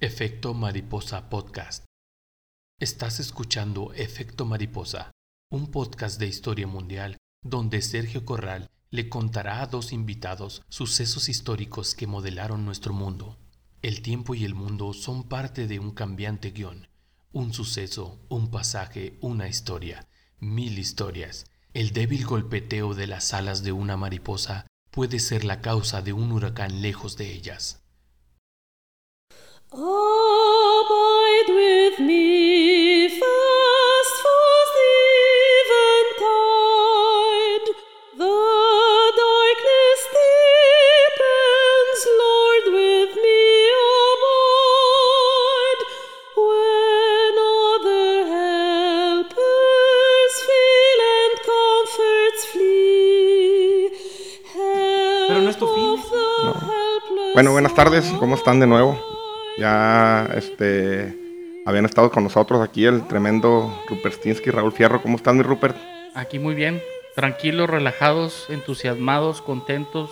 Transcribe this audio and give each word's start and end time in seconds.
Efecto 0.00 0.54
Mariposa 0.54 1.28
Podcast. 1.28 1.84
Estás 2.78 3.18
escuchando 3.18 3.92
Efecto 3.94 4.44
Mariposa, 4.44 5.10
un 5.50 5.72
podcast 5.72 6.20
de 6.20 6.28
historia 6.28 6.68
mundial 6.68 7.16
donde 7.42 7.82
Sergio 7.82 8.24
Corral 8.24 8.70
le 8.90 9.08
contará 9.08 9.60
a 9.60 9.66
dos 9.66 9.92
invitados 9.92 10.62
sucesos 10.68 11.28
históricos 11.28 11.96
que 11.96 12.06
modelaron 12.06 12.64
nuestro 12.64 12.92
mundo. 12.92 13.40
El 13.82 14.00
tiempo 14.00 14.36
y 14.36 14.44
el 14.44 14.54
mundo 14.54 14.92
son 14.92 15.28
parte 15.28 15.66
de 15.66 15.80
un 15.80 15.90
cambiante 15.90 16.52
guion, 16.52 16.86
un 17.32 17.52
suceso, 17.52 18.24
un 18.28 18.52
pasaje, 18.52 19.18
una 19.20 19.48
historia, 19.48 20.06
mil 20.38 20.78
historias. 20.78 21.46
El 21.74 21.90
débil 21.90 22.24
golpeteo 22.24 22.94
de 22.94 23.08
las 23.08 23.34
alas 23.34 23.64
de 23.64 23.72
una 23.72 23.96
mariposa 23.96 24.64
puede 24.92 25.18
ser 25.18 25.42
la 25.44 25.60
causa 25.60 26.02
de 26.02 26.12
un 26.12 26.30
huracán 26.30 26.82
lejos 26.82 27.16
de 27.16 27.32
ellas. 27.32 27.82
Bueno, 57.34 57.52
buenas 57.52 57.74
tardes, 57.74 58.12
¿cómo 58.18 58.34
están 58.34 58.58
de 58.60 58.66
nuevo? 58.66 59.17
Ya, 59.58 60.28
este, 60.36 61.16
habían 61.66 61.84
estado 61.84 62.10
con 62.10 62.24
nosotros 62.24 62.60
aquí 62.62 62.84
el 62.86 63.06
tremendo 63.08 63.82
Ruperstinsky, 63.88 64.50
Raúl 64.50 64.72
Fierro. 64.72 65.02
¿Cómo 65.02 65.16
están, 65.16 65.36
mi 65.36 65.42
Rupert? 65.42 65.76
Aquí 66.14 66.38
muy 66.38 66.54
bien, 66.54 66.80
tranquilos, 67.14 67.68
relajados, 67.68 68.46
entusiasmados, 68.50 69.42
contentos 69.42 70.10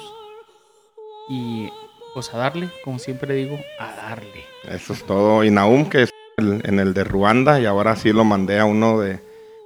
y 1.28 1.68
pues 2.14 2.32
a 2.34 2.38
darle, 2.38 2.70
como 2.82 2.98
siempre 2.98 3.34
digo, 3.34 3.58
a 3.78 3.94
darle. 3.94 4.44
Eso 4.68 4.92
es 4.92 5.04
todo. 5.04 5.44
Y 5.44 5.50
Naum, 5.50 5.88
que 5.88 6.02
es 6.02 6.10
el- 6.38 6.62
en 6.64 6.78
el 6.80 6.94
de 6.94 7.04
Ruanda, 7.04 7.60
y 7.60 7.66
ahora 7.66 7.94
sí 7.96 8.12
lo 8.12 8.24
mandé 8.24 8.58
a 8.58 8.64
uno 8.64 8.98
de, 9.00 9.20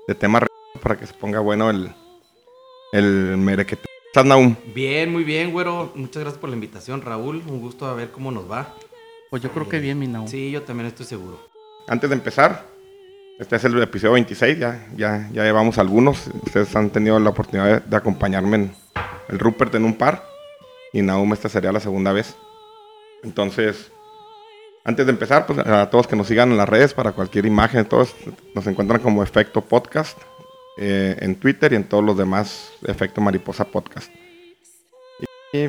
de 0.09 0.15
tema 0.15 0.41
para 0.83 0.97
que 0.99 1.07
se 1.07 1.15
ponga 1.15 1.41
bueno 1.41 1.71
el, 1.71 1.91
el 2.93 3.37
merequete. 3.39 3.83
¿Cómo 3.85 4.07
estás, 4.09 4.25
Naum? 4.27 4.57
Bien, 4.75 5.11
muy 5.13 5.25
bien, 5.25 5.53
güero. 5.53 5.93
Muchas 5.95 6.23
gracias 6.23 6.41
por 6.41 6.51
la 6.51 6.57
invitación, 6.57 7.03
Raúl. 7.03 7.43
Un 7.47 7.61
gusto 7.61 7.87
a 7.87 7.95
ver 7.95 8.11
cómo 8.11 8.31
nos 8.33 8.51
va. 8.51 8.75
Pues 9.31 9.43
yo 9.43 9.51
creo 9.53 9.69
que 9.69 9.79
bien, 9.79 9.99
mi 9.99 10.09
Nau. 10.09 10.27
Sí, 10.27 10.51
yo 10.51 10.63
también 10.63 10.89
estoy 10.89 11.07
seguro. 11.07 11.41
Antes 11.87 12.11
de 12.11 12.17
empezar, 12.17 12.67
este 13.39 13.57
es 13.57 13.65
el 13.65 13.81
episodio 13.81 14.15
26, 14.15 14.59
ya, 14.59 14.89
ya, 14.97 15.31
ya 15.33 15.45
llevamos 15.45 15.79
algunos. 15.79 16.27
Ustedes 16.45 16.75
han 16.75 16.91
tenido 16.91 17.19
la 17.21 17.31
oportunidad 17.31 17.81
de, 17.81 17.89
de 17.89 17.97
acompañarme 17.97 18.57
en 18.57 18.75
el 19.29 19.39
Rupert 19.39 19.75
en 19.77 19.85
un 19.85 19.95
par. 19.95 20.25
Y 20.93 21.03
Naum 21.03 21.33
esta 21.33 21.49
sería 21.49 21.71
la 21.71 21.79
segunda 21.79 22.13
vez. 22.13 22.37
Entonces, 23.23 23.93
antes 24.83 25.07
de 25.07 25.13
empezar, 25.13 25.47
pues 25.47 25.59
a 25.61 25.89
todos 25.91 26.07
que 26.09 26.17
nos 26.17 26.27
sigan 26.27 26.51
en 26.51 26.57
las 26.57 26.69
redes 26.69 26.95
para 26.95 27.13
cualquier 27.13 27.47
imagen, 27.47 27.85
todos 27.85 28.15
nos 28.55 28.67
encuentran 28.67 29.01
como 29.01 29.23
Efecto 29.23 29.61
Podcast 29.61 30.19
eh, 30.79 31.17
en 31.21 31.37
Twitter 31.37 31.73
y 31.73 31.77
en 31.77 31.85
todos 31.85 32.03
los 32.03 32.17
demás 32.17 32.73
Efecto 32.85 33.21
Mariposa 33.21 33.65
Podcast. 33.65 34.11
Y, 35.53 35.69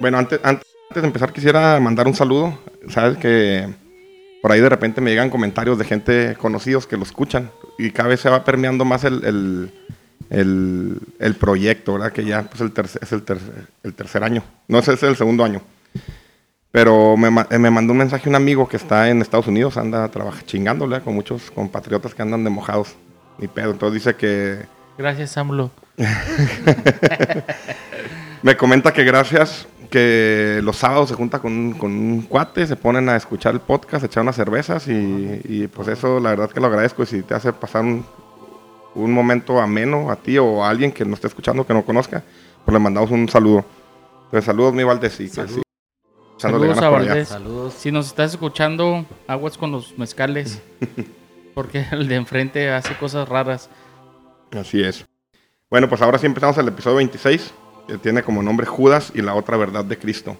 bueno, 0.00 0.18
antes, 0.18 0.40
antes, 0.42 0.66
antes 0.90 1.02
de 1.02 1.06
empezar 1.06 1.32
quisiera 1.32 1.78
mandar 1.80 2.06
un 2.06 2.14
saludo. 2.14 2.58
Sabes 2.88 3.18
que 3.18 3.68
por 4.42 4.52
ahí 4.52 4.60
de 4.60 4.68
repente 4.68 5.00
me 5.00 5.10
llegan 5.10 5.30
comentarios 5.30 5.78
de 5.78 5.84
gente 5.84 6.36
conocidos 6.40 6.86
que 6.86 6.96
lo 6.96 7.02
escuchan 7.02 7.50
y 7.78 7.90
cada 7.90 8.08
vez 8.08 8.20
se 8.20 8.30
va 8.30 8.44
permeando 8.44 8.84
más 8.84 9.04
el, 9.04 9.24
el, 9.24 9.72
el- 10.30 10.98
el 11.18 11.34
proyecto, 11.34 11.94
¿verdad? 11.94 12.12
Que 12.12 12.24
ya 12.24 12.42
pues, 12.42 12.60
el 12.60 12.72
tercer, 12.72 13.02
es 13.02 13.12
el, 13.12 13.22
tercer, 13.22 13.66
el 13.82 13.94
tercer 13.94 14.22
año. 14.24 14.42
No, 14.68 14.78
ese 14.78 14.94
es 14.94 15.02
el 15.02 15.16
segundo 15.16 15.44
año. 15.44 15.60
Pero 16.70 17.16
me, 17.16 17.30
me 17.30 17.70
mandó 17.70 17.92
un 17.92 17.98
mensaje 17.98 18.28
un 18.28 18.34
amigo 18.34 18.68
que 18.68 18.76
está 18.76 19.08
en 19.08 19.22
Estados 19.22 19.46
Unidos, 19.46 19.76
anda 19.78 20.06
trabaja, 20.08 20.42
chingándole 20.44 21.00
con 21.00 21.14
muchos 21.14 21.50
compatriotas 21.50 22.14
que 22.14 22.22
andan 22.22 22.44
de 22.44 22.50
mojados. 22.50 22.94
Ni 23.38 23.48
pedo. 23.48 23.70
Entonces 23.70 24.02
dice 24.04 24.16
que 24.16 24.66
Gracias, 24.98 25.36
AMLO. 25.38 25.70
me 28.42 28.56
comenta 28.56 28.92
que 28.92 29.04
gracias 29.04 29.66
que 29.90 30.60
los 30.62 30.76
sábados 30.76 31.08
se 31.08 31.14
junta 31.14 31.38
con, 31.40 31.52
un- 31.52 31.72
con 31.74 31.90
un 31.92 32.22
cuate, 32.22 32.66
se 32.66 32.76
ponen 32.76 33.08
a 33.08 33.16
escuchar 33.16 33.54
el 33.54 33.60
podcast, 33.60 34.04
echar 34.04 34.22
unas 34.22 34.36
cervezas 34.36 34.86
y, 34.88 35.40
y, 35.44 35.66
pues 35.68 35.88
eso 35.88 36.20
la 36.20 36.30
verdad 36.30 36.50
que 36.50 36.60
lo 36.60 36.66
agradezco 36.66 37.02
y 37.02 37.06
si 37.06 37.22
te 37.22 37.34
hace 37.34 37.52
pasar 37.52 37.84
un, 37.84 38.04
un 38.94 39.12
momento 39.12 39.60
ameno 39.60 40.10
a 40.10 40.16
ti 40.16 40.38
o 40.38 40.64
a 40.64 40.68
alguien 40.70 40.92
que 40.92 41.04
no 41.04 41.14
esté 41.14 41.26
escuchando, 41.28 41.66
que 41.66 41.74
no 41.74 41.84
conozca, 41.84 42.22
pues 42.64 42.72
le 42.72 42.78
mandamos 42.78 43.10
un 43.10 43.28
saludo. 43.28 43.64
Entonces 44.26 44.44
saludos 44.44 44.74
mi 44.74 44.84
Valdés 44.84 45.18
y 45.20 45.24
que 45.30 45.46
Saludos. 46.36 46.78
sí, 46.78 46.84
a. 46.84 46.88
Valdés. 46.90 47.28
Saludos. 47.28 47.74
Si 47.74 47.90
nos 47.90 48.06
estás 48.06 48.32
escuchando, 48.32 49.04
aguas 49.26 49.56
con 49.58 49.72
los 49.72 49.96
mezcales. 49.98 50.60
Porque 51.54 51.84
el 51.90 52.06
de 52.06 52.14
enfrente 52.14 52.70
hace 52.70 52.94
cosas 52.94 53.28
raras. 53.28 53.68
Así 54.52 54.80
es. 54.82 55.04
Bueno, 55.70 55.88
pues 55.88 56.00
ahora 56.02 56.18
sí 56.18 56.26
empezamos 56.26 56.56
el 56.58 56.68
episodio 56.68 56.96
26, 56.98 57.42
que 57.42 57.52
tiene 57.96 58.22
como 58.22 58.42
nombre 58.42 58.66
Judas 58.66 59.12
y 59.14 59.22
la 59.22 59.34
otra 59.34 59.56
verdad 59.56 59.84
de 59.84 59.98
Cristo. 59.98 60.36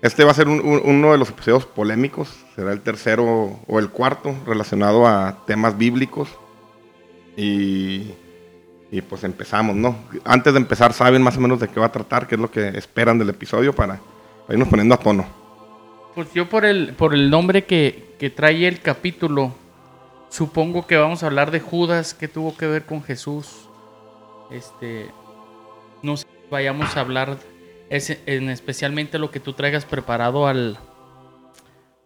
Este 0.00 0.22
va 0.24 0.30
a 0.30 0.34
ser 0.34 0.46
un- 0.48 0.60
un- 0.60 0.80
uno 0.84 1.10
de 1.12 1.18
los 1.18 1.30
episodios 1.30 1.66
polémicos, 1.66 2.32
será 2.54 2.72
el 2.72 2.80
tercero 2.82 3.58
o 3.66 3.78
el 3.80 3.90
cuarto 3.90 4.34
relacionado 4.46 5.06
a 5.08 5.44
temas 5.46 5.76
bíblicos. 5.76 6.28
Y, 7.36 8.12
y 8.90 9.00
pues 9.02 9.24
empezamos, 9.24 9.76
¿no? 9.76 9.96
Antes 10.24 10.52
de 10.54 10.58
empezar, 10.60 10.92
¿saben 10.92 11.22
más 11.22 11.36
o 11.36 11.40
menos 11.40 11.60
de 11.60 11.68
qué 11.68 11.78
va 11.80 11.86
a 11.86 11.92
tratar? 11.92 12.26
¿Qué 12.26 12.34
es 12.36 12.40
lo 12.40 12.50
que 12.50 12.68
esperan 12.68 13.18
del 13.18 13.30
episodio 13.30 13.72
para, 13.74 13.96
para 14.46 14.54
irnos 14.54 14.68
poniendo 14.68 14.94
a 14.94 14.98
tono? 14.98 15.26
Pues 16.14 16.32
yo 16.32 16.48
por 16.48 16.64
el, 16.64 16.94
por 16.94 17.14
el 17.14 17.30
nombre 17.30 17.64
que, 17.64 18.14
que 18.18 18.30
trae 18.30 18.66
el 18.66 18.80
capítulo, 18.80 19.52
supongo 20.30 20.86
que 20.86 20.96
vamos 20.96 21.22
a 21.22 21.26
hablar 21.26 21.50
de 21.52 21.60
Judas, 21.60 22.12
que 22.14 22.26
tuvo 22.28 22.56
que 22.56 22.66
ver 22.66 22.86
con 22.86 23.02
Jesús. 23.02 23.68
Este, 24.50 25.06
no 26.02 26.16
sé, 26.16 26.24
si 26.24 26.50
vayamos 26.50 26.96
a 26.96 27.00
hablar 27.00 27.38
es, 27.90 28.18
en 28.26 28.50
especialmente 28.50 29.18
lo 29.18 29.30
que 29.30 29.40
tú 29.40 29.52
traigas 29.52 29.84
preparado 29.84 30.46
al, 30.46 30.78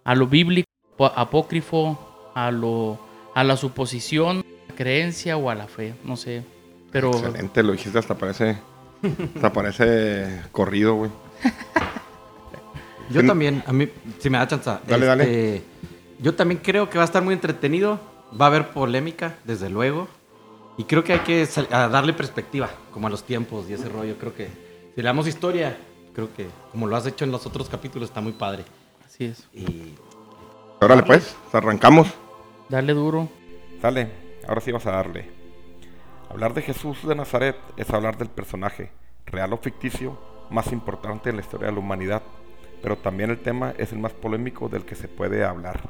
a 0.05 0.15
lo 0.15 0.27
bíblico, 0.27 0.69
apócrifo, 0.99 2.33
a 2.35 2.51
lo, 2.51 2.99
a 3.35 3.45
la 3.45 3.57
suposición, 3.57 4.39
a 4.39 4.71
la 4.71 4.77
creencia 4.77 5.37
o 5.37 5.51
a 5.51 5.55
la 5.55 5.67
fe, 5.67 5.95
no 6.05 6.17
sé. 6.17 6.45
Pero 6.91 7.11
Excelente, 7.11 7.63
lo 7.63 7.73
dijiste, 7.73 7.99
hasta 7.99 8.17
parece, 8.17 8.59
hasta 9.35 9.53
parece 9.53 10.43
corrido, 10.53 10.95
güey. 10.95 11.11
Yo 13.11 13.27
también, 13.27 13.63
a 13.67 13.73
mí, 13.73 13.89
si 14.19 14.31
me 14.31 14.39
da 14.39 14.47
chance. 14.47 14.71
Dale, 14.87 15.23
este, 15.23 15.63
Yo 16.21 16.35
también 16.35 16.61
creo 16.63 16.89
que 16.89 16.99
va 16.99 17.05
a 17.05 17.07
estar 17.07 17.23
muy 17.23 17.35
entretenido. 17.35 18.01
Va 18.41 18.47
a 18.47 18.49
haber 18.49 18.71
polémica, 18.71 19.35
desde 19.45 19.69
luego. 19.69 20.09
Y 20.77 20.85
creo 20.85 21.05
que 21.05 21.13
hay 21.13 21.21
que 21.21 21.47
darle 21.71 22.13
perspectiva, 22.13 22.71
como 22.93 23.07
a 23.07 23.11
los 23.11 23.25
tiempos 23.25 23.69
y 23.69 23.75
ese 23.75 23.89
rollo. 23.89 24.17
Creo 24.19 24.35
que 24.35 24.47
si 24.95 25.01
le 25.01 25.03
damos 25.03 25.27
historia, 25.27 25.77
creo 26.15 26.33
que 26.35 26.47
como 26.71 26.87
lo 26.87 26.97
has 26.97 27.07
hecho 27.07 27.25
en 27.25 27.31
los 27.31 27.47
otros 27.47 27.69
capítulos, 27.69 28.09
está 28.09 28.21
muy 28.21 28.33
padre. 28.33 28.65
así 29.05 29.27
es. 29.27 29.49
Y 29.53 29.95
Órale 30.81 31.05
pues, 31.05 31.37
arrancamos. 31.53 32.09
Dale 32.69 32.93
duro. 32.93 33.29
Dale, 33.81 34.11
ahora 34.49 34.61
sí 34.61 34.73
vas 34.73 34.85
a 34.87 34.91
darle. 34.91 35.31
Hablar 36.29 36.55
de 36.55 36.63
Jesús 36.63 37.07
de 37.07 37.15
Nazaret 37.15 37.57
es 37.77 37.89
hablar 37.91 38.17
del 38.17 38.29
personaje, 38.29 38.91
real 39.27 39.53
o 39.53 39.59
ficticio, 39.59 40.19
más 40.51 40.73
importante 40.73 41.31
en 41.31 41.37
la 41.37 41.43
historia 41.43 41.67
de 41.67 41.75
la 41.75 41.79
humanidad, 41.79 42.23
pero 42.83 42.97
también 42.97 43.31
el 43.31 43.39
tema 43.39 43.75
es 43.79 43.93
el 43.93 43.99
más 43.99 44.13
polémico 44.13 44.69
del 44.69 44.85
que 44.85 44.95
se 44.95 45.09
puede 45.09 45.45
hablar. 45.45 45.81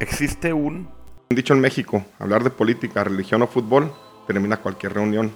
Existe 0.00 0.52
un... 0.52 0.88
Dicho 1.34 1.54
en 1.54 1.60
México, 1.60 2.04
hablar 2.18 2.44
de 2.44 2.50
política, 2.50 3.02
religión 3.02 3.42
o 3.42 3.46
fútbol 3.46 3.92
termina 4.26 4.58
cualquier 4.58 4.94
reunión. 4.94 5.32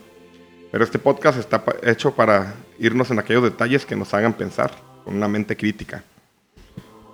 Pero 0.70 0.84
este 0.84 0.98
podcast 0.98 1.38
está 1.38 1.64
hecho 1.82 2.14
para 2.14 2.54
irnos 2.78 3.10
en 3.10 3.18
aquellos 3.18 3.42
detalles 3.42 3.86
que 3.86 3.96
nos 3.96 4.12
hagan 4.14 4.34
pensar 4.34 4.70
con 5.04 5.16
una 5.16 5.28
mente 5.28 5.56
crítica. 5.56 6.04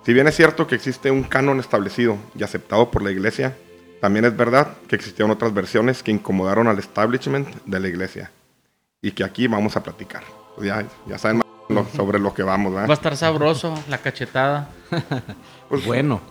Si 0.05 0.13
bien 0.13 0.27
es 0.27 0.35
cierto 0.35 0.67
que 0.67 0.75
existe 0.75 1.09
un 1.09 1.23
canon 1.23 1.59
establecido 1.59 2.17
y 2.37 2.43
aceptado 2.43 2.91
por 2.91 3.01
la 3.01 3.11
iglesia, 3.11 3.55
también 4.01 4.25
es 4.25 4.37
verdad 4.37 4.73
que 4.87 4.95
existieron 4.95 5.31
otras 5.31 5.53
versiones 5.53 6.03
que 6.03 6.11
incomodaron 6.11 6.67
al 6.67 6.77
establishment 6.77 7.47
de 7.65 7.79
la 7.79 7.87
iglesia 7.87 8.31
y 9.01 9.11
que 9.11 9.23
aquí 9.23 9.47
vamos 9.47 9.75
a 9.77 9.83
platicar. 9.83 10.23
Pues 10.55 10.67
ya, 10.67 10.85
ya 11.07 11.17
saben 11.17 11.41
más 11.69 11.87
sobre 11.95 12.19
lo 12.19 12.33
que 12.33 12.43
vamos, 12.43 12.75
Va 12.75 12.83
a 12.83 12.93
estar 12.93 13.17
sabroso 13.17 13.73
la 13.89 13.97
cachetada. 13.97 14.69
Pues, 15.67 15.83
bueno, 15.83 16.21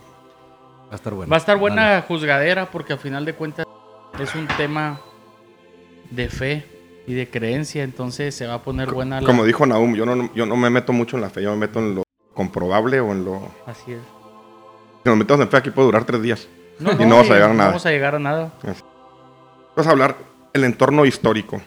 va 0.89 0.93
a 0.93 0.95
estar 0.97 1.15
bueno. 1.15 1.31
Va 1.31 1.37
a 1.37 1.39
estar 1.39 1.57
buena 1.57 1.91
Dale. 1.91 2.03
juzgadera 2.03 2.71
porque 2.71 2.93
al 2.93 2.99
final 2.99 3.25
de 3.25 3.35
cuentas 3.35 3.67
es 4.19 4.35
un 4.35 4.47
tema 4.47 5.01
de 6.11 6.29
fe 6.29 6.65
y 7.07 7.15
de 7.15 7.29
creencia, 7.29 7.83
entonces 7.83 8.35
se 8.35 8.47
va 8.47 8.55
a 8.55 8.63
poner 8.63 8.91
buena 8.93 9.21
la... 9.21 9.27
Como 9.27 9.45
dijo 9.45 9.67
Naum, 9.67 9.95
yo 9.95 10.07
no, 10.07 10.33
yo 10.35 10.47
no 10.47 10.57
me 10.57 10.71
meto 10.71 10.93
mucho 10.93 11.17
en 11.17 11.23
la 11.23 11.31
fe, 11.31 11.43
yo 11.43 11.51
me 11.51 11.57
meto 11.57 11.79
en 11.79 11.97
lo 11.97 12.03
comprobable 12.33 13.01
o 13.01 13.13
en 13.13 13.25
lo... 13.25 13.51
Así 13.67 13.93
es. 13.93 14.01
Si 15.03 15.09
nos 15.09 15.19
metemos 15.19 15.43
en 15.43 15.49
fe 15.51 15.57
aquí 15.59 15.71
puede 15.71 15.87
durar 15.87 16.05
tres 16.05 16.23
días. 16.23 16.49
No, 16.79 16.93
y 16.93 17.05
no 17.07 17.17
vamos 17.17 17.31
a 17.31 17.35
llegar 17.35 17.51
a 17.51 17.53
no 17.53 17.59
nada. 17.59 17.69
vamos 17.71 17.87
a 17.87 17.91
llegar 17.91 18.15
a 18.15 18.19
nada. 18.19 18.53
Vamos 19.77 19.87
a 19.87 19.91
hablar 19.91 20.17
el 20.53 20.65
entorno 20.65 21.05
histórico. 21.05 21.61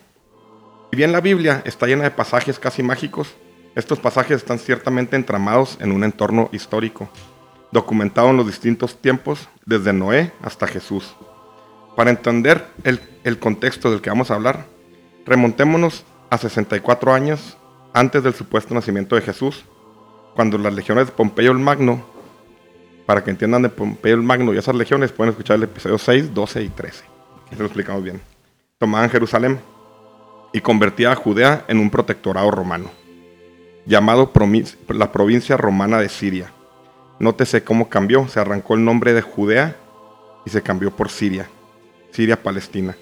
Si 0.89 0.97
bien 0.97 1.11
la 1.11 1.21
Biblia 1.21 1.61
está 1.65 1.85
llena 1.85 2.03
de 2.03 2.11
pasajes 2.11 2.59
casi 2.59 2.81
mágicos, 2.81 3.35
estos 3.75 3.99
pasajes 3.99 4.37
están 4.37 4.57
ciertamente 4.57 5.15
entramados 5.15 5.77
en 5.81 5.91
un 5.91 6.03
entorno 6.03 6.49
histórico, 6.51 7.09
documentado 7.71 8.29
en 8.29 8.37
los 8.37 8.47
distintos 8.47 8.97
tiempos, 9.01 9.49
desde 9.65 9.93
Noé 9.93 10.31
hasta 10.41 10.67
Jesús. 10.67 11.15
Para 11.95 12.11
entender 12.11 12.67
el, 12.83 13.39
contexto 13.39 13.91
del 13.91 14.01
que 14.01 14.09
vamos 14.09 14.31
a 14.31 14.35
hablar, 14.35 14.65
remontémonos 15.25 16.05
a 16.29 16.37
64 16.37 17.13
años 17.13 17.57
antes 17.93 18.23
del 18.23 18.33
supuesto 18.33 18.73
nacimiento 18.73 19.15
de 19.15 19.21
Jesús, 19.21 19.65
cuando 20.35 20.57
las 20.57 20.73
legiones 20.73 21.07
de 21.07 21.11
Pompeyo 21.11 21.51
el 21.51 21.57
Magno, 21.57 22.05
para 23.05 23.23
que 23.23 23.31
entiendan 23.31 23.63
de 23.63 23.69
Pompeyo 23.69 24.15
el 24.15 24.21
Magno 24.21 24.53
y 24.53 24.57
esas 24.57 24.75
legiones, 24.75 25.11
pueden 25.11 25.31
escuchar 25.31 25.55
el 25.55 25.63
episodio 25.63 25.97
6, 25.97 26.33
12 26.33 26.63
y 26.63 26.69
13. 26.69 27.05
Eso 27.51 27.59
lo 27.59 27.65
explicamos 27.65 28.03
bien. 28.03 28.21
Tomaban 28.77 29.09
Jerusalén 29.09 29.59
y 30.53 30.61
convertía 30.61 31.11
a 31.11 31.15
Judea 31.15 31.65
en 31.67 31.79
un 31.79 31.89
protectorado 31.89 32.51
romano, 32.51 32.91
llamado 33.85 34.31
la 34.89 35.11
provincia 35.11 35.57
romana 35.57 35.97
de 35.99 36.09
Siria. 36.09 36.51
Nótese 37.19 37.63
cómo 37.63 37.89
cambió, 37.89 38.27
se 38.27 38.39
arrancó 38.39 38.75
el 38.75 38.85
nombre 38.85 39.13
de 39.13 39.21
Judea 39.21 39.75
y 40.45 40.49
se 40.49 40.61
cambió 40.61 40.91
por 40.91 41.09
Siria, 41.09 41.49
Siria-Palestina. 42.11 42.95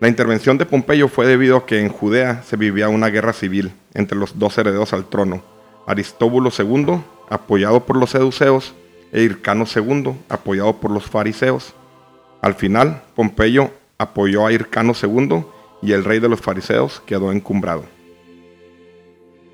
La 0.00 0.08
intervención 0.08 0.58
de 0.58 0.66
Pompeyo 0.66 1.08
fue 1.08 1.26
debido 1.26 1.56
a 1.56 1.66
que 1.66 1.80
en 1.80 1.88
Judea 1.88 2.42
se 2.42 2.56
vivía 2.56 2.88
una 2.88 3.08
guerra 3.08 3.32
civil 3.32 3.72
entre 3.94 4.18
los 4.18 4.38
dos 4.38 4.56
herederos 4.58 4.92
al 4.92 5.06
trono, 5.06 5.42
Aristóbulo 5.86 6.50
II, 6.56 7.00
apoyado 7.30 7.84
por 7.84 7.96
los 7.96 8.10
seduceos, 8.10 8.74
e 9.12 9.22
Hircano 9.22 9.64
II, 9.64 10.14
apoyado 10.28 10.76
por 10.80 10.90
los 10.90 11.04
fariseos. 11.04 11.74
Al 12.42 12.54
final, 12.54 13.02
Pompeyo 13.14 13.70
apoyó 13.98 14.46
a 14.46 14.52
Hircano 14.52 14.92
II 15.00 15.44
y 15.82 15.92
el 15.92 16.04
rey 16.04 16.18
de 16.20 16.28
los 16.28 16.40
fariseos 16.40 17.00
quedó 17.06 17.32
encumbrado. 17.32 17.84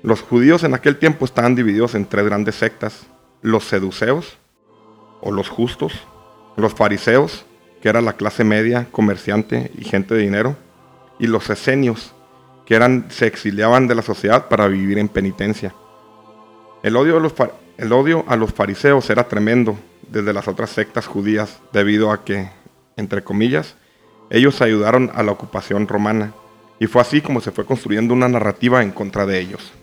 Los 0.01 0.21
judíos 0.21 0.63
en 0.63 0.73
aquel 0.73 0.97
tiempo 0.97 1.23
estaban 1.23 1.55
divididos 1.55 1.95
en 1.95 2.05
tres 2.05 2.25
grandes 2.25 2.55
sectas, 2.55 3.05
los 3.43 3.65
seduceos, 3.65 4.37
o 5.21 5.31
los 5.31 5.49
justos, 5.49 5.93
los 6.55 6.73
fariseos, 6.73 7.45
que 7.81 7.89
era 7.89 8.01
la 8.01 8.13
clase 8.13 8.43
media, 8.43 8.87
comerciante 8.91 9.69
y 9.77 9.83
gente 9.83 10.15
de 10.15 10.21
dinero, 10.21 10.55
y 11.19 11.27
los 11.27 11.49
esenios, 11.49 12.13
que 12.65 12.75
eran, 12.75 13.05
se 13.09 13.27
exiliaban 13.27 13.87
de 13.87 13.95
la 13.95 14.01
sociedad 14.01 14.47
para 14.47 14.67
vivir 14.67 14.97
en 14.97 15.09
penitencia. 15.09 15.75
El 16.81 16.95
odio, 16.95 17.21
el 17.77 17.91
odio 17.91 18.23
a 18.27 18.37
los 18.37 18.53
fariseos 18.53 19.09
era 19.09 19.27
tremendo 19.27 19.77
desde 20.09 20.33
las 20.33 20.47
otras 20.47 20.69
sectas 20.69 21.05
judías, 21.05 21.61
debido 21.73 22.11
a 22.11 22.23
que, 22.23 22.49
entre 22.95 23.23
comillas, 23.23 23.75
ellos 24.29 24.61
ayudaron 24.61 25.11
a 25.13 25.21
la 25.21 25.33
ocupación 25.33 25.87
romana, 25.87 26.33
y 26.79 26.87
fue 26.87 27.01
así 27.01 27.21
como 27.21 27.41
se 27.41 27.51
fue 27.51 27.65
construyendo 27.65 28.13
una 28.13 28.29
narrativa 28.29 28.81
en 28.81 28.91
contra 28.91 29.25
de 29.25 29.39
ellos. 29.39 29.73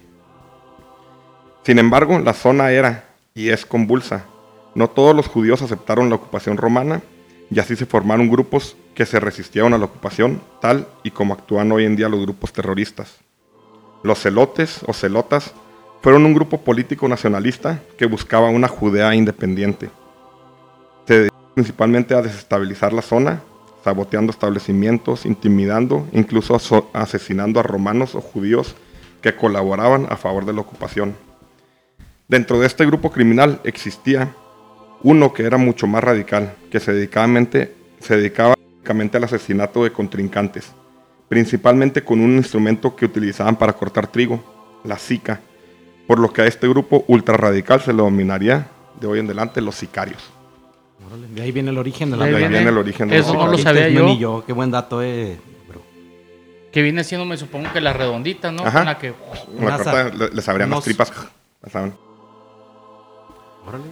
Sin 1.62 1.78
embargo, 1.78 2.18
la 2.18 2.32
zona 2.32 2.70
era 2.72 3.09
y 3.40 3.48
es 3.48 3.64
convulsa. 3.64 4.26
No 4.74 4.90
todos 4.90 5.16
los 5.16 5.26
judíos 5.26 5.62
aceptaron 5.62 6.10
la 6.10 6.16
ocupación 6.16 6.58
romana 6.58 7.00
y 7.50 7.58
así 7.58 7.74
se 7.74 7.86
formaron 7.86 8.28
grupos 8.28 8.76
que 8.94 9.06
se 9.06 9.18
resistieron 9.18 9.72
a 9.72 9.78
la 9.78 9.86
ocupación, 9.86 10.42
tal 10.60 10.86
y 11.02 11.10
como 11.10 11.32
actúan 11.32 11.72
hoy 11.72 11.86
en 11.86 11.96
día 11.96 12.10
los 12.10 12.20
grupos 12.20 12.52
terroristas. 12.52 13.16
Los 14.02 14.20
celotes 14.20 14.80
o 14.86 14.92
celotas 14.92 15.54
fueron 16.02 16.26
un 16.26 16.34
grupo 16.34 16.60
político 16.60 17.08
nacionalista 17.08 17.80
que 17.96 18.04
buscaba 18.06 18.50
una 18.50 18.68
Judea 18.68 19.14
independiente. 19.14 19.90
Se 21.06 21.20
dedicó 21.20 21.36
principalmente 21.54 22.14
a 22.14 22.22
desestabilizar 22.22 22.92
la 22.92 23.02
zona, 23.02 23.42
saboteando 23.82 24.30
establecimientos, 24.30 25.24
intimidando, 25.24 26.06
incluso 26.12 26.60
asesinando 26.92 27.58
a 27.58 27.62
romanos 27.62 28.14
o 28.14 28.20
judíos 28.20 28.76
que 29.22 29.34
colaboraban 29.34 30.06
a 30.10 30.16
favor 30.16 30.44
de 30.44 30.52
la 30.52 30.60
ocupación. 30.60 31.29
Dentro 32.30 32.60
de 32.60 32.66
este 32.68 32.86
grupo 32.86 33.10
criminal 33.10 33.60
existía 33.64 34.32
uno 35.02 35.32
que 35.32 35.42
era 35.42 35.56
mucho 35.58 35.88
más 35.88 36.04
radical, 36.04 36.54
que 36.70 36.78
se 36.78 36.92
dedicaba, 36.92 37.26
mente- 37.26 37.74
se 37.98 38.16
dedicaba 38.16 38.54
únicamente 38.76 39.16
al 39.16 39.24
asesinato 39.24 39.82
de 39.82 39.90
contrincantes, 39.92 40.70
principalmente 41.28 42.04
con 42.04 42.20
un 42.20 42.36
instrumento 42.36 42.94
que 42.94 43.06
utilizaban 43.06 43.56
para 43.56 43.72
cortar 43.72 44.06
trigo, 44.06 44.80
la 44.84 44.96
sica, 44.96 45.40
por 46.06 46.20
lo 46.20 46.32
que 46.32 46.42
a 46.42 46.46
este 46.46 46.68
grupo 46.68 47.04
ultrarradical 47.08 47.80
se 47.80 47.92
le 47.92 47.98
dominaría 48.02 48.68
de 49.00 49.06
hoy 49.08 49.18
en 49.18 49.26
adelante 49.26 49.60
los 49.60 49.74
sicarios. 49.74 50.22
De 51.34 51.42
ahí 51.42 51.50
viene 51.50 51.70
el 51.70 51.78
origen 51.78 52.12
de 52.12 52.16
la 52.16 52.26
De 52.26 52.30
ahí 52.30 52.36
viene. 52.36 52.54
viene 52.58 52.70
el 52.70 52.78
origen 52.78 53.08
de 53.08 53.18
Eso 53.18 53.34
no 53.34 53.48
lo 53.48 53.58
sabía 53.58 53.88
No, 53.88 53.90
yo. 54.00 54.06
Ni 54.06 54.18
yo, 54.18 54.44
qué 54.46 54.52
buen 54.52 54.70
dato, 54.70 55.02
eh, 55.02 55.36
bro. 55.68 55.82
Que 56.70 56.82
viene 56.82 57.02
siendo, 57.02 57.24
me 57.26 57.36
supongo 57.36 57.72
que 57.72 57.80
la 57.80 57.92
redondita, 57.92 58.52
¿no? 58.52 58.62
Ajá. 58.62 58.78
Con 58.78 58.86
la 58.86 58.98
que... 58.98 59.12
Con 59.12 59.56
la 59.56 59.62
Unas 59.66 59.82
corta 59.82 60.00
a- 60.02 60.08
le- 60.10 60.28
les 60.30 60.48
abrían 60.48 60.70
las 60.70 60.84
tripas. 60.84 61.12
saben. 61.72 61.94
Órale. 63.66 63.84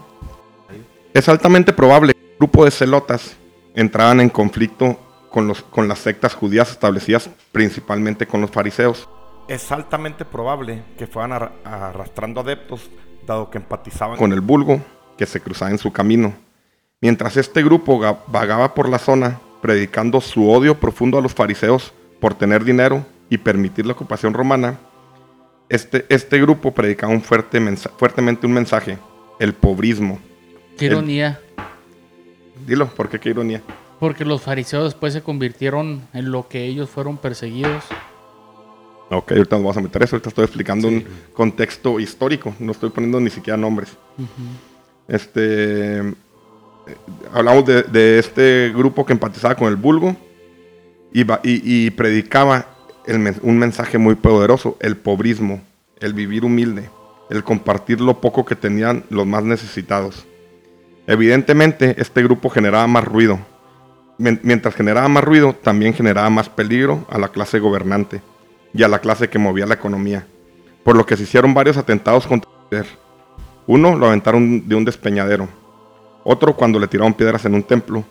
Es 1.15 1.29
altamente 1.29 1.73
probable 1.73 2.13
que 2.15 2.21
el 2.21 2.37
grupo 2.39 2.65
de 2.65 2.71
celotas 2.71 3.37
entraban 3.75 4.21
en 4.21 4.29
conflicto 4.29 4.99
con, 5.31 5.47
los, 5.49 5.63
con 5.63 5.89
las 5.89 5.99
sectas 6.01 6.35
judías 6.35 6.71
establecidas 6.71 7.31
principalmente 7.53 8.27
con 8.27 8.41
los 8.41 8.51
fariseos. 8.51 9.09
Es 9.49 9.71
altamente 9.73 10.25
probable 10.25 10.83
que 10.99 11.07
fueran 11.07 11.33
arra- 11.33 11.53
arrastrando 11.65 12.41
adeptos, 12.43 12.91
dado 13.27 13.51
que 13.51 13.59
empatizaban 13.59 14.17
con 14.19 14.33
el 14.33 14.41
vulgo 14.41 14.81
que 15.17 15.27
se 15.27 15.41
cruzaba 15.41 15.71
en 15.71 15.79
su 15.79 15.93
camino. 15.93 16.35
Mientras 17.01 17.37
este 17.37 17.63
grupo 17.63 17.99
ga- 17.99 18.19
vagaba 18.27 18.75
por 18.75 18.89
la 18.89 18.99
zona, 18.99 19.41
predicando 19.63 20.21
su 20.21 20.51
odio 20.51 20.79
profundo 20.79 21.19
a 21.19 21.23
los 21.23 21.35
fariseos 21.35 21.93
por 22.21 22.35
tener 22.35 22.65
dinero 22.65 23.05
y 23.31 23.39
permitir 23.39 23.87
la 23.87 23.93
ocupación 23.93 24.35
romana, 24.35 24.79
este, 25.69 26.07
este 26.09 26.41
grupo 26.41 26.73
predicaba 26.73 27.13
un 27.13 27.23
fuerte 27.23 27.61
fuertemente 27.99 28.47
un 28.47 28.53
mensaje, 28.55 28.99
el 29.39 29.53
pobrismo. 29.55 30.19
Qué 30.77 30.87
El- 30.87 30.93
ironía. 30.93 31.41
Dilo, 32.67 32.89
¿por 32.89 33.09
qué 33.09 33.19
qué 33.19 33.31
ironía? 33.31 33.63
Porque 34.01 34.25
los 34.25 34.43
fariseos 34.43 34.85
después 34.85 35.13
se 35.13 35.23
convirtieron 35.23 36.03
en 36.13 36.31
lo 36.31 36.49
que 36.49 36.65
ellos 36.67 36.89
fueron 36.91 37.17
perseguidos. 37.17 37.85
Ok, 39.11 39.33
ahorita 39.33 39.57
nos 39.57 39.65
vamos 39.65 39.77
a 39.77 39.81
meter 39.81 40.03
eso. 40.03 40.17
Ahorita 40.17 40.29
estoy 40.29 40.45
explicando 40.45 40.87
un 40.89 41.05
contexto 41.33 41.99
histórico. 41.99 42.55
No 42.59 42.73
estoy 42.73 42.91
poniendo 42.91 43.19
ni 43.21 43.31
siquiera 43.31 43.57
nombres. 43.57 43.91
Este. 45.07 45.99
eh, 45.99 46.15
Hablamos 47.33 47.65
de, 47.67 47.83
de 47.83 48.19
este 48.19 48.73
grupo 48.75 49.05
que 49.05 49.13
empatizaba 49.13 49.55
con 49.55 49.69
el 49.69 49.77
vulgo 49.77 50.17
y, 51.13 51.23
va- 51.25 51.41
y- 51.43 51.87
y 51.87 51.91
predicaba 51.91 52.67
el 53.07 53.35
un 53.43 53.59
mensaje 53.59 53.99
muy 53.99 54.15
poderoso: 54.15 54.77
el 54.81 54.97
pobrismo, 54.97 55.63
el 56.01 56.13
vivir 56.15 56.45
humilde, 56.45 56.89
el 57.31 57.45
compartir 57.45 58.01
lo 58.01 58.21
poco 58.21 58.45
que 58.45 58.55
tenían 58.57 59.05
los 59.11 59.27
más 59.27 59.45
necesitados. 59.45 60.27
Evidentemente, 61.07 61.95
este 61.99 62.23
grupo 62.23 62.51
generaba 62.51 62.87
más 62.87 63.05
ruido. 63.05 63.39
Mien- 64.19 64.41
Mientras 64.43 64.75
generaba 64.75 65.09
más 65.09 65.25
ruido, 65.25 65.55
también 65.55 65.95
generaba 65.95 66.29
más 66.31 66.49
peligro 66.49 67.07
a 67.11 67.19
la 67.19 67.29
clase 67.29 67.59
gobernante 67.59 68.21
y 68.75 68.83
a 68.83 68.89
la 68.89 68.99
clase 68.99 69.29
que 69.29 69.39
movía 69.39 69.67
la 69.67 69.75
economía, 69.75 70.27
por 70.85 70.97
lo 70.97 71.07
que 71.07 71.17
se 71.17 71.23
hicieron 71.23 71.55
varios 71.55 71.77
atentados 71.77 72.27
contra 72.27 72.51
el 72.51 72.79
líder. 72.79 72.87
Uno 73.67 73.97
lo 73.97 74.07
aventaron 74.07 74.69
de 74.69 74.75
un 74.75 74.85
despeñadero, 74.85 75.49
otro 76.25 76.55
cuando 76.57 76.79
le 76.79 76.89
tiraron 76.89 77.15
piedras 77.15 77.45
en 77.45 77.55
un 77.55 77.63
templo, 77.63 78.05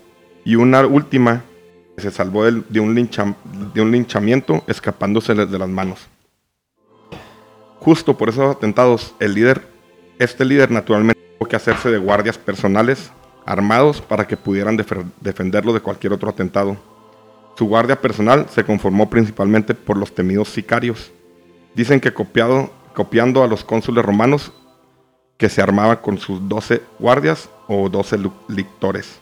y 0.45 0.55
una 0.55 0.85
última 0.85 1.43
que 1.95 2.01
se 2.03 2.11
salvó 2.11 2.45
de, 2.45 2.79
un 2.79 2.95
lincha- 2.95 3.35
de 3.73 3.81
un 3.81 3.91
linchamiento 3.91 4.63
escapándose 4.67 5.33
de 5.35 5.59
las 5.59 5.69
manos. 5.69 6.07
Justo 7.79 8.17
por 8.17 8.29
esos 8.29 8.55
atentados, 8.55 9.13
el 9.19 9.33
líder, 9.33 9.67
este 10.19 10.43
líder 10.45 10.71
naturalmente 10.71 11.21
tuvo 11.37 11.47
que 11.47 11.55
hacerse 11.55 11.89
de 11.91 11.97
guardias 11.97 12.37
personales 12.37 13.11
armados 13.45 14.01
para 14.01 14.27
que 14.27 14.35
pudieran 14.35 14.77
defenderlo 15.21 15.71
de 15.73 15.79
cualquier 15.79 16.11
otro 16.13 16.29
atentado. 16.29 16.75
Su 17.57 17.65
guardia 17.65 17.99
personal 18.01 18.47
se 18.49 18.63
conformó 18.63 19.09
principalmente 19.09 19.73
por 19.73 19.97
los 19.97 20.13
temidos 20.13 20.49
sicarios. 20.49 21.11
Dicen 21.75 21.99
que 21.99 22.13
copiado, 22.13 22.71
copiando 22.93 23.43
a 23.43 23.47
los 23.47 23.63
cónsules 23.63 24.03
romanos 24.03 24.51
que 25.37 25.49
se 25.49 25.61
armaba 25.61 26.01
con 26.01 26.17
sus 26.17 26.47
12 26.49 26.81
guardias 26.99 27.49
o 27.67 27.89
12 27.89 28.17
lu- 28.17 28.33
lictores. 28.47 29.19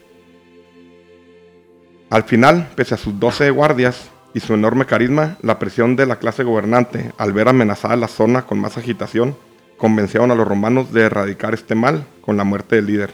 Al 2.09 2.23
final, 2.23 2.69
pese 2.75 2.95
a 2.95 2.97
sus 2.97 3.19
12 3.19 3.49
guardias 3.51 4.09
y 4.35 4.41
su 4.41 4.53
enorme 4.53 4.85
carisma, 4.85 5.37
la 5.41 5.57
presión 5.57 5.95
de 5.95 6.05
la 6.05 6.17
clase 6.19 6.43
gobernante, 6.43 7.11
al 7.17 7.33
ver 7.33 7.47
amenazada 7.47 7.95
la 7.95 8.07
zona 8.09 8.45
con 8.45 8.59
más 8.59 8.77
agitación, 8.77 9.35
convencieron 9.77 10.29
a 10.29 10.35
los 10.35 10.47
romanos 10.47 10.91
de 10.93 11.03
erradicar 11.03 11.53
este 11.53 11.73
mal 11.73 12.05
con 12.21 12.37
la 12.37 12.43
muerte 12.43 12.75
del 12.75 12.85
líder. 12.87 13.13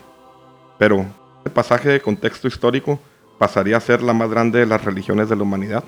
Pero, 0.80 1.06
este 1.38 1.52
pasaje 1.52 1.90
de 1.90 2.02
contexto 2.02 2.48
histórico 2.48 3.00
pasaría 3.38 3.78
a 3.78 3.82
ser 3.82 4.02
la 4.02 4.14
más 4.14 4.30
grande 4.30 4.60
de 4.60 4.66
las 4.66 4.84
religiones 4.84 5.30
de 5.30 5.36
la 5.36 5.44
humanidad. 5.44 5.84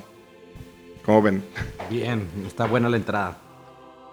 ¿Cómo 1.06 1.22
ven? 1.22 1.44
Bien, 1.90 2.28
está 2.48 2.66
buena 2.66 2.88
la 2.90 2.98
entrada. 2.98 3.38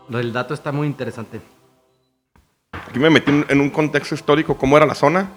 Del 0.08 0.32
dato 0.32 0.54
está 0.54 0.72
muy 0.72 0.86
interesante. 0.86 1.40
Aquí 2.72 2.98
me 2.98 3.10
metí 3.10 3.30
en- 3.30 3.46
en 3.48 3.60
un 3.60 3.70
contexto 3.70 4.14
histórico, 4.14 4.56
cómo 4.56 4.76
era 4.76 4.86
la 4.86 4.94
zona, 4.94 5.28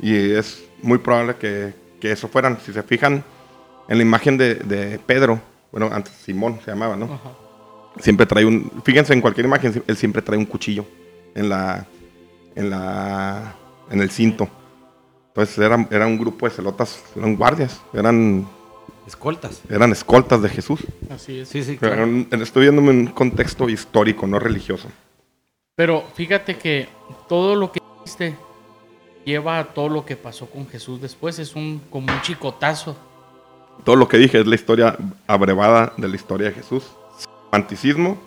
Y 0.00 0.14
es 0.32 0.64
muy 0.80 0.98
probable 0.98 1.34
que, 1.36 1.74
que 2.00 2.12
eso 2.12 2.28
fueran. 2.28 2.56
Si 2.64 2.72
se 2.72 2.84
fijan 2.84 3.24
en 3.88 3.96
la 3.98 4.02
imagen 4.02 4.36
de, 4.38 4.54
de 4.56 4.98
Pedro, 4.98 5.40
bueno, 5.72 5.90
antes 5.92 6.12
Simón 6.14 6.60
se 6.64 6.70
llamaba, 6.70 6.96
¿no? 6.96 7.06
Ajá. 7.06 7.30
Siempre 8.00 8.26
trae 8.26 8.44
un. 8.44 8.70
Fíjense 8.84 9.12
en 9.12 9.20
cualquier 9.20 9.46
imagen, 9.46 9.82
él 9.86 9.96
siempre 9.96 10.22
trae 10.22 10.38
un 10.38 10.44
cuchillo 10.46 10.84
en 11.34 11.48
la. 11.48 11.86
en 12.54 12.70
la. 12.70 13.54
en 13.90 14.00
el 14.00 14.10
cinto. 14.10 14.48
Entonces 15.28 15.58
era, 15.58 15.86
era 15.90 16.06
un 16.06 16.18
grupo 16.18 16.48
de 16.48 16.54
celotas, 16.54 17.02
eran 17.16 17.36
guardias, 17.36 17.80
eran, 17.92 18.46
Escoltas. 19.06 19.62
eran 19.70 19.92
escoltas 19.92 20.42
de 20.42 20.48
Jesús. 20.48 20.80
Así 21.10 21.40
es. 21.40 21.48
Sí, 21.48 21.62
sí, 21.62 21.76
Pero 21.80 21.94
claro. 21.94 22.08
en- 22.08 22.28
estoy 22.42 22.62
viéndome 22.62 22.90
en 22.90 22.98
un 23.00 23.06
contexto 23.08 23.68
histórico, 23.68 24.26
no 24.26 24.38
religioso. 24.38 24.88
Pero 25.76 26.04
fíjate 26.14 26.56
que 26.56 26.88
todo 27.28 27.54
lo 27.54 27.70
que 27.70 27.80
viste 28.04 28.34
lleva 29.24 29.58
a 29.60 29.64
todo 29.64 29.88
lo 29.88 30.04
que 30.04 30.16
pasó 30.16 30.46
con 30.50 30.66
Jesús 30.68 31.00
después. 31.00 31.38
Es 31.38 31.54
un 31.54 31.80
como 31.90 32.12
un 32.12 32.20
chicotazo. 32.22 32.96
Todo 33.84 33.96
lo 33.96 34.08
que 34.08 34.18
dije 34.18 34.40
es 34.40 34.46
la 34.46 34.54
historia 34.54 34.96
abrevada 35.26 35.92
de 35.96 36.08
la 36.08 36.16
historia 36.16 36.48
de 36.48 36.54
Jesús. 36.54 36.84
Romanticismo, 37.50 38.18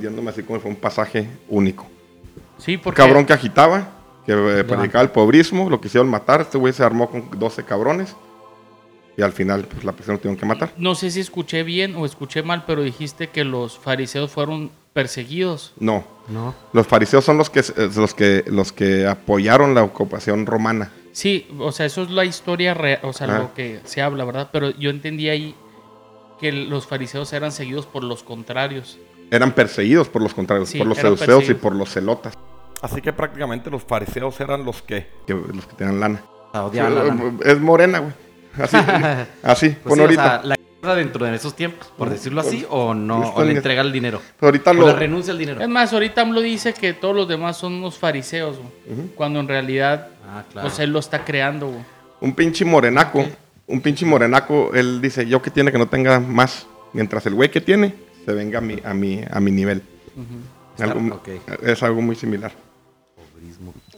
yéndome 0.00 0.30
así 0.30 0.42
como 0.42 0.60
fue 0.60 0.70
un 0.70 0.76
pasaje 0.76 1.28
único. 1.48 1.86
Sí, 2.58 2.76
porque 2.78 2.96
cabrón 3.02 3.26
que 3.26 3.34
agitaba, 3.34 3.88
que 4.24 4.32
eh, 4.32 4.64
predicaba 4.64 5.02
el 5.02 5.10
pobrismo, 5.10 5.68
lo 5.68 5.80
quisieron 5.80 6.08
matar. 6.08 6.40
Este 6.40 6.56
güey 6.58 6.72
se 6.72 6.82
armó 6.82 7.10
con 7.10 7.28
12 7.38 7.64
cabrones. 7.64 8.16
Y 9.18 9.22
al 9.22 9.32
final, 9.32 9.64
pues 9.64 9.82
la 9.84 9.92
prisión 9.92 10.16
lo 10.16 10.20
tuvieron 10.20 10.38
que 10.38 10.44
matar. 10.46 10.72
no 10.76 10.94
sé 10.94 11.10
si 11.10 11.20
escuché 11.20 11.62
bien 11.62 11.94
o 11.96 12.04
escuché 12.04 12.42
mal, 12.42 12.64
pero 12.66 12.82
dijiste 12.82 13.28
que 13.28 13.44
los 13.44 13.78
fariseos 13.78 14.30
fueron 14.30 14.70
perseguidos. 14.92 15.72
No, 15.78 16.04
No. 16.28 16.54
los 16.74 16.86
fariseos 16.86 17.24
son 17.24 17.38
los 17.38 17.48
que, 17.48 17.60
eh, 17.60 17.90
los 17.96 18.14
que, 18.14 18.44
los 18.46 18.72
que 18.72 19.06
apoyaron 19.06 19.74
la 19.74 19.82
ocupación 19.84 20.44
romana. 20.44 20.90
Sí, 21.16 21.48
o 21.58 21.72
sea, 21.72 21.86
eso 21.86 22.02
es 22.02 22.10
la 22.10 22.26
historia 22.26 22.74
real, 22.74 23.00
o 23.02 23.14
sea, 23.14 23.26
Ah. 23.26 23.38
lo 23.38 23.54
que 23.54 23.80
se 23.84 24.02
habla, 24.02 24.22
¿verdad? 24.26 24.50
Pero 24.52 24.68
yo 24.72 24.90
entendí 24.90 25.30
ahí 25.30 25.54
que 26.38 26.52
los 26.52 26.86
fariseos 26.86 27.32
eran 27.32 27.52
seguidos 27.52 27.86
por 27.86 28.04
los 28.04 28.22
contrarios. 28.22 28.98
Eran 29.30 29.52
perseguidos 29.52 30.10
por 30.10 30.20
los 30.20 30.34
contrarios, 30.34 30.68
Sí, 30.68 30.76
por 30.76 30.86
los 30.86 30.98
seduceos 30.98 31.48
y 31.48 31.54
por 31.54 31.74
los 31.74 31.88
celotas. 31.90 32.34
Así 32.82 33.00
que 33.00 33.14
prácticamente 33.14 33.70
los 33.70 33.82
fariseos 33.82 34.38
eran 34.40 34.66
los 34.66 34.82
que, 34.82 35.06
que- 35.26 35.32
los 35.32 35.66
que 35.66 35.74
tenían 35.76 36.00
lana. 36.00 36.22
A 36.52 36.64
odiar 36.66 36.92
la 36.92 37.04
lana. 37.04 37.32
Es 37.46 37.58
morena, 37.60 38.00
güey. 38.00 38.12
Así, 38.60 38.76
así, 39.42 39.68
Pues 39.70 39.82
con 39.84 39.94
sí, 39.94 40.00
o 40.00 40.02
ahorita. 40.04 40.22
sea, 40.22 40.42
la 40.42 40.56
guerra 40.56 40.65
dentro 40.82 41.24
de 41.26 41.34
esos 41.34 41.56
tiempos, 41.56 41.88
por 41.98 42.08
decirlo 42.10 42.40
así, 42.40 42.64
o 42.70 42.94
no, 42.94 43.20
Pues 43.20 43.30
o 43.34 43.44
le 43.44 43.52
entrega 43.56 43.82
el 43.82 43.90
dinero. 43.92 44.20
ahorita 44.40 44.70
O 44.70 44.74
lo, 44.74 44.86
le 44.88 44.92
renuncia 44.94 45.32
al 45.32 45.38
dinero. 45.38 45.60
Es 45.60 45.68
más, 45.68 45.92
ahorita 45.92 46.20
AMLO 46.22 46.40
dice 46.40 46.72
que 46.74 46.92
todos 46.92 47.14
los 47.16 47.26
demás 47.26 47.56
son 47.56 47.74
unos 47.74 47.98
fariseos, 47.98 48.58
güey, 48.58 49.08
cuando 49.16 49.40
en 49.40 49.48
realidad, 49.48 50.08
Ah, 50.28 50.44
claro. 50.52 50.68
o 50.68 50.70
sea, 50.70 50.84
él 50.84 50.92
lo 50.92 50.98
está 51.00 51.24
creando, 51.24 51.68
güey. 51.68 51.80
un 52.20 52.34
pinche 52.34 52.64
morenaco, 52.64 53.24
un 53.66 53.80
pinche 53.80 54.06
morenaco, 54.06 54.70
él 54.74 55.00
dice, 55.00 55.26
yo 55.26 55.42
que 55.42 55.50
tiene 55.50 55.72
que 55.72 55.78
no 55.78 55.88
tenga 55.88 56.20
más, 56.20 56.66
mientras 56.92 57.26
el 57.26 57.34
güey 57.34 57.50
que 57.50 57.60
tiene 57.60 57.94
se 58.24 58.32
venga 58.32 58.58
a 58.58 58.62
mi, 58.62 58.78
a 58.84 58.94
mi, 58.94 59.22
a 59.28 59.40
mi 59.40 59.50
nivel. 59.50 59.82
Algo- 60.78 61.14
ok. 61.16 61.28
Es 61.62 61.82
algo 61.82 62.00
muy 62.00 62.14
similar. 62.16 62.52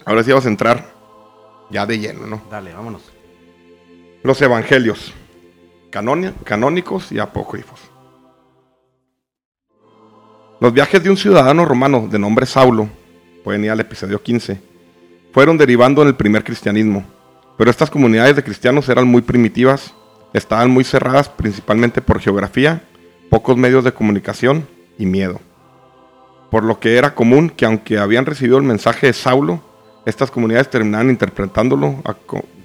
Ahora 0.05 0.23
sí 0.23 0.31
vamos 0.31 0.45
a 0.45 0.49
entrar 0.49 0.91
ya 1.69 1.85
de 1.85 1.99
lleno, 1.99 2.25
¿no? 2.25 2.41
Dale, 2.49 2.73
vámonos. 2.73 3.03
Los 4.23 4.41
evangelios, 4.41 5.13
canónicos 5.89 7.11
y 7.11 7.19
apócrifos. 7.19 7.79
Los 10.59 10.73
viajes 10.73 11.01
de 11.01 11.09
un 11.09 11.17
ciudadano 11.17 11.65
romano 11.65 12.07
de 12.09 12.19
nombre 12.19 12.45
Saulo, 12.45 12.89
pueden 13.43 13.63
ir 13.63 13.71
al 13.71 13.79
episodio 13.79 14.21
15, 14.21 14.61
fueron 15.31 15.57
derivando 15.57 16.01
en 16.01 16.09
el 16.09 16.15
primer 16.15 16.43
cristianismo. 16.43 17.05
Pero 17.57 17.71
estas 17.71 17.89
comunidades 17.89 18.35
de 18.35 18.43
cristianos 18.43 18.87
eran 18.89 19.07
muy 19.07 19.21
primitivas, 19.21 19.93
estaban 20.33 20.69
muy 20.69 20.83
cerradas 20.83 21.29
principalmente 21.29 22.01
por 22.01 22.19
geografía, 22.19 22.83
pocos 23.29 23.57
medios 23.57 23.83
de 23.83 23.93
comunicación 23.93 24.67
y 24.97 25.05
miedo. 25.05 25.39
Por 26.51 26.63
lo 26.63 26.79
que 26.79 26.97
era 26.97 27.15
común 27.15 27.49
que 27.49 27.65
aunque 27.65 27.97
habían 27.97 28.25
recibido 28.25 28.57
el 28.57 28.63
mensaje 28.63 29.07
de 29.07 29.13
Saulo, 29.13 29.61
estas 30.05 30.31
comunidades 30.31 30.69
terminaban 30.69 31.09
interpretándolo 31.09 32.01
a 32.05 32.13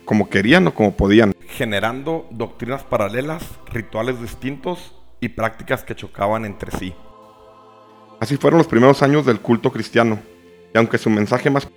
como 0.04 0.28
querían 0.28 0.66
o 0.66 0.74
como 0.74 0.96
podían. 0.96 1.34
Generando 1.48 2.26
doctrinas 2.30 2.82
paralelas, 2.82 3.42
rituales 3.72 4.20
distintos 4.20 4.94
y 5.20 5.30
prácticas 5.30 5.84
que 5.84 5.94
chocaban 5.94 6.44
entre 6.44 6.70
sí. 6.78 6.94
Así 8.20 8.36
fueron 8.36 8.58
los 8.58 8.66
primeros 8.66 9.02
años 9.02 9.26
del 9.26 9.40
culto 9.40 9.72
cristiano, 9.72 10.18
y 10.74 10.78
aunque 10.78 10.98
su 10.98 11.10
mensaje 11.10 11.50
más 11.50 11.68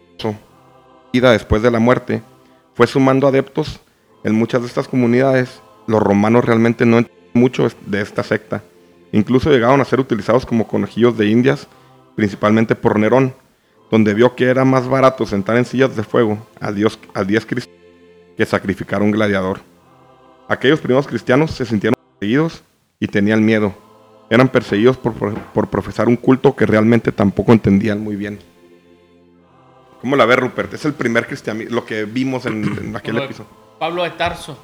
vida 1.13 1.31
después 1.31 1.61
de 1.61 1.71
la 1.71 1.79
muerte, 1.79 2.21
fue 2.73 2.87
sumando 2.87 3.27
adeptos 3.27 3.79
en 4.23 4.35
muchas 4.35 4.61
de 4.61 4.67
estas 4.67 4.87
comunidades, 4.87 5.61
los 5.87 6.01
romanos 6.01 6.43
realmente 6.43 6.85
no 6.85 6.97
entendían 6.97 7.17
mucho 7.33 7.67
de 7.85 8.01
esta 8.01 8.23
secta. 8.23 8.63
Incluso 9.11 9.49
llegaron 9.49 9.79
a 9.79 9.85
ser 9.85 9.99
utilizados 9.99 10.45
como 10.45 10.67
conejillos 10.67 11.17
de 11.17 11.27
indias, 11.27 11.67
principalmente 12.15 12.75
por 12.75 12.99
Nerón, 12.99 13.33
donde 13.89 14.13
vio 14.13 14.35
que 14.35 14.45
era 14.45 14.65
más 14.65 14.87
barato 14.87 15.25
sentar 15.25 15.55
en 15.55 15.65
sillas 15.65 15.95
de 15.95 16.03
fuego 16.03 16.45
a 16.59 16.71
Dios, 16.71 16.99
al 17.13 17.27
Dios 17.27 17.45
Cristo 17.45 17.76
que 18.37 18.45
sacrificar 18.45 19.01
a 19.01 19.03
un 19.03 19.11
gladiador. 19.11 19.59
Aquellos 20.47 20.79
primeros 20.79 21.07
cristianos 21.07 21.51
se 21.51 21.65
sintieron 21.65 21.95
perseguidos 22.19 22.63
y 22.99 23.07
tenían 23.07 23.43
miedo. 23.43 23.73
Eran 24.29 24.47
perseguidos 24.49 24.97
por, 24.97 25.13
por- 25.13 25.33
por 25.37 25.69
profesar 25.69 26.07
un 26.07 26.15
culto 26.15 26.55
que 26.55 26.65
realmente 26.65 27.11
tampoco 27.11 27.51
entendían 27.53 28.01
muy 28.01 28.15
bien. 28.15 28.39
¿Cómo 30.01 30.15
la 30.15 30.25
ves, 30.25 30.37
Rupert? 30.37 30.73
Es 30.73 30.85
el 30.85 30.93
primer 30.93 31.25
cristianismo, 31.27 31.73
lo 31.75 31.85
que 31.85 32.05
vimos 32.05 32.45
en, 32.45 32.63
en 32.63 32.95
aquel 32.95 33.17
episodio. 33.17 33.49
Pablo 33.79 34.03
de 34.03 34.11
Tarso. 34.11 34.57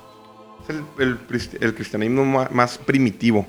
Es 0.63 0.69
el, 0.75 0.83
el 0.99 1.27
cristi- 1.27 1.57
el 1.59 1.73
cristianismo 1.73 2.23
más, 2.51 2.77
primitivo, 2.77 3.45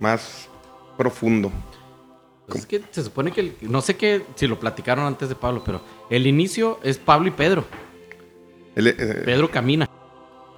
más 0.00 0.48
profundo. 0.96 1.52
Pues 2.46 2.60
es 2.60 2.66
que 2.66 2.82
se 2.90 3.02
supone 3.04 3.30
que, 3.32 3.40
el- 3.42 3.56
no 3.62 3.80
sé 3.82 3.96
qué, 3.96 4.24
si 4.34 4.46
lo 4.46 4.58
platicaron 4.58 5.04
antes 5.04 5.28
de 5.28 5.34
Pablo, 5.34 5.62
pero 5.64 5.82
el 6.10 6.26
inicio 6.26 6.80
es 6.82 6.96
Pablo 6.98 7.28
y 7.28 7.32
Pedro. 7.32 7.64
El, 8.78 8.86
eh, 8.88 9.22
Pedro 9.24 9.50
camina. 9.50 9.88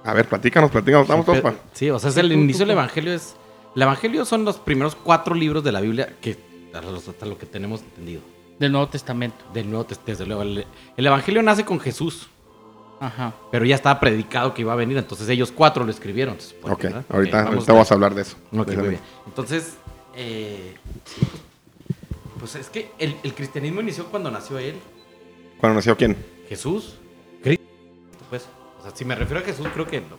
a 0.03 0.13
ver, 0.13 0.27
platícanos, 0.27 0.71
platícanos. 0.71 1.03
Estamos 1.05 1.25
todos 1.25 1.39
Pe- 1.39 1.51
pa- 1.51 1.57
Sí, 1.73 1.89
o 1.89 1.99
sea, 1.99 2.09
es 2.09 2.17
el 2.17 2.31
inicio 2.31 2.65
del 2.65 2.71
Evangelio 2.71 3.13
es... 3.13 3.35
El 3.75 3.81
Evangelio 3.83 4.25
son 4.25 4.43
los 4.45 4.57
primeros 4.57 4.95
cuatro 4.95 5.33
libros 5.33 5.63
de 5.63 5.71
la 5.71 5.79
Biblia 5.81 6.13
que 6.21 6.37
hasta 6.73 7.25
lo 7.25 7.37
que 7.37 7.45
tenemos 7.45 7.81
entendido. 7.81 8.21
Del 8.59 8.71
Nuevo 8.71 8.87
Testamento. 8.89 9.43
Del 9.53 9.69
Nuevo 9.69 9.85
Testamento, 9.85 10.11
desde 10.11 10.25
luego. 10.25 10.41
El, 10.43 10.65
el 10.97 11.05
Evangelio 11.07 11.41
nace 11.41 11.63
con 11.65 11.79
Jesús, 11.79 12.27
Ajá. 12.99 13.33
pero 13.51 13.65
ya 13.65 13.75
estaba 13.75 13.99
predicado 13.99 14.53
que 14.53 14.61
iba 14.61 14.73
a 14.73 14.75
venir, 14.75 14.97
entonces 14.97 15.27
ellos 15.29 15.51
cuatro 15.51 15.83
lo 15.85 15.91
escribieron. 15.91 16.39
supone, 16.39 16.73
Ok, 16.73 16.83
¿verdad? 16.83 17.05
ahorita, 17.09 17.41
Ok, 17.43 17.47
ahorita 17.53 17.73
vamos 17.73 17.91
a 17.91 17.93
hablar 17.95 18.13
de 18.13 18.21
eso. 18.21 18.37
Ok, 18.55 18.67
muy 18.75 18.89
bien. 18.89 19.01
Entonces, 19.25 19.77
eh, 20.15 20.75
sí, 21.05 21.21
pues, 21.21 21.41
pues 22.39 22.55
es 22.55 22.69
que 22.69 22.91
el, 22.99 23.15
el 23.23 23.33
cristianismo 23.33 23.81
inició 23.81 24.05
cuando 24.05 24.29
nació 24.29 24.59
él, 24.59 24.75
¿Cuándo 25.59 25.75
nació 25.77 25.95
quién? 25.97 26.17
Jesús. 26.49 26.95
Pues. 28.31 28.47
O 28.79 28.81
sea, 28.81 28.95
si 28.95 29.03
me 29.03 29.13
refiero 29.13 29.41
a 29.41 29.43
Jesús, 29.43 29.67
creo 29.73 29.85
que 29.85 29.99
no, 29.99 30.17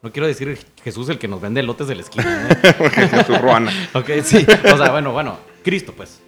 no 0.00 0.12
quiero 0.12 0.28
decir 0.28 0.56
Jesús 0.82 1.08
el 1.08 1.18
que 1.18 1.26
nos 1.26 1.40
vende 1.40 1.60
lotes 1.62 1.88
de 1.88 1.96
la 1.96 2.02
esquina. 2.02 2.48
¿no? 2.48 2.72
Porque 2.78 3.08
Jesús 3.08 3.40
Ruana. 3.40 3.72
ok, 3.92 4.10
sí. 4.22 4.46
O 4.72 4.76
sea, 4.76 4.92
bueno, 4.92 5.12
bueno, 5.12 5.36
Cristo, 5.64 5.92
pues. 5.94 6.22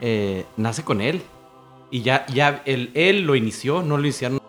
Eh, 0.00 0.44
nace 0.56 0.82
con 0.82 1.00
él. 1.00 1.22
Y 1.92 2.02
ya, 2.02 2.26
ya 2.26 2.62
él, 2.66 2.90
él 2.94 3.22
lo 3.22 3.36
inició, 3.36 3.82
no 3.82 3.98
lo 3.98 4.06
hicieron. 4.06 4.40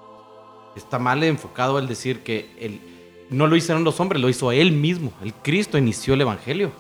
Está 0.76 0.98
mal 0.98 1.24
enfocado 1.24 1.78
el 1.78 1.88
decir 1.88 2.22
que 2.24 2.50
él, 2.60 2.82
no 3.30 3.46
lo 3.46 3.56
hicieron 3.56 3.84
los 3.84 4.00
hombres, 4.00 4.20
lo 4.20 4.30
hizo 4.30 4.52
él 4.52 4.72
mismo. 4.72 5.14
El 5.22 5.32
Cristo 5.32 5.78
inició 5.78 6.16
el 6.16 6.22
evangelio. 6.22 6.72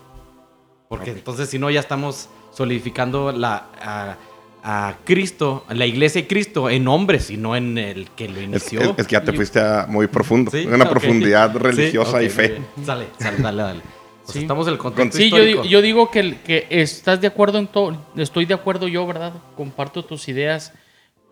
Porque 0.89 1.12
entonces, 1.12 1.50
si 1.50 1.60
no, 1.60 1.70
ya 1.70 1.79
estamos 1.79 2.29
solidificando 2.51 3.32
la, 3.32 3.67
a, 3.79 4.17
a 4.63 4.96
Cristo, 5.03 5.65
a 5.67 5.74
la 5.74 5.86
iglesia 5.86 6.22
de 6.22 6.27
Cristo 6.27 6.70
en 6.70 6.88
hombres 6.88 7.29
y 7.29 7.36
no 7.38 7.55
en 7.55 7.77
el 7.77 8.10
que 8.12 8.29
lo 8.29 8.41
inició. 8.41 8.82
es- 8.82 9.00
es 9.00 9.08
que 9.08 9.13
ya 9.13 9.24
te 9.24 9.34
fuiste 9.34 9.60
a 9.60 9.86
muy 9.89 10.08
profundo. 10.08 10.51
Sí, 10.51 10.65
Una 10.65 10.89
profundidad 10.89 11.51
Sí, 11.51 11.58
religiosa 11.60 12.24
y 12.24 12.29
fe. 12.29 12.62
Sale, 12.86 13.08
sale, 13.20 13.38
dale, 13.39 13.62
dale. 13.62 13.82
Sí. 14.25 14.39
estamos 14.39 14.65
en 14.67 14.74
el 14.74 14.79
contexto 14.79 15.17
Sí, 15.17 15.29
yo, 15.67 15.82
digo 15.82 16.10
que, 16.10 16.38
estás 16.70 17.20
de 17.20 17.27
acuerdo 17.27 17.60
en 17.60 17.67
todo. 17.67 17.98
Estoy 18.15 18.46
de 18.46 18.53
acuerdo 18.53 18.88
yo, 18.88 19.05
¿verdad? 19.05 19.34
Comparto 19.58 20.05
tus 20.05 20.29
ideas. 20.29 20.72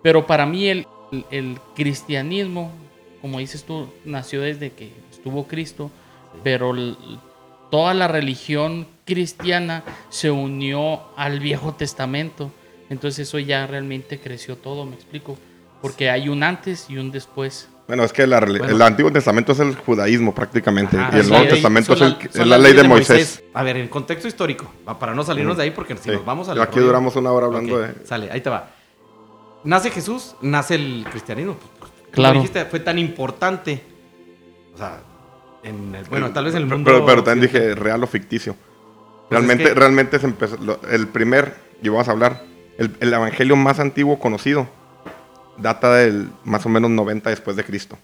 Pero 0.04 0.28
para 0.28 0.46
mí 0.46 0.68
el, 0.68 0.86
el- 1.14 1.26
el 1.32 1.58
cristianismo, 1.74 2.72
como 3.22 3.40
dices 3.40 3.64
tú, 3.64 3.88
nació 4.04 4.42
desde 4.42 4.72
que 4.74 4.92
estuvo 5.10 5.48
Cristo. 5.48 5.90
Pero 6.44 6.76
el- 6.76 6.98
toda 7.70 7.94
la 7.94 8.10
religión 8.10 8.88
cristiana 9.06 9.84
se 10.10 10.30
unió 10.32 11.02
al 11.16 11.40
Viejo 11.40 11.74
Testamento. 11.74 12.52
Entonces 12.92 13.28
eso 13.28 13.40
ya 13.40 13.66
realmente 13.66 14.20
creció 14.20 14.58
todo, 14.58 14.86
me 14.86 14.96
explico. 14.96 15.38
Porque 15.82 16.10
hay 16.10 16.30
un 16.30 16.44
antes 16.44 16.88
y 16.90 16.98
un 16.98 17.10
después. 17.12 17.70
Bueno, 17.88 18.04
es 18.04 18.14
que 18.14 18.28
la 18.28 18.40
reli- 18.40 18.60
Bueno. 18.60 18.76
el 18.76 18.82
Antiguo 18.82 19.12
Testamento 19.12 19.54
es 19.54 19.60
el 19.62 19.76
judaísmo 19.76 20.36
prácticamente. 20.36 20.98
Ajá, 20.98 21.10
y 21.16 21.20
el 21.20 21.24
sí, 21.26 21.30
Nuevo 21.32 21.48
Testamento 21.48 21.94
es, 21.94 22.02
el- 22.02 22.50
la- 22.50 22.58
es 22.58 22.62
ley 22.62 22.74
de 22.74 22.84
Moisés. 22.84 23.44
A 23.54 23.64
ver, 23.64 23.78
en 23.78 23.88
contexto 23.88 24.28
histórico, 24.28 24.72
pa- 24.86 25.00
para 25.00 25.16
no 25.16 25.24
salirnos 25.24 25.58
de 25.58 25.64
ahí, 25.64 25.72
porque 25.72 25.96
si 25.96 26.04
Sí. 26.04 26.12
nos 26.12 26.26
vamos 26.26 26.50
al. 26.50 26.62
Aquí 26.62 26.76
rollo- 26.80 26.86
duramos 26.88 27.16
una 27.16 27.32
hora 27.32 27.48
hablando 27.48 27.80
de. 27.80 28.06
Sale, 28.06 28.30
ahí 28.32 28.42
te 28.42 28.50
va. 28.50 28.70
Nace 29.64 29.90
Jesús, 29.90 30.36
nace 30.42 30.76
el 30.76 31.06
cristianismo. 31.10 31.56
pues, 31.80 31.92
Claro. 32.12 32.34
Como 32.34 32.42
dijiste, 32.44 32.66
fue 32.66 32.82
tan 32.82 33.00
importante. 33.00 33.82
O 34.74 34.78
sea, 34.78 35.00
en 35.64 35.96
el- 35.96 36.04
bueno, 36.06 36.32
tal 36.32 36.46
vez 36.46 36.56
en 36.56 36.64
el 36.64 36.68
mundo. 36.68 36.84
Pero, 36.92 37.06
pero 37.06 37.24
también 37.24 37.48
dije 37.52 37.74
real 37.74 38.04
o 38.04 38.08
ficticio. 38.08 38.54
Pues 38.54 39.30
Realmente, 39.40 39.64
es 39.64 39.70
que- 39.70 39.76
realmente 39.76 40.20
se 40.20 40.26
empezó. 40.26 40.58
lo- 40.58 40.82
el 40.90 41.08
primer, 41.08 41.56
y 41.82 41.88
vamos 41.90 42.08
a 42.08 42.12
hablar, 42.12 42.44
el, 42.78 42.96
el 43.00 43.14
evangelio 43.14 43.56
más 43.56 43.80
antiguo 43.80 44.20
conocido 44.20 44.68
data 45.58 45.94
del 45.96 46.30
más 46.44 46.66
o 46.66 46.70
menos 46.70 46.90
90 46.92 47.30
después 47.30 47.56
de 47.56 47.64
Cristo. 47.64 47.98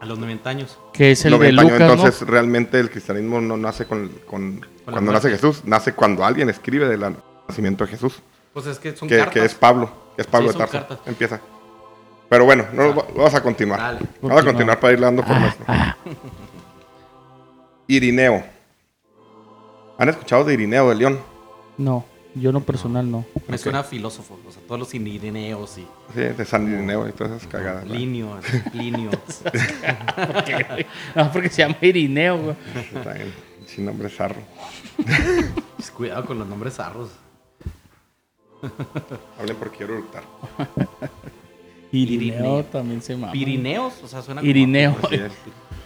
A 0.00 0.06
los 0.06 0.18
90 0.18 0.48
años. 0.48 0.78
Que 0.92 1.10
es 1.12 1.24
el 1.24 1.32
de 1.32 1.38
90 1.52 1.60
años, 1.62 1.72
Lucas, 1.72 1.90
entonces 1.90 2.28
realmente 2.28 2.78
el 2.80 2.90
cristianismo 2.90 3.40
no 3.40 3.56
nace 3.56 3.84
con, 3.86 4.08
con- 4.26 4.60
la 4.86 4.92
cuando 4.92 5.12
nace. 5.12 5.30
Jesús, 5.30 5.62
nace 5.64 5.92
cuando 5.92 6.24
alguien 6.24 6.48
escribe 6.48 6.88
del 6.88 7.04
nacimiento 7.48 7.84
de 7.84 7.90
Jesús, 7.90 8.22
Pues 8.54 8.66
es 8.66 8.78
que 8.78 8.96
son 8.96 9.08
que, 9.08 9.16
cartas. 9.18 9.34
que 9.34 9.44
es 9.44 9.54
Pablo, 9.54 9.90
que 10.16 10.22
es 10.22 10.26
Pablo 10.28 10.48
Sí, 10.48 10.54
de 10.54 10.58
Tarso. 10.58 10.72
cartas. 10.72 10.98
Empieza. 11.06 11.40
Pero 12.30 12.44
bueno, 12.44 12.64
no, 12.72 12.82
Dale. 12.90 13.04
vamos 13.16 13.34
a 13.34 13.42
continuar. 13.42 13.78
Dale. 13.80 14.00
Vamos 14.22 14.40
a 14.40 14.44
continuar 14.46 14.78
para 14.80 14.92
ir 14.94 15.00
dando 15.00 15.22
forma. 15.22 15.54
Irineo. 17.88 18.42
¿Han 19.98 20.08
escuchado 20.08 20.44
de 20.44 20.54
Irineo 20.54 20.88
de 20.88 20.94
León? 20.94 21.18
No, 21.76 22.04
yo 22.34 22.52
no 22.52 22.60
personal 22.60 23.10
no. 23.10 23.24
Me 23.48 23.58
suena 23.58 23.80
a 23.80 23.84
filósofo. 23.84 24.38
O 24.46 24.52
sea, 24.52 24.62
todos 24.66 24.78
los 24.78 24.94
irineos 24.94 25.78
y 25.78 25.86
Sí, 26.14 26.20
de 26.20 26.44
San 26.44 26.66
Irineo 26.72 27.08
y 27.08 27.12
todas 27.12 27.32
esas 27.38 27.46
cagadas. 27.50 27.84
¿no? 27.86 27.94
Linio, 27.94 28.38
Plinio. 28.72 29.10
No, 31.14 31.32
porque 31.32 31.48
se 31.48 31.62
llama 31.62 31.76
Irineo, 31.80 32.38
güey. 32.38 32.56
Está 32.94 33.12
bien, 33.14 33.32
sin 33.66 33.84
nombre 33.86 34.08
zarro. 34.08 34.40
Pues 35.76 35.90
Cuidado 35.90 36.24
con 36.26 36.38
los 36.38 36.46
nombres 36.48 36.74
zarros. 36.74 37.10
Hablen 39.38 39.56
porque 39.56 39.78
quiero 39.78 39.94
eructar. 39.94 40.22
Irineo, 41.92 42.28
Irineo. 42.38 42.64
también 42.64 43.02
se 43.02 43.14
llama. 43.14 43.32
Pirineos, 43.32 43.94
o 44.02 44.08
sea, 44.08 44.22
suena 44.22 44.40
como- 44.40 44.50
Irineo. 44.50 44.96
Es. 45.10 45.32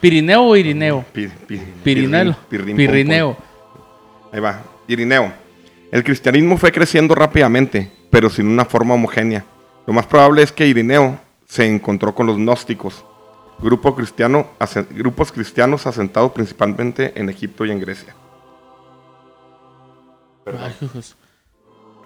¿Pirineo 0.01 0.43
o 0.43 0.57
Irineo? 0.57 1.05
Pir- 1.15 1.33
pir- 1.49 1.63
Pirineo. 1.83 3.37
Ahí 4.33 4.41
va. 4.41 4.63
Irineo. 4.87 5.33
El 5.91 6.03
cristianismo 6.03 6.57
fue 6.57 6.73
creciendo 6.73 7.15
rápidamente, 7.15 7.91
pero 8.11 8.29
sin 8.31 8.49
una 8.49 8.65
forma 8.65 8.95
homogénea. 8.95 9.45
Lo 9.87 9.93
más 9.93 10.07
probable 10.07 10.43
es 10.43 10.51
que 10.51 10.67
Irineo 10.67 11.19
se 11.47 11.67
encontró 11.67 12.15
con 12.15 12.27
los 12.27 12.37
gnósticos, 12.37 13.05
grupo 13.61 13.95
cristiano, 13.95 14.49
grupos 14.91 15.31
cristianos 15.31 15.87
asentados 15.87 16.33
principalmente 16.33 17.13
en 17.15 17.29
Egipto 17.29 17.65
y 17.65 17.71
en 17.71 17.81
Grecia. 17.81 18.15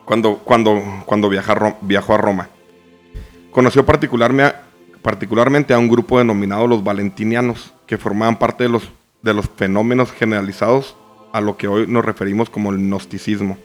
Cuando, 0.04 0.38
cuando, 0.38 0.82
cuando 1.06 1.28
a 1.28 1.76
viajó 1.80 2.14
a 2.14 2.18
Roma. 2.18 2.48
Conoció 3.50 3.84
particularme- 3.84 4.54
particularmente 5.02 5.72
a 5.72 5.78
un 5.78 5.88
grupo 5.88 6.18
denominado 6.18 6.66
los 6.66 6.84
valentinianos, 6.84 7.72
que 7.86 7.96
formaban 7.96 8.38
parte 8.38 8.64
de 8.64 8.70
los, 8.70 8.90
de 9.22 9.34
los 9.34 9.48
fenómenos 9.48 10.12
generalizados 10.12 10.96
a 11.32 11.40
lo 11.40 11.56
que 11.56 11.68
hoy 11.68 11.86
nos 11.86 12.04
referimos 12.04 12.50
como 12.50 12.70
el 12.70 12.78
gnosticismo. 12.78 13.56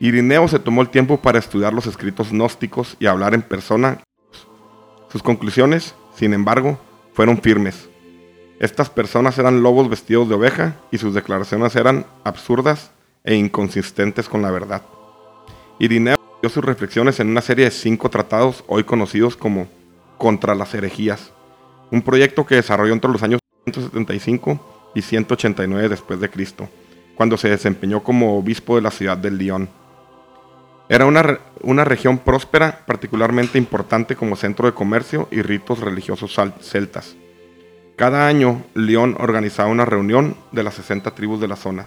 Irineo 0.00 0.48
se 0.48 0.58
tomó 0.58 0.82
el 0.82 0.88
tiempo 0.88 1.20
para 1.20 1.38
estudiar 1.38 1.72
los 1.72 1.86
escritos 1.86 2.30
gnósticos 2.30 2.96
y 2.98 3.06
hablar 3.06 3.34
en 3.34 3.42
persona. 3.42 4.00
Sus 5.10 5.22
conclusiones, 5.22 5.94
sin 6.14 6.34
embargo, 6.34 6.78
fueron 7.12 7.38
firmes. 7.40 7.88
Estas 8.58 8.90
personas 8.90 9.38
eran 9.38 9.62
lobos 9.62 9.88
vestidos 9.88 10.28
de 10.28 10.34
oveja 10.34 10.76
y 10.90 10.98
sus 10.98 11.14
declaraciones 11.14 11.76
eran 11.76 12.06
absurdas 12.24 12.90
e 13.22 13.34
inconsistentes 13.34 14.28
con 14.28 14.42
la 14.42 14.50
verdad. 14.50 14.82
Irineo 15.78 16.16
dio 16.40 16.50
sus 16.50 16.64
reflexiones 16.64 17.20
en 17.20 17.28
una 17.28 17.40
serie 17.40 17.64
de 17.66 17.70
cinco 17.70 18.10
tratados 18.10 18.64
hoy 18.66 18.84
conocidos 18.84 19.36
como 19.36 19.68
Contra 20.18 20.54
las 20.54 20.72
herejías, 20.74 21.32
un 21.90 22.00
proyecto 22.00 22.46
que 22.46 22.54
desarrolló 22.54 22.92
entre 22.92 23.10
los 23.10 23.22
años 23.22 23.40
175 23.64 24.92
y 24.94 25.02
189 25.02 25.88
después 25.88 26.20
de 26.20 26.30
Cristo, 26.30 26.68
cuando 27.16 27.36
se 27.36 27.48
desempeñó 27.48 28.02
como 28.02 28.38
obispo 28.38 28.76
de 28.76 28.82
la 28.82 28.90
ciudad 28.90 29.16
de 29.16 29.30
Lyon. 29.30 29.68
Era 30.88 31.06
una, 31.06 31.38
una 31.62 31.84
región 31.84 32.18
próspera, 32.18 32.80
particularmente 32.86 33.58
importante 33.58 34.16
como 34.16 34.36
centro 34.36 34.66
de 34.66 34.74
comercio 34.74 35.28
y 35.30 35.40
ritos 35.40 35.80
religiosos 35.80 36.38
celtas. 36.60 37.16
Cada 37.96 38.26
año, 38.26 38.62
Lyon 38.74 39.16
organizaba 39.18 39.70
una 39.70 39.84
reunión 39.84 40.36
de 40.52 40.62
las 40.62 40.74
60 40.74 41.12
tribus 41.12 41.40
de 41.40 41.48
la 41.48 41.56
zona 41.56 41.86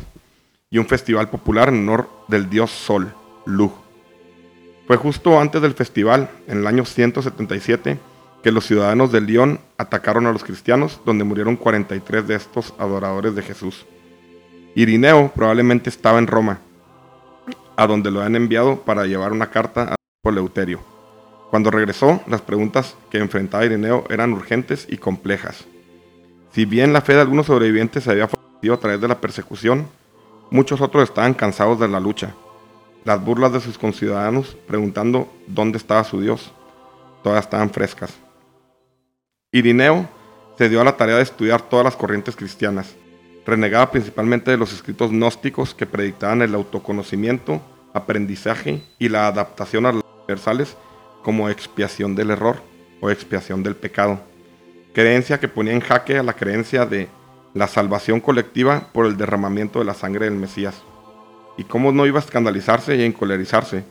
y 0.69 0.79
un 0.79 0.88
festival 0.88 1.29
popular 1.29 1.69
en 1.69 1.79
honor 1.81 2.10
del 2.27 2.49
dios 2.49 2.71
Sol, 2.71 3.13
Lug. 3.45 3.73
Fue 4.88 4.97
justo 4.97 5.39
antes 5.39 5.62
del 5.62 5.73
festival, 5.73 6.29
en 6.47 6.60
el 6.60 6.67
año 6.67 6.86
177, 6.86 7.99
que 8.41 8.51
los 8.51 8.65
ciudadanos 8.65 9.12
de 9.12 9.21
Lyon 9.21 9.60
atacaron 9.77 10.25
a 10.25 10.31
los 10.31 10.43
cristianos, 10.43 11.01
donde 11.05 11.25
murieron 11.25 11.57
43 11.57 12.27
de 12.27 12.36
estos 12.36 12.73
adoradores 12.79 13.36
de 13.36 13.43
Jesús. 13.43 13.86
Irineo 14.75 15.31
probablemente 15.36 15.89
estaba 15.89 16.19
en 16.19 16.27
Roma, 16.27 16.60
a 17.77 17.87
donde 17.87 18.11
lo 18.11 18.21
han 18.21 18.35
enviado 18.35 18.81
para 18.81 19.05
llevar 19.05 19.31
una 19.31 19.51
carta 19.51 19.95
a 19.95 20.31
Leuterio. 20.31 20.81
Cuando 21.49 21.71
regresó, 21.71 22.21
las 22.27 22.41
preguntas 22.41 22.97
que 23.09 23.19
enfrentaba 23.19 23.65
Irineo 23.65 24.03
eran 24.09 24.33
urgentes 24.33 24.85
y 24.89 24.97
complejas. 24.97 25.65
Si 26.51 26.65
bien 26.65 26.91
la 26.91 27.01
fe 27.01 27.13
de 27.13 27.21
algunos 27.21 27.45
sobrevivientes 27.45 28.03
se 28.03 28.11
había 28.11 28.27
fortalecido 28.27 28.73
a 28.73 28.79
través 28.79 28.99
de 28.99 29.07
la 29.07 29.21
persecución, 29.21 29.87
muchos 30.49 30.81
otros 30.81 31.03
estaban 31.03 31.33
cansados 31.33 31.79
de 31.79 31.87
la 31.87 31.99
lucha. 31.99 32.33
Las 33.05 33.23
burlas 33.23 33.53
de 33.53 33.61
sus 33.61 33.77
conciudadanos 33.77 34.57
preguntando 34.67 35.31
dónde 35.45 35.77
estaba 35.77 36.03
su 36.03 36.19
Dios, 36.19 36.51
todas 37.23 37.45
estaban 37.45 37.69
frescas. 37.69 38.13
Irineo 39.51 40.09
se 40.57 40.67
dio 40.67 40.81
a 40.81 40.83
la 40.83 40.97
tarea 40.97 41.17
de 41.17 41.23
estudiar 41.23 41.61
todas 41.61 41.85
las 41.85 41.95
corrientes 41.95 42.35
cristianas. 42.35 42.95
Renegaba 43.47 43.89
principalmente 43.89 44.51
de 44.51 44.57
los 44.57 44.73
escritos 44.73 45.10
gnósticos 45.10 45.73
que 45.73 45.86
predictaban 45.86 46.41
el 46.41 46.53
autoconocimiento, 46.53 47.62
aprendizaje 47.93 48.81
y 48.99 49.07
la 49.07 49.27
adaptación 49.27 49.86
a 49.86 49.93
las 49.93 50.03
universales 50.19 50.75
como 51.23 51.49
expiación 51.49 52.13
del 52.13 52.31
error 52.31 52.62
o 52.99 53.10
expiación 53.10 53.63
del 53.63 53.77
pecado. 53.77 54.19
Creencia 54.93 55.39
que 55.39 55.47
ponía 55.47 55.71
en 55.71 55.79
jaque 55.79 56.17
a 56.17 56.23
la 56.23 56.33
creencia 56.33 56.86
de 56.86 57.07
la 57.53 57.69
salvación 57.69 58.19
colectiva 58.19 58.89
por 58.91 59.05
el 59.05 59.15
derramamiento 59.15 59.79
de 59.79 59.86
la 59.86 59.93
sangre 59.93 60.25
del 60.25 60.36
Mesías. 60.36 60.83
Y 61.57 61.63
cómo 61.63 61.93
no 61.93 62.05
iba 62.05 62.19
a 62.19 62.23
escandalizarse 62.23 62.97
y 62.97 63.03
encolerizarse, 63.03 63.86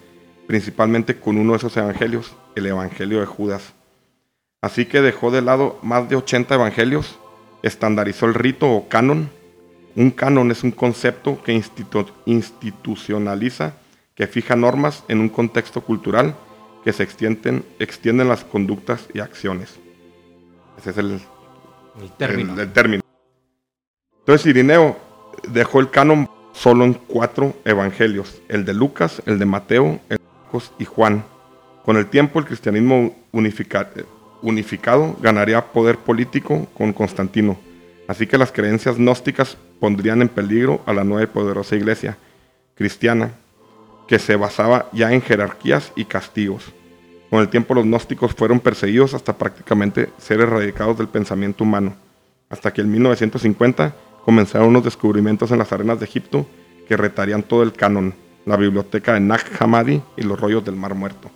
principalmente 0.47 1.19
con 1.19 1.39
uno 1.39 1.53
de 1.53 1.59
esos 1.59 1.77
evangelios, 1.79 2.37
el 2.57 2.67
Evangelio 2.67 3.21
de 3.21 3.27
Judas. 3.27 3.73
Así 4.61 4.85
que 4.85 5.01
dejó 5.01 5.31
de 5.31 5.41
lado 5.41 5.79
más 5.83 6.11
de 6.11 6.17
80 6.17 6.55
evangelios, 6.55 7.19
estandarizó 7.63 8.27
el 8.27 8.35
rito 8.35 8.71
o 8.71 8.89
canon. 8.89 9.31
Un 9.97 10.11
canon 10.11 10.51
es 10.51 10.63
un 10.63 10.73
concepto 10.73 11.43
que 11.43 11.53
institu- 11.55 12.13
institucionaliza, 12.27 13.75
que 14.15 14.27
fija 14.27 14.55
normas 14.57 15.05
en 15.09 15.21
un 15.21 15.29
contexto 15.29 15.81
cultural 15.81 16.35
que 16.85 16.93
se 16.93 17.03
extienden, 17.03 17.65
extienden 17.79 18.29
las 18.29 18.45
conductas 18.45 19.09
y 19.15 19.21
acciones. 19.21 19.79
Ese 20.79 20.91
es 20.91 20.99
el, 20.99 21.21
El 22.01 22.13
término. 22.19 22.53
el- 22.55 22.61
el 22.61 22.73
término. 22.73 23.03
Entonces 24.21 24.47
Irineo 24.47 24.97
dejó 25.49 25.81
el 25.81 25.91
canon 25.91 26.29
solo 26.53 26.85
en 26.85 26.95
cuatro 26.95 27.55
evangelios, 27.65 28.41
el 28.49 28.65
de 28.65 28.75
Lucas, 28.75 29.23
el 29.27 29.39
de 29.39 29.47
Mateo, 29.47 30.01
el 30.09 30.19
de 30.19 30.25
Marcos 30.43 30.73
y 30.79 30.85
Juan. 30.85 31.25
Con 31.85 31.97
el 31.97 32.07
tiempo 32.07 32.39
el 32.39 32.45
cristianismo 32.47 33.15
unifica- 33.33 33.89
unificado 34.43 35.17
ganaría 35.21 35.73
poder 35.73 35.99
político 35.99 36.67
con 36.75 36.93
Constantino, 36.93 37.57
así 38.09 38.27
que 38.27 38.39
las 38.39 38.53
creencias 38.53 38.97
gnósticas 38.97 39.57
pondrían 39.81 40.23
en 40.23 40.29
peligro 40.29 40.81
a 40.87 40.93
la 40.93 41.05
nueva 41.05 41.25
y 41.25 41.27
poderosa 41.27 41.77
iglesia 41.77 42.17
cristiana, 42.75 43.33
que 44.07 44.19
se 44.19 44.37
basaba 44.37 44.89
ya 44.93 45.13
en 45.13 45.23
jerarquías 45.23 45.93
y 45.97 46.05
castigos. 46.05 46.73
Con 47.31 47.41
el 47.41 47.49
tiempo 47.49 47.75
los 47.75 47.85
gnósticos 47.85 48.35
fueron 48.35 48.61
perseguidos 48.61 49.15
hasta 49.15 49.37
prácticamente 49.37 50.11
ser 50.19 50.41
erradicados 50.41 50.97
del 50.99 51.09
pensamiento 51.09 51.65
humano, 51.65 51.95
hasta 52.49 52.73
que 52.73 52.83
en 52.83 52.93
1950 52.93 53.95
comenzaron 54.25 54.69
unos 54.69 54.85
descubrimientos 54.85 55.51
en 55.51 55.59
las 55.59 55.73
arenas 55.73 55.99
de 55.99 56.05
Egipto 56.05 56.47
que 56.87 56.97
retarían 56.97 57.43
todo 57.43 57.63
el 57.63 57.73
canon, 57.73 58.15
la 58.45 58.57
biblioteca 58.57 59.15
de 59.15 59.21
Nag 59.21 59.43
Hammadi 59.59 60.03
y 60.17 60.23
los 60.23 60.39
rollos 60.39 60.65
del 60.65 60.77
Mar 60.77 60.95
Muerto. 60.95 61.31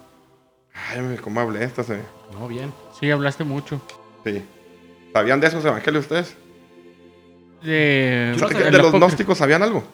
Ay, 0.72 1.18
¿cómo 1.20 1.40
hablé 1.40 1.64
esta? 1.64 1.82
Se... 1.82 2.00
No, 2.32 2.46
bien. 2.46 2.72
Sí, 2.98 3.10
hablaste 3.10 3.44
mucho. 3.44 3.80
Sí. 4.24 4.44
¿Sabían 5.12 5.40
de 5.40 5.48
esos 5.48 5.64
evangelios 5.64 6.04
ustedes? 6.04 6.36
De, 7.62 8.32
Yo 8.36 8.40
no 8.42 8.48
¿De, 8.48 8.54
sabía. 8.54 8.66
el 8.68 8.72
de 8.72 8.78
los 8.82 8.92
gnósticos 8.92 9.38
sabían 9.38 9.62
algo? 9.62 9.84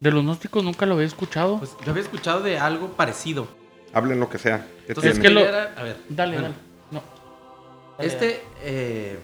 De 0.00 0.10
los 0.10 0.22
gnósticos 0.24 0.64
nunca 0.64 0.84
lo 0.86 0.94
había 0.94 1.06
escuchado. 1.06 1.58
Pues 1.58 1.72
yo 1.84 1.90
había 1.90 2.02
escuchado 2.02 2.40
de 2.40 2.58
algo 2.58 2.88
parecido. 2.88 3.46
Hablen 3.92 4.18
lo 4.20 4.28
que 4.28 4.38
sea. 4.38 4.66
¿Qué 4.86 4.88
Entonces, 4.88 5.14
Es 5.14 5.18
que 5.20 5.30
lo- 5.30 5.40
a 5.40 5.82
ver, 5.82 5.96
dale, 6.08 6.32
bueno, 6.38 6.48
dale. 6.48 6.54
No. 6.90 7.02
Dale, 7.96 8.08
Este, 8.08 8.42
eh, 8.62 9.18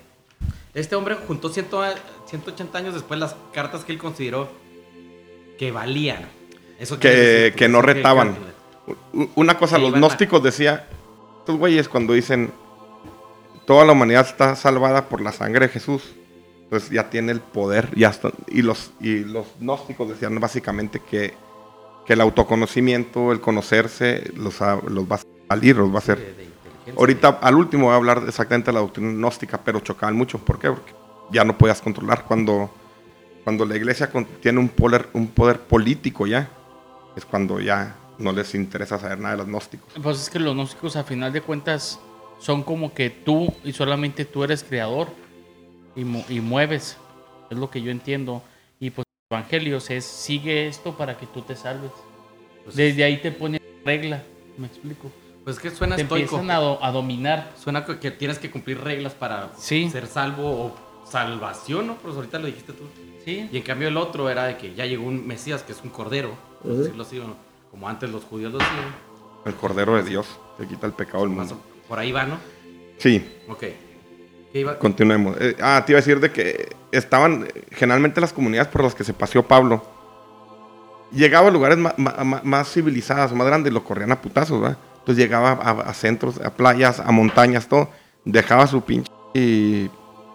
este 0.74 0.94
hombre 0.94 1.16
juntó 1.26 1.48
100 1.48 1.66
a- 1.82 1.94
180 2.26 2.78
años 2.78 2.94
después 2.94 3.18
las 3.18 3.34
cartas 3.52 3.84
que 3.84 3.92
él 3.92 3.98
consideró 3.98 4.48
que 5.58 5.72
valían. 5.72 6.28
Eso 6.78 6.98
Que- 6.98 7.08
decir, 7.10 7.54
que 7.56 7.68
no 7.68 7.82
pues, 7.82 7.88
toda 13.66 13.84
la 13.84 13.92
humanidad 13.92 14.26
está 14.26 14.54
salvada 14.56 15.08
por 15.08 15.20
la 15.20 15.32
sangre 15.32 15.66
de 15.66 15.72
Jesús, 15.72 16.02
pues 16.70 16.88
ya 16.88 17.10
tiene 17.10 17.32
el 17.32 17.40
poder. 17.40 17.90
Ya 17.96 18.08
está- 18.08 18.30
y, 18.48 18.62
los, 18.62 18.92
y 19.00 19.24
los 19.24 19.46
gnósticos 19.60 20.08
decían 20.08 20.38
básicamente 20.40 21.00
que, 21.00 21.34
que 22.06 22.12
el 22.12 22.20
autoconocimiento, 22.20 23.32
el 23.32 23.40
conocerse, 23.40 24.30
los, 24.36 24.62
ha- 24.62 24.80
los 24.88 25.04
va 25.10 25.16
a 25.16 25.20
salir, 25.48 25.76
los 25.76 25.90
va 25.90 25.96
a 25.96 25.98
hacer. 25.98 26.18
De, 26.18 26.24
de 26.24 26.30
inteligencia. 26.44 26.94
Ahorita 26.96 27.28
al 27.42 27.54
último 27.56 27.86
voy 27.86 27.92
a 27.94 27.96
hablar 27.96 28.22
exactamente 28.26 28.66
de 28.70 28.74
la 28.74 28.80
doctrina 28.80 29.10
gnóstica, 29.12 29.58
pero 29.62 29.80
chocaban 29.80 30.16
mucho. 30.16 30.38
¿Por 30.38 30.58
qué? 30.60 30.68
Porque 30.68 30.94
ya 31.32 31.44
no 31.44 31.58
podías 31.58 31.82
controlar. 31.82 32.24
Cuando, 32.24 32.70
cuando 33.42 33.64
la 33.66 33.76
iglesia 33.76 34.08
con- 34.10 34.24
tiene 34.24 34.60
un 34.60 34.68
poder, 34.68 35.08
un 35.12 35.26
poder 35.26 35.60
político 35.60 36.26
ya, 36.28 36.48
es 37.16 37.24
cuando 37.24 37.58
ya 37.58 37.96
no 38.18 38.30
les 38.32 38.54
interesa 38.54 38.96
saber 38.98 39.18
nada 39.18 39.32
de 39.32 39.38
los 39.38 39.48
gnósticos. 39.48 39.92
Pues 40.00 40.20
es 40.20 40.30
que 40.30 40.38
los 40.38 40.54
gnósticos 40.54 40.94
a 40.94 41.02
final 41.02 41.32
de 41.32 41.40
cuentas 41.40 41.98
son 42.38 42.62
como 42.62 42.94
que 42.94 43.10
tú 43.10 43.52
y 43.64 43.72
solamente 43.72 44.24
tú 44.24 44.44
eres 44.44 44.62
creador 44.62 45.08
y, 45.96 46.04
mu- 46.04 46.24
y 46.28 46.40
mueves. 46.40 46.96
Es 47.50 47.58
lo 47.58 47.70
que 47.70 47.82
yo 47.82 47.90
entiendo. 47.90 48.42
Y 48.78 48.90
pues 48.90 49.04
evangelios 49.30 49.90
es 49.90 50.04
sigue 50.04 50.66
esto 50.68 50.96
para 50.96 51.16
que 51.18 51.26
tú 51.26 51.42
te 51.42 51.54
salves. 51.56 51.90
Pues, 52.64 52.76
Desde 52.76 53.04
ahí 53.04 53.18
te 53.18 53.32
ponen 53.32 53.60
regla. 53.84 54.22
¿Me 54.58 54.66
explico? 54.66 55.10
pues 55.44 55.58
que 55.58 55.70
suena 55.70 55.96
Te 55.96 56.02
estoico. 56.02 56.36
empiezan 56.36 56.50
a, 56.50 56.60
do- 56.60 56.84
a 56.84 56.92
dominar. 56.92 57.52
Suena 57.58 57.84
que 57.84 58.10
tienes 58.10 58.38
que 58.38 58.50
cumplir 58.50 58.78
reglas 58.80 59.14
para 59.14 59.50
Sí. 59.58 59.88
ser 59.90 60.06
salvo 60.06 60.44
o 60.50 60.76
salvación, 61.08 61.86
¿no? 61.88 61.94
Pues 61.96 62.14
ahorita 62.14 62.38
lo 62.38 62.46
dijiste 62.46 62.72
tú. 62.72 62.84
Sí. 63.24 63.48
Y 63.50 63.56
en 63.56 63.62
cambio 63.62 63.88
el 63.88 63.96
otro 63.96 64.28
era 64.30 64.44
de 64.44 64.56
que 64.56 64.74
ya 64.74 64.84
llegó 64.86 65.04
un 65.04 65.26
Mesías 65.26 65.62
que 65.62 65.72
es 65.72 65.80
un 65.82 65.90
cordero, 65.90 66.34
por 66.62 66.72
decirlo 66.76 67.02
así, 67.02 67.20
como 67.70 67.88
antes 67.88 68.10
los 68.10 68.22
judíos 68.24 68.52
lo 68.52 68.58
hacían. 68.60 68.94
El 69.46 69.54
Cordero 69.54 69.96
de 69.96 70.02
Dios 70.02 70.26
que 70.58 70.66
quita 70.66 70.86
el 70.86 70.92
pecado 70.92 71.20
del 71.24 71.30
mundo. 71.30 71.58
por 71.88 71.98
ahí 71.98 72.12
va, 72.12 72.24
¿no? 72.26 72.36
Sí, 72.98 73.26
Ok. 73.48 73.64
Continuemos. 74.78 75.36
Eh, 75.40 75.56
ah, 75.60 75.82
te 75.86 75.92
iba 75.92 75.98
a 75.98 76.02
decir 76.02 76.18
de 76.20 76.30
que 76.32 76.70
estaban 76.92 77.44
eh, 77.54 77.62
generalmente 77.72 78.20
las 78.20 78.32
comunidades 78.32 78.68
por 78.68 78.82
las 78.82 78.94
que 78.94 79.04
se 79.04 79.12
paseó 79.14 79.42
Pablo. 79.46 79.84
Llegaba 81.12 81.48
a 81.48 81.50
lugares 81.50 81.78
ma- 81.78 81.94
ma- 81.96 82.16
ma- 82.24 82.40
más 82.44 82.72
civilizadas, 82.72 83.32
más 83.32 83.46
grandes, 83.46 83.72
lo 83.72 83.82
corrían 83.84 84.12
a 84.12 84.20
putazos, 84.20 84.60
¿verdad? 84.60 84.78
Entonces 84.98 85.16
llegaba 85.24 85.50
a, 85.52 85.70
a 85.90 85.94
centros, 85.94 86.40
a 86.40 86.50
playas, 86.50 87.00
a 87.00 87.10
montañas, 87.10 87.68
todo. 87.68 87.88
Dejaba 88.24 88.66
su 88.66 88.82
pinche 88.82 89.10
eh, 89.34 89.88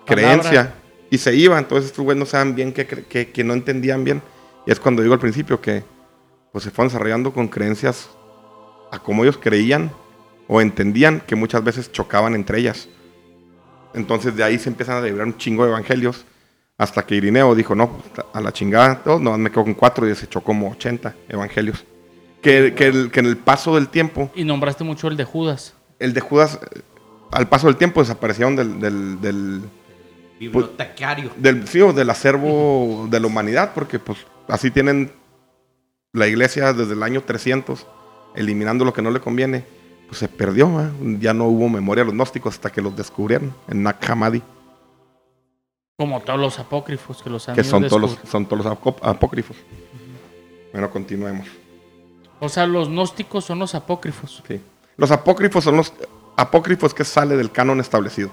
creencia 0.06 0.74
y 1.10 1.18
se 1.18 1.36
iba. 1.36 1.58
Entonces 1.58 1.92
estos 1.92 2.04
güeyes 2.04 2.20
no 2.20 2.26
saben 2.26 2.56
bien, 2.56 2.74
que, 2.74 2.86
que, 2.86 3.32
que 3.32 3.44
no 3.44 3.54
entendían 3.54 4.04
bien. 4.04 4.22
Y 4.66 4.72
es 4.72 4.80
cuando 4.80 5.02
digo 5.02 5.14
al 5.14 5.20
principio 5.20 5.62
que 5.62 5.84
pues 6.52 6.64
se 6.64 6.72
fueron 6.72 6.88
desarrollando 6.90 7.32
con 7.34 7.48
creencias 7.48 8.10
a 8.92 9.00
como 9.00 9.24
ellos 9.24 9.38
creían 9.38 9.92
o 10.48 10.62
entendían 10.62 11.22
que 11.22 11.36
muchas 11.36 11.64
veces 11.64 11.92
chocaban 11.92 12.34
entre 12.34 12.60
ellas. 12.60 12.88
Entonces 13.96 14.36
de 14.36 14.44
ahí 14.44 14.60
se 14.60 14.70
empiezan 14.70 14.98
a 14.98 15.02
liberar 15.02 15.26
un 15.28 15.38
chingo 15.38 15.64
de 15.64 15.70
evangelios 15.72 16.26
hasta 16.78 17.06
que 17.06 17.16
Irineo 17.16 17.56
dijo, 17.56 17.74
no, 17.74 17.90
pues, 18.14 18.26
a 18.34 18.42
la 18.42 18.52
chingada, 18.52 19.02
todos, 19.04 19.22
no, 19.22 19.38
me 19.38 19.50
quedo 19.50 19.64
con 19.64 19.74
cuatro 19.74 20.06
y 20.06 20.10
desechó 20.10 20.42
como 20.42 20.70
80 20.72 21.16
evangelios. 21.30 21.84
Que, 22.42 22.74
que, 22.76 22.88
el- 22.88 23.10
que 23.12 23.22
en 23.22 23.26
el 23.28 23.38
paso 23.38 23.76
del 23.76 23.88
tiempo, 23.88 24.30
Y 24.36 24.44
nombraste 24.44 24.84
mucho 24.84 25.08
el 25.08 25.16
de 25.18 25.24
Judas. 25.24 25.74
el 26.00 26.14
de 26.14 26.20
Judas, 26.22 26.60
eh, 26.76 26.82
al 27.32 27.48
paso 27.48 27.68
del 27.68 27.78
tiempo 27.78 28.02
desaparecieron 28.02 28.56
del, 28.56 28.80
del, 28.80 29.22
del, 29.22 29.62
Bibliotecario. 30.40 31.32
del, 31.38 31.66
sí, 31.68 31.80
o 31.82 31.94
del 31.94 32.10
acervo 32.10 33.08
de 33.10 33.20
la 33.20 33.28
humanidad, 33.28 33.72
porque 33.74 34.00
pues 34.00 34.20
así 34.50 34.70
tienen 34.70 35.12
la 36.12 36.28
iglesia 36.28 36.74
desde 36.74 36.94
el 36.94 37.04
año 37.04 37.22
300, 37.24 37.88
eliminando 38.36 38.84
lo 38.86 38.94
que 38.94 39.02
no 39.02 39.12
le 39.12 39.22
conviene, 39.22 39.66
pues 40.08 40.18
se 40.20 40.28
perdió, 40.28 40.72
¿va? 40.74 40.92
ya 41.20 41.34
no 41.34 41.46
hubo 41.46 41.68
memoria 41.70 42.04
de 42.04 42.06
los 42.08 42.14
gnósticos 42.16 42.56
hasta 42.56 42.72
que 42.72 42.82
los 42.82 42.96
descubrieron 42.96 43.54
en 43.68 43.84
Nag 43.84 43.98
Hammadi, 44.08 44.42
Como 45.98 46.20
todos 46.22 46.40
los 46.40 46.60
apócrifos 46.60 47.22
que 47.24 47.30
los 47.30 47.48
han 47.50 47.56
que 47.56 47.64
son 47.64 47.88
todos 47.88 48.02
los, 48.02 48.18
son 48.30 48.46
todos 48.46 48.64
los 48.66 48.74
apó- 48.74 48.98
apócrifos. 49.02 49.58
Bueno, 50.72 50.90
continuemos. 50.92 51.48
O 52.40 52.50
sea, 52.50 52.68
los 52.68 52.90
gnósticos 52.90 53.46
son 53.46 53.60
los 53.60 53.74
apócrifos. 53.76 54.44
Sí. 54.48 54.60
Los 54.98 55.10
apócrifos 55.12 55.64
son 55.64 55.78
los 55.78 55.94
apócrifos 56.36 56.94
que 56.94 57.06
sale 57.06 57.38
del 57.38 57.52
canon 57.52 57.80
establecido. 57.80 58.30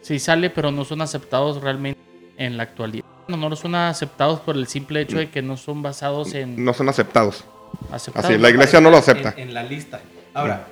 Sí 0.00 0.18
sale, 0.18 0.48
pero 0.50 0.70
no 0.70 0.84
son 0.84 1.02
aceptados 1.02 1.60
realmente 1.60 2.00
en 2.38 2.56
la 2.56 2.62
actualidad. 2.62 3.04
No, 3.28 3.36
no 3.36 3.56
son 3.56 3.74
aceptados 3.74 4.40
por 4.40 4.56
el 4.56 4.66
simple 4.68 5.00
hecho 5.02 5.18
de 5.18 5.30
que 5.30 5.42
no 5.42 5.56
son 5.56 5.82
basados 5.82 6.32
en 6.34 6.64
No 6.64 6.72
son 6.72 6.88
aceptados. 6.88 7.44
aceptados. 7.92 8.30
Así, 8.30 8.38
la 8.38 8.48
iglesia 8.50 8.80
no 8.80 8.90
lo 8.90 8.96
acepta. 8.96 9.34
En, 9.36 9.48
en 9.48 9.54
la 9.54 9.62
lista. 9.64 10.00
Ahora, 10.32 10.68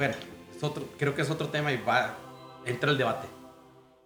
bueno, 0.00 0.14
es 0.56 0.64
otro, 0.64 0.82
creo 0.98 1.14
que 1.14 1.20
es 1.20 1.28
otro 1.28 1.48
tema 1.48 1.70
y 1.72 1.76
va, 1.76 2.16
entra 2.64 2.90
el 2.90 2.96
debate. 2.96 3.28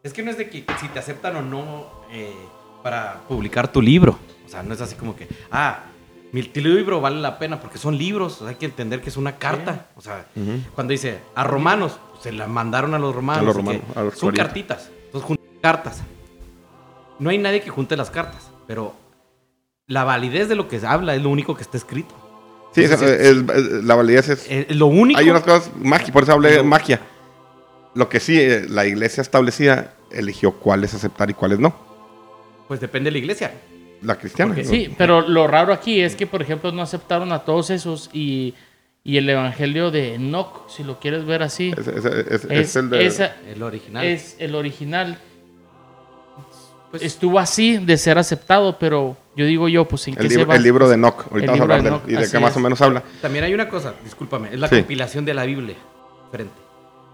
Es 0.03 0.13
que 0.13 0.25
no 0.25 0.31
es 0.33 0.37
de 0.37 0.51
que 0.51 0.67
si 0.81 0.89
te 0.89 0.99
aceptan 0.99 1.37
o 1.37 1.43
no 1.43 1.89
eh, 2.11 2.35
para 2.83 3.21
publicar 3.29 3.71
tu 3.71 3.81
libro. 3.81 4.19
O 4.45 4.49
sea, 4.49 4.65
no 4.65 4.75
es 4.75 4.81
así 4.81 4.97
como 4.97 5.15
que, 5.15 5.29
ah, 5.53 5.85
mi 6.33 6.43
libro 6.43 7.01
vale 7.01 7.21
la 7.21 7.39
pena 7.39 7.61
porque 7.61 7.79
son 7.79 7.97
libros. 7.97 8.35
o 8.35 8.39
sea, 8.41 8.49
hay 8.49 8.55
que 8.57 8.67
entender 8.67 9.01
que 9.01 9.09
es 9.09 9.17
una 9.17 9.37
carta. 9.37 9.87
O 9.95 10.01
sea, 10.01 10.27
cuando 10.75 10.91
dice 10.91 11.21
a 11.37 11.45
romanos, 11.45 12.01
pues, 12.11 12.25
se 12.25 12.33
la 12.33 12.49
mandaron 12.49 12.93
a 12.95 12.99
los 12.99 13.15
romanos. 13.15 13.43
A 13.43 13.45
los 13.45 13.55
y 13.55 13.59
que 13.59 13.63
romanos, 13.63 13.97
a 13.97 14.03
los 14.03 14.19
son 14.19 14.35
cartitas. 14.35 14.91
Entonces 15.05 15.29
juntan 15.29 15.61
cartas. 15.63 16.03
No 17.21 17.31
hay 17.31 17.39
nadie 17.39 17.61
que 17.61 17.71
junte 17.71 17.97
las 17.97 18.11
cartas, 18.11 18.51
pero 18.67 18.97
la 19.87 20.03
validez 20.03 20.49
de 20.49 20.57
lo 20.57 20.67
que 20.67 20.81
se 20.81 20.89
habla 20.89 21.15
es 21.15 21.23
lo 21.23 21.31
único 21.31 21.55
que 21.55 21.63
está 21.63 21.77
escrito. 21.77 22.24
Sí, 22.75 22.83
es- 22.83 22.91
es- 22.91 23.01
es- 23.03 23.85
la 23.85 23.95
validez 23.95 24.29
es... 24.29 24.47
eh, 24.51 24.67
lo 24.71 24.87
único. 24.87 25.19
Hay 25.21 25.31
unas 25.31 25.43
cosas 25.43 25.71
mágicas, 25.77 26.11
por 26.13 26.23
eso 26.25 26.33
hablé 26.33 26.51
de 26.51 26.57
Lo- 26.59 26.65
magia. 26.65 27.01
Lo 27.95 28.09
que 28.09 28.19
sí, 28.21 28.41
eh, 28.41 28.67
la 28.69 28.85
iglesia 28.87 29.21
establecida 29.21 29.95
eligió 30.11 30.53
cuáles 30.53 30.93
aceptar 30.95 31.31
y 31.31 31.35
cuáles 31.35 31.61
no. 31.61 31.75
Pues 32.67 32.81
depende 32.81 33.09
de 33.09 33.13
la 33.13 33.19
iglesia. 33.19 33.53
La 34.03 34.17
cristiana. 34.17 34.55
Sí, 34.65 34.93
pero 34.99 35.21
lo 35.23 35.47
raro 35.47 35.73
aquí 35.73 36.01
es 36.01 36.17
que, 36.17 36.27
por 36.27 36.43
ejemplo, 36.43 36.73
no 36.73 36.83
aceptaron 36.83 37.33
a 37.33 37.41
todos 37.45 37.71
esos 37.71 38.11
y, 38.13 38.55
y 39.05 39.17
el 39.17 39.29
evangelio 39.31 39.91
de 39.91 40.15
Enoch, 40.17 40.69
si 40.69 40.83
lo 40.83 40.99
quieres 40.99 41.25
ver 41.25 41.43
así, 41.43 41.73
Es, 41.79 41.87
es- 41.87 42.05
es- 42.05 42.45
es 42.45 42.51
es, 42.51 42.77
el 42.77 42.91
de... 42.91 43.07
esa- 43.07 43.37
El 43.49 43.63
original. 43.63 44.05
es 44.05 44.37
el 44.41 44.55
original. 44.57 45.19
Pues- 46.95 47.03
Estuvo 47.03 47.41
así 47.41 47.79
de 47.79 47.97
ser 47.99 48.19
aceptado, 48.19 48.79
pero 48.79 49.17
yo 49.35 49.45
digo 49.47 49.69
yo, 49.69 49.85
pues 49.85 50.07
en 50.07 50.15
el, 50.15 50.21
qué 50.21 50.29
se 50.29 50.37
libro, 50.37 50.47
va. 50.51 50.55
el 50.57 50.63
libro 50.63 50.89
de 50.89 50.95
Enoch. 50.95 51.27
Ahorita 51.29 51.39
El 51.39 51.47
vamos 51.47 51.61
a 51.61 51.63
hablar 51.65 51.83
de 51.83 51.89
Enoch, 51.89 52.03
y 52.07 52.13
de 52.13 52.31
qué 52.31 52.39
más 52.39 52.57
o 52.57 52.61
menos 52.61 52.81
habla. 52.81 53.03
También 53.21 53.45
hay 53.45 53.53
una 53.53 53.69
cosa, 53.69 53.95
discúlpame, 54.05 54.51
es 54.53 54.61
la 54.61 54.69
Sí. 54.69 54.77
compilación 54.77 55.25
de 55.25 55.35
la 55.35 55.45
Biblia. 55.45 55.75
Frente. 56.31 56.53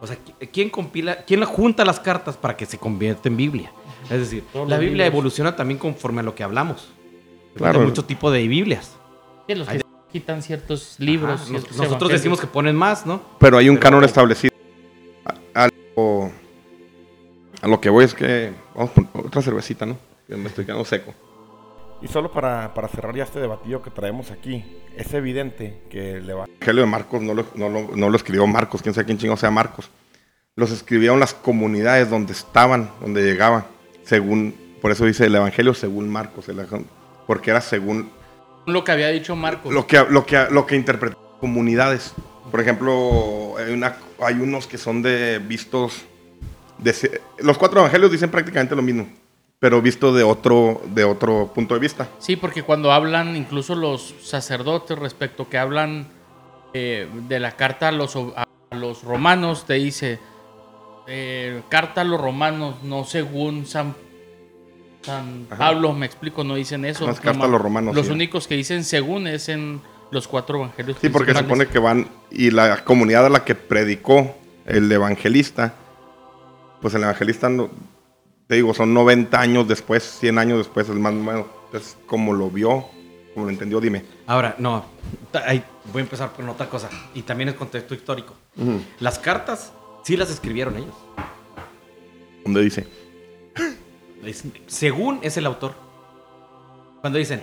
O 0.03 0.07
sea, 0.07 0.17
¿qui- 0.17 0.49
¿quién 0.53 0.69
compila, 0.69 1.25
quién 1.27 1.43
junta 1.45 1.83
las 1.87 1.99
cartas 1.99 2.37
para 2.37 2.57
que 2.59 2.67
se 2.67 2.77
convierta 2.77 3.29
en 3.31 3.39
Biblia? 3.39 3.73
Es 4.11 4.19
decir, 4.19 4.45
Todos 4.53 4.69
la 4.69 4.77
Biblia 4.77 5.05
libros. 5.05 5.13
evoluciona 5.15 5.57
también 5.57 5.79
conforme 5.79 6.21
a 6.21 6.25
lo 6.25 6.35
que 6.35 6.43
hablamos. 6.43 6.89
Claro. 7.57 7.81
Hay 7.81 7.87
muchos 7.87 8.07
tipos 8.07 8.31
de 8.35 8.47
Biblias. 8.49 8.97
Sí, 9.49 9.55
los 9.55 9.67
que 9.67 9.75
Hay- 9.77 9.81
quitan 10.13 10.43
ciertos 10.43 10.97
libros. 10.99 11.41
Ajá, 11.41 11.53
nos- 11.53 11.63
ciertos 11.63 11.77
nosotros 11.79 12.13
decimos 12.13 12.39
que 12.39 12.47
ponen 12.47 12.77
más, 12.77 13.07
¿no? 13.07 13.23
Pero 13.39 13.57
hay 13.57 13.71
un 13.71 13.77
Pero- 13.77 13.85
canon 13.85 14.05
establecido. 14.05 14.53
A, 15.55 15.65
a 15.65 15.69
lo, 15.97 16.31
a 17.63 17.67
lo 17.69 17.81
que 17.81 17.89
voy 17.91 18.05
es 18.05 18.15
que... 18.15 18.53
Vamos 18.81 18.93
por 19.13 19.27
otra 19.27 19.43
cervecita, 19.43 19.85
¿no? 19.85 19.99
Que 20.27 20.37
me 20.37 20.49
estoy 20.49 20.65
quedando 20.65 20.87
seco. 20.87 21.13
Y 22.01 22.09
solo 22.09 22.33
para, 22.33 22.73
para 22.73 22.89
cerrar 22.89 23.15
ya 23.15 23.25
este 23.25 23.39
debatillo 23.41 23.83
que 23.83 23.91
traemos 23.91 24.31
aquí, 24.31 24.65
es 24.97 25.13
evidente 25.13 25.83
que 25.91 26.13
el 26.13 26.31
eva- 26.31 26.47
Evangelio 26.47 26.81
de 26.83 26.89
Marcos 26.89 27.21
no 27.21 27.35
lo, 27.35 27.45
no 27.57 27.69
lo- 27.69 27.91
no 27.95 28.09
lo 28.09 28.17
escribió 28.17 28.47
Marcos, 28.47 28.81
quién 28.81 28.95
sabe 28.95 29.05
quién 29.05 29.19
chingo 29.19 29.37
sea 29.37 29.51
Marcos. 29.51 29.91
Los 30.57 30.71
escribieron 30.71 31.21
las 31.21 31.35
comunidades 31.35 32.09
donde 32.09 32.33
estaban, 32.33 32.91
donde 33.03 33.23
llegaban, 33.23 33.67
según, 34.03 34.55
por 34.81 34.93
eso 34.93 35.05
dice 35.05 35.27
el 35.27 35.35
Evangelio 35.35 35.75
según 35.75 36.09
Marcos, 36.09 36.49
el 36.49 36.67
porque 37.27 37.51
era 37.51 37.61
según 37.61 38.11
Lo 38.67 38.83
que 38.83 38.93
había 38.93 39.09
dicho 39.09 39.37
Marcos. 39.37 39.75
lo 39.75 39.87
que, 39.87 40.03
lo 40.09 40.25
que, 40.25 40.47
lo 40.51 40.65
que 40.65 40.77
interpretaban 40.77 41.23
comunidades. 41.39 42.15
Por 42.51 42.61
ejemplo, 42.63 43.57
hay, 43.59 43.75
una, 43.75 43.97
hay 44.21 44.37
unos 44.37 44.67
que 44.67 44.79
son 44.79 45.03
de 45.03 45.39
vistos, 45.39 46.07
de, 46.83 47.21
los 47.39 47.59
cuatro 47.59 47.81
evangelios 47.81 48.11
dicen 48.11 48.31
prácticamente 48.31 48.75
lo 48.75 48.83
mismo, 48.83 49.09
pero 49.59 49.83
visto 49.83 50.13
de 50.13 50.23
otro, 50.23 50.81
de 50.95 51.05
otro 51.05 51.53
punto 51.55 51.75
de 51.75 51.81
vista. 51.81 52.09
Sí, 52.19 52.37
porque 52.37 52.63
cuando 52.63 52.93
hablan, 52.93 53.37
incluso 53.37 53.75
los 53.75 54.15
sacerdotes, 54.23 54.99
respecto 54.99 55.49
que 55.49 55.59
hablan 55.59 56.09
eh, 56.73 57.09
de 57.29 57.41
la 57.41 57.53
carta 57.53 57.89
a 57.89 57.93
los, 57.93 58.17
a 58.17 58.47
los 58.71 59.03
romanos, 59.03 59.67
te 59.67 59.75
dice, 59.75 60.19
eh, 61.07 61.63
carta 61.69 62.03
a 62.03 62.05
los 62.05 62.21
romanos, 62.21 62.77
no 62.83 63.05
según 63.05 63.67
San. 63.67 63.95
Pablo, 65.57 65.95
me 65.95 66.05
explico, 66.05 66.45
no 66.45 66.55
dicen 66.57 66.85
eso. 66.85 67.07
No 67.07 67.13
es 67.13 67.21
carta 67.21 67.47
a 67.47 67.49
los 67.49 67.61
romanos, 67.61 67.95
Los 67.95 68.07
sí. 68.07 68.13
únicos 68.13 68.47
que 68.47 68.55
dicen 68.55 68.85
según 68.85 69.27
es 69.27 69.49
en 69.49 69.81
los 70.11 70.29
cuatro 70.29 70.59
evangelios. 70.59 70.99
Sí, 71.01 71.09
porque 71.09 71.33
se 71.33 71.39
supone 71.39 71.67
que 71.67 71.79
van, 71.79 72.09
y 72.31 72.51
la 72.51 72.85
comunidad 72.85 73.27
a 73.27 73.31
la 73.31 73.45
que 73.45 73.55
predicó 73.55 74.37
el 74.67 74.93
evangelista, 74.93 75.75
pues 76.81 76.95
el 76.95 77.03
evangelista, 77.03 77.49
no- 77.49 77.71
te 78.47 78.57
digo, 78.57 78.75
son 78.75 78.93
90 78.93 79.41
años 79.41 79.69
después, 79.69 80.03
100 80.21 80.39
años 80.39 80.59
después, 80.59 80.89
el 80.89 80.99
más 80.99 81.13
nuevo. 81.13 81.49
Entonces, 81.67 81.97
como 82.07 82.33
lo 82.33 82.51
vio, 82.51 82.87
como 83.35 83.47
lo 83.47 83.51
entendió, 83.53 83.81
dime. 83.81 84.05
Ahora, 84.27 84.57
no. 84.59 84.85
ahí 85.47 85.63
voy 85.93 86.01
a 86.01 86.05
empezar 86.05 86.33
con 86.33 86.49
otra 86.49 86.69
cosa. 86.69 86.89
Y 87.15 87.23
también 87.23 87.49
es 87.51 87.55
contexto 87.55 87.95
histórico. 87.95 88.35
Las 88.99 89.19
cartas 89.21 89.73
sí 90.05 90.17
las 90.17 90.31
escribieron 90.31 90.77
ellos. 90.77 90.95
Donde 92.45 92.63
dice, 92.63 92.87
Es- 94.25 94.45
según 94.67 95.21
es 95.23 95.37
el 95.37 95.47
autor. 95.47 95.75
Cuando 97.01 97.19
dicen, 97.19 97.43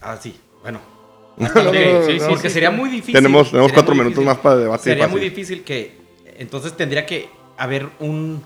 ah, 0.00 0.16
sí, 0.20 0.36
bueno. 0.62 0.80
No, 1.36 1.44
hasta 1.46 1.58
no, 1.58 1.64
donde- 1.66 1.92
no, 1.92 2.06
sí, 2.06 2.18
no. 2.18 2.28
porque 2.28 2.48
sería 2.48 2.70
muy 2.70 2.88
difícil. 2.88 3.14
Tenemos- 3.14 3.50
tenemos 3.50 3.70
cuatro 3.72 3.94
minutos 3.94 4.24
más 4.24 4.38
para 4.38 4.56
debate 4.56 4.82
y 4.88 4.92
Sería 4.92 5.08
muy 5.08 5.20
difícil 5.20 5.64
que. 5.64 5.98
Entonces 6.38 6.74
tendría 6.76 7.04
que 7.04 7.28
haber 7.58 7.90
un, 8.00 8.42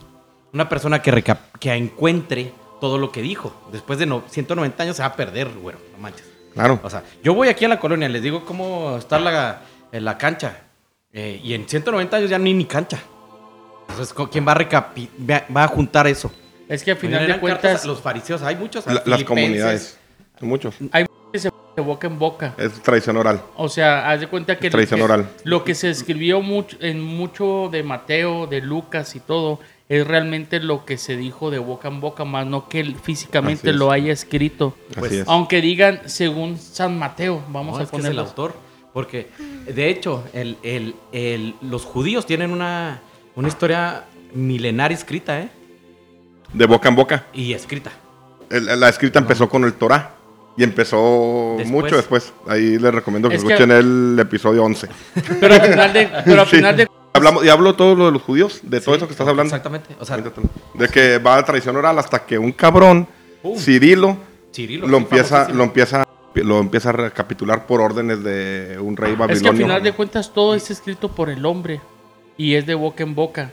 una 0.52 0.68
persona 0.68 1.00
que, 1.02 1.12
recap- 1.12 1.58
que 1.58 1.72
encuentre 1.72 2.52
todo 2.80 2.98
lo 2.98 3.10
que 3.12 3.22
dijo. 3.22 3.54
Después 3.72 3.98
de 3.98 4.06
no- 4.06 4.22
190 4.28 4.82
años 4.82 4.96
se 4.96 5.02
va 5.02 5.08
a 5.08 5.16
perder, 5.16 5.48
güero, 5.48 5.78
no 5.92 5.98
manches. 5.98 6.26
claro, 6.54 6.80
O 6.82 6.90
sea, 6.90 7.02
yo 7.22 7.34
voy 7.34 7.48
aquí 7.48 7.64
a 7.64 7.68
la 7.68 7.78
colonia, 7.78 8.08
les 8.08 8.22
digo 8.22 8.44
cómo 8.44 8.96
está 8.98 9.18
la, 9.20 9.62
en 9.92 10.04
la 10.04 10.16
cancha. 10.18 10.62
eh, 11.12 11.40
y 11.42 11.54
en 11.54 11.68
190 11.68 12.16
años 12.16 12.30
ya 12.30 12.38
ni 12.38 12.54
ni 12.54 12.64
cancha. 12.66 12.98
Entonces, 13.88 14.14
¿con 14.14 14.26
¿quién 14.28 14.46
va 14.46 14.52
a, 14.52 14.56
recapi- 14.58 15.08
va 15.54 15.64
a 15.64 15.68
juntar 15.68 16.06
eso? 16.06 16.30
Es 16.68 16.84
que 16.84 16.92
al 16.92 16.96
final 16.96 17.26
de 17.26 17.38
cuentas 17.40 17.84
los 17.84 18.00
fariseos, 18.00 18.42
hay 18.42 18.54
muchos. 18.56 18.86
La- 18.86 19.02
las 19.04 19.24
comunidades, 19.24 19.98
son 20.38 20.48
muchos. 20.48 20.76
hay 20.92 21.06
que 21.32 21.38
se 21.40 21.50
de 21.76 21.82
boca 21.82 22.06
en 22.06 22.18
boca. 22.18 22.54
Es 22.58 22.80
tradición 22.82 23.16
oral. 23.16 23.40
O 23.56 23.68
sea, 23.68 24.10
haz 24.10 24.20
de 24.20 24.26
cuenta 24.28 24.56
que, 24.58 24.70
Tradición 24.70 24.98
que- 25.00 25.04
oral. 25.04 25.28
lo 25.44 25.64
que 25.64 25.74
se 25.74 25.90
escribió 25.90 26.40
mucho, 26.40 26.76
en 26.80 27.00
mucho 27.00 27.68
de 27.72 27.82
Mateo, 27.82 28.46
de 28.46 28.60
Lucas 28.60 29.14
y 29.16 29.20
todo, 29.20 29.58
es 29.90 30.06
realmente 30.06 30.60
lo 30.60 30.84
que 30.86 30.96
se 30.96 31.16
dijo 31.16 31.50
de 31.50 31.58
boca 31.58 31.88
en 31.88 32.00
boca, 32.00 32.24
más 32.24 32.46
no 32.46 32.68
que 32.68 32.80
él 32.80 32.96
físicamente 33.02 33.72
lo 33.74 33.90
haya 33.90 34.12
escrito. 34.12 34.74
Pues, 34.98 35.12
es. 35.12 35.28
Aunque 35.28 35.60
digan 35.60 36.00
según 36.06 36.56
San 36.56 36.98
Mateo, 36.98 37.42
vamos 37.50 37.74
No, 37.76 37.80
a 37.80 37.98
es 37.98 38.04
el 38.06 38.18
autor. 38.18 38.54
Porque, 38.94 39.28
de 39.66 39.88
hecho, 39.90 40.24
el, 40.32 40.56
el- 40.62 40.94
el- 41.12 41.54
los 41.60 41.84
judíos 41.84 42.24
tienen 42.24 42.50
una, 42.52 43.00
una 43.36 43.46
historia 43.48 44.04
milenaria 44.32 44.96
escrita, 44.96 45.40
¿eh? 45.40 45.48
De 46.52 46.66
boca 46.66 46.88
en 46.88 46.96
boca. 46.96 47.26
Y 47.32 47.52
escrita. 47.52 47.90
El- 48.48 48.80
la 48.80 48.88
escrita 48.88 49.18
empezó 49.18 49.48
con 49.48 49.64
el 49.64 49.74
Torah. 49.74 50.14
Y 50.56 50.64
empezó 50.64 51.54
Después. 51.58 51.68
mucho 51.70 51.96
después. 51.96 52.32
Ahí 52.48 52.78
les 52.78 52.92
recomiendo 52.94 53.28
que 53.28 53.36
Es 53.36 53.42
que- 53.44 53.52
escuchen 53.54 53.70
el 53.70 54.16
episodio 54.20 54.64
11. 54.64 54.88
Pero 55.40 55.54
al 55.54 55.60
final 55.62 55.92
de, 55.92 56.10
pero 56.24 56.40
al 56.42 56.46
Sí. 56.50 56.56
final 56.56 56.76
de 56.76 56.88
Hablamos, 57.12 57.44
y 57.44 57.48
hablo 57.48 57.74
todo 57.74 57.94
lo 57.94 58.06
de 58.06 58.12
los 58.12 58.22
judíos, 58.22 58.60
de 58.62 58.80
todo 58.80 58.94
Sí, 58.94 58.98
eso 58.98 59.06
que 59.06 59.12
estás 59.12 59.26
hablando. 59.26 59.54
Exactamente. 59.54 59.96
O 59.98 60.04
sea, 60.04 60.16
De 60.74 60.88
que 60.88 61.18
va 61.18 61.36
a 61.36 61.44
tradición 61.44 61.76
oral 61.76 61.98
hasta 61.98 62.24
que 62.24 62.38
un 62.38 62.52
cabrón. 62.52 63.06
Cirilo, 63.56 64.16
Cirilo, 64.52 64.86
lo 64.86 64.98
empieza, 64.98 65.48
lo 65.48 65.64
empieza, 65.64 66.06
lo 66.34 66.58
empieza 66.60 66.90
a 66.90 66.92
recapitular 66.92 67.66
por 67.66 67.80
órdenes 67.80 68.22
de 68.22 68.78
un 68.80 68.96
rey 68.96 69.12
es 69.12 69.16
que 69.16 69.22
al 69.22 69.28
babilonio. 69.28 69.62
final 69.66 69.82
de 69.82 69.92
cuentas 69.92 70.32
todo 70.32 70.54
es 70.54 70.70
escrito 70.70 71.08
por 71.08 71.30
el 71.30 71.44
hombre 71.46 71.80
y 72.36 72.54
es 72.54 72.66
de 72.66 72.74
boca 72.74 73.02
en 73.02 73.14
boca. 73.14 73.50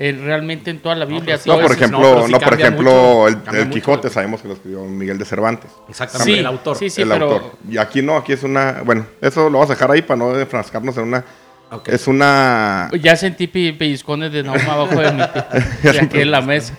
Eh, 0.00 0.12
realmente 0.12 0.70
en 0.70 0.78
toda 0.78 0.94
la 0.94 1.06
Biblia. 1.06 1.40
No, 1.44 1.58
por 1.58 1.72
ejemplo, 1.72 1.98
no, 1.98 2.28
no, 2.28 2.38
por 2.38 2.54
ejemplo, 2.54 2.92
mucho, 2.92 3.26
el, 3.28 3.64
mucho. 3.66 3.70
Quijote 3.70 4.10
sabemos 4.10 4.40
que 4.40 4.46
lo 4.46 4.54
escribió 4.54 4.84
Miguel 4.84 5.18
de 5.18 5.24
Cervantes. 5.24 5.72
Exactamente, 5.88 6.32
Sí, 6.34 6.38
el 6.38 6.46
autor. 6.46 6.76
sí, 6.76 6.88
sí, 6.88 7.02
el 7.02 7.08
pero 7.08 7.32
autor. 7.32 7.52
Y 7.68 7.78
aquí 7.78 8.00
no, 8.00 8.16
aquí 8.16 8.32
es 8.32 8.44
una, 8.44 8.82
bueno, 8.84 9.06
eso 9.20 9.50
lo 9.50 9.58
vamos 9.58 9.70
a 9.70 9.72
dejar 9.74 9.90
ahí 9.90 10.02
para 10.02 10.18
no 10.18 10.38
enfrascarnos 10.38 10.96
en 10.98 11.02
una, 11.04 11.24
Ok. 11.70 11.88
es 11.88 12.06
una, 12.06 12.90
ya 13.00 13.14
sentí 13.16 13.46
pe- 13.46 13.74
pellizcones 13.74 14.32
de 14.32 14.42
Nauma 14.42 14.72
abajo 14.72 15.00
de 15.00 15.12
mi 15.12 15.18
de 15.92 16.00
aquí 16.00 16.20
en 16.20 16.30
la 16.30 16.40
mesa. 16.40 16.74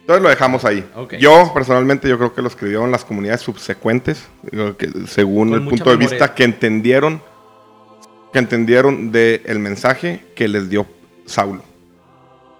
entonces 0.00 0.22
lo 0.22 0.28
dejamos 0.28 0.64
ahí. 0.64 0.84
Yo 1.20 1.52
personalmente 1.54 2.08
yo 2.08 2.18
creo 2.18 2.34
que 2.34 2.42
lo 2.42 2.48
escribieron 2.48 2.90
las 2.90 3.04
comunidades 3.04 3.40
subsecuentes, 3.42 4.26
que 4.78 4.90
según 5.06 5.50
Con 5.50 5.62
el 5.62 5.68
punto 5.68 5.90
de 5.90 5.96
vista 5.96 6.34
que 6.34 6.44
entendieron, 6.44 7.22
que 8.32 8.38
entendieron 8.40 9.12
del 9.12 9.58
mensaje 9.60 10.24
que 10.34 10.48
les 10.48 10.68
dio 10.68 10.86
Saulo. 11.26 11.62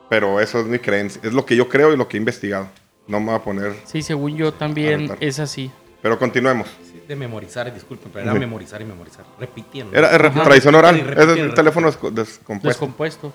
Pero 0.09 0.39
eso 0.41 0.61
es 0.61 0.67
mi 0.67 0.79
creencia, 0.79 1.21
es 1.25 1.33
lo 1.33 1.45
que 1.45 1.57
yo 1.57 1.69
creo 1.69 1.93
y 1.93 1.97
lo 1.97 2.07
que 2.07 2.17
he 2.17 2.21
investigado. 2.21 2.69
No 3.09 3.19
me 3.21 3.27
voy 3.27 3.35
a 3.35 3.39
poner, 3.41 3.75
Sí, 3.85 4.01
según 4.01 4.37
yo 4.37 4.53
también 4.55 5.11
es 5.21 5.39
así. 5.41 5.71
pero 6.01 6.19
continuemos. 6.19 6.69
De 7.09 7.17
memorizar, 7.17 7.73
disculpen, 7.73 8.11
pero 8.13 8.25
era 8.31 8.35
memorizar 8.39 8.81
y 8.81 8.85
memorizar. 8.85 9.25
Repitiendo. 9.39 9.97
Era, 9.97 10.09
Ajá. 10.15 10.43
tradición 10.43 10.75
oral, 10.75 10.97
es 11.17 11.29
el 11.39 11.55
teléfono 11.55 11.89
desco- 11.91 12.11
descompuesto. 12.11 12.69
Descompuesto. 12.69 13.33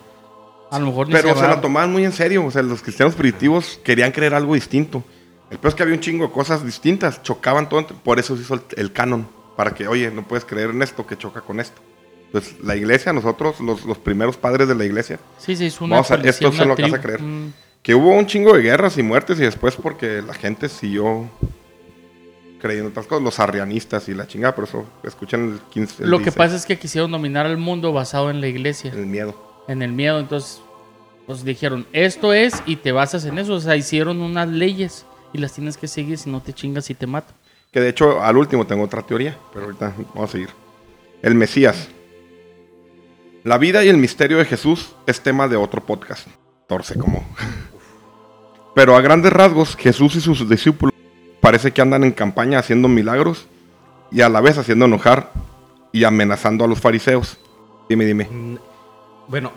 A 0.71 0.79
lo 0.79 0.87
mejor 0.87 1.07
ni 1.07 1.13
Pero 1.13 1.35
se 1.35 1.41
la 1.47 1.61
tomaban 1.61 1.91
muy 1.91 2.05
en 2.05 2.11
serio. 2.11 2.45
O 2.45 2.51
sea, 2.51 2.61
los 2.61 2.81
cristianos 2.81 3.15
primitivos 3.15 3.79
querían 3.83 4.11
creer 4.11 4.33
algo 4.35 4.53
distinto. 4.55 5.03
El 5.49 5.57
peor 5.57 5.69
es 5.69 5.75
que 5.75 5.83
había 5.83 5.95
un 5.95 6.01
chingo 6.01 6.27
de 6.27 6.31
cosas 6.33 6.63
distintas. 6.63 7.23
Chocaban 7.23 7.67
todo. 7.69 7.87
Por 7.87 8.19
eso 8.19 8.35
se 8.35 8.43
hizo 8.43 8.53
el, 8.55 8.61
el 8.77 8.91
canon. 8.93 9.27
Para 9.55 9.73
que, 9.73 9.87
oye, 9.87 10.09
no 10.11 10.27
puedes 10.27 10.45
creer 10.45 10.69
en 10.69 10.81
esto 10.83 11.05
que 11.07 11.17
choca 11.17 11.41
con 11.41 11.59
esto. 11.59 11.81
Pues 12.31 12.55
la 12.63 12.75
iglesia, 12.75 13.11
nosotros, 13.13 13.59
los, 13.59 13.83
los 13.85 13.97
primeros 13.97 14.37
padres 14.37 14.67
de 14.67 14.75
la 14.75 14.85
iglesia, 14.85 15.19
Sí, 15.39 15.55
sí, 15.55 15.65
es 15.65 15.81
una 15.81 15.95
Vamos 15.95 16.11
a- 16.11 16.15
esto 16.15 16.47
es 16.49 16.55
una 16.55 16.65
lo 16.65 16.75
que 16.75 16.83
vas 16.83 16.93
a 16.93 17.01
creer. 17.01 17.21
Mm, 17.21 17.53
que 17.81 17.95
hubo 17.95 18.11
un 18.11 18.27
chingo 18.27 18.53
de 18.53 18.61
guerras 18.61 18.97
y 18.99 19.03
muertes 19.03 19.39
y 19.39 19.41
después 19.43 19.75
porque 19.75 20.21
la 20.21 20.35
gente 20.35 20.69
siguió 20.69 21.27
creyendo 22.59 22.89
otras 22.89 23.07
cosas. 23.07 23.23
Los 23.23 23.39
arrianistas 23.39 24.07
y 24.09 24.13
la 24.13 24.27
chingada. 24.27 24.55
Por 24.55 24.65
eso 24.65 24.85
escuchen 25.03 25.53
el 25.53 25.59
15. 25.71 26.03
el 26.03 26.09
Lo 26.09 26.17
que 26.17 26.25
16, 26.25 26.37
pasa 26.37 26.55
es 26.55 26.65
que 26.65 26.77
quisieron 26.77 27.11
dominar 27.11 27.45
al 27.45 27.57
mundo 27.57 27.91
basado 27.93 28.29
en 28.29 28.41
la 28.41 28.47
iglesia, 28.47 28.91
El 28.93 29.05
miedo. 29.07 29.63
en 29.67 29.81
el 29.81 29.91
miedo. 29.91 30.19
Entonces, 30.19 30.61
pues 31.25 31.43
dijeron, 31.43 31.87
esto 31.93 32.33
es 32.33 32.61
y 32.65 32.75
te 32.77 32.91
basas 32.91 33.25
en 33.25 33.37
eso. 33.39 33.53
O 33.53 33.59
sea, 33.59 33.75
hicieron 33.75 34.21
unas 34.21 34.47
leyes 34.47 35.05
y 35.33 35.37
las 35.37 35.53
tienes 35.53 35.77
que 35.77 35.87
seguir 35.87 36.17
si 36.17 36.29
no 36.29 36.41
te 36.41 36.53
chingas 36.53 36.89
y 36.89 36.95
te 36.95 37.07
matan. 37.07 37.35
Que 37.71 37.79
de 37.79 37.89
hecho, 37.89 38.21
al 38.21 38.35
último 38.37 38.65
tengo 38.65 38.83
otra 38.83 39.03
teoría, 39.03 39.37
pero 39.53 39.65
ahorita 39.65 39.93
vamos 40.15 40.29
a 40.29 40.31
seguir. 40.31 40.49
El 41.21 41.35
Mesías. 41.35 41.87
La 43.43 43.57
vida 43.57 43.83
y 43.85 43.89
el 43.89 43.97
misterio 43.97 44.37
de 44.37 44.45
Jesús 44.45 44.95
es 45.07 45.21
tema 45.21 45.47
de 45.47 45.55
otro 45.55 45.85
podcast. 45.85 46.27
Torce 46.67 46.97
como. 46.97 47.23
Pero 48.75 48.95
a 48.95 49.01
grandes 49.01 49.33
rasgos, 49.33 49.75
Jesús 49.75 50.15
y 50.15 50.21
sus 50.21 50.47
discípulos 50.47 50.93
parece 51.49 51.71
que 51.71 51.81
andan 51.81 52.03
en 52.03 52.11
campaña 52.11 52.59
haciendo 52.59 52.87
milagros 52.87 53.47
y 54.11 54.21
a 54.21 54.29
la 54.29 54.39
vez 54.39 54.55
haciendo 54.59 54.85
enojar 54.85 55.31
y 55.91 56.03
amenazando 56.03 56.63
a 56.63 56.67
los 56.67 56.79
fariseos. 56.79 57.39
Dime, 57.89 58.05
dime. 58.05 58.27
Mm, 58.29 58.57
Bueno, 59.27 59.51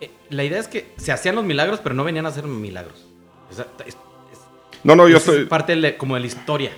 eh, 0.00 0.10
la 0.30 0.44
idea 0.44 0.58
es 0.58 0.66
que 0.68 0.92
se 0.96 1.12
hacían 1.12 1.34
los 1.34 1.44
milagros, 1.44 1.80
pero 1.82 1.94
no 1.94 2.04
venían 2.04 2.24
a 2.24 2.30
hacer 2.30 2.44
milagros. 2.46 3.06
Esa- 3.50 3.66
es- 3.86 3.96
es- 4.32 4.38
No, 4.82 4.96
no, 4.96 5.08
yo 5.08 5.18
esa 5.18 5.30
es 5.30 5.36
estoy. 5.38 5.46
parte 5.48 5.72
de 5.74 5.80
la- 5.80 5.98
como 5.98 6.14
de 6.14 6.20
la 6.20 6.26
historia. 6.26 6.70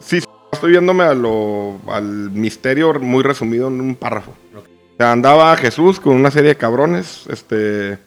Sí, 0.00 0.20
estoy 0.52 0.70
viéndome 0.70 1.02
a 1.04 1.14
lo, 1.14 1.80
al 1.88 2.04
misterio 2.30 2.94
muy 3.00 3.22
resumido 3.24 3.66
en 3.68 3.80
un 3.80 3.94
párrafo. 3.96 4.30
Ok. 4.56 4.64
O 4.94 4.96
sea, 4.96 5.10
andaba 5.12 5.56
Jesús 5.56 5.98
con 6.00 6.14
una 6.14 6.30
serie 6.30 6.50
de 6.50 6.56
cabrones, 6.56 7.26
este, 7.28 7.98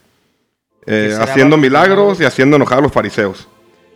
eh, 0.86 1.17
haciendo 1.19 1.58
milagros 1.58 2.19
y 2.22 2.26
haciendo 2.26 2.56
enojar 2.56 2.80
a 2.80 2.82
los 2.82 2.91
fariseos. 2.93 3.48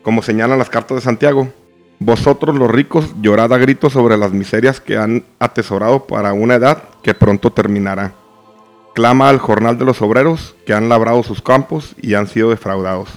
Como 0.03 0.21
señalan 0.21 0.59
las 0.59 0.69
cartas 0.69 0.95
de 0.95 1.01
Santiago. 1.01 1.51
Vosotros 1.99 2.55
los 2.55 2.69
ricos 2.69 3.15
llorad 3.21 3.53
a 3.53 3.57
gritos 3.57 3.93
sobre 3.93 4.17
las 4.17 4.33
miserias 4.33 4.81
que 4.81 4.97
han 4.97 5.23
atesorado 5.39 6.05
para 6.05 6.33
una 6.33 6.55
edad 6.55 6.83
que 7.01 7.13
pronto 7.13 7.51
terminará. 7.51 8.13
Clama 8.93 9.29
al 9.29 9.39
jornal 9.39 9.77
de 9.77 9.85
los 9.85 10.01
obreros 10.01 10.55
que 10.65 10.73
han 10.73 10.89
labrado 10.89 11.23
sus 11.23 11.41
campos 11.41 11.95
y 12.01 12.13
han 12.13 12.27
sido 12.27 12.49
defraudados. 12.49 13.09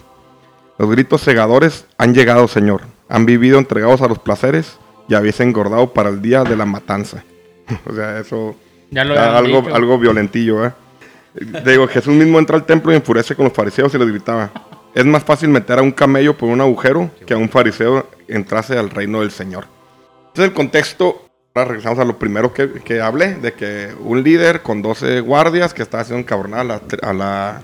Los 0.79 0.90
gritos 0.90 1.20
segadores 1.20 1.87
han 1.99 2.14
llegado, 2.14 2.49
Señor. 2.49 2.83
Han 3.09 3.27
vivido 3.27 3.59
entregados 3.59 4.03
a 4.03 4.09
los 4.09 4.18
placeres 4.18 4.79
y 5.09 5.14
habéis 5.14 5.40
engordado 5.40 5.92
para 5.92 6.09
el 6.09 6.22
día 6.22 6.44
de 6.44 6.57
la 6.57 6.66
matanza. 6.66 7.25
o 7.87 7.92
sea, 7.92 8.18
eso... 8.18 8.55
Ya 8.90 9.05
lo 9.05 9.18
algo, 9.18 9.62
dicho. 9.62 9.75
algo 9.75 9.99
violentillo, 9.99 10.64
¿eh? 10.64 10.72
Digo, 11.64 11.87
Jesús 11.88 12.14
mismo 12.14 12.38
entra 12.38 12.57
al 12.57 12.64
templo 12.64 12.92
y 12.92 12.96
enfurece 12.96 13.35
con 13.35 13.44
los 13.44 13.53
fariseos 13.53 13.92
y 13.94 13.99
les 13.99 14.09
gritaba, 14.09 14.51
es 14.96 15.04
más 15.04 15.24
fácil 15.24 15.50
meter 15.50 15.78
a 15.78 15.82
un 15.82 15.92
camello 15.92 16.38
por 16.38 16.48
un 16.48 16.59
agujero 16.62 17.11
que 17.26 17.35
a 17.35 17.37
un 17.37 17.50
fariseo 17.50 18.09
entrase 18.28 18.78
al 18.78 18.88
reino 18.88 19.20
del 19.20 19.30
Señor. 19.30 19.66
Entonces 20.28 20.46
el 20.46 20.54
contexto, 20.54 21.28
ahora 21.54 21.68
regresamos 21.68 21.98
a 21.98 22.04
lo 22.06 22.18
primero 22.18 22.54
que, 22.54 22.80
que 22.82 23.02
hablé, 23.02 23.35
de 23.35 23.52
que 23.52 23.94
un 24.00 24.22
líder 24.22 24.62
con 24.62 24.80
12 24.80 25.20
guardias 25.20 25.74
que 25.74 25.82
estaba 25.82 26.00
haciendo 26.00 26.20
encabronar 26.20 26.61
a 26.61 26.64
la... 26.64 26.80
A 27.02 27.12
la, 27.12 27.62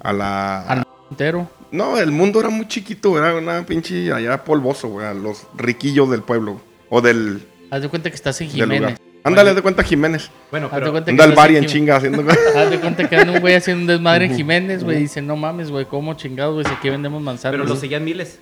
a 0.00 0.12
la 0.12 0.60
Al 0.68 0.84
entero. 1.10 1.50
no, 1.70 1.96
el 1.96 2.12
mundo 2.12 2.40
era 2.40 2.50
muy 2.50 2.68
chiquito, 2.68 3.16
era 3.16 3.34
una 3.34 3.64
pinche 3.64 4.12
allá 4.12 4.44
polvoso, 4.44 4.88
güey, 4.88 5.06
a 5.06 5.14
los 5.14 5.46
riquillos 5.56 6.10
del 6.10 6.20
pueblo. 6.20 6.60
O 6.90 7.00
del, 7.00 7.40
Haz 7.70 7.80
de 7.80 7.88
cuenta 7.88 8.10
que 8.10 8.16
estás 8.16 8.38
en. 8.42 8.50
Jiménez. 8.50 8.98
Ándale, 9.26 9.50
haz 9.50 9.56
de 9.56 9.62
cuenta 9.62 9.82
Jiménez. 9.82 10.30
Bueno, 10.50 10.66
Haz 10.66 10.72
de 10.74 10.78
pero 10.80 10.92
cuenta 10.92 11.06
que 11.06 11.10
Anda 11.12 11.24
al 11.24 11.30
estás 11.30 11.44
bar 11.44 11.50
y 11.52 11.56
en 11.56 11.66
chinga 11.66 11.96
haciendo... 11.96 12.24
Haz 12.56 12.70
de 12.70 12.78
cuenta 12.80 13.08
que 13.08 13.16
anda 13.16 13.32
un 13.32 13.40
güey 13.40 13.54
haciendo 13.54 13.80
un 13.82 13.86
desmadre 13.88 14.26
en 14.26 14.36
Jiménez, 14.36 14.84
güey. 14.84 14.98
Dice, 14.98 15.20
no 15.22 15.36
mames, 15.36 15.70
güey, 15.70 15.84
¿cómo 15.86 16.14
chingados, 16.14 16.54
güey? 16.54 16.64
Si 16.66 16.72
aquí 16.72 16.88
vendemos 16.90 17.20
manzanas. 17.22 17.58
Pero 17.58 17.64
lo 17.68 17.76
seguían 17.76 18.04
miles. 18.04 18.38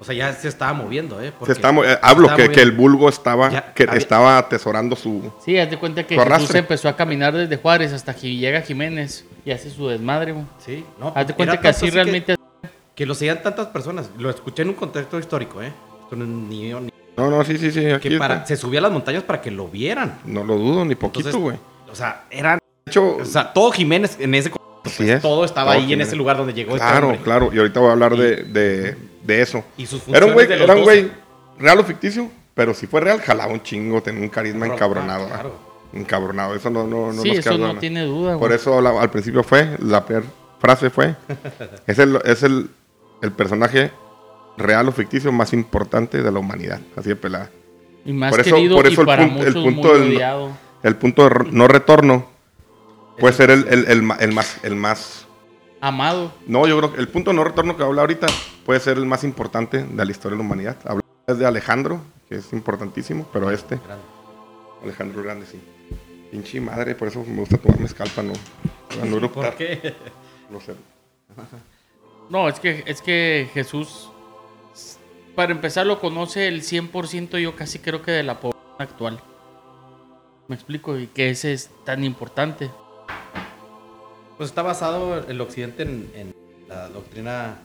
O 0.00 0.04
sea, 0.04 0.14
ya 0.14 0.32
se 0.32 0.46
estaba 0.46 0.72
moviendo, 0.74 1.20
¿eh? 1.20 1.26
Se 1.26 1.32
Porque 1.32 1.52
está 1.52 1.72
mo- 1.72 1.82
eh, 1.84 1.98
hablo 2.02 2.28
estaba 2.28 2.44
que, 2.48 2.52
que 2.54 2.62
el 2.62 2.70
vulgo 2.70 3.08
estaba, 3.08 3.50
Ya, 3.50 3.72
que 3.74 3.82
había- 3.82 3.98
estaba 3.98 4.38
atesorando 4.38 4.94
su... 4.94 5.32
Sí, 5.44 5.58
haz 5.58 5.68
de 5.70 5.76
cuenta 5.76 6.06
que 6.06 6.16
Jesús 6.16 6.54
empezó 6.54 6.88
a 6.88 6.94
caminar 6.94 7.34
desde 7.34 7.56
Juárez 7.56 7.92
hasta 7.92 8.14
que 8.14 8.32
llega 8.36 8.60
Jiménez 8.60 9.24
y 9.44 9.50
hace 9.50 9.70
su 9.70 9.88
desmadre, 9.88 10.30
güey. 10.32 10.44
Sí, 10.64 10.84
no. 11.00 11.12
Haz 11.16 11.26
de 11.26 11.34
cuenta 11.34 11.60
que 11.60 11.66
así 11.66 11.90
realmente... 11.90 12.36
Que, 12.62 12.68
que 12.94 13.06
lo 13.06 13.14
seguían 13.16 13.42
tantas 13.42 13.66
personas. 13.68 14.08
Lo 14.18 14.30
escuché 14.30 14.62
en 14.62 14.68
un 14.68 14.74
contexto 14.76 15.18
histórico, 15.18 15.60
¿eh? 15.62 15.72
Esto 16.04 16.14
no 16.14 16.22
es 16.24 16.30
ni 16.30 16.68
yo 16.68 16.80
ni... 16.80 16.90
No, 17.18 17.30
no, 17.30 17.44
sí, 17.44 17.58
sí, 17.58 17.70
sí. 17.72 17.86
Aquí 17.90 18.08
Que 18.08 18.18
para, 18.18 18.46
se 18.46 18.56
subía 18.56 18.78
a 18.80 18.82
las 18.82 18.92
montañas 18.92 19.22
para 19.24 19.40
que 19.40 19.50
lo 19.50 19.68
vieran. 19.68 20.18
No 20.24 20.44
lo 20.44 20.56
dudo 20.56 20.84
ni 20.84 20.94
poquito, 20.94 21.38
güey. 21.38 21.56
O 21.90 21.94
sea, 21.94 22.24
eran... 22.30 22.58
De 22.86 22.90
hecho, 22.90 23.16
O 23.16 23.24
sea, 23.24 23.52
todo 23.52 23.70
Jiménez 23.72 24.16
en 24.20 24.34
ese... 24.34 24.50
pues, 24.82 25.00
es. 25.00 25.20
todo 25.20 25.44
estaba 25.44 25.72
Todo 25.74 25.82
ahí 25.82 25.92
en 25.92 26.00
ese 26.00 26.16
lugar 26.16 26.36
donde 26.36 26.54
llegó 26.54 26.76
este 26.76 26.86
Claro, 26.86 27.16
claro. 27.22 27.50
Y 27.52 27.58
ahorita 27.58 27.80
voy 27.80 27.88
a 27.90 27.92
hablar 27.92 28.16
de, 28.16 28.44
de, 28.44 28.96
de 29.24 29.42
eso. 29.42 29.62
Y 29.76 29.84
sus 29.86 30.06
Era 30.08 30.24
un 30.26 30.32
funciones 30.32 30.46
güey, 30.48 30.62
era 30.62 30.74
un 30.74 30.82
güey 30.84 31.10
real 31.58 31.78
o 31.80 31.84
ficticio, 31.84 32.30
pero 32.54 32.72
si 32.72 32.86
fue 32.86 33.00
real, 33.00 33.20
jalaba 33.20 33.52
un 33.52 33.62
chingo, 33.62 34.00
tenía 34.02 34.22
un 34.22 34.28
carisma 34.28 34.60
Claro, 34.66 34.74
encabronado. 34.74 35.26
claro. 35.26 35.68
Encabronado, 35.92 36.54
eso 36.54 36.68
no, 36.70 36.86
no, 36.86 37.12
no 37.12 37.22
sí, 37.22 37.30
nos 37.30 37.38
eso 37.38 37.56
no 37.58 37.74
tiene 37.78 38.04
duda, 38.04 38.32
Por 38.38 38.48
güey. 38.48 38.54
eso 38.54 38.80
la- 38.80 39.00
al 39.00 39.10
principio 39.10 39.42
fue, 39.42 39.76
la 39.80 40.04
primera 40.04 40.26
frase 40.60 40.90
fue, 40.90 41.14
es, 41.86 41.98
el, 41.98 42.18
es 42.24 42.42
el, 42.42 42.68
el 43.22 43.32
personaje 43.32 43.90
real 44.58 44.88
o 44.88 44.92
ficticio 44.92 45.32
más 45.32 45.52
importante 45.52 46.22
de 46.22 46.30
la 46.32 46.38
humanidad, 46.38 46.80
así 46.96 47.08
de 47.10 47.16
pelada. 47.16 47.50
Y 48.04 48.12
más 48.12 48.30
por 48.30 48.40
eso- 48.40 48.54
querido 48.56 48.76
por 48.76 48.86
eso 48.86 49.00
y 49.00 49.00
el 49.00 49.06
para 49.06 49.26
punto- 49.26 49.46
el 49.46 49.52
punto 49.54 49.88
muy 49.88 49.98
del- 50.00 50.16
odiado. 50.16 50.50
El 50.82 50.96
punto 50.96 51.28
de 51.28 51.50
no 51.52 51.68
retorno 51.68 52.26
puede 53.18 53.34
ser 53.34 53.50
el, 53.50 53.66
el- 53.68 53.86
el 53.88 54.32
más, 54.32 54.58
el 54.64 54.76
más 54.76 55.24
Amado. 55.80 56.32
No, 56.48 56.66
yo 56.66 56.76
creo 56.78 56.92
que 56.92 57.00
el 57.00 57.06
punto 57.08 57.30
de 57.30 57.36
no 57.36 57.44
retorno 57.44 57.76
que 57.76 57.84
habla 57.84 58.00
ahorita 58.00 58.26
puede 58.66 58.80
ser 58.80 58.96
el 58.98 59.06
más 59.06 59.22
importante 59.22 59.84
de 59.84 60.04
la 60.04 60.10
historia 60.10 60.36
de 60.36 60.42
la 60.42 60.46
humanidad. 60.46 60.76
Habla 60.84 61.02
de 61.28 61.46
Alejandro, 61.46 62.00
que 62.28 62.34
es 62.36 62.52
importantísimo, 62.52 63.28
pero 63.32 63.48
este, 63.52 63.76
Grande. 63.76 64.02
Alejandro 64.82 65.22
Grande, 65.22 65.46
sí. 65.46 65.60
Pinche 66.32 66.60
madre, 66.60 66.96
por 66.96 67.06
eso 67.06 67.24
me 67.24 67.36
gusta 67.40 67.58
tomar 67.58 67.78
mezcal 67.78 68.08
para 68.14 68.26
no, 68.28 68.34
para 68.88 69.04
no. 69.04 69.28
¿Por 69.32 69.54
qué? 69.54 69.94
No 70.50 70.60
sé. 70.60 70.74
No, 72.28 72.48
es 72.48 72.58
que, 72.60 72.82
es 72.86 73.00
que 73.00 73.48
Jesús, 73.54 74.10
para 75.38 75.52
empezar, 75.52 75.86
lo 75.86 76.00
conoce 76.00 76.48
el 76.48 76.62
100% 76.62 77.38
yo 77.38 77.54
casi 77.54 77.78
creo 77.78 78.02
que 78.02 78.10
de 78.10 78.24
la 78.24 78.40
población 78.40 78.74
actual. 78.80 79.20
Me 80.48 80.56
explico, 80.56 80.98
y 80.98 81.06
que 81.06 81.30
ese 81.30 81.52
es 81.52 81.70
tan 81.84 82.02
importante. 82.02 82.68
Pues 84.36 84.48
está 84.50 84.62
basado 84.62 85.16
el 85.28 85.40
occidente 85.40 85.84
en, 85.84 86.10
en 86.16 86.34
la 86.68 86.88
doctrina 86.88 87.56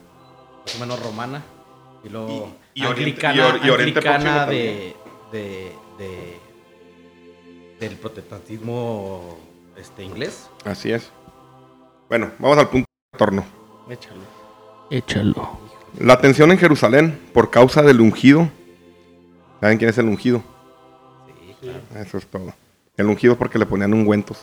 más 0.64 0.76
o 0.76 0.78
menos 0.78 1.02
romana 1.02 1.42
y 2.04 2.10
luego 2.10 2.54
Y- 2.74 2.82
y 2.82 2.84
Oriente- 2.84 3.00
anglicana, 3.00 3.34
y 3.34 3.40
Or- 3.40 3.56
y 3.66 3.70
Oriente 3.70 3.98
anglicana 3.98 4.46
Próximo 4.46 4.46
de, 4.52 4.96
de, 5.32 5.72
de- 5.98 6.40
del 7.80 7.96
protestantismo 7.96 9.36
este, 9.76 10.04
inglés. 10.04 10.48
Así 10.64 10.92
es. 10.92 11.10
Bueno, 12.08 12.30
vamos 12.38 12.56
al 12.56 12.68
punto 12.68 12.86
de 12.86 13.18
retorno. 13.18 13.44
Échalo. 13.90 14.20
Échalo. 14.90 15.58
La 15.98 16.20
tensión 16.20 16.50
en 16.50 16.58
Jerusalén 16.58 17.18
por 17.32 17.50
causa 17.50 17.82
del 17.82 18.00
ungido. 18.00 18.50
¿Saben 19.60 19.78
quién 19.78 19.90
es 19.90 19.98
el 19.98 20.06
ungido? 20.06 20.42
Sí, 21.26 21.54
claro. 21.60 21.80
Eso 22.04 22.18
es 22.18 22.26
todo. 22.26 22.52
El 22.96 23.06
ungido 23.06 23.36
porque 23.36 23.58
le 23.58 23.66
ponían 23.66 23.92
ungüentos, 23.92 24.38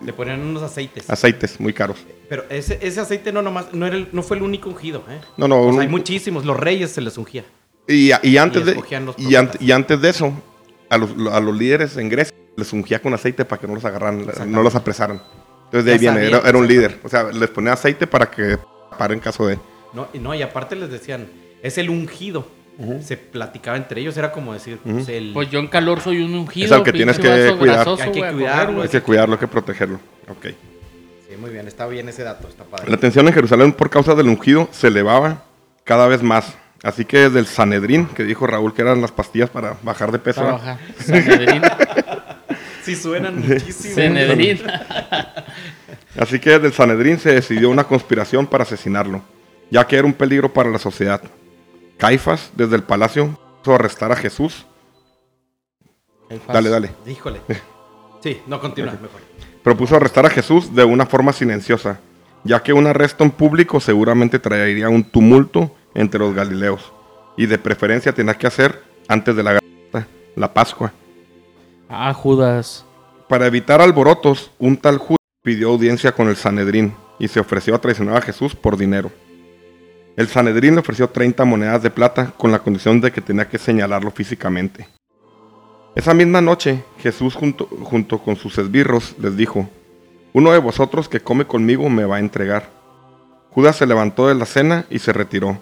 Le 0.00 0.12
ponían 0.12 0.40
unos 0.40 0.62
aceites. 0.62 1.10
aceites 1.10 1.58
muy 1.58 1.72
caros. 1.72 1.98
Pero 2.28 2.44
ese, 2.50 2.78
ese 2.80 3.00
aceite 3.00 3.32
no 3.32 3.42
nomás, 3.42 3.72
no, 3.72 3.84
era 3.86 3.96
el- 3.96 4.08
no 4.12 4.22
fue 4.22 4.36
el 4.36 4.44
único 4.44 4.68
ungido, 4.70 5.02
¿eh? 5.08 5.20
No, 5.36 5.48
no, 5.48 5.60
O 5.60 5.64
sea, 5.64 5.74
un- 5.74 5.80
hay 5.80 5.88
muchísimos. 5.88 6.44
Los 6.44 6.56
reyes 6.56 6.92
se 6.92 7.00
les 7.00 7.18
ungía. 7.18 7.44
Y, 7.88 8.10
y 8.22 8.36
antes 8.36 8.62
Y 8.62 8.64
de 8.64 8.72
y, 8.72 9.34
an- 9.34 9.46
profetas. 9.46 9.62
y 9.68 9.72
antes 9.72 10.00
de 10.00 10.08
eso 10.10 10.32
a 10.88 10.98
los, 10.98 11.10
a 11.32 11.40
los 11.40 11.56
líderes 11.56 11.96
en 11.96 12.08
Grecia 12.08 12.34
les 12.56 12.72
ungía 12.72 13.00
con 13.02 13.12
aceite 13.14 13.44
para 13.44 13.60
que 13.60 13.66
no 13.66 13.74
los 13.74 13.84
agarraran, 13.84 14.24
no 14.46 14.62
los 14.62 14.74
apresaran. 14.76 15.20
Entonces 15.64 15.84
de 15.84 15.92
ahí 15.92 15.98
Ya 15.98 16.12
viene, 16.12 16.26
era, 16.28 16.38
era 16.48 16.58
un 16.58 16.66
líder. 16.68 17.00
O 17.02 17.08
sea, 17.08 17.24
les 17.24 17.50
ponía 17.50 17.72
aceite 17.72 18.06
para 18.06 18.30
que 18.30 18.56
pare 18.96 19.14
en 19.14 19.20
caso 19.20 19.46
de. 19.46 19.58
No, 19.92 20.08
y 20.12 20.18
no, 20.18 20.34
y 20.34 20.42
aparte 20.42 20.76
les 20.76 20.90
decían, 20.90 21.28
es 21.62 21.78
el 21.78 21.90
ungido. 21.90 22.46
Se 23.00 23.16
platicaba 23.16 23.78
entre 23.78 24.02
ellos, 24.02 24.14
era 24.18 24.30
como 24.32 24.52
decir, 24.52 24.78
pues, 24.84 25.08
el, 25.08 25.32
Pues 25.32 25.50
yo 25.50 25.60
en 25.60 25.68
calor 25.68 26.00
soy 26.02 26.20
un 26.20 26.34
ungido. 26.34 26.66
Es 26.66 26.72
al 26.72 26.82
que 26.82 26.92
tienes 26.92 27.16
que 27.18 27.54
cuidar. 27.58 27.76
grasoso, 27.76 28.02
Hay 28.02 28.12
que 28.12 28.20
cuidarlo. 28.20 28.82
Hay 28.82 28.88
que 28.88 29.00
cuidarlo, 29.00 29.34
hay 29.34 29.40
que 29.40 29.48
protegerlo. 29.48 29.98
Ok. 30.28 30.48
Sí, 31.26 31.36
muy 31.40 31.50
bien, 31.50 31.66
está 31.66 31.86
bien 31.86 32.06
ese 32.10 32.22
dato, 32.22 32.48
está 32.48 32.64
padre. 32.64 32.90
La 32.90 32.98
tensión 32.98 33.26
en 33.28 33.32
Jerusalén 33.32 33.72
por 33.72 33.88
causa 33.88 34.14
del 34.14 34.28
ungido 34.28 34.68
se 34.72 34.88
elevaba 34.88 35.44
cada 35.84 36.06
vez 36.06 36.22
más. 36.22 36.54
Así 36.82 37.06
que 37.06 37.18
desde 37.20 37.38
el 37.38 37.46
Sanedrín, 37.46 38.06
que 38.08 38.24
dijo 38.24 38.46
Raúl 38.46 38.74
que 38.74 38.82
eran 38.82 39.00
las 39.00 39.10
pastillas 39.10 39.48
para 39.48 39.78
bajar 39.82 40.12
de 40.12 40.18
peso. 40.18 40.60
Sanedrín. 40.98 41.62
Sí, 42.82 42.94
suenan 42.94 43.40
muchísimo. 43.40 43.96
Sanedrín. 43.96 44.60
Así 46.16 46.38
que 46.38 46.50
desde 46.50 46.68
el 46.68 46.72
Sanedrín 46.72 47.18
se 47.18 47.32
decidió 47.32 47.68
una 47.68 47.82
conspiración 47.82 48.46
para 48.46 48.62
asesinarlo, 48.62 49.22
ya 49.70 49.86
que 49.86 49.96
era 49.96 50.06
un 50.06 50.12
peligro 50.12 50.52
para 50.52 50.70
la 50.70 50.78
sociedad. 50.78 51.22
Caifás, 51.98 52.50
desde 52.54 52.76
el 52.76 52.82
palacio, 52.82 53.38
hizo 53.62 53.74
arrestar 53.74 54.12
a 54.12 54.16
Jesús. 54.16 54.66
Dale, 56.48 56.70
dale. 56.70 56.90
Híjole. 57.06 57.40
Sí, 58.22 58.42
no, 58.48 58.58
continúa, 58.58 58.92
mejor. 58.92 59.20
Propuso 59.62 59.94
arrestar 59.94 60.26
a 60.26 60.30
Jesús 60.30 60.74
de 60.74 60.82
una 60.82 61.06
forma 61.06 61.32
silenciosa, 61.32 62.00
ya 62.42 62.60
que 62.60 62.72
un 62.72 62.86
arresto 62.86 63.22
en 63.22 63.30
público 63.30 63.78
seguramente 63.78 64.40
traería 64.40 64.88
un 64.88 65.04
tumulto 65.04 65.76
entre 65.94 66.18
los 66.18 66.34
galileos. 66.34 66.92
Y 67.36 67.46
de 67.46 67.58
preferencia 67.58 68.12
tenía 68.12 68.34
que 68.34 68.48
hacer 68.48 68.82
antes 69.06 69.36
de 69.36 69.42
la, 69.44 69.58
la 70.34 70.52
Pascua. 70.52 70.92
Ah, 71.88 72.12
Judas. 72.14 72.84
Para 73.28 73.46
evitar 73.46 73.80
alborotos, 73.80 74.50
un 74.58 74.76
tal 74.76 74.98
Judas 74.98 75.18
pidió 75.42 75.68
audiencia 75.68 76.10
con 76.10 76.28
el 76.28 76.36
Sanedrín 76.36 76.94
y 77.20 77.28
se 77.28 77.38
ofreció 77.38 77.76
a 77.76 77.80
traicionar 77.80 78.16
a 78.16 78.22
Jesús 78.22 78.56
por 78.56 78.76
dinero. 78.76 79.12
El 80.16 80.28
Sanedrín 80.28 80.74
le 80.74 80.80
ofreció 80.80 81.10
30 81.10 81.44
monedas 81.44 81.82
de 81.82 81.90
plata 81.90 82.32
con 82.38 82.50
la 82.50 82.60
condición 82.60 83.02
de 83.02 83.12
que 83.12 83.20
tenía 83.20 83.50
que 83.50 83.58
señalarlo 83.58 84.10
físicamente. 84.10 84.88
Esa 85.94 86.14
misma 86.14 86.40
noche, 86.40 86.82
Jesús 86.98 87.34
junto, 87.34 87.66
junto 87.66 88.18
con 88.18 88.36
sus 88.36 88.56
esbirros 88.56 89.14
les 89.20 89.36
dijo, 89.36 89.68
Uno 90.32 90.52
de 90.52 90.58
vosotros 90.58 91.10
que 91.10 91.20
come 91.20 91.46
conmigo 91.46 91.90
me 91.90 92.06
va 92.06 92.16
a 92.16 92.20
entregar. 92.20 92.70
Judas 93.50 93.76
se 93.76 93.86
levantó 93.86 94.28
de 94.28 94.34
la 94.34 94.46
cena 94.46 94.86
y 94.88 95.00
se 95.00 95.12
retiró. 95.12 95.58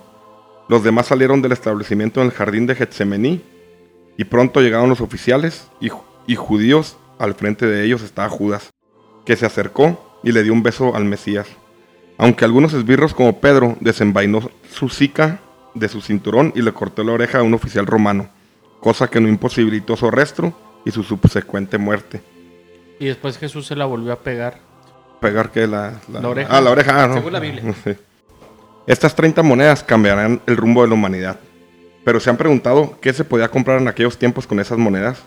Los 0.68 0.84
demás 0.84 1.06
salieron 1.06 1.42
del 1.42 1.52
establecimiento 1.52 2.20
en 2.20 2.26
el 2.26 2.32
jardín 2.32 2.66
de 2.66 2.76
Getsemaní 2.76 3.42
y 4.16 4.24
pronto 4.24 4.60
llegaron 4.60 4.88
los 4.88 5.00
oficiales 5.00 5.68
y, 5.80 5.90
y 6.28 6.36
judíos. 6.36 6.96
Al 7.18 7.34
frente 7.34 7.66
de 7.66 7.84
ellos 7.84 8.02
estaba 8.02 8.28
Judas, 8.28 8.70
que 9.24 9.36
se 9.36 9.46
acercó 9.46 10.18
y 10.22 10.30
le 10.30 10.44
dio 10.44 10.52
un 10.52 10.62
beso 10.62 10.94
al 10.94 11.04
Mesías. 11.04 11.48
Aunque 12.16 12.44
algunos 12.44 12.72
esbirros 12.72 13.14
como 13.14 13.40
Pedro 13.40 13.77
desenvainó 13.81 14.50
su 14.70 14.88
sica 14.88 15.40
de 15.74 15.88
su 15.88 16.00
cinturón 16.00 16.53
y 16.55 16.62
le 16.62 16.72
cortó 16.72 17.03
la 17.03 17.12
oreja 17.12 17.38
a 17.38 17.42
un 17.42 17.55
oficial 17.55 17.87
romano, 17.87 18.29
cosa 18.81 19.09
que 19.09 19.20
no 19.20 19.29
imposibilitó 19.29 19.96
su 19.96 20.07
arresto 20.07 20.57
y 20.85 20.90
su 20.90 21.03
subsecuente 21.03 21.79
muerte. 21.79 22.22
Y 23.00 23.07
después 23.07 23.38
Jesús 23.38 23.66
se 23.66 23.74
la 23.74 23.87
volvió 23.87 24.12
a 24.12 24.20
pegar. 24.20 24.61
Pegar 25.20 25.50
que 25.50 25.66
la, 25.66 25.94
La 26.12 26.29
oreja. 26.29 26.57
Ah, 26.57 26.61
la 26.61 26.70
oreja, 26.70 27.05
ah, 27.05 27.09
no. 27.09 27.14
Según 27.14 27.33
la 27.33 27.40
Biblia. 27.40 27.74
Estas 28.87 29.14
30 29.14 29.42
monedas 29.42 29.83
cambiarán 29.83 30.40
el 30.46 30.57
rumbo 30.57 30.83
de 30.83 30.88
la 30.88 30.94
humanidad. 30.94 31.40
Pero 32.05 32.20
se 32.20 32.29
han 32.29 32.37
preguntado 32.37 32.98
qué 33.00 33.12
se 33.12 33.24
podía 33.24 33.48
comprar 33.48 33.81
en 33.81 33.88
aquellos 33.88 34.18
tiempos 34.18 34.46
con 34.46 34.61
esas 34.61 34.79
monedas. 34.79 35.22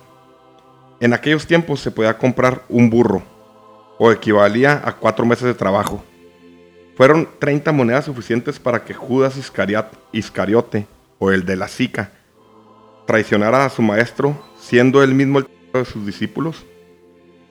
En 0.99 1.13
aquellos 1.13 1.47
tiempos 1.47 1.79
se 1.79 1.91
podía 1.91 2.17
comprar 2.17 2.63
un 2.69 2.89
burro, 2.89 3.23
o 3.97 4.11
equivalía 4.11 4.81
a 4.85 4.93
cuatro 4.93 5.25
meses 5.25 5.45
de 5.45 5.53
trabajo. 5.53 6.03
Fueron 6.97 7.29
30 7.37 7.71
monedas 7.73 8.05
suficientes 8.05 8.57
para 8.57 8.83
que 8.83 8.95
Judas 8.95 9.37
Iscariot- 9.37 9.91
Iscariote, 10.11 10.87
o 11.19 11.31
el 11.31 11.45
de 11.45 11.55
la 11.55 11.67
Sica, 11.67 12.11
traicionara 13.05 13.65
a 13.65 13.69
su 13.69 13.83
maestro, 13.83 14.35
siendo 14.59 15.03
él 15.03 15.13
mismo 15.13 15.37
el 15.37 15.47
de 15.73 15.85
sus 15.85 16.07
discípulos. 16.07 16.65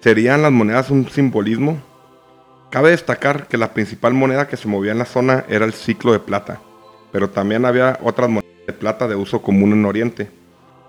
¿Serían 0.01 0.43
las 0.43 0.51
monedas 0.51 0.91
un 0.91 1.09
simbolismo? 1.09 1.81
Cabe 2.71 2.91
destacar 2.91 3.47
que 3.47 3.57
la 3.57 3.73
principal 3.73 4.15
moneda 4.15 4.49
que 4.49 4.57
se 4.57 4.67
movía 4.67 4.91
en 4.91 4.99
la 4.99 5.05
zona 5.05 5.45
era 5.49 5.65
el 5.65 5.73
ciclo 5.73 6.13
de 6.13 6.19
plata, 6.19 6.61
pero 7.13 7.31
también 7.31 7.65
había 7.65 8.01
otras 8.03 8.29
monedas 8.29 8.67
de 8.67 8.73
plata 8.73 9.07
de 9.07 9.15
uso 9.15 9.43
común 9.43 9.73
en 9.73 9.85
Oriente, 9.85 10.29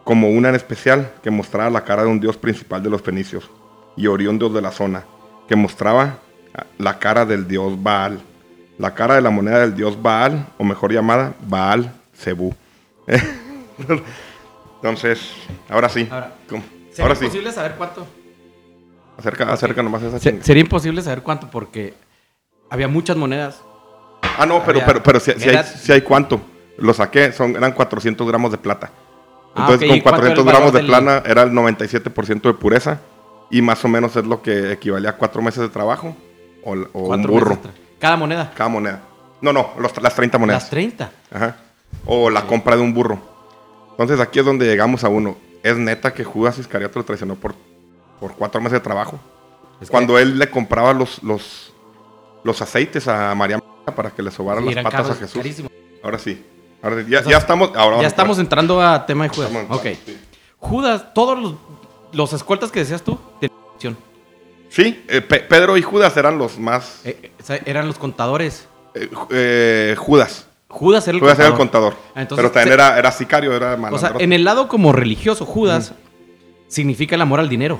como 0.03 0.31
una 0.31 0.49
en 0.49 0.55
especial 0.55 1.11
que 1.21 1.29
mostraba 1.29 1.69
la 1.69 1.83
cara 1.83 2.03
de 2.03 2.09
un 2.09 2.19
dios 2.19 2.37
principal 2.37 2.81
de 2.81 2.89
los 2.89 3.03
fenicios 3.03 3.51
y 3.95 4.07
oriundos 4.07 4.51
de 4.51 4.61
la 4.61 4.71
zona, 4.71 5.05
que 5.47 5.55
mostraba 5.55 6.17
la 6.79 6.97
cara 6.97 7.23
del 7.25 7.47
dios 7.47 7.81
Baal, 7.81 8.19
la 8.77 8.93
cara 8.93 9.15
de 9.15 9.21
la 9.21 9.29
moneda 9.29 9.59
del 9.59 9.75
dios 9.75 10.01
Baal, 10.01 10.47
o 10.57 10.63
mejor 10.63 10.91
llamada 10.93 11.33
Baal 11.47 11.91
Zebú. 12.15 12.53
Entonces, 14.77 15.31
ahora 15.69 15.89
sí, 15.89 16.07
Ahora, 16.11 16.33
¿cómo? 16.49 16.63
¿Sería 16.91 17.03
ahora 17.05 17.15
sí, 17.15 17.25
imposible 17.25 17.51
saber 17.51 17.75
cuánto? 17.77 18.05
acerca, 19.17 19.51
acerca 19.51 19.81
nomás 19.83 20.03
esa 20.03 20.19
Se- 20.19 20.41
sería 20.43 20.61
imposible 20.61 21.01
saber 21.01 21.23
cuánto 21.23 21.49
porque 21.49 21.93
había 22.69 22.87
muchas 22.87 23.17
monedas. 23.17 23.61
Ah, 24.37 24.45
no, 24.45 24.59
pero, 24.63 24.79
Había- 24.79 24.85
pero, 24.85 25.03
pero 25.03 25.19
si, 25.19 25.31
si 25.33 25.49
hay, 25.49 25.63
si 25.63 25.91
hay 25.91 26.01
cuánto. 26.01 26.39
Lo 26.77 26.93
saqué, 26.93 27.31
son, 27.31 27.55
eran 27.55 27.71
400 27.71 28.27
gramos 28.27 28.51
de 28.51 28.59
plata. 28.59 28.91
Ah, 29.55 29.61
Entonces, 29.67 29.89
ok, 29.89 29.95
¿y 29.95 30.01
con 30.01 30.11
cuánto 30.11 30.21
era 30.27 30.33
el 30.35 30.43
400 30.43 30.45
gramos 30.45 30.73
de 30.73 30.83
plata 30.83 31.23
era 31.29 31.41
el 31.43 31.51
97% 31.51 32.41
de 32.43 32.53
pureza. 32.53 32.99
Y 33.49 33.61
más 33.63 33.83
o 33.83 33.87
menos 33.87 34.15
es 34.15 34.25
lo 34.25 34.41
que 34.43 34.73
equivalía 34.73 35.11
a 35.11 35.15
cuatro 35.15 35.41
meses 35.41 35.61
de 35.61 35.69
trabajo. 35.69 36.15
O, 36.63 36.73
o 36.93 37.15
un 37.15 37.23
burro. 37.23 37.55
meses 37.55 37.71
Cada 37.99 38.15
moneda. 38.17 38.51
Cada 38.55 38.69
moneda. 38.69 39.01
No, 39.41 39.53
no, 39.53 39.71
los- 39.79 40.01
las 40.01 40.15
30 40.15 40.37
monedas. 40.37 40.63
Las 40.63 40.69
30. 40.69 41.11
Ajá. 41.33 41.55
O 42.05 42.29
la 42.29 42.43
compra 42.45 42.75
de 42.75 42.81
un 42.81 42.93
burro. 42.93 43.19
Entonces 43.91 44.19
aquí 44.19 44.39
es 44.39 44.45
donde 44.45 44.65
llegamos 44.65 45.03
a 45.03 45.09
uno. 45.09 45.37
¿Es 45.63 45.77
neta 45.77 46.13
que 46.13 46.23
Judas 46.23 46.57
Iscariote 46.59 46.99
lo 46.99 47.05
traicionó 47.05 47.35
por, 47.35 47.55
por 48.19 48.33
cuatro 48.35 48.61
meses 48.61 48.73
de 48.73 48.79
trabajo? 48.81 49.19
Es 49.81 49.87
que- 49.87 49.91
Cuando 49.91 50.17
él 50.19 50.37
le 50.39 50.49
compraba 50.49 50.93
los, 50.93 51.21
los, 51.23 51.73
los 52.43 52.61
aceites 52.61 53.07
a 53.07 53.33
María 53.35 53.59
para 53.95 54.11
que 54.11 54.21
le 54.21 54.31
sobaran 54.31 54.67
Sí, 54.67 54.73
las 54.73 54.83
patas 54.83 55.01
caros, 55.01 55.17
a 55.17 55.19
Jesús. 55.19 55.67
Ahora 56.03 56.19
sí. 56.19 56.45
Ahora 56.81 57.01
ya, 57.07 57.19
O 57.19 57.23
sea, 57.23 57.31
ya 57.31 57.37
estamos. 57.37 57.69
Ahora 57.69 57.85
vamos 57.85 58.01
Ya 58.01 58.07
estamos 58.07 58.39
entrando 58.39 58.81
a 58.81 59.05
tema 59.05 59.23
de 59.23 59.29
Judas. 59.29 59.51
Ok. 59.69 59.83
sí. 60.05 60.17
Judas, 60.59 61.13
todos 61.13 61.37
los, 61.39 61.53
los 62.13 62.33
escoltas 62.33 62.71
que 62.71 62.79
decías 62.79 63.01
tú, 63.01 63.17
tenían. 63.39 63.97
Sí, 64.69 65.03
eh, 65.07 65.21
Pe- 65.21 65.39
Pedro 65.41 65.77
y 65.77 65.81
Judas 65.81 66.15
eran 66.17 66.37
los 66.37 66.59
más. 66.59 67.01
Eh, 67.05 67.31
eh, 67.49 67.61
eran 67.65 67.87
los 67.87 67.97
contadores. 67.97 68.67
eh, 68.93 69.09
ju- 69.11 69.95
Judas. 69.95 70.47
Judas 70.69 71.07
era 71.07 71.15
el 71.15 71.21
Judas 71.21 71.39
era 71.39 71.55
contador. 71.55 71.93
el 71.93 71.95
contador. 71.99 72.13
Ah, 72.15 72.21
entonces, 72.21 72.43
pero 72.43 72.51
también 72.53 72.67
se- 72.69 72.73
era, 72.73 72.99
era 72.99 73.11
sicario, 73.11 73.53
era 73.55 73.67
O 73.67 73.75
sea, 73.75 73.77
malandro. 73.77 74.19
en 74.19 74.33
el 74.33 74.43
lado 74.43 74.67
como 74.67 74.91
religioso, 74.91 75.45
Judas 75.45 75.93
significa 76.67 77.15
el 77.15 77.21
amor 77.21 77.39
al 77.39 77.47
dinero. 77.49 77.79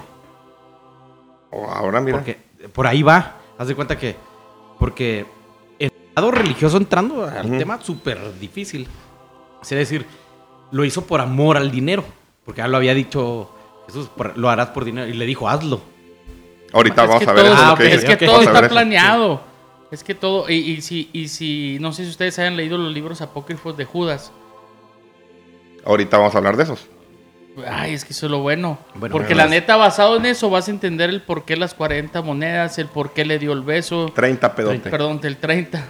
Oh, 1.51 1.65
ahora 1.69 1.99
mira. 2.01 2.17
Porque 2.17 2.37
por 2.73 2.87
ahí 2.87 3.03
va. 3.03 3.35
Haz 3.57 3.67
de 3.67 3.75
cuenta 3.75 3.97
que. 3.97 4.15
Porque 4.79 5.25
el 5.79 5.91
lado 6.15 6.31
religioso 6.31 6.77
entrando 6.77 7.25
al 7.25 7.57
tema 7.57 7.81
súper 7.81 8.37
difícil. 8.39 8.87
Es 9.61 9.69
decir, 9.69 10.05
lo 10.71 10.85
hizo 10.85 11.03
por 11.05 11.19
amor 11.19 11.57
al 11.57 11.71
dinero. 11.71 12.03
Porque 12.45 12.59
ya 12.61 12.67
lo 12.67 12.77
había 12.77 12.93
dicho 12.93 13.49
Jesús, 13.87 14.07
por- 14.15 14.37
lo 14.37 14.49
harás 14.49 14.69
por 14.69 14.85
dinero. 14.85 15.07
Y 15.07 15.13
le 15.13 15.25
dijo, 15.25 15.49
hazlo. 15.49 15.81
Ahorita 16.73 17.03
Es 17.03 17.07
vamos 17.09 17.23
que 17.23 17.29
a 17.29 17.33
ver 17.33 17.43
todo, 17.45 17.53
eso. 17.53 17.63
Ah, 17.63 17.77
es 17.83 18.05
que 18.05 18.17
todo 18.17 18.41
está 18.41 18.67
planeado. 18.69 19.41
Es 19.89 20.03
que 20.03 20.13
todo, 20.15 20.49
y, 20.49 20.55
y 20.55 20.81
si, 20.81 21.09
y 21.13 21.29
si, 21.29 21.77
no 21.79 21.93
sé 21.93 22.03
si 22.03 22.09
ustedes 22.09 22.37
hayan 22.39 22.57
leído 22.57 22.77
los 22.77 22.93
libros 22.93 23.21
apócrifos 23.21 23.77
de 23.77 23.85
Judas. 23.85 24.31
Ahorita 25.85 26.17
vamos 26.17 26.35
a 26.35 26.37
hablar 26.39 26.57
de 26.57 26.63
esos. 26.63 26.87
Ay, 27.65 27.93
es 27.93 28.05
que 28.05 28.13
eso 28.13 28.25
es 28.27 28.31
lo 28.31 28.39
bueno. 28.39 28.77
Bueno, 28.95 29.13
Porque 29.13 29.33
bueno, 29.33 29.45
la 29.45 29.49
neta, 29.49 29.77
basado 29.77 30.17
en 30.17 30.25
eso, 30.25 30.49
vas 30.49 30.67
a 30.67 30.71
entender 30.71 31.09
el 31.09 31.21
por 31.21 31.45
qué 31.45 31.55
las 31.55 31.73
40 31.73 32.21
monedas, 32.21 32.77
el 32.77 32.87
por 32.87 33.13
qué 33.13 33.25
le 33.25 33.39
dio 33.39 33.53
el 33.53 33.61
beso. 33.61 34.11
30 34.13 34.53
pedote. 34.55 34.89
Perdón, 34.89 35.21
del 35.21 35.37
30. 35.37 35.87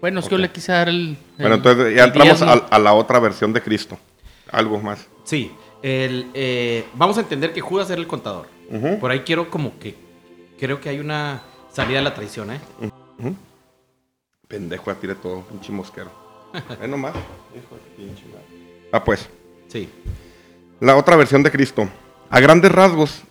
Bueno, 0.00 0.20
es 0.20 0.26
que 0.26 0.30
yo 0.32 0.38
le 0.38 0.50
quise 0.50 0.72
dar 0.72 0.88
el. 0.88 1.16
Bueno, 1.36 1.54
el- 1.54 1.58
entonces 1.58 1.96
ya 1.96 2.04
el 2.04 2.08
entramos 2.10 2.42
a, 2.42 2.52
a 2.52 2.78
la 2.78 2.94
otra 2.94 3.18
versión 3.18 3.52
de 3.52 3.60
Cristo. 3.60 3.98
Algo 4.50 4.80
más. 4.80 5.06
Sí. 5.24 5.50
El, 5.82 6.30
eh, 6.34 6.86
vamos 6.94 7.18
a 7.18 7.20
entender 7.22 7.52
que 7.52 7.60
Judas 7.60 7.90
era 7.90 8.00
el 8.00 8.06
contador. 8.06 8.46
Por 9.00 9.10
ahí 9.10 9.20
quiero 9.20 9.50
como 9.50 9.78
que. 9.78 9.96
Creo 10.62 10.80
que 10.80 10.88
hay 10.88 11.00
una 11.00 11.42
salida 11.72 11.98
de 11.98 12.04
la 12.04 12.14
traición, 12.14 12.52
¿eh? 12.52 12.60
Pendejo, 14.46 14.92
ya 14.92 15.00
tiré 15.00 15.16
todo, 15.16 15.40
pinche 15.40 15.72
mosquero. 15.72 16.08
Ve 16.80 16.86
nomás. 16.86 17.16
Hijo 17.52 17.74
de 17.74 17.96
pinche 17.96 18.22
madre. 18.26 18.86
Ah, 18.92 19.02
pues. 19.02 19.28
Sí. 19.66 19.90
La 20.78 20.94
otra 20.96 21.16
versión 21.16 21.42
de 21.42 21.50
Cristo. 21.50 21.88
A 22.30 22.38
grandes 22.38 22.70
rasgos, 22.70 23.24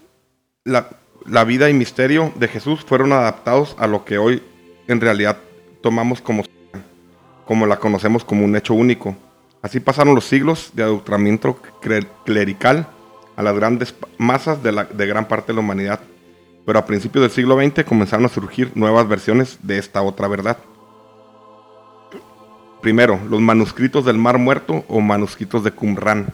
la, 0.66 0.90
la 1.26 1.46
vida 1.46 1.70
y 1.70 1.74
misterio 1.74 2.34
de 2.36 2.50
Jesús 2.50 2.84
fueron 2.84 3.14
adaptados 3.14 3.78
a 3.80 3.88
lo 3.88 4.04
que 4.04 4.18
hoy 4.18 4.44
en 4.90 5.00
realidad 5.00 5.38
tomamos 5.82 6.20
como, 6.20 6.44
como 7.46 7.66
la 7.66 7.80
conocemos 7.80 8.26
como 8.26 8.44
un 8.44 8.58
hecho 8.58 8.74
único. 8.74 9.16
Así 9.62 9.80
pasaron 9.80 10.16
los 10.16 10.26
siglos 10.26 10.72
de 10.74 10.84
adoctrinamiento 10.84 11.62
clerical 12.26 12.88
a 13.38 13.42
las 13.42 13.56
grandes 13.56 13.96
masas 14.18 14.62
de, 14.62 14.74
la, 14.74 14.84
de 14.84 15.08
gran 15.08 15.30
parte 15.30 15.54
de 15.54 15.56
la 15.56 15.62
humanidad. 15.62 16.02
Pero 16.66 16.80
a 16.80 16.86
principios 16.86 17.24
del 17.24 17.32
siglo 17.32 17.58
XX 17.60 17.84
comenzaron 17.84 18.26
a 18.26 18.30
surgir 18.30 18.72
nuevas 18.76 19.08
versiones 19.08 19.58
de 19.64 19.78
esta 19.78 20.02
otra 20.02 20.28
verdad. 20.28 20.58
Primero, 22.82 23.20
los 23.30 23.42
manuscritos 23.42 24.06
del 24.06 24.18
Mar 24.18 24.38
Muerto 24.38 24.84
o 24.88 25.02
manuscritos 25.02 25.64
de 25.64 25.72
Qumran. 25.72 26.34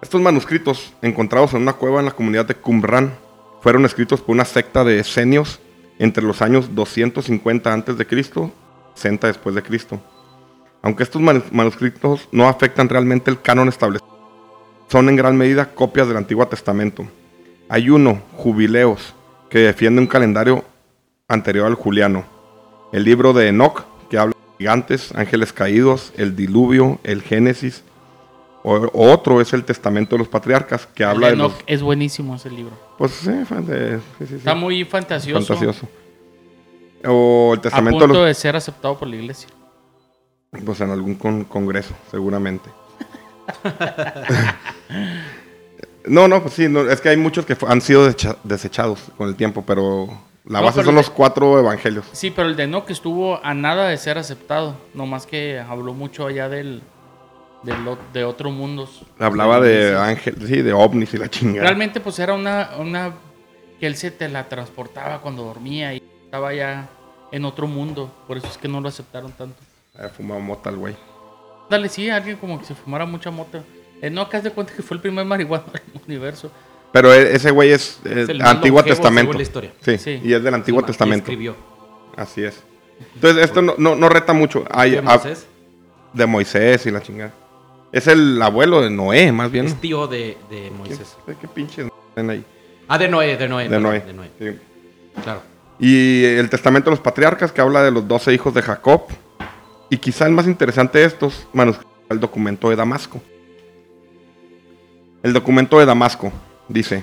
Estos 0.00 0.20
manuscritos, 0.20 0.92
encontrados 1.02 1.54
en 1.54 1.62
una 1.62 1.72
cueva 1.72 1.98
en 1.98 2.06
la 2.06 2.12
comunidad 2.12 2.46
de 2.46 2.54
Qumran, 2.54 3.14
fueron 3.60 3.84
escritos 3.84 4.20
por 4.20 4.34
una 4.34 4.44
secta 4.44 4.84
de 4.84 5.00
esenios 5.00 5.58
entre 5.98 6.22
los 6.22 6.40
años 6.40 6.72
250 6.74 7.74
a.C. 7.74 8.52
60 8.94 9.26
después 9.26 9.54
de 9.56 9.62
Cristo. 9.64 10.00
Aunque 10.82 11.02
estos 11.02 11.20
manu- 11.20 11.42
manuscritos 11.50 12.28
no 12.30 12.48
afectan 12.48 12.88
realmente 12.88 13.30
el 13.32 13.40
canon 13.40 13.68
establecido, 13.68 14.06
son 14.88 15.08
en 15.08 15.16
gran 15.16 15.36
medida 15.36 15.74
copias 15.74 16.06
del 16.06 16.16
Antiguo 16.16 16.46
Testamento. 16.46 17.04
Hay 17.68 17.90
uno, 17.90 18.22
Jubileos, 18.36 19.14
que 19.50 19.58
defiende 19.60 20.00
un 20.00 20.06
calendario 20.06 20.64
anterior 21.28 21.66
al 21.66 21.74
juliano. 21.74 22.24
El 22.92 23.04
libro 23.04 23.32
de 23.32 23.48
Enoch, 23.48 23.84
que 24.08 24.18
habla 24.18 24.34
de 24.34 24.56
gigantes, 24.58 25.12
ángeles 25.14 25.52
caídos, 25.52 26.12
el 26.16 26.34
diluvio, 26.34 26.98
el 27.04 27.22
Génesis. 27.22 27.82
O, 28.64 28.90
otro 28.92 29.40
es 29.40 29.52
el 29.52 29.64
Testamento 29.64 30.16
de 30.16 30.20
los 30.20 30.28
Patriarcas, 30.28 30.86
que 30.86 31.02
El 31.02 31.10
habla 31.10 31.26
de 31.28 31.32
de 31.32 31.36
los... 31.38 31.52
Enoch 31.52 31.62
Es 31.66 31.82
buenísimo 31.82 32.34
ese 32.34 32.50
libro. 32.50 32.72
Pues 32.96 33.12
sí, 33.12 33.30
de- 33.30 33.98
sí, 33.98 34.02
sí, 34.18 34.26
sí. 34.26 34.34
Está 34.36 34.54
muy 34.54 34.84
fantasioso. 34.84 35.44
fantasioso. 35.46 35.88
O 37.06 37.50
el 37.52 37.58
A 37.58 37.62
Testamento 37.62 37.98
punto 38.00 38.12
de 38.14 38.18
los... 38.20 38.26
de 38.28 38.34
ser 38.34 38.56
aceptado 38.56 38.98
por 38.98 39.06
la 39.08 39.16
iglesia. 39.16 39.48
Pues 40.64 40.80
en 40.80 40.90
algún 40.90 41.14
con- 41.14 41.44
congreso, 41.44 41.94
seguramente. 42.10 42.70
no, 46.08 46.28
no, 46.28 46.42
pues 46.42 46.54
sí, 46.54 46.68
no, 46.68 46.88
es 46.90 47.00
que 47.00 47.08
hay 47.10 47.16
muchos 47.16 47.44
que 47.46 47.56
han 47.66 47.80
sido 47.80 48.08
desechados 48.44 49.00
con 49.16 49.28
el 49.28 49.36
tiempo, 49.36 49.64
pero 49.66 50.06
la 50.44 50.60
No, 50.60 50.66
base 50.66 50.76
pero 50.76 50.86
son 50.86 50.94
los 50.94 51.10
cuatro 51.10 51.58
evangelios. 51.58 52.06
Sí, 52.12 52.30
pero 52.30 52.48
el 52.48 52.56
de 52.56 52.64
Enoch 52.64 52.88
estuvo 52.90 53.44
a 53.44 53.54
nada 53.54 53.88
de 53.88 53.96
ser 53.96 54.18
aceptado. 54.18 54.76
Nomás 54.94 55.26
que 55.26 55.58
habló 55.60 55.92
mucho 55.94 56.26
allá 56.26 56.48
del, 56.48 56.82
de 58.12 58.24
otros 58.24 58.52
mundos. 58.52 59.02
Hablaba 59.18 59.60
de 59.60 59.96
ángeles, 59.96 60.48
sí, 60.48 60.62
de 60.62 60.72
ovnis 60.72 61.12
y 61.14 61.18
la 61.18 61.28
chingada. 61.28 61.64
Realmente, 61.66 62.00
pues 62.00 62.18
era 62.18 62.34
una, 62.34 62.70
una. 62.78 63.12
que 63.80 63.86
él 63.86 63.96
se 63.96 64.10
te 64.10 64.28
la 64.28 64.48
transportaba 64.48 65.20
cuando 65.20 65.44
dormía 65.44 65.94
y 65.94 66.02
estaba 66.24 66.54
ya 66.54 66.88
en 67.30 67.44
otro 67.44 67.66
mundo. 67.66 68.10
Por 68.26 68.38
eso 68.38 68.46
es 68.46 68.56
que 68.56 68.68
no 68.68 68.80
lo 68.80 68.88
aceptaron 68.88 69.32
tanto. 69.32 69.56
Eh, 69.98 70.08
fumaba 70.16 70.40
mota 70.40 70.70
el 70.70 70.76
güey. 70.76 70.96
Dale, 71.68 71.88
sí, 71.90 72.08
alguien 72.08 72.36
como 72.38 72.58
que 72.58 72.64
se 72.64 72.74
fumara 72.74 73.04
mucha 73.04 73.30
mota. 73.30 73.62
Enoch, 74.02 74.34
haz 74.34 74.44
de 74.44 74.50
cuenta 74.50 74.72
que 74.74 74.82
fue 74.82 74.96
el 74.96 75.00
primer 75.00 75.24
marihuana 75.24 75.64
del 75.72 76.02
universo. 76.06 76.50
Pero 76.92 77.12
e- 77.12 77.34
ese 77.34 77.50
güey 77.50 77.70
es 77.72 78.00
eh, 78.04 78.22
Es 78.22 78.28
el 78.28 78.38
más 78.38 78.48
Antiguo 78.50 78.82
Testamento. 78.82 79.32
la 79.34 79.42
historia. 79.42 79.72
Sí, 79.80 79.98
Sí. 79.98 80.20
y 80.24 80.32
es 80.32 80.42
del 80.42 80.54
Antiguo 80.54 80.82
Testamento. 80.82 81.24
escribió. 81.24 81.54
Así 82.16 82.42
es. 82.44 82.62
Entonces, 83.14 83.44
esto 83.44 83.62
no, 83.62 83.74
no, 83.78 83.94
no 83.94 84.08
reta 84.08 84.32
mucho. 84.32 84.64
Hay, 84.70 84.92
¿De 84.92 85.02
Moisés? 85.02 85.46
de 86.12 86.26
Moisés 86.26 86.86
y 86.86 86.90
la 86.90 87.02
chingada. 87.02 87.32
Es 87.92 88.06
el 88.06 88.40
abuelo 88.42 88.80
de 88.82 88.90
Noé, 88.90 89.30
más 89.32 89.50
bien. 89.50 89.66
Es 89.66 89.80
tío 89.80 90.06
de, 90.06 90.36
de 90.50 90.62
¿Qué, 90.64 90.70
Moisés. 90.76 91.16
qué 91.40 91.48
pinches 91.48 91.86
ahí? 92.16 92.44
Ah, 92.88 92.98
de 92.98 93.08
Noé, 93.08 93.36
de 93.36 93.48
Noé. 93.48 93.68
De 93.68 93.78
Noé. 93.78 94.00
De 94.00 94.12
Noé. 94.12 94.30
Sí. 94.38 94.58
Claro. 95.22 95.42
Y 95.78 96.24
el 96.24 96.50
Testamento 96.50 96.90
de 96.90 96.96
los 96.96 97.00
Patriarcas, 97.00 97.52
que 97.52 97.60
habla 97.60 97.82
de 97.82 97.90
los 97.90 98.08
doce 98.08 98.32
hijos 98.32 98.52
de 98.54 98.62
Jacob. 98.62 99.02
Y 99.90 99.98
quizá 99.98 100.26
el 100.26 100.32
más 100.32 100.46
interesante 100.46 100.98
de 100.98 101.04
estos 101.04 101.46
manuscritos 101.52 101.92
el 102.10 102.18
documento 102.20 102.68
de 102.70 102.76
Damasco. 102.76 103.20
El 105.22 105.32
documento 105.32 105.78
de 105.78 105.86
Damasco 105.86 106.32
dice, 106.68 107.02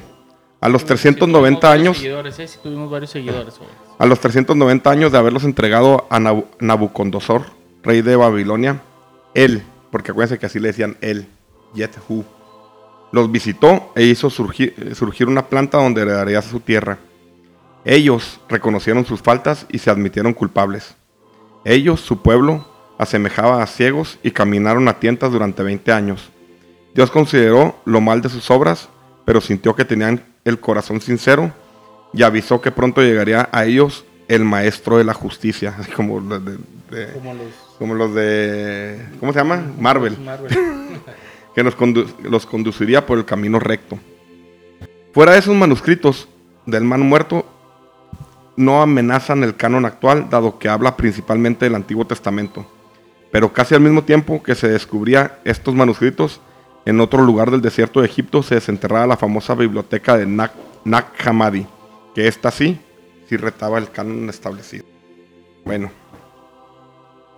a 0.61 0.69
los 0.69 0.81
Sí, 0.81 0.87
390 0.87 1.59
tuvimos 1.59 1.61
varios 1.61 1.97
años, 2.03 2.37
eh, 2.39 2.47
sí, 2.47 2.59
tuvimos 2.63 2.89
varios 2.89 3.11
seguidores. 3.11 3.57
güey. 3.57 3.69
a 3.97 4.05
los 4.05 4.19
390 4.19 4.89
años 4.89 5.11
de 5.11 5.17
haberlos 5.17 5.43
entregado 5.43 6.05
a 6.09 6.19
Nabu- 6.19 6.45
Nabucodonosor, 6.59 7.43
rey 7.83 8.01
de 8.01 8.15
Babilonia, 8.15 8.81
él, 9.33 9.63
porque 9.91 10.11
acuérdense 10.11 10.37
que 10.39 10.45
así 10.47 10.59
le 10.59 10.67
decían 10.69 10.97
él, 11.01 11.27
Yethu, 11.73 12.25
los 13.11 13.31
visitó 13.31 13.91
e 13.95 14.03
hizo 14.03 14.29
surgir, 14.29 14.73
eh, 14.77 14.95
surgir 14.95 15.27
una 15.27 15.45
planta 15.47 15.77
donde 15.77 16.01
heredaría 16.01 16.41
su 16.41 16.59
tierra. 16.59 16.97
Ellos 17.85 18.39
reconocieron 18.49 19.05
sus 19.05 19.21
faltas 19.21 19.65
y 19.69 19.77
se 19.77 19.89
admitieron 19.91 20.33
culpables. 20.33 20.95
Ellos, 21.63 22.01
su 22.01 22.21
pueblo, 22.21 22.67
asemejaba 22.97 23.61
a 23.61 23.67
ciegos 23.67 24.17
y 24.23 24.31
caminaron 24.31 24.87
a 24.87 24.99
tientas 24.99 25.31
durante 25.31 25.63
20 25.63 25.91
años. 25.91 26.31
Dios 26.95 27.11
consideró 27.11 27.75
lo 27.85 27.99
mal 28.01 28.21
de 28.21 28.29
sus 28.29 28.49
obras, 28.49 28.87
pero 29.25 29.41
sintió 29.41 29.75
que 29.75 29.83
tenían 29.85 30.23
el 30.45 30.59
corazón 30.59 31.01
sincero 31.01 31.51
y 32.13 32.23
avisó 32.23 32.61
que 32.61 32.71
pronto 32.71 33.01
llegaría 33.01 33.49
a 33.51 33.65
ellos 33.65 34.05
el 34.29 34.45
maestro 34.45 34.97
de 34.97 35.03
la 35.03 35.13
justicia, 35.13 35.75
como 35.95 36.21
los 36.21 36.43
de, 36.45 36.57
de- 36.89 37.13
Como 37.13 37.33
los. 37.33 37.47
como 37.77 37.93
los 37.95 38.13
de 38.15 39.05
¿cómo 39.19 39.33
se 39.33 39.39
llama? 39.39 39.61
Marvel, 39.77 40.17
Marvel. 40.23 40.49
que 41.53 41.63
condu- 41.65 42.07
los 42.23 42.45
conduciría 42.45 43.05
por 43.05 43.17
el 43.17 43.25
camino 43.25 43.59
recto. 43.59 43.99
Fuera 45.13 45.33
de 45.33 45.39
esos 45.39 45.55
manuscritos 45.55 46.29
del 46.65 46.83
man 46.85 47.01
muerto 47.01 47.45
no 48.57 48.81
amenazan 48.81 49.43
el 49.43 49.55
canon 49.57 49.85
actual, 49.85 50.29
dado 50.29 50.59
que 50.59 50.69
habla 50.69 50.95
principalmente 50.95 51.65
del 51.65 51.75
Antiguo 51.75 52.05
Testamento. 52.07 52.65
Pero 53.31 53.51
casi 53.51 53.75
al 53.75 53.81
mismo 53.81 54.03
tiempo 54.03 54.41
que 54.41 54.55
se 54.55 54.69
descubría 54.69 55.39
estos 55.43 55.75
manuscritos, 55.75 56.39
en 56.85 56.99
otro 57.01 57.23
lugar 57.23 57.51
del 57.51 57.61
desierto 57.61 57.99
de 58.01 58.07
Egipto 58.07 58.43
se 58.43 58.55
desenterraba 58.55 59.07
la 59.07 59.17
famosa 59.17 59.55
biblioteca 59.55 60.17
de 60.17 60.25
Nag, 60.25 60.51
Nag 60.83 61.07
Hammadi, 61.25 61.65
que 62.13 62.27
esta 62.27 62.51
sí, 62.51 62.77
sí 63.27 63.37
retaba 63.37 63.77
el 63.79 63.89
canon 63.89 64.29
establecido. 64.29 64.85
Bueno, 65.63 65.89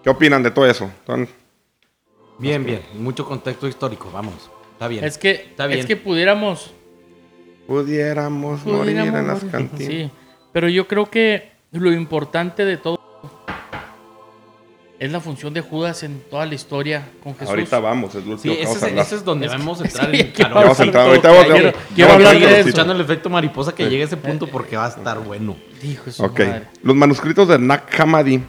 ¿qué 0.04 0.10
opinan 0.10 0.44
de 0.44 0.52
todo 0.52 0.66
eso? 0.66 0.92
Son- 1.06 1.28
Bien, 2.40 2.64
bien. 2.64 2.82
Mucho 3.00 3.26
contexto 3.26 3.68
histórico, 3.68 4.12
vamos. 4.14 4.52
Está 4.74 4.88
bien. 4.88 5.04
Es 5.04 5.18
que, 5.18 5.32
Está 5.32 5.66
bien. 5.66 5.80
es 5.80 5.86
que 5.88 5.96
pudiéramos. 5.98 6.72
Pudiéramos, 7.66 8.64
morir 8.66 8.98
en 8.98 9.14
las 9.28 9.44
morir. 9.44 9.52
cantinas. 9.52 9.88
Sí, 9.88 10.12
pero 10.54 10.70
yo 10.70 10.88
creo 10.88 11.10
que 11.10 11.52
lo 11.72 11.92
importante 11.92 12.64
de 12.64 12.78
todo 12.78 12.97
es 15.00 15.12
la 15.12 15.20
función 15.20 15.54
de 15.54 15.62
Judas 15.62 16.02
en 16.04 16.22
toda 16.30 16.46
la 16.46 16.56
historia 16.56 17.08
con 17.24 17.34
Jesús. 17.34 17.50
Ahorita 17.50 17.80
vamos, 17.80 18.16
es 18.16 18.26
lo 18.26 18.38
Sí, 18.38 18.50
último 18.50 18.56
que 18.56 18.62
ese 18.62 18.66
vamos 18.68 18.76
a 18.84 18.86
es, 18.86 18.92
hablar. 18.92 19.06
ese 19.06 19.16
es 19.16 19.24
donde 19.26 19.48
vamos 19.58 19.82
a 19.82 19.84
entrar 19.86 20.12
Sí, 20.12 20.20
en 20.22 20.34
que 20.34 20.44
calor. 20.44 20.64
vamos 20.64 20.80
a 20.80 20.84
entrar, 20.84 21.08
ahorita 21.08 21.28
vamos- 21.30 21.46
Quiero- 21.46 21.72
vamos- 21.72 21.82
quiero 21.96 22.10
vamos 22.14 22.28
hablar 22.28 22.50
de 22.52 22.60
escuchando 22.60 22.94
el 22.94 23.02
efecto 23.02 23.30
mariposa 23.30 23.76
que 23.76 23.84
llegue 23.90 24.02
a 24.04 24.06
ese 24.06 24.18
punto 24.18 24.48
porque 24.48 24.76
va 24.78 24.86
a 24.86 24.90
estar 24.90 25.20
bueno. 25.20 25.56
Hijo 25.84 26.06
de 26.06 26.12
su 26.12 26.24
Ok. 26.24 26.40
madre. 26.40 26.64
Los 26.82 26.96
manuscritos 26.96 27.48
de 27.48 27.60
Nag 27.60 27.84
Hammadi, 28.00 28.42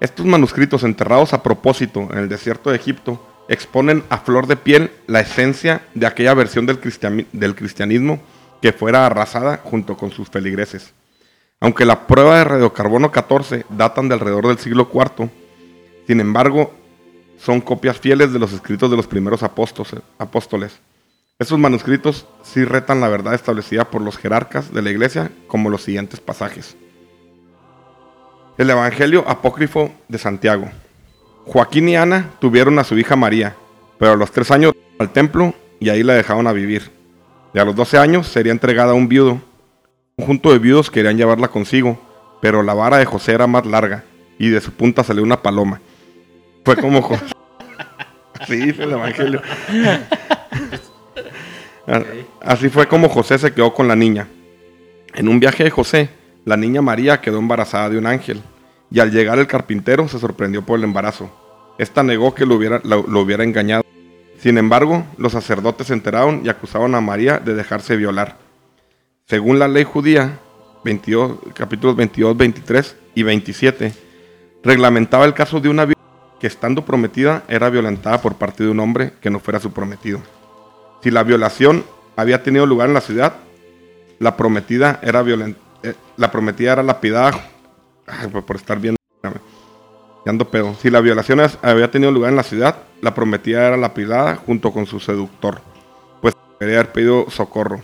estos 0.00 0.26
manuscritos 0.26 0.82
enterrados 0.84 1.32
a 1.32 1.42
propósito 1.42 2.08
en 2.12 2.18
el 2.18 2.28
desierto 2.28 2.70
de 2.70 2.76
Egipto, 2.76 3.26
exponen 3.48 4.02
a 4.10 4.18
flor 4.18 4.46
de 4.48 4.56
piel 4.56 4.90
la 5.06 5.20
esencia 5.20 5.82
de 5.94 6.06
aquella 6.06 6.34
versión 6.34 6.66
del, 6.66 6.80
cristiani- 6.80 7.26
del 7.32 7.54
cristianismo 7.54 8.20
que 8.60 8.72
fuera 8.72 9.06
arrasada 9.06 9.60
junto 9.64 9.96
con 9.96 10.10
sus 10.10 10.28
feligreses. 10.28 10.92
Aunque 11.60 11.86
la 11.86 12.06
prueba 12.06 12.36
de 12.36 12.44
radiocarbono 12.44 13.10
14 13.10 13.64
datan 13.70 14.08
de 14.08 14.14
alrededor 14.14 14.48
del 14.48 14.58
siglo 14.58 14.90
IV, 14.92 15.30
sin 16.06 16.20
embargo, 16.20 16.72
son 17.38 17.60
copias 17.60 17.98
fieles 17.98 18.32
de 18.32 18.38
los 18.38 18.52
escritos 18.52 18.90
de 18.90 18.96
los 18.96 19.06
primeros 19.06 19.42
apóstoles. 19.42 20.80
Estos 21.38 21.58
manuscritos 21.58 22.26
sí 22.42 22.64
retan 22.64 23.00
la 23.00 23.08
verdad 23.08 23.34
establecida 23.34 23.90
por 23.90 24.00
los 24.00 24.16
jerarcas 24.16 24.72
de 24.72 24.82
la 24.82 24.90
iglesia, 24.90 25.30
como 25.48 25.68
los 25.68 25.82
siguientes 25.82 26.20
pasajes. 26.20 26.76
El 28.56 28.70
Evangelio 28.70 29.24
apócrifo 29.28 29.92
de 30.08 30.16
Santiago. 30.16 30.70
Joaquín 31.44 31.88
y 31.90 31.96
Ana 31.96 32.30
tuvieron 32.40 32.78
a 32.78 32.84
su 32.84 32.96
hija 32.96 33.16
María, 33.16 33.54
pero 33.98 34.12
a 34.12 34.16
los 34.16 34.30
tres 34.30 34.50
años 34.50 34.72
al 34.98 35.12
templo 35.12 35.54
y 35.78 35.90
ahí 35.90 36.02
la 36.02 36.14
dejaron 36.14 36.46
a 36.46 36.52
vivir. 36.52 36.90
Y 37.52 37.58
a 37.58 37.64
los 37.64 37.76
12 37.76 37.98
años 37.98 38.26
sería 38.28 38.52
entregada 38.52 38.92
a 38.92 38.94
un 38.94 39.08
viudo. 39.08 39.32
Un 39.32 39.42
conjunto 40.16 40.52
de 40.52 40.58
viudos 40.58 40.90
querían 40.90 41.16
llevarla 41.16 41.48
consigo, 41.48 42.00
pero 42.40 42.62
la 42.62 42.74
vara 42.74 42.96
de 42.98 43.04
José 43.04 43.32
era 43.32 43.46
más 43.46 43.66
larga 43.66 44.04
y 44.38 44.48
de 44.48 44.60
su 44.60 44.72
punta 44.72 45.04
salió 45.04 45.22
una 45.22 45.42
paloma. 45.42 45.80
Fue 46.66 46.76
como 46.76 47.00
José. 47.00 47.24
Sí, 48.48 48.56
dice 48.56 48.82
el 48.82 48.90
Evangelio. 48.90 49.40
Así 52.42 52.68
fue 52.68 52.88
como 52.88 53.08
José 53.08 53.38
se 53.38 53.52
quedó 53.54 53.72
con 53.72 53.86
la 53.86 53.94
niña. 53.94 54.26
En 55.14 55.28
un 55.28 55.38
viaje 55.38 55.62
de 55.62 55.70
José, 55.70 56.10
la 56.44 56.56
niña 56.56 56.82
María 56.82 57.20
quedó 57.20 57.38
embarazada 57.38 57.88
de 57.88 57.98
un 57.98 58.06
ángel, 58.06 58.42
y 58.90 58.98
al 58.98 59.12
llegar 59.12 59.38
el 59.38 59.46
carpintero 59.46 60.08
se 60.08 60.18
sorprendió 60.18 60.62
por 60.62 60.78
el 60.78 60.84
embarazo. 60.84 61.30
Esta 61.78 62.02
negó 62.02 62.34
que 62.34 62.44
lo 62.46 62.56
hubiera, 62.56 62.80
lo- 62.82 63.06
lo 63.06 63.20
hubiera 63.20 63.44
engañado. 63.44 63.84
Sin 64.38 64.58
embargo, 64.58 65.04
los 65.18 65.32
sacerdotes 65.32 65.86
se 65.86 65.92
enteraron 65.92 66.42
y 66.44 66.48
acusaron 66.48 66.94
a 66.96 67.00
María 67.00 67.38
de 67.38 67.54
dejarse 67.54 67.96
violar. 67.96 68.38
Según 69.26 69.60
la 69.60 69.68
ley 69.68 69.84
judía, 69.84 70.40
22, 70.84 71.38
capítulos 71.54 71.94
22, 71.94 72.36
23 72.36 72.96
y 73.14 73.22
27, 73.22 73.92
reglamentaba 74.64 75.24
el 75.24 75.34
caso 75.34 75.60
de 75.60 75.68
una 75.68 75.86
que 76.40 76.46
estando 76.46 76.84
prometida 76.84 77.44
era 77.48 77.70
violentada 77.70 78.20
por 78.20 78.34
parte 78.36 78.64
de 78.64 78.70
un 78.70 78.80
hombre 78.80 79.12
que 79.20 79.30
no 79.30 79.40
fuera 79.40 79.60
su 79.60 79.72
prometido. 79.72 80.20
Si 81.02 81.10
la 81.10 81.22
violación 81.22 81.84
había 82.16 82.42
tenido 82.42 82.66
lugar 82.66 82.88
en 82.88 82.94
la 82.94 83.00
ciudad, 83.00 83.34
la 84.18 84.36
prometida 84.36 84.98
era 85.02 85.24
eh, 85.82 85.94
la 86.16 86.30
prometida 86.30 86.72
era 86.72 86.82
lapidada 86.82 87.32
por, 88.46 88.56
estar 88.56 88.80
ya 88.80 88.92
ando 90.26 90.50
pedo. 90.50 90.74
Si 90.74 90.90
la 90.90 91.00
violación 91.00 91.40
había 91.62 91.90
tenido 91.90 92.10
lugar 92.10 92.30
en 92.30 92.36
la 92.36 92.42
ciudad, 92.42 92.76
la 93.00 93.14
prometida 93.14 93.66
era 93.66 93.76
lapidada 93.76 94.36
junto 94.36 94.72
con 94.72 94.86
su 94.86 94.98
seductor, 94.98 95.60
pues 96.20 96.34
quería 96.58 96.80
haber 96.80 96.92
pedido 96.92 97.30
socorro. 97.30 97.82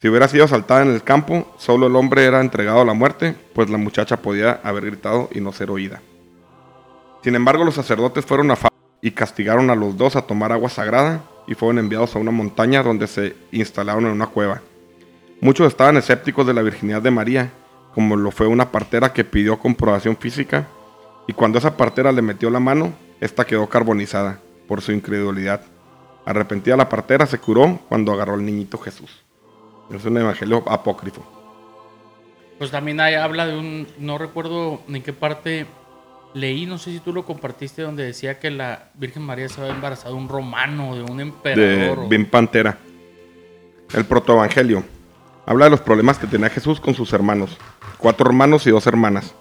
Si 0.00 0.08
hubiera 0.08 0.28
sido 0.28 0.44
asaltada 0.44 0.82
en 0.82 0.90
el 0.90 1.02
campo, 1.02 1.54
solo 1.58 1.88
el 1.88 1.96
hombre 1.96 2.24
era 2.24 2.40
entregado 2.40 2.80
a 2.80 2.84
la 2.84 2.94
muerte, 2.94 3.34
pues 3.52 3.68
la 3.68 3.78
muchacha 3.78 4.16
podía 4.18 4.60
haber 4.62 4.86
gritado 4.86 5.28
y 5.32 5.40
no 5.40 5.52
ser 5.52 5.70
oída. 5.70 6.00
Sin 7.22 7.34
embargo, 7.34 7.64
los 7.64 7.74
sacerdotes 7.74 8.24
fueron 8.24 8.50
a 8.50 8.56
Fa- 8.56 8.68
y 9.00 9.10
castigaron 9.12 9.70
a 9.70 9.74
los 9.74 9.96
dos 9.96 10.16
a 10.16 10.22
tomar 10.22 10.52
agua 10.52 10.68
sagrada 10.68 11.22
y 11.46 11.54
fueron 11.54 11.78
enviados 11.78 12.14
a 12.14 12.18
una 12.18 12.30
montaña 12.30 12.82
donde 12.82 13.06
se 13.06 13.36
instalaron 13.52 14.06
en 14.06 14.12
una 14.12 14.26
cueva. 14.26 14.60
Muchos 15.40 15.68
estaban 15.68 15.96
escépticos 15.96 16.46
de 16.46 16.54
la 16.54 16.62
virginidad 16.62 17.00
de 17.02 17.10
María, 17.10 17.52
como 17.94 18.16
lo 18.16 18.30
fue 18.30 18.46
una 18.46 18.70
partera 18.70 19.12
que 19.12 19.24
pidió 19.24 19.58
comprobación 19.58 20.16
física, 20.16 20.66
y 21.26 21.32
cuando 21.32 21.58
esa 21.58 21.76
partera 21.76 22.10
le 22.12 22.22
metió 22.22 22.50
la 22.50 22.60
mano, 22.60 22.92
esta 23.20 23.44
quedó 23.44 23.68
carbonizada 23.68 24.40
por 24.66 24.80
su 24.82 24.92
incredulidad. 24.92 25.62
Arrepentida 26.24 26.76
la 26.76 26.88
partera 26.88 27.26
se 27.26 27.38
curó 27.38 27.78
cuando 27.88 28.12
agarró 28.12 28.34
al 28.34 28.44
niñito 28.44 28.78
Jesús. 28.78 29.24
Es 29.90 30.04
un 30.04 30.18
evangelio 30.18 30.62
apócrifo. 30.66 31.24
Pues 32.58 32.70
también 32.70 33.00
ahí 33.00 33.14
habla 33.14 33.46
de 33.46 33.56
un, 33.56 33.86
no 33.98 34.18
recuerdo 34.18 34.80
en 34.88 35.02
qué 35.02 35.12
parte 35.12 35.66
leí, 36.38 36.66
no 36.66 36.78
sé 36.78 36.90
si 36.92 37.00
tú 37.00 37.12
lo 37.12 37.24
compartiste, 37.24 37.82
donde 37.82 38.04
decía 38.04 38.38
que 38.38 38.50
la 38.50 38.90
Virgen 38.94 39.22
María 39.22 39.48
se 39.48 39.60
había 39.60 39.74
embarazado 39.74 40.14
de 40.14 40.20
un 40.20 40.28
romano, 40.28 40.94
de 40.94 41.02
un 41.02 41.16
de 41.18 41.22
emperador. 41.24 41.98
o- 42.00 42.08
Bim 42.08 42.26
Pantera. 42.26 42.78
El 43.94 44.04
protoevangelio. 44.04 44.84
Habla 45.46 45.64
de 45.66 45.70
los 45.70 45.80
problemas 45.80 46.18
que 46.18 46.26
tenía 46.26 46.50
Jesús 46.50 46.80
con 46.80 46.94
sus 46.94 47.12
hermanos. 47.12 47.56
Cuatro 47.96 48.28
hermanos 48.28 48.66
y 48.66 48.70
dos 48.70 48.86
hermanas. 48.86 49.34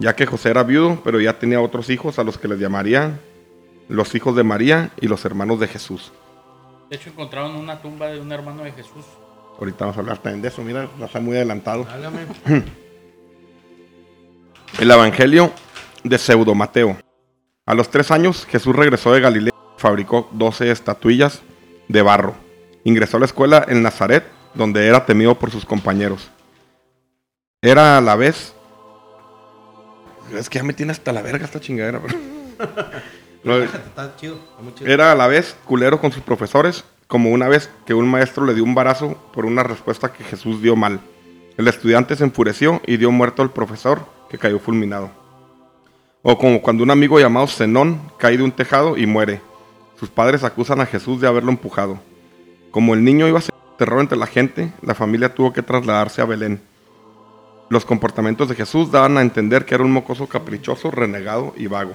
Ya 0.00 0.16
que 0.16 0.26
José 0.26 0.50
era 0.50 0.64
viudo, 0.64 1.00
pero 1.04 1.20
ya 1.20 1.38
tenía 1.38 1.60
otros 1.60 1.88
hijos 1.90 2.18
a 2.18 2.24
los 2.24 2.38
que 2.38 2.48
les 2.48 2.58
llamarían 2.58 3.20
los 3.88 4.14
hijos 4.14 4.34
de 4.34 4.42
María 4.42 4.90
y 5.00 5.06
los 5.08 5.24
hermanos 5.24 5.60
de 5.60 5.68
Jesús. 5.68 6.10
De 6.90 6.96
hecho, 6.96 7.10
encontraron 7.10 7.54
una 7.54 7.80
tumba 7.80 8.08
de 8.08 8.20
un 8.20 8.32
hermano 8.32 8.64
de 8.64 8.72
Jesús. 8.72 9.04
Ahorita 9.58 9.84
vamos 9.84 9.96
a 9.96 10.00
hablar 10.00 10.18
también 10.18 10.42
de 10.42 10.48
eso, 10.48 10.62
mira, 10.62 10.88
no 10.98 11.04
está 11.06 11.20
muy 11.20 11.36
adelantado. 11.36 11.86
Hágame. 11.88 12.20
El 14.80 14.90
Evangelio 14.90 15.52
de 16.04 16.18
Pseudo 16.18 16.54
Mateo. 16.54 16.96
A 17.66 17.74
los 17.74 17.90
tres 17.90 18.10
años, 18.10 18.46
Jesús 18.46 18.76
regresó 18.76 19.12
de 19.12 19.20
Galilea 19.20 19.52
y 19.54 19.80
fabricó 19.80 20.28
12 20.32 20.70
estatuillas 20.70 21.42
de 21.88 22.02
barro. 22.02 22.34
Ingresó 22.84 23.16
a 23.16 23.20
la 23.20 23.26
escuela 23.26 23.64
en 23.66 23.82
Nazaret, 23.82 24.24
donde 24.52 24.86
era 24.86 25.06
temido 25.06 25.34
por 25.34 25.50
sus 25.50 25.64
compañeros. 25.64 26.30
Era 27.62 27.96
a 27.96 28.00
la 28.02 28.14
vez. 28.16 28.54
Es 30.36 30.50
que 30.50 30.58
ya 30.58 30.64
me 30.64 30.74
tiene 30.74 30.92
hasta 30.92 31.12
la 31.12 31.22
verga 31.22 31.46
esta 31.46 31.60
chingadera. 31.60 32.00
No, 33.42 33.54
era 34.86 35.12
a 35.12 35.14
la 35.14 35.26
vez 35.26 35.56
culero 35.64 36.00
con 36.00 36.12
sus 36.12 36.22
profesores, 36.22 36.84
como 37.08 37.30
una 37.30 37.48
vez 37.48 37.70
que 37.86 37.94
un 37.94 38.08
maestro 38.08 38.44
le 38.44 38.54
dio 38.54 38.64
un 38.64 38.74
barazo 38.74 39.16
por 39.32 39.46
una 39.46 39.62
respuesta 39.62 40.12
que 40.12 40.24
Jesús 40.24 40.60
dio 40.60 40.76
mal. 40.76 41.00
El 41.56 41.68
estudiante 41.68 42.16
se 42.16 42.24
enfureció 42.24 42.82
y 42.86 42.98
dio 42.98 43.10
muerto 43.10 43.42
al 43.42 43.52
profesor, 43.52 44.06
que 44.28 44.38
cayó 44.38 44.58
fulminado. 44.58 45.23
O 46.26 46.38
como 46.38 46.62
cuando 46.62 46.82
un 46.82 46.90
amigo 46.90 47.20
llamado 47.20 47.46
Zenón 47.46 48.00
cae 48.16 48.38
de 48.38 48.42
un 48.42 48.50
tejado 48.50 48.96
y 48.96 49.04
muere. 49.04 49.42
Sus 50.00 50.08
padres 50.08 50.42
acusan 50.42 50.80
a 50.80 50.86
Jesús 50.86 51.20
de 51.20 51.28
haberlo 51.28 51.50
empujado. 51.50 51.98
Como 52.70 52.94
el 52.94 53.04
niño 53.04 53.28
iba 53.28 53.40
a 53.40 53.42
ser 53.42 53.54
terror 53.76 54.00
entre 54.00 54.16
la 54.16 54.26
gente, 54.26 54.72
la 54.80 54.94
familia 54.94 55.34
tuvo 55.34 55.52
que 55.52 55.60
trasladarse 55.60 56.22
a 56.22 56.24
Belén. 56.24 56.62
Los 57.68 57.84
comportamientos 57.84 58.48
de 58.48 58.54
Jesús 58.54 58.90
daban 58.90 59.18
a 59.18 59.20
entender 59.20 59.66
que 59.66 59.74
era 59.74 59.84
un 59.84 59.92
mocoso 59.92 60.26
caprichoso, 60.26 60.90
renegado 60.90 61.52
y 61.58 61.66
vago. 61.66 61.92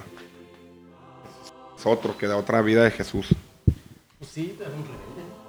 Es 1.76 1.84
otro 1.84 2.16
que 2.16 2.28
da 2.28 2.36
otra 2.36 2.62
vida 2.62 2.84
de 2.84 2.92
Jesús. 2.92 3.34
Pues 4.20 4.30
sí. 4.30 4.56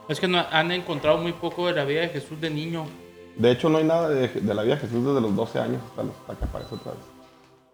Es 0.09 0.19
que 0.19 0.27
no, 0.27 0.39
han 0.39 0.71
encontrado 0.71 1.19
muy 1.19 1.33
poco 1.33 1.67
de 1.67 1.73
la 1.73 1.85
vida 1.85 2.01
de 2.01 2.09
Jesús 2.09 2.41
de 2.41 2.49
niño. 2.49 2.87
De 3.37 3.51
hecho, 3.51 3.69
no 3.69 3.77
hay 3.77 3.83
nada 3.83 4.09
de, 4.09 4.27
de 4.27 4.53
la 4.55 4.63
vida 4.63 4.73
de 4.73 4.81
Jesús 4.81 5.05
desde 5.05 5.21
los 5.21 5.35
12 5.35 5.59
años 5.59 5.81
hasta, 5.87 6.01
los, 6.01 6.15
hasta 6.21 6.35
que 6.35 6.45
aparece 6.45 6.73
otra 6.73 6.93
vez. 6.93 7.10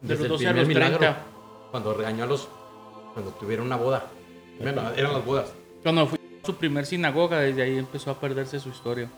De 0.01 0.15
Desde 0.15 0.29
los 0.29 0.41
el 0.41 0.47
12 0.47 0.47
a 0.47 0.53
los 0.53 0.67
milagro, 0.67 0.97
30. 0.97 1.23
Cuando 1.71 1.93
regañó 1.93 2.23
a 2.23 2.27
los. 2.27 2.47
Cuando 3.13 3.31
tuvieron 3.31 3.65
una 3.65 3.75
boda. 3.75 4.05
Bueno, 4.59 4.81
eran 4.95 5.13
las 5.13 5.25
bodas. 5.25 5.53
Cuando 5.83 6.07
fue 6.07 6.19
a 6.19 6.45
su 6.45 6.55
primer 6.55 6.85
sinagoga, 6.85 7.39
desde 7.39 7.63
ahí 7.63 7.77
empezó 7.77 8.11
a 8.11 8.19
perderse 8.19 8.59
su 8.59 8.69
historia. 8.69 9.09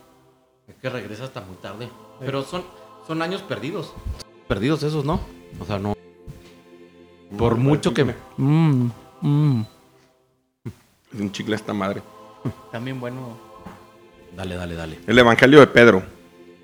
Es 0.68 0.76
que 0.76 0.90
regresa 0.90 1.26
hasta 1.26 1.42
muy 1.42 1.56
tarde. 1.58 1.90
Pero 2.20 2.44
son, 2.44 2.64
son 3.08 3.22
años 3.22 3.42
perdidos. 3.42 3.94
Perdidos 4.48 4.84
esos, 4.84 5.04
¿no? 5.04 5.20
O 5.60 5.66
sea, 5.66 5.80
no. 5.80 5.96
Por 7.38 7.56
mucho 7.56 7.94
que. 7.94 8.06
Mmm, 8.38 8.90
mmm. 9.22 9.62
Es 11.14 11.20
un 11.20 11.32
chicle 11.32 11.56
esta 11.56 11.74
madre. 11.74 12.02
También 12.72 13.00
bueno. 13.00 13.38
Dale, 14.36 14.56
dale, 14.56 14.76
dale. 14.76 15.00
El 15.08 15.18
Evangelio 15.18 15.60
de 15.60 15.68
Pedro. 15.68 16.04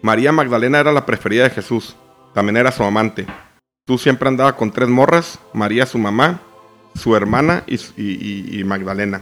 María 0.02 0.32
Magdalena 0.32 0.80
era 0.80 0.92
la 0.92 1.06
preferida 1.06 1.44
de 1.44 1.50
Jesús. 1.50 1.96
También 2.34 2.58
era 2.58 2.72
su 2.72 2.84
amante. 2.84 3.26
Jesús 3.88 4.02
siempre 4.02 4.28
andaba 4.28 4.56
con 4.56 4.72
tres 4.72 4.90
morras, 4.90 5.38
María 5.54 5.86
su 5.86 6.00
mamá, 6.00 6.40
su 6.96 7.16
hermana 7.16 7.64
y, 7.68 7.76
y- 8.02 8.60
y- 8.60 8.64
Magdalena. 8.64 9.22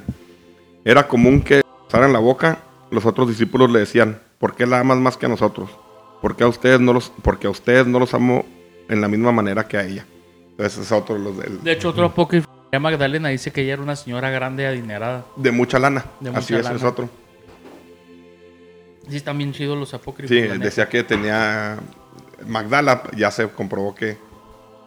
Era 0.86 1.05
común 1.09 1.41
que 1.41 1.64
en 1.91 2.14
la 2.14 2.20
boca, 2.20 2.59
los 2.89 3.05
otros 3.05 3.28
discípulos 3.28 3.70
le 3.72 3.80
decían, 3.80 4.22
¿por 4.39 4.55
qué 4.55 4.66
la 4.66 4.80
amas 4.80 4.97
más 4.99 5.18
que 5.18 5.26
a 5.26 5.30
nosotros? 5.30 5.70
¿Por 6.22 6.38
qué 6.38 6.45
a 6.45 6.47
ustedes 6.47 6.80
no 6.80 6.93
los, 6.93 7.11
porque 7.24 7.47
a 7.47 7.49
ustedes 7.49 7.88
no 7.88 7.99
los 7.99 8.14
amo 8.14 8.45
en 8.88 9.01
la 9.01 9.09
misma 9.09 9.34
manera 9.34 9.68
que 9.68 9.76
a 9.78 9.84
ella? 9.84 10.05
Entonces 10.51 10.80
es 10.80 10.91
otro 10.93 11.16
de 11.16 11.22
los 11.26 11.38
del- 11.38 11.61
De 11.61 11.74
hecho, 11.74 11.89
otro 11.89 12.05
apócrifo, 12.05 12.47
Magdalena, 12.80 13.28
dice 13.30 13.51
que 13.51 13.64
ella 13.64 13.74
era 13.74 13.82
una 13.82 13.97
señora 13.97 14.30
grande, 14.30 14.66
adinerada. 14.66 15.26
de 15.36 15.51
mucha 15.51 15.78
lana. 15.78 16.05
De 16.22 16.30
Así 16.30 16.53
mucha 16.53 16.70
es, 16.70 16.76
es 16.76 16.82
lana. 16.82 16.89
otro. 16.89 17.09
Sí, 19.09 19.18
están 19.18 19.38
bien 19.38 19.51
chidos 19.51 19.78
los 19.78 19.93
apócrifos. 19.93 20.30
Sí, 20.34 20.41
decía 20.57 20.88
que 20.88 21.03
tenía 21.03 21.80
Magdala 22.47 23.03
ya 23.18 23.30
se 23.30 23.49
comprobó 23.49 23.93
que 23.93 24.18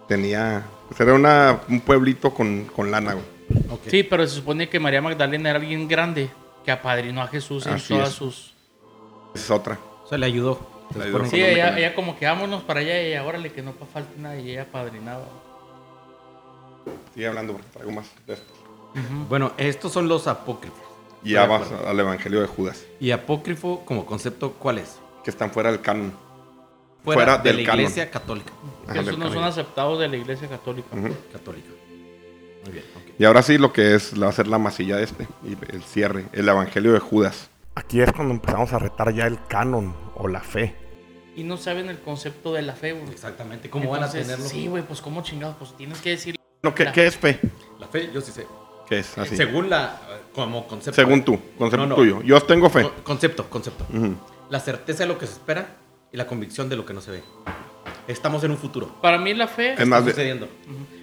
tenía. 0.08 0.64
Pues 0.88 1.00
era 1.00 1.14
una, 1.14 1.60
un 1.68 1.80
pueblito 1.80 2.32
con, 2.32 2.64
con 2.66 2.90
lana, 2.90 3.14
güey. 3.14 3.24
Sí, 3.88 4.02
pero 4.02 4.26
se 4.26 4.34
supone 4.36 4.68
que 4.68 4.80
María 4.80 5.00
Magdalena 5.02 5.50
era 5.50 5.58
alguien 5.58 5.86
grande 5.88 6.30
que 6.64 6.72
apadrinó 6.72 7.22
a 7.22 7.28
Jesús 7.28 7.66
en 7.66 7.74
Así 7.74 7.94
todas 7.94 8.08
es. 8.10 8.14
sus... 8.14 8.54
Esa 9.34 9.44
es 9.44 9.50
otra. 9.50 9.78
O 10.04 10.08
sea, 10.08 10.18
le 10.18 10.26
ayudó. 10.26 10.58
Se 10.92 10.98
Le 10.98 11.04
ayudó. 11.06 11.24
Sí, 11.26 11.42
ella, 11.42 11.76
ella 11.78 11.94
como 11.94 12.18
que 12.18 12.26
vámonos 12.26 12.62
para 12.62 12.80
allá 12.80 13.08
y 13.08 13.16
órale, 13.18 13.52
que 13.52 13.62
no 13.62 13.72
falte 13.92 14.18
nada 14.18 14.36
y 14.38 14.50
ella 14.50 14.62
apadrinaba. 14.62 15.24
Sigue 17.14 17.26
hablando 17.26 17.52
porque 17.54 17.68
traigo 17.72 17.92
más 17.92 18.06
de 18.26 18.34
esto. 18.34 18.52
Bueno, 19.28 19.52
estos 19.58 19.92
son 19.92 20.08
los 20.08 20.26
apócrifos. 20.26 20.80
Y 21.22 21.32
ya 21.32 21.46
vas 21.46 21.70
al 21.86 21.98
Evangelio 21.98 22.40
de 22.40 22.46
Judas, 22.46 22.84
¿Y 23.00 23.10
apócrifo 23.10 23.82
como 23.84 24.06
concepto 24.06 24.52
cuál 24.52 24.78
es? 24.78 24.98
que 25.24 25.30
están 25.30 25.50
fuera 25.50 25.72
del 25.72 25.80
canon. 25.80 26.12
Fuera, 27.06 27.20
Fuera 27.22 27.38
de 27.38 27.50
del 27.52 27.62
la 27.62 27.66
canon. 27.70 27.80
iglesia 27.80 28.10
católica. 28.10 28.52
Ajá, 28.86 29.00
esos 29.00 29.16
no 29.18 29.24
son 29.26 29.34
canon. 29.34 29.48
aceptados 29.48 29.98
de 30.00 30.08
la 30.08 30.16
iglesia 30.16 30.48
católica. 30.48 30.88
Ujú. 30.94 31.14
Católica. 31.32 31.68
Muy 32.64 32.72
bien, 32.72 32.84
ok. 32.96 33.02
Y 33.18 33.24
ahora 33.24 33.42
sí, 33.42 33.58
lo 33.58 33.72
que 33.72 33.94
es, 33.94 34.20
va 34.20 34.28
a 34.28 34.32
ser 34.32 34.48
la 34.48 34.58
masilla 34.58 34.96
de 34.96 35.04
este, 35.04 35.26
y 35.44 35.56
el 35.74 35.82
cierre, 35.82 36.26
el 36.32 36.48
Evangelio 36.48 36.92
de 36.92 36.98
Judas. 36.98 37.48
Aquí 37.76 38.00
es 38.00 38.12
cuando 38.12 38.34
empezamos 38.34 38.72
a 38.72 38.78
retar 38.78 39.12
ya 39.14 39.26
el 39.26 39.38
canon 39.46 39.94
o 40.16 40.28
la 40.28 40.40
fe. 40.40 40.74
Y 41.36 41.44
no 41.44 41.56
saben 41.58 41.88
el 41.90 41.98
concepto 42.00 42.52
de 42.54 42.62
la 42.62 42.72
fe, 42.74 42.92
güey. 42.92 43.08
Exactamente. 43.10 43.70
¿Cómo 43.70 43.90
van 43.90 44.02
a 44.02 44.06
Entonces, 44.06 44.26
tenerlo? 44.26 44.48
Sí, 44.48 44.66
güey, 44.66 44.82
pues 44.82 45.00
cómo 45.00 45.22
chingados, 45.22 45.56
pues 45.58 45.76
tienes 45.76 46.00
que 46.00 46.10
decir... 46.10 46.36
No, 46.62 46.74
¿qué, 46.74 46.90
qué 46.92 47.06
es 47.06 47.16
fe? 47.16 47.38
La 47.78 47.86
fe, 47.86 48.10
yo 48.12 48.20
sí 48.20 48.32
sé. 48.32 48.46
¿Qué 48.88 49.00
es? 49.00 49.18
Así. 49.18 49.36
Según 49.36 49.68
la. 49.68 50.00
Como 50.34 50.66
concepto. 50.66 50.94
Según 50.94 51.24
tú, 51.24 51.38
concepto 51.58 51.84
No, 51.84 51.86
no. 51.88 51.94
tuyo. 51.96 52.22
Yo 52.22 52.40
tengo 52.42 52.70
fe. 52.70 52.82
Co- 52.82 52.92
concepto, 53.04 53.48
concepto. 53.50 53.84
Ujú. 53.92 54.14
La 54.48 54.60
certeza 54.60 55.02
de 55.02 55.08
lo 55.08 55.18
que 55.18 55.26
se 55.26 55.32
espera 55.34 55.74
y 56.16 56.18
la 56.18 56.26
convicción 56.26 56.70
de 56.70 56.76
lo 56.76 56.86
que 56.86 56.94
no 56.94 57.02
se 57.02 57.10
ve. 57.10 57.22
Estamos 58.08 58.42
en 58.42 58.50
un 58.52 58.56
futuro. 58.56 58.96
Para 59.02 59.18
mí 59.18 59.34
la 59.34 59.46
fe... 59.48 59.74
Es 59.74 59.80
Está 59.80 60.00
de- 60.00 60.10
sucediendo. 60.12 60.48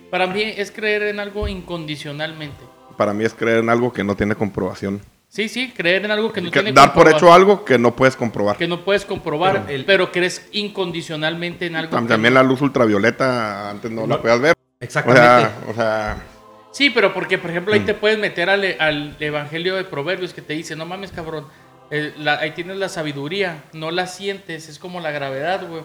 Para 0.09 0.25
mí 0.25 0.41
es 0.41 0.71
creer 0.71 1.03
en 1.03 1.19
algo 1.19 1.47
incondicionalmente. 1.47 2.63
para 2.97 3.13
mí 3.13 3.23
es 3.23 3.33
creer 3.35 3.59
en 3.59 3.69
algo 3.69 3.91
que 3.93 4.03
no 4.03 4.15
tiene 4.15 4.33
comprobación. 4.35 5.01
Sí, 5.27 5.49
sí, 5.49 5.71
creer 5.75 6.05
en 6.05 6.11
algo 6.11 6.31
que 6.33 6.41
no 6.41 6.49
Que- 6.51 6.61
tiene 6.61 6.73
dar 6.73 6.93
por 6.93 7.07
hecho 7.09 7.31
algo 7.33 7.63
que 7.65 7.77
no 7.77 7.95
puedes 7.95 8.15
comprobar. 8.15 8.55
que 8.57 8.67
no 8.67 8.83
puedes 8.83 9.05
comprobar, 9.05 9.65
Pero 9.67 9.83
pero, 9.85 10.03
el- 10.05 10.11
crees 10.11 10.47
incondicionalmente 10.51 11.65
en 11.67 11.75
algo. 11.75 11.91
Tam- 11.95 12.03
que 12.03 12.09
También 12.09 12.33
no- 12.33 12.39
la 12.41 12.47
luz 12.47 12.61
ultravioleta 12.61 13.69
antes 13.69 13.91
no, 13.91 14.01
la 14.01 14.15
No. 14.15 14.21
podías 14.21 14.41
ver. 14.41 14.53
O 14.53 14.83
Exactamente. 14.83 15.21
sea, 15.27 15.57
o 15.69 15.73
sea, 15.75 16.17
Sí, 16.71 16.89
pero 16.89 17.13
porque, 17.13 17.37
por 17.37 17.51
ejemplo, 17.51 17.71
ahí 17.73 17.81
Mm. 17.81 17.85
te 17.85 17.93
puedes 17.93 18.17
meter 18.17 18.49
al, 18.49 18.75
al 18.79 19.15
Evangelio 19.19 19.75
de 19.75 19.83
Proverbios 19.83 20.33
que 20.33 20.41
te 20.41 20.53
dice, 20.53 20.75
no 20.75 20.85
mames, 20.87 21.11
cabrón, 21.11 21.45
la- 21.91 22.39
ahí 22.39 22.51
tienes 22.51 22.77
la 22.77 22.89
sabiduría, 22.89 23.63
no 23.73 23.91
la 23.91 24.07
sientes, 24.07 24.67
es 24.69 24.79
como 24.79 24.99
la 24.99 25.11
gravedad, 25.11 25.67
güey. 25.67 25.83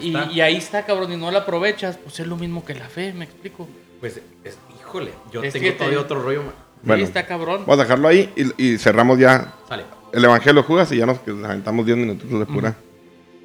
Y, 0.00 0.40
ahí 0.40 0.56
está, 0.56 0.84
cabrón, 0.86 1.12
y 1.12 1.16
no 1.16 1.30
la 1.30 1.40
aprovechas, 1.40 1.96
pues 1.96 2.20
es 2.20 2.26
lo 2.26 2.36
mismo 2.36 2.64
que 2.64 2.74
la 2.74 2.84
fe, 2.88 3.12
me 3.12 3.24
explico. 3.24 3.68
Pues, 4.00 4.20
es- 4.44 4.58
híjole, 4.80 5.12
yo 5.32 5.42
Es 5.42 5.52
tengo 5.52 5.64
que 5.64 5.72
te- 5.72 5.78
todavía 5.78 6.00
otro 6.00 6.22
rollo. 6.22 6.42
Bueno. 6.82 6.98
Ahí 7.00 7.02
está, 7.02 7.26
cabrón. 7.26 7.62
vamos 7.66 7.78
a 7.78 7.82
dejarlo 7.82 8.06
ahí 8.08 8.30
y, 8.36 8.72
y 8.74 8.78
cerramos 8.78 9.18
ya 9.18 9.54
Sale. 9.68 9.84
el 10.12 10.22
Evangelio 10.24 10.60
de 10.62 10.66
Judas 10.68 10.92
y 10.92 10.98
ya 10.98 11.06
nos 11.06 11.18
aventamos 11.44 11.86
10 11.86 11.96
minutos 11.98 12.28
de 12.30 12.46
pura. 12.46 12.74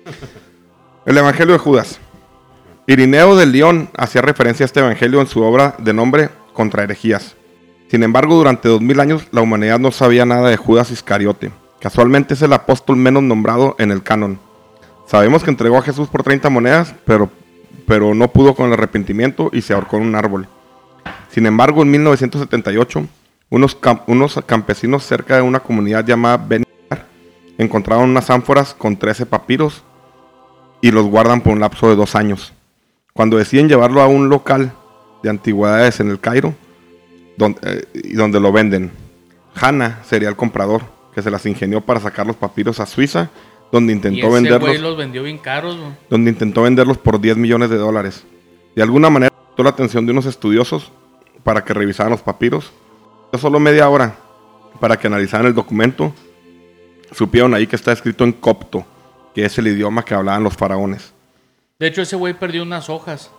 El 1.05 1.17
Evangelio 1.17 1.53
de 1.53 1.59
Judas. 1.59 1.99
Irineo 2.85 3.35
de 3.37 3.45
León 3.45 3.89
hacía 3.97 4.21
referencia 4.21 4.63
a 4.63 4.67
este 4.67 4.79
Evangelio 4.81 5.21
en 5.21 5.27
su 5.27 5.41
obra 5.41 5.75
de 5.79 5.93
nombre 5.93 6.29
Contra 6.53 6.83
herejías. 6.83 7.35
Sin 7.89 8.03
embargo, 8.03 8.35
durante 8.35 8.69
dos 8.69 8.81
mil 8.81 8.99
años 8.99 9.27
la 9.31 9.41
humanidad 9.41 9.79
no 9.79 9.91
sabía 9.91 10.23
nada 10.23 10.49
de 10.49 10.57
Judas 10.57 10.91
Iscariote. 10.91 11.51
Casualmente 11.79 12.35
es 12.35 12.41
el 12.43 12.53
apóstol 12.53 12.97
menos 12.97 13.23
nombrado 13.23 13.75
en 13.79 13.89
el 13.89 14.03
canon. 14.03 14.39
Sabemos 15.07 15.43
que 15.43 15.49
entregó 15.49 15.77
a 15.77 15.81
Jesús 15.81 16.07
por 16.07 16.21
30 16.21 16.51
monedas, 16.51 16.93
pero, 17.05 17.31
pero 17.87 18.13
no 18.13 18.27
pudo 18.27 18.53
con 18.53 18.67
el 18.67 18.73
arrepentimiento 18.73 19.49
y 19.51 19.61
se 19.61 19.73
ahorcó 19.73 19.97
en 19.97 20.03
un 20.03 20.15
árbol. 20.15 20.47
Sin 21.31 21.47
embargo, 21.47 21.81
en 21.81 21.89
1978, 21.89 23.07
unos, 23.49 23.77
unos 24.05 24.39
campesinos 24.45 25.03
cerca 25.03 25.37
de 25.37 25.41
una 25.41 25.61
comunidad 25.61 26.05
llamada 26.05 26.37
Beniar 26.37 26.67
encontraron 27.57 28.11
unas 28.11 28.29
ánforas 28.29 28.75
con 28.75 28.97
13 28.97 29.25
papiros 29.25 29.83
y 30.79 30.91
los 30.91 31.05
guardan 31.07 31.41
por 31.41 31.53
un 31.53 31.59
lapso 31.59 31.89
de 31.89 31.95
dos 31.95 32.15
años. 32.15 32.53
Cuando 33.13 33.37
deciden 33.37 33.67
llevarlo 33.67 34.01
a 34.01 34.07
un 34.07 34.29
local 34.29 34.73
de 35.23 35.29
antigüedades 35.29 35.99
en 35.99 36.09
el 36.09 36.19
Cairo, 36.19 36.53
donde, 37.39 37.59
eh, 37.63 37.85
y 37.93 38.13
donde 38.13 38.39
lo 38.39 38.51
venden, 38.51 38.91
Hanna 39.55 40.03
sería 40.03 40.29
el 40.29 40.35
comprador, 40.35 40.81
que 41.15 41.21
se 41.21 41.31
las 41.31 41.45
ingenió 41.45 41.81
para 41.81 41.99
sacar 41.99 42.27
los 42.27 42.35
papiros 42.35 42.79
a 42.79 42.85
Suiza, 42.85 43.29
donde 43.71 43.93
y 43.93 43.95
intentó 43.95 44.27
ese 44.27 44.35
venderlos 44.35 44.69
güey 44.69 44.77
los 44.77 44.97
vendió 44.97 45.23
bien 45.23 45.37
caros, 45.37 45.77
güey. 45.77 45.91
donde 46.09 46.31
intentó 46.31 46.63
venderlos 46.63 46.97
por 46.97 47.19
10 47.19 47.37
millones 47.37 47.69
de 47.69 47.77
dólares. 47.77 48.25
De 48.75 48.83
alguna 48.83 49.09
manera 49.09 49.29
captó 49.29 49.63
la 49.63 49.69
atención 49.69 50.05
de 50.05 50.11
unos 50.11 50.25
estudiosos 50.25 50.91
para 51.43 51.63
que 51.63 51.73
revisaran 51.73 52.11
los 52.11 52.21
papiros. 52.21 52.71
Solo 53.37 53.59
media 53.59 53.89
hora 53.89 54.15
para 54.79 54.97
que 54.97 55.07
analizaran 55.07 55.47
el 55.47 55.53
documento. 55.53 56.13
Supieron 57.11 57.53
ahí 57.53 57.67
que 57.67 57.75
está 57.75 57.91
escrito 57.91 58.23
en 58.23 58.33
copto, 58.33 58.85
que 59.33 59.45
es 59.45 59.57
el 59.57 59.67
idioma 59.67 60.03
que 60.03 60.13
hablaban 60.13 60.43
los 60.43 60.55
faraones. 60.55 61.13
De 61.79 61.87
hecho, 61.87 62.01
ese 62.01 62.15
güey 62.15 62.33
perdió 62.33 62.63
unas 62.63 62.89
hojas. 62.89 63.31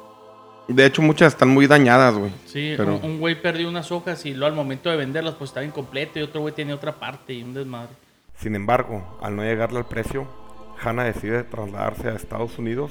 De 0.69 0.87
hecho, 0.87 1.03
muchas 1.03 1.33
están 1.33 1.49
muy 1.49 1.67
dañadas, 1.67 2.15
güey. 2.15 2.31
Sí, 2.47 2.75
Pero- 2.77 2.97
un- 2.97 3.05
un 3.05 3.19
güey 3.21 3.41
perdió 3.41 3.69
unas 3.69 3.91
hojas 3.91 4.25
y 4.27 4.31
luego 4.35 4.47
al 4.47 4.55
momento 4.55 4.89
de 4.91 4.97
venderlas, 4.97 5.35
pues 5.35 5.51
estaba 5.51 5.67
incompleto 5.67 6.19
y 6.19 6.23
otro 6.23 6.41
güey 6.43 6.55
tenía 6.55 6.75
otra 6.75 6.95
parte 6.99 7.33
y 7.33 7.43
un 7.43 7.55
desmadre. 7.55 7.91
Sin 8.39 8.55
embargo, 8.55 9.19
al 9.21 9.37
no 9.37 9.43
llegarle 9.43 9.79
al 9.79 9.87
precio, 9.87 10.27
Hannah 10.83 11.05
decide 11.05 11.43
trasladarse 11.43 12.09
a 12.09 12.15
Estados 12.15 12.59
Unidos, 12.59 12.91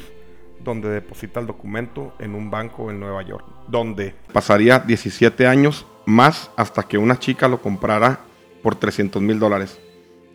donde 0.64 0.90
deposita 0.90 1.40
el 1.40 1.48
documento 1.48 2.14
en 2.20 2.36
un 2.36 2.52
banco 2.52 2.92
en 2.92 3.00
Nueva 3.00 3.24
York, 3.24 3.46
donde 3.68 4.14
Pasaría 4.34 4.80
17 4.80 5.48
años 5.48 5.86
más 6.06 6.52
hasta 6.58 6.84
que 6.84 6.98
una 6.98 7.18
chica 7.18 7.48
lo 7.48 7.62
comprara 7.62 8.20
por 8.62 8.76
300 8.76 9.22
mil 9.22 9.40
dólares. 9.40 9.80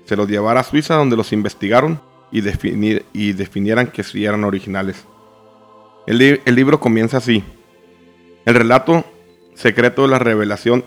Se 0.06 0.16
los 0.16 0.28
llevara 0.28 0.60
a 0.60 0.64
Suiza 0.64 0.94
donde 0.94 1.16
los 1.16 1.32
investigaron 1.32 2.00
y, 2.32 2.40
definir- 2.40 3.04
y 3.12 3.32
definieran 3.34 3.88
que 3.88 4.02
sí 4.02 4.24
eran 4.24 4.44
originales. 4.44 5.04
El, 6.06 6.18
li- 6.18 6.40
el 6.44 6.54
libro 6.54 6.80
comienza 6.80 7.18
así. 7.18 7.42
El 8.44 8.54
relato 8.54 9.04
secreto 9.54 10.02
de 10.02 10.08
la 10.08 10.18
revelación 10.18 10.84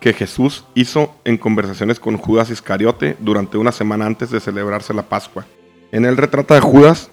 que 0.00 0.12
Jesús 0.12 0.64
hizo 0.74 1.14
en 1.24 1.38
conversaciones 1.38 2.00
con 2.00 2.18
Judas 2.18 2.50
Iscariote 2.50 3.16
durante 3.20 3.56
una 3.56 3.72
semana 3.72 4.06
antes 4.06 4.30
de 4.30 4.40
celebrarse 4.40 4.92
la 4.92 5.02
Pascua. 5.04 5.46
En 5.92 6.04
él 6.04 6.16
retrata 6.16 6.56
a 6.56 6.60
Judas 6.60 7.10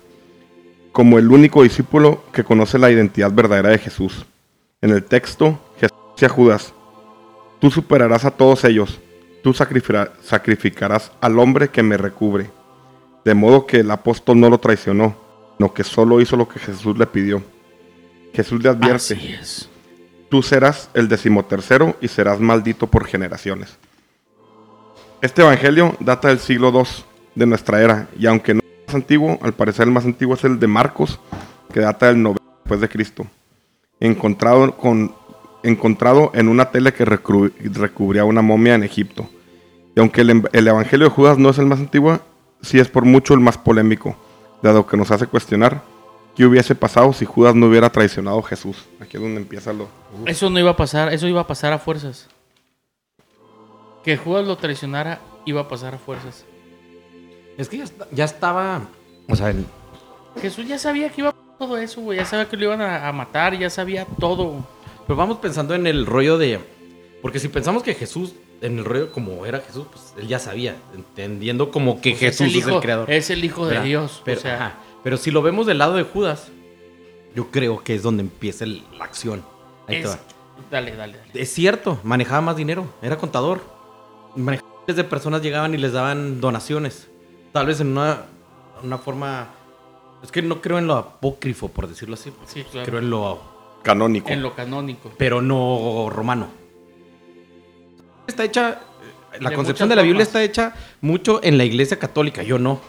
como 0.91 1.19
el 1.19 1.31
único 1.31 1.61
discípulo 1.63 2.23
que 2.33 2.43
conoce 2.43 2.79
la 2.79 2.89
identidad 2.89 3.31
verdadera 3.31 3.69
de 3.69 3.77
Jesús. 3.77 4.25
En 4.81 4.89
el 4.89 5.03
texto, 5.03 5.59
Jesús 5.79 5.97
dice 6.15 6.25
a 6.25 6.29
Judas, 6.29 6.73
tú 7.59 7.69
superarás 7.69 8.25
a 8.25 8.31
todos 8.31 8.63
ellos, 8.65 8.99
tú 9.43 9.53
sacrifica- 9.53 10.11
sacrificarás 10.23 11.11
al 11.21 11.37
hombre 11.37 11.69
que 11.69 11.83
me 11.83 11.95
recubre. 11.97 12.49
De 13.23 13.35
modo 13.35 13.67
que 13.67 13.81
el 13.81 13.91
apóstol 13.91 14.39
no 14.39 14.49
lo 14.49 14.57
traicionó, 14.57 15.15
no 15.59 15.73
que 15.73 15.83
solo 15.83 16.19
hizo 16.21 16.35
lo 16.35 16.47
que 16.47 16.59
Jesús 16.59 16.97
le 16.97 17.05
pidió. 17.05 17.43
Jesús 18.33 18.61
le 18.63 18.69
advierte, 18.69 19.13
Así 19.13 19.33
es. 19.39 19.69
tú 20.29 20.41
serás 20.41 20.89
el 20.93 21.07
decimotercero 21.07 21.95
y 22.01 22.07
serás 22.07 22.39
maldito 22.39 22.87
por 22.87 23.05
generaciones. 23.05 23.77
Este 25.21 25.41
evangelio 25.41 25.95
data 25.99 26.29
del 26.29 26.39
siglo 26.39 26.71
II 26.73 26.83
de 27.35 27.45
nuestra 27.45 27.81
era, 27.81 28.07
y 28.17 28.25
aunque 28.25 28.53
no 28.53 28.59
es 28.61 28.65
el 28.65 28.85
más 28.87 28.95
antiguo, 28.95 29.39
al 29.41 29.53
parecer 29.53 29.87
el 29.87 29.93
más 29.93 30.05
antiguo 30.05 30.35
es 30.35 30.43
el 30.45 30.59
de 30.59 30.67
Marcos, 30.67 31.19
que 31.73 31.81
data 31.81 32.07
del 32.07 32.21
90 32.23 32.41
después 32.63 32.81
de 32.81 32.89
Cristo. 32.89 33.27
Encontrado, 33.99 34.77
con, 34.77 35.13
encontrado 35.63 36.31
en 36.33 36.47
una 36.47 36.71
tela 36.71 36.91
que 36.93 37.03
recubría 37.03 38.23
una 38.23 38.41
momia 38.41 38.75
en 38.75 38.83
Egipto. 38.83 39.29
Y 39.95 39.99
aunque 39.99 40.21
el, 40.21 40.29
em- 40.29 40.43
el 40.53 40.67
evangelio 40.67 41.09
de 41.09 41.13
Judas 41.13 41.37
no 41.37 41.49
es 41.49 41.57
el 41.57 41.65
más 41.65 41.79
antiguo, 41.79 42.19
sí 42.61 42.79
es 42.79 42.87
por 42.87 43.03
mucho 43.03 43.33
el 43.33 43.41
más 43.41 43.57
polémico, 43.57 44.15
dado 44.61 44.85
que 44.87 44.97
nos 44.97 45.11
hace 45.11 45.27
cuestionar 45.27 45.81
qué 46.35 46.45
hubiese 46.45 46.75
pasado 46.75 47.11
si 47.13 47.25
Judas 47.25 47.55
no 47.55 47.67
hubiera 47.67 47.89
traicionado 47.89 48.39
a 48.39 48.43
Jesús. 48.43 48.85
Aquí 48.99 49.17
es 49.17 49.23
donde 49.23 49.41
empieza 49.41 49.73
lo, 49.73 49.87
Eso 50.25 50.49
no 50.49 50.59
iba 50.59 50.71
a 50.71 50.75
pasar, 50.77 51.13
eso 51.13 51.27
iba 51.27 51.41
a 51.41 51.47
pasar 51.47 51.73
a 51.73 51.79
fuerzas. 51.79 52.27
Que 54.03 54.17
Judas 54.17 54.45
lo 54.47 54.57
traicionara 54.57 55.19
iba 55.45 55.61
a 55.61 55.67
pasar 55.67 55.95
a 55.95 55.97
fuerzas. 55.97 56.45
Es 57.57 57.67
que 57.67 57.83
ya, 58.11 58.23
estaba. 58.25 58.81
O 59.27 59.35
sea, 59.35 59.49
en- 59.49 59.65
Jesús 60.41 60.67
ya 60.67 60.79
sabía 60.79 61.09
que 61.09 61.21
iba 61.21 61.29
a 61.29 61.33
pasar 61.33 61.57
todo 61.57 61.77
eso, 61.77 62.01
güey. 62.01 62.17
Ya 62.17 62.25
sabía 62.25 62.47
que 62.47 62.55
lo 62.55 62.63
iban 62.65 62.81
a, 62.81 63.07
a 63.07 63.11
matar, 63.11 63.57
ya 63.57 63.69
sabía 63.69 64.05
todo. 64.19 64.65
pero 65.05 65.17
vamos 65.17 65.39
pensando 65.39 65.75
en 65.75 65.85
el 65.87 66.05
rollo 66.05 66.37
de. 66.37 66.59
Porque 67.21 67.39
si 67.39 67.49
pensamos 67.49 67.83
que 67.83 67.93
Jesús, 67.93 68.33
en 68.61 68.79
el 68.79 68.85
rollo 68.85 69.11
como 69.11 69.45
era 69.45 69.59
Jesús, 69.59 69.85
pues 69.91 70.13
él 70.17 70.27
ya 70.27 70.39
sabía, 70.39 70.75
entendiendo 70.93 71.71
como 71.71 72.01
que 72.01 72.15
Jesús 72.15 72.47
es 72.47 72.55
es 72.55 72.63
el, 72.63 72.69
hijo, 72.71 72.81
creador. 72.81 73.11
Es 73.11 73.29
el 73.29 73.43
hijo 73.43 73.67
de. 73.67 73.81
Dios. 73.81 74.21
Pero, 74.25 74.39
o 74.39 74.41
sea, 74.41 74.55
ajá. 74.55 74.73
Pero 75.03 75.17
si 75.17 75.31
lo 75.31 75.41
vemos 75.41 75.65
del 75.65 75.77
lado 75.77 75.95
de 75.95 76.03
Judas, 76.03 76.49
yo 77.35 77.47
creo 77.51 77.83
que 77.83 77.95
es 77.95 78.03
donde 78.03 78.21
empieza 78.21 78.65
el- 78.65 78.83
la 78.97 79.05
acción. 79.05 79.43
Ahí 79.87 80.01
te 80.01 80.07
es- 80.07 80.09
va. 80.09 80.19
Dale, 80.69 80.95
dale, 80.95 81.17
dale. 81.17 81.29
Es 81.41 81.53
cierto, 81.53 81.99
manejaba 82.03 82.41
más 82.41 82.57
dinero, 82.57 82.85
era 83.01 83.17
contador. 83.17 83.61
Miles 84.35 84.61
de 84.87 85.03
personas 85.03 85.41
llegaban 85.41 85.73
y 85.73 85.77
les 85.77 85.93
daban 85.93 86.41
donaciones. 86.41 87.07
Tal 87.53 87.65
vez 87.65 87.79
en 87.79 87.87
una, 87.97 88.23
una 88.83 88.97
forma 88.97 89.49
Es 90.21 90.31
que 90.31 90.41
no 90.41 90.61
creo 90.61 90.77
en 90.79 90.85
lo 90.87 90.95
apócrifo, 90.95 91.69
por 91.69 91.87
decirlo 91.87 92.15
así. 92.15 92.31
Sí, 92.45 92.63
claro. 92.69 92.85
Creo 92.85 92.99
en 92.99 93.09
lo... 93.09 93.39
Canónico. 93.83 94.29
En 94.29 94.41
lo 94.43 94.53
canónico. 94.53 95.13
Pero 95.17 95.41
no 95.41 96.09
romano. 96.11 96.47
Está 98.29 98.43
hecha... 98.45 98.79
La 99.39 99.51
De 99.51 99.55
concepción 99.55 99.87
de 99.89 99.95
la 99.95 100.01
Biblia 100.01 100.25
formas. 100.25 100.43
está 100.43 100.43
hecha 100.43 100.73
mucho 101.01 101.39
en 101.43 101.57
la 101.57 101.63
iglesia 101.63 101.99
católica. 101.99 102.41
Yo 102.41 102.57
no. 102.57 102.81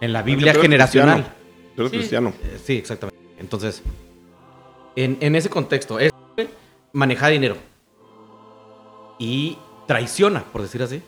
En 0.00 0.12
la 0.12 0.22
Biblia 0.22 0.52
generacional. 0.52 1.22
cristiano. 1.22 1.36
Tú 1.76 1.82
eres 1.82 1.90
Sí. 1.92 1.98
cristiano. 1.98 2.32
Eh, 2.42 2.58
Sí, 2.64 2.72
exactamente. 2.76 3.16
Entonces, 3.38 3.82
en, 4.96 5.16
en 5.20 5.36
ese 5.36 5.48
contexto, 5.48 5.98
es 6.00 6.10
maneja 6.92 7.28
dinero 7.28 7.56
y 9.18 9.56
traiciona, 9.86 10.42
por 10.44 10.62
decir 10.62 10.82
así. 10.82 11.00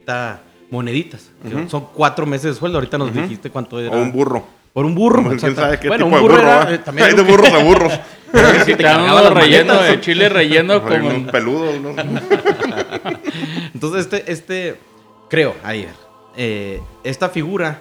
Está 0.00 0.40
moneditas. 0.70 1.30
Son 1.68 1.86
cuatro 1.94 2.24
meses 2.26 2.54
de 2.54 2.58
sueldo. 2.58 2.78
Ahorita 2.78 2.96
nos 2.98 3.12
dijiste 3.12 3.50
cuánto 3.50 3.78
era. 3.78 3.94
O 3.96 4.00
un 4.02 4.12
burro. 4.12 4.46
Por 4.72 4.84
un 4.86 4.94
burro. 4.94 5.22
¿Quién 5.22 5.34
exacto. 5.34 5.60
sabe 5.60 5.80
qué 5.80 5.88
bueno, 5.88 6.04
tipo 6.06 6.16
un 6.16 6.22
de 6.22 6.28
burro 6.28 6.42
burro? 6.42 6.48
era, 6.62 6.74
eh, 6.74 6.78
también 6.78 7.08
Hay 7.08 7.14
de 7.14 7.22
burros 7.22 7.52
a 7.52 7.58
burros. 7.64 7.92
Si 8.66 8.74
te 8.74 8.84
uno 8.94 9.30
relleno 9.30 9.74
maletas. 9.74 9.88
de 9.88 10.00
chile 10.00 10.28
relleno 10.28 10.82
como... 10.82 11.08
unos 11.08 11.32
peludos. 11.32 11.76
unos- 11.78 11.96
Entonces, 13.74 14.00
este, 14.02 14.30
este, 14.32 14.80
creo, 15.28 15.54
ayer, 15.64 15.92
eh, 16.36 16.80
esta 17.04 17.28
figura 17.28 17.80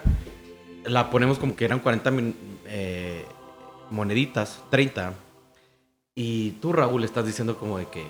la 0.85 1.09
ponemos 1.09 1.37
como 1.39 1.55
que 1.55 1.65
eran 1.65 1.79
40 1.79 2.11
min- 2.11 2.35
eh, 2.67 3.25
moneditas, 3.91 4.61
30. 4.69 5.13
Y 6.15 6.51
tú, 6.61 6.73
Raúl, 6.73 7.03
estás 7.03 7.25
diciendo 7.25 7.57
como 7.57 7.77
de 7.77 7.85
que, 7.87 8.03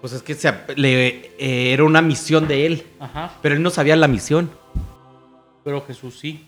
pues 0.00 0.12
es 0.14 0.22
que 0.22 0.34
se 0.34 0.52
le, 0.76 1.08
eh, 1.38 1.72
era 1.72 1.84
una 1.84 2.00
misión 2.02 2.48
de 2.48 2.66
él, 2.66 2.86
Ajá, 3.00 3.32
pero 3.42 3.54
él 3.54 3.62
no 3.62 3.70
sabía 3.70 3.96
la 3.96 4.08
misión. 4.08 4.50
pero 5.64 5.84
Jesús 5.86 6.18
sí. 6.18 6.46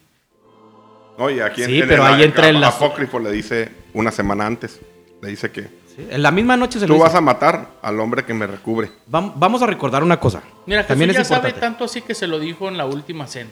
Oye, 1.18 1.42
aquí 1.42 1.62
en- 1.62 1.68
Sí, 1.68 1.80
en 1.80 1.88
pero 1.88 2.06
el 2.06 2.14
ahí 2.14 2.22
entra 2.22 2.48
el- 2.48 2.62
apócrifo 2.64 3.18
le 3.18 3.30
dice 3.30 3.68
una 3.94 4.10
semana 4.10 4.46
antes. 4.46 4.80
Le 5.20 5.28
dice 5.28 5.50
que 5.52 5.62
¿sí? 5.62 6.06
En 6.10 6.22
la 6.22 6.30
misma 6.30 6.56
noche 6.56 6.80
se 6.80 6.86
lo 6.88 6.94
tú 6.94 7.00
vas 7.00 7.14
a 7.14 7.20
matar 7.20 7.68
al 7.82 8.00
hombre 8.00 8.24
que 8.24 8.34
me 8.34 8.46
recubre. 8.46 8.90
Vam- 9.10 9.32
Vamos 9.36 9.62
a 9.62 9.66
recordar 9.66 10.02
una 10.02 10.18
cosa. 10.18 10.42
Mira, 10.66 10.86
También 10.86 11.10
Jesús 11.10 11.22
es 11.22 11.28
ya 11.28 11.36
sabe 11.36 11.48
importante. 11.50 11.60
tanto 11.78 11.84
así 11.84 12.00
que 12.02 12.14
se 12.14 12.26
lo 12.26 12.38
dijo 12.40 12.68
en 12.68 12.76
la 12.76 12.86
última 12.86 13.26
cena. 13.26 13.50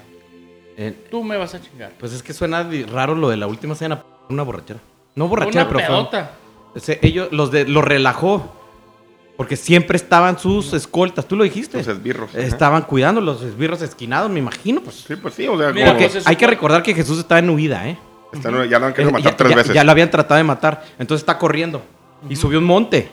Eh, 0.76 0.94
Tú 1.10 1.22
me 1.22 1.36
vas 1.36 1.54
a 1.54 1.60
chingar. 1.60 1.92
pues 2.00 2.12
es 2.12 2.22
que 2.22 2.32
suena 2.32 2.68
raro 2.90 3.14
lo 3.14 3.28
de 3.28 3.36
la 3.36 3.46
última 3.46 3.74
cena, 3.74 4.02
una 4.30 4.42
borrachera. 4.42 4.80
No 5.14 5.28
borrachera, 5.28 5.64
Una 5.66 5.72
pero 5.76 6.08
fue-. 6.08 6.24
Ese- 6.74 6.98
ellos 7.02 7.28
los 7.32 7.50
de 7.50 7.66
los 7.68 7.84
relajó. 7.84 8.56
Porque 9.40 9.56
siempre 9.56 9.96
estaban 9.96 10.38
sus 10.38 10.74
escoltas, 10.74 11.26
tú 11.26 11.34
lo 11.34 11.44
dijiste. 11.44 11.78
Los 11.78 11.88
esbirros. 11.88 12.28
ajá. 12.28 12.42
Estaban 12.42 12.82
cuidando 12.82 13.22
los 13.22 13.40
esbirros 13.40 13.80
esquinados, 13.80 14.30
me 14.30 14.38
imagino. 14.38 14.82
Pues. 14.82 14.96
Sí, 14.96 15.16
pues 15.16 15.32
sí, 15.32 15.48
o 15.48 15.56
sea, 15.56 15.72
Mira, 15.72 15.96
pues, 15.96 16.26
hay 16.26 16.36
que 16.36 16.46
recordar 16.46 16.82
que 16.82 16.92
Jesús 16.94 17.18
estaba 17.18 17.38
en 17.38 17.48
huida, 17.48 17.88
¿eh? 17.88 17.96
ya 18.68 18.78
lo 18.78 18.86
han 18.86 18.92
querido 18.92 19.08
Eh, 19.08 19.12
matar 19.14 19.22
ya, 19.32 19.36
tres 19.38 19.50
ya- 19.50 19.56
veces. 19.56 19.74
ya 19.74 19.82
lo 19.82 19.90
habían 19.92 20.10
tratado 20.10 20.36
de 20.36 20.44
matar. 20.44 20.84
Entonces 20.98 21.22
está 21.22 21.38
corriendo. 21.38 21.80
Y 22.28 22.36
subió 22.36 22.58
un 22.58 22.66
monte. 22.66 23.10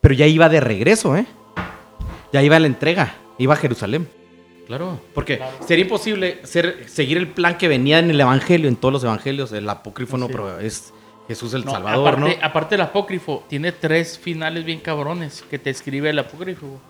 Pero 0.00 0.14
ya 0.14 0.26
iba 0.28 0.48
de 0.48 0.60
regreso, 0.60 1.16
¿eh? 1.16 1.26
Ya 2.32 2.42
iba 2.44 2.54
a 2.54 2.60
la 2.60 2.68
entrega. 2.68 3.14
Iba 3.38 3.54
a 3.54 3.56
Jerusalén. 3.56 4.08
Claro. 4.68 5.00
Porque 5.14 5.38
Claro. 5.38 5.52
sería 5.66 5.82
imposible 5.84 6.38
ser, 6.44 6.84
seguir 6.88 7.16
el 7.16 7.26
plan 7.26 7.58
que 7.58 7.66
venía 7.66 7.98
en 7.98 8.10
el 8.10 8.20
Evangelio, 8.20 8.68
en 8.68 8.76
todos 8.76 8.92
los 8.92 9.02
Evangelios. 9.04 9.50
El 9.52 9.68
apócrifo 9.68 10.16
no, 10.16 10.26
Sí. 10.26 10.32
pero 10.32 10.60
es 10.60 10.92
Jesús 11.28 11.54
el 11.54 11.64
No, 11.64 11.72
Salvador, 11.72 12.08
aparte, 12.08 12.36
¿no? 12.40 12.44
aparte 12.46 12.74
el 12.76 12.80
apócrifo 12.82 13.44
tiene 13.48 13.72
tres 13.72 14.18
finales 14.18 14.64
bien 14.64 14.80
cabrones 14.80 15.42
que 15.50 15.58
te 15.58 15.70
escribe 15.70 16.10
el 16.10 16.18
apócrifo. 16.18 16.80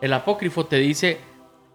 El 0.00 0.12
apócrifo 0.12 0.66
te 0.66 0.76
dice 0.76 1.18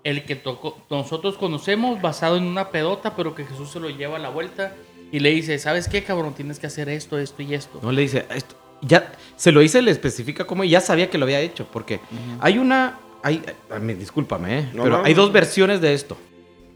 el 0.03 0.24
que 0.26 0.36
tocó, 0.36 0.78
nosotros 0.89 1.38
conocemos 1.38 2.01
basado 2.01 2.38
en 2.38 2.43
una 2.45 2.70
pedota, 2.70 3.16
pero 3.16 3.36
que 3.36 3.45
Jesús 3.45 3.72
se 3.72 3.80
lo 3.80 3.89
lleva 3.89 4.16
a 4.16 4.20
la 4.20 4.30
vuelta 4.30 4.74
y 5.12 5.20
le 5.20 5.30
dice, 5.32 5.60
¿sabes 5.60 5.88
qué, 5.88 6.03
cabrón? 6.03 6.34
Tienes 6.34 6.60
que 6.60 6.68
hacer 6.68 6.89
esto, 6.89 7.18
esto 7.20 7.41
y 7.41 7.53
esto. 7.53 7.80
No 7.84 7.91
le 7.91 8.01
dice, 8.03 8.26
esto, 8.34 8.55
ya 8.82 9.12
se 9.36 9.51
lo 9.51 9.60
dice, 9.60 9.82
le 9.82 9.91
especifica 9.91 10.45
cómo 10.45 10.64
y 10.64 10.70
ya 10.70 10.82
sabía 10.82 11.10
que 11.10 11.18
lo 11.18 11.26
había 11.26 11.39
hecho, 11.41 11.68
porque 11.72 11.99
hay 12.39 12.57
una, 12.60 12.97
hay, 13.24 13.43
ay, 13.70 13.80
me- 13.82 13.95
discúlpame, 13.95 14.60
¿eh? 14.60 14.70
No, 14.74 14.84
pero 14.84 14.99
no, 14.99 15.05
hay 15.05 15.14
no. 15.14 15.22
dos 15.24 15.32
versiones 15.34 15.82
de 15.82 15.93
esto. 15.93 16.18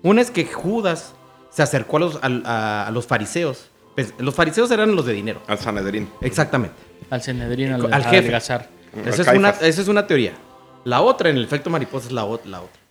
Una 0.02 0.22
es 0.22 0.30
que 0.32 0.46
Judas 0.46 1.14
se 1.50 1.62
acercó 1.64 1.98
a 1.98 2.00
los, 2.02 2.20
a 2.22 2.90
los 2.92 3.08
fariseos. 3.08 3.70
Pens- 3.96 4.14
Los 4.18 4.34
fariseos 4.36 4.72
eran 4.72 4.96
los 4.96 5.06
de 5.06 5.14
dinero, 5.14 5.42
Al 5.48 5.60
Sanedrín. 5.60 6.10
exactamente. 6.22 6.76
Al 7.10 7.22
Cenedrín, 7.22 7.74
al, 7.74 7.86
Al 7.86 7.94
al 7.94 8.06
jefe. 8.06 8.30
Al 8.34 8.42
Esa 8.42 9.22
es, 9.22 9.28
una, 9.38 9.50
esa 9.50 9.82
es 9.82 9.88
una 9.88 10.08
teoría. 10.08 10.34
La 10.86 11.02
otra, 11.02 11.30
en 11.30 11.38
el 11.38 11.44
efecto 11.44 11.70
mariposa, 11.70 12.08
es 12.08 12.12
la, 12.14 12.22
la 12.46 12.62
otra. 12.62 12.82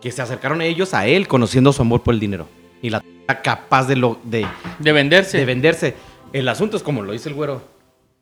Que 0.00 0.10
se 0.12 0.22
acercaron 0.22 0.62
ellos 0.62 0.94
a 0.94 1.06
él 1.06 1.28
conociendo 1.28 1.72
su 1.72 1.82
amor 1.82 2.02
por 2.02 2.14
el 2.14 2.20
dinero. 2.20 2.48
Y 2.82 2.90
la 2.90 3.02
capaz 3.42 3.86
de, 3.86 3.96
lo, 3.96 4.18
de, 4.22 4.46
De 4.78 4.92
venderse. 4.92 5.38
de 5.38 5.44
venderse. 5.44 5.94
El 6.32 6.48
asunto 6.48 6.76
es 6.76 6.82
como 6.82 7.02
lo 7.02 7.12
dice 7.12 7.28
el 7.28 7.34
güero. 7.34 7.62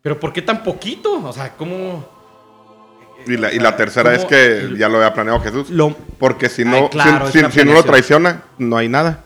Pero 0.03 0.19
¿por 0.21 0.33
qué 0.33 0.43
tan 0.43 0.63
poquito? 0.63 1.23
O 1.25 1.33
sea, 1.33 1.55
¿cómo...? 1.57 2.07
Y 3.27 3.37
la, 3.39 3.53
y 3.53 3.59
la 3.59 3.75
tercera 3.77 4.11
¿Cómo? 4.11 4.23
es 4.23 4.27
que 4.27 4.77
ya 4.79 4.89
lo 4.89 4.97
había 4.99 5.15
planeado 5.15 5.41
Jesús. 5.41 5.71
Lo, 5.71 5.95
Porque 6.19 6.49
si 6.51 6.63
Ay, 6.63 6.69
no, 6.69 6.91
claro, 6.91 7.31
si, 7.31 7.41
no 7.65 7.73
lo 7.73 7.83
traiciona, 7.83 8.43
no 8.59 8.77
hay 8.77 8.89
nada. 8.89 9.25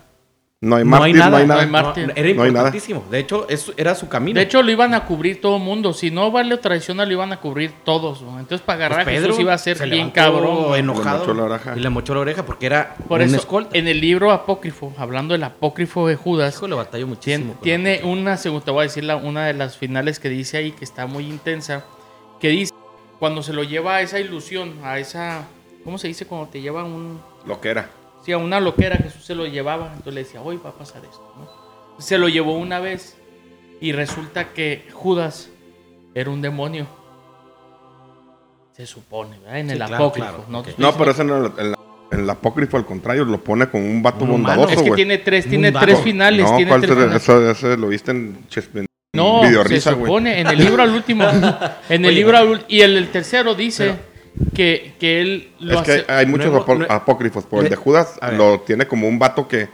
No 0.60 0.74
hay 0.74 0.82
no 0.82 0.90
mártir, 0.90 1.06
hay 1.06 1.12
nada. 1.12 1.30
no 1.30 1.36
hay 1.36 1.42
no 1.46 1.48
nada. 1.54 1.60
hay 1.62 1.68
mártir. 1.70 2.02
era 2.02 2.14
No 2.14 2.18
hay 2.20 2.34
nada. 2.34 2.46
importantísimo. 2.48 3.04
De 3.12 3.20
hecho, 3.20 3.46
eso 3.48 3.72
era 3.76 3.94
su 3.94 4.08
camino. 4.08 4.38
De 4.40 4.44
hecho, 4.44 4.60
lo 4.60 4.72
iban 4.72 4.92
a 4.92 5.04
cubrir 5.04 5.40
todo 5.40 5.58
el 5.58 5.62
mundo. 5.62 5.92
Si 5.92 6.10
no 6.10 6.32
vale 6.32 6.56
traiciona, 6.56 7.06
lo 7.06 7.12
iban 7.12 7.32
a 7.32 7.36
cubrir 7.38 7.70
todos. 7.84 8.22
¿no? 8.22 8.40
Entonces, 8.40 8.64
para 8.66 8.86
agarrar 8.86 9.04
Pues 9.04 9.18
a 9.18 9.20
Jesús 9.22 9.38
iba 9.38 9.52
a 9.54 9.58
ser 9.58 9.76
se 9.78 9.86
bien 9.86 10.10
cabrón. 10.10 10.42
¿no? 10.70 10.74
enojado. 10.74 11.18
Le 11.26 11.32
mochó 11.32 11.34
la 11.34 11.44
oreja. 11.44 11.76
Y 11.76 11.80
le 11.80 11.90
mochó 11.90 12.14
la 12.14 12.20
oreja 12.20 12.44
porque 12.44 12.66
era 12.66 12.96
Por 13.06 13.20
un 13.20 13.28
eso, 13.28 13.36
escolta. 13.36 13.78
en 13.78 13.86
el 13.86 14.00
libro 14.00 14.32
apócrifo, 14.32 14.92
hablando 14.98 15.34
del 15.34 15.44
apócrifo 15.44 16.08
de 16.08 16.16
Judas, 16.16 16.56
Hijo, 16.56 16.66
le 16.66 16.74
batalló 16.74 17.06
muchísimo. 17.06 17.54
tiene 17.62 18.00
una, 18.02 18.36
según 18.36 18.60
te 18.62 18.72
voy 18.72 18.80
a 18.80 18.82
decir, 18.82 19.04
la- 19.04 19.14
una 19.14 19.46
de 19.46 19.54
las 19.54 19.76
finales 19.76 20.18
que 20.18 20.28
dice 20.28 20.56
ahí, 20.56 20.72
que 20.72 20.84
está 20.84 21.06
muy 21.06 21.24
intensa, 21.26 21.84
que 22.40 22.48
dice, 22.48 22.74
cuando 23.20 23.44
se 23.44 23.52
lo 23.52 23.62
lleva 23.62 23.94
a 23.96 24.02
esa 24.02 24.18
ilusión, 24.18 24.74
a 24.82 24.98
esa, 24.98 25.42
¿cómo 25.84 25.98
se 25.98 26.08
dice? 26.08 26.26
Cuando 26.26 26.48
te 26.48 26.60
lleva 26.60 26.82
un, 26.82 27.20
Lo 27.46 27.60
que 27.60 27.68
era. 27.68 27.90
Una 28.36 28.60
loquera, 28.60 28.96
Jesús 28.96 29.24
se 29.24 29.34
lo 29.34 29.46
llevaba, 29.46 29.86
entonces 29.88 30.14
le 30.14 30.24
decía, 30.24 30.42
hoy 30.42 30.58
va 30.62 30.70
a 30.70 30.74
pasar 30.74 31.02
esto, 31.04 31.32
¿no? 31.38 31.48
Se 32.02 32.18
lo 32.18 32.28
llevó 32.28 32.56
una 32.58 32.78
vez 32.80 33.16
y 33.80 33.92
resulta 33.92 34.52
que 34.52 34.86
Judas 34.92 35.50
era 36.14 36.30
un 36.30 36.42
demonio. 36.42 36.86
Se 38.76 38.86
supone, 38.86 39.38
¿verdad? 39.40 39.58
En 39.58 39.66
Sí, 39.66 39.72
el 39.72 39.78
claro, 39.78 39.94
apócrifo. 39.96 40.28
claro, 40.28 40.44
¿no? 40.48 40.64
No, 40.76 40.96
pero 40.96 41.10
eso 41.10 41.22
en 41.22 41.30
el, 41.30 41.74
el 42.12 42.30
apócrifo, 42.30 42.76
al 42.76 42.86
contrario, 42.86 43.24
lo 43.24 43.42
pone 43.42 43.68
como 43.68 43.84
un 43.84 44.02
vato 44.02 44.24
Un 44.24 44.30
bondadoso, 44.32 44.70
Es 44.74 44.82
que 44.82 44.90
tiene 44.92 45.18
tres, 45.18 45.48
tiene 45.48 45.72
tres 45.72 46.00
finales. 46.00 46.44
No, 46.48 46.56
tiene 46.56 46.68
¿cuál 46.70 46.80
tres 46.82 46.92
te- 46.94 46.96
finales. 47.02 47.22
eso, 47.22 47.50
eso 47.50 47.76
lo 47.76 47.88
viste 47.88 48.12
en, 48.12 48.38
en 48.74 48.86
No, 49.16 49.42
Video 49.42 49.62
se 49.64 49.68
Risa, 49.68 49.90
supone 49.90 50.40
en 50.40 50.46
el 50.46 50.58
libro 50.58 50.82
al 50.82 50.90
último. 50.90 51.24
En 51.88 52.04
el 52.04 52.10
Oye, 52.10 52.12
libro 52.12 52.36
al 52.38 52.64
y 52.68 52.80
el, 52.82 52.96
el 52.96 53.08
tercero 53.08 53.54
dice 53.56 53.96
que, 54.54 54.94
que 54.98 55.20
él 55.20 55.50
lo 55.60 55.80
Es 55.80 55.82
que 55.86 55.92
hace. 55.92 56.04
hay 56.12 56.26
muchos 56.26 56.52
apócrifos, 56.88 57.44
pero 57.50 57.62
el 57.62 57.68
de 57.68 57.76
Judas 57.76 58.18
lo 58.36 58.60
tiene 58.60 58.86
como 58.86 59.08
un 59.08 59.18
vato 59.18 59.46
que, 59.48 59.68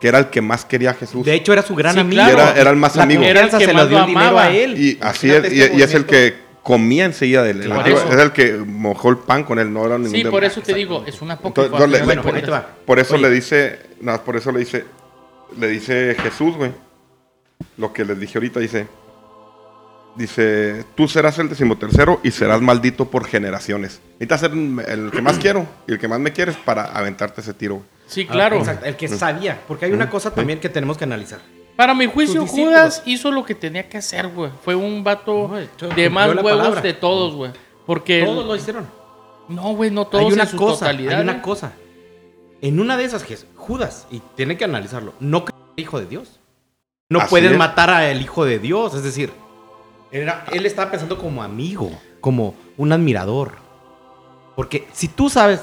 que 0.00 0.08
era 0.08 0.18
el 0.18 0.26
que 0.30 0.40
más 0.40 0.64
quería 0.64 0.90
a 0.90 0.94
Jesús. 0.94 1.24
De 1.26 1.34
hecho, 1.34 1.52
era 1.52 1.62
su 1.62 1.74
gran 1.74 1.94
Sí, 1.94 2.00
amigo. 2.00 2.22
claro. 2.22 2.38
Era- 2.40 2.60
era 2.60 2.70
el 2.70 2.76
más 2.76 2.96
La 2.96 3.02
amigo. 3.04 3.22
Era 3.22 3.40
el 3.40 3.50
confianza 3.50 3.58
que 3.58 3.64
se 3.66 3.72
más 3.74 3.82
lo 3.84 3.88
dio 3.88 3.98
amaba. 3.98 4.44
a 4.44 4.50
él. 4.50 4.78
y 4.78 4.98
así 5.00 5.30
es, 5.30 5.52
y, 5.52 5.60
este 5.62 5.76
y 5.76 5.82
es 5.82 5.94
el 5.94 6.06
que 6.06 6.34
comía 6.62 7.04
enseguida 7.06 7.42
de 7.42 7.50
él. 7.52 7.60
Claro. 7.64 7.82
Por 7.82 8.14
Es 8.14 8.20
el 8.20 8.32
que 8.32 8.52
mojó 8.54 9.08
el 9.10 9.18
pan 9.18 9.44
con 9.44 9.58
él, 9.58 9.72
no 9.72 9.84
era 9.86 9.96
ningún 9.98 10.12
Sí, 10.14 10.24
por 10.24 10.44
eso 10.44 10.60
te 10.60 10.74
digo, 10.74 11.04
es 11.06 11.20
un 11.22 11.30
apócrifo. 11.30 11.62
Entonces, 11.66 11.84
al 11.84 11.90
le- 11.90 11.98
final 11.98 12.08
le- 12.08 12.14
de 12.14 12.22
Bueno, 12.22 12.36
ahí 12.36 12.42
te 12.42 12.48
cuentas. 12.48 12.70
va. 12.72 12.84
Por 12.86 12.98
eso 12.98 13.14
Oye. 13.14 13.22
le 13.22 13.30
dice, 13.30 13.78
nada, 14.00 14.18
más 14.18 14.24
por 14.26 14.36
eso 14.36 14.52
le 14.52 14.58
dice, 14.60 14.84
le 15.58 15.68
dice 15.68 16.16
Jesús, 16.22 16.56
güey. 16.56 16.70
Lo 17.76 17.92
que 17.92 18.04
les 18.04 18.18
dije 18.18 18.38
ahorita, 18.38 18.60
dice, 18.60 18.86
dice, 20.16 20.84
tú 20.94 21.08
serás 21.08 21.38
el 21.38 21.48
decimotercero 21.48 22.20
y 22.22 22.30
serás 22.30 22.60
maldito 22.60 23.06
por 23.10 23.24
generaciones. 23.26 24.00
Necesitas 24.18 24.40
ser 24.40 24.52
el 24.52 25.10
que 25.10 25.22
más 25.22 25.38
quiero 25.38 25.66
y 25.86 25.92
el 25.92 25.98
que 25.98 26.08
más 26.08 26.20
me 26.20 26.32
quieres 26.32 26.56
para 26.56 26.84
aventarte 26.84 27.40
ese 27.40 27.54
tiro. 27.54 27.76
güey. 27.76 27.86
Sí, 28.06 28.26
Ah, 28.28 28.32
claro. 28.32 28.56
exacto, 28.58 28.86
el 28.86 28.96
que 28.96 29.08
sabía. 29.08 29.60
Porque 29.68 29.84
hay 29.86 29.92
una 29.92 30.10
cosa 30.10 30.32
también 30.34 30.58
que 30.60 30.68
tenemos 30.68 30.96
que 30.98 31.04
analizar. 31.04 31.40
Para 31.76 31.94
mi 31.94 32.06
juicio. 32.06 32.46
Judas 32.46 33.02
hizo 33.06 33.30
lo 33.30 33.44
que 33.44 33.54
tenía 33.54 33.88
que 33.88 33.98
hacer, 33.98 34.28
güey. 34.28 34.50
Fue 34.64 34.74
un 34.74 35.02
vato 35.04 35.50
No, 35.80 35.88
de 35.94 36.10
más 36.10 36.28
huevos 36.28 36.42
palabra. 36.52 36.80
de 36.82 36.92
todos, 36.92 37.34
güey. 37.34 37.52
Porque. 37.86 38.22
Todos 38.24 38.44
lo 38.46 38.54
hicieron. 38.56 38.86
No, 39.48 39.74
güey, 39.74 39.90
no 39.90 40.06
todos 40.06 40.26
hay 40.26 40.32
una 40.32 40.42
en 40.44 40.48
su 40.48 40.56
cosa, 40.56 40.80
totalidad. 40.86 41.16
hay 41.18 41.22
una 41.22 41.32
¿eh? 41.38 41.42
cosa. 41.42 41.72
En 42.60 42.78
una 42.80 42.96
de 42.98 43.04
esas, 43.04 43.24
Judas, 43.56 44.06
y 44.10 44.20
tiene 44.36 44.56
que 44.58 44.64
analizarlo, 44.64 45.14
no 45.20 45.44
cree 45.46 45.56
en 45.58 45.72
el 45.78 45.82
hijo 45.84 45.98
de 45.98 46.06
Dios. 46.06 46.38
No 47.08 47.20
Así 47.20 47.30
puedes 47.30 47.52
es. 47.52 47.58
matar 47.58 47.88
al 47.90 48.20
hijo 48.20 48.44
de 48.44 48.58
Dios. 48.58 48.94
Es 48.94 49.02
decir, 49.02 49.32
era- 50.12 50.44
él 50.52 50.66
estaba 50.66 50.90
pensando 50.90 51.18
como 51.18 51.42
amigo, 51.42 51.90
como 52.20 52.54
un 52.76 52.92
admirador. 52.92 53.52
Porque 54.56 54.86
si 54.92 55.08
tú 55.08 55.30
sabes 55.30 55.60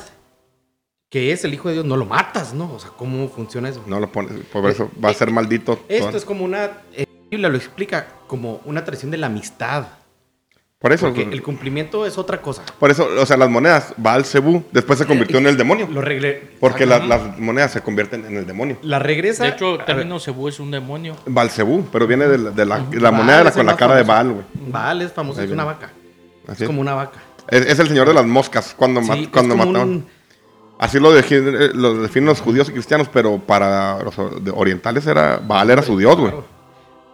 que 1.09 1.31
es 1.31 1.43
el 1.45 1.53
hijo 1.53 1.67
de 1.69 1.75
Dios, 1.75 1.85
no 1.85 1.95
lo 1.97 2.05
matas, 2.05 2.53
¿no? 2.53 2.73
O 2.73 2.79
sea, 2.79 2.91
¿cómo 2.91 3.29
funciona 3.29 3.69
eso? 3.69 3.83
No 3.85 3.99
lo 3.99 4.11
pones, 4.11 4.43
por 4.45 4.69
eso 4.69 4.89
va 5.03 5.09
a 5.09 5.13
ser 5.13 5.31
maldito. 5.31 5.79
Esto 5.87 6.17
es 6.17 6.25
como 6.25 6.43
una. 6.43 6.65
eh, 6.93 7.05
La 7.07 7.29
Biblia 7.29 7.49
lo 7.49 7.57
explica 7.57 8.07
como 8.27 8.61
una 8.65 8.83
tradición 8.85 9.11
de 9.11 9.17
la 9.17 9.27
amistad. 9.27 9.87
Por 10.79 10.93
eso, 10.93 11.07
Porque 11.07 11.23
el 11.23 11.41
cumplimiento 11.41 12.05
es 12.05 12.19
otra 12.19 12.39
cosa. 12.39 12.61
por 12.79 12.91
eso, 12.91 13.07
o 13.19 13.25
sea, 13.25 13.35
las 13.35 13.49
monedas, 13.49 13.95
Baal 13.97 14.25
Zebú, 14.25 14.63
después 14.71 14.99
se 14.99 15.07
convirtió 15.07 15.39
en 15.39 15.47
el 15.47 15.57
demonio. 15.57 15.87
Lo 15.91 16.01
regre- 16.03 16.51
Porque 16.59 16.85
la- 16.85 16.99
las 16.99 17.39
monedas 17.39 17.71
se 17.71 17.81
convierten 17.81 18.25
en 18.25 18.37
el 18.37 18.45
demonio. 18.45 18.77
La 18.83 18.99
regresa. 18.99 19.43
De 19.45 19.49
hecho, 19.49 19.79
el 19.79 19.85
término 19.85 20.19
cebú 20.19 20.47
es 20.47 20.59
un 20.59 20.69
demonio. 20.69 21.15
Balcebú, 21.25 21.87
pero 21.91 22.05
viene 22.05 22.27
de 22.27 22.37
la, 22.37 22.51
de 22.51 22.65
la- 22.65 22.77
la 22.91 23.09
Baal 23.09 23.13
moneda 23.23 23.37
de 23.39 23.43
la- 23.45 23.51
con 23.53 23.65
la 23.65 23.75
cara 23.75 23.95
de. 23.95 24.03
Baal, 24.03 24.31
güey. 24.33 24.45
Baal 24.67 25.01
es 25.01 25.11
famoso, 25.13 25.41
es 25.41 25.49
una 25.49 25.63
vaca. 25.63 25.91
Así 26.43 26.53
Es 26.53 26.61
es. 26.61 26.67
como 26.67 26.81
una 26.81 26.93
vaca. 26.93 27.17
Es, 27.49 27.65
es 27.65 27.79
el 27.79 27.87
señor 27.87 28.07
de 28.07 28.13
las 28.13 28.25
moscas, 28.27 28.75
cuando, 28.77 29.01
Sí, 29.01 29.23
es 29.23 29.27
cuando 29.29 29.55
un- 29.55 30.05
Así 30.79 30.99
lo, 30.99 31.11
defi- 31.11 31.71
lo 31.73 32.03
definen 32.03 32.27
los 32.27 32.39
judíos 32.39 32.69
y 32.69 32.73
cristianos, 32.73 33.09
pero 33.11 33.39
para 33.39 34.03
los 34.03 34.13
orientales 34.53 35.07
era 35.07 35.37
Baal 35.37 35.71
era 35.71 35.81
su 35.81 35.97
dios, 35.97 36.15
güey. 36.17 36.29
Claro. 36.31 36.45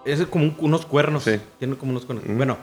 Es 0.04 0.22
como 0.26 0.44
un- 0.44 0.56
unos 0.60 0.86
cuernos. 0.86 1.24
Sí. 1.24 1.40
Tiene 1.60 1.78
como 1.78 1.92
unos 1.92 2.06
cuernos. 2.06 2.26
Bueno, 2.36 2.58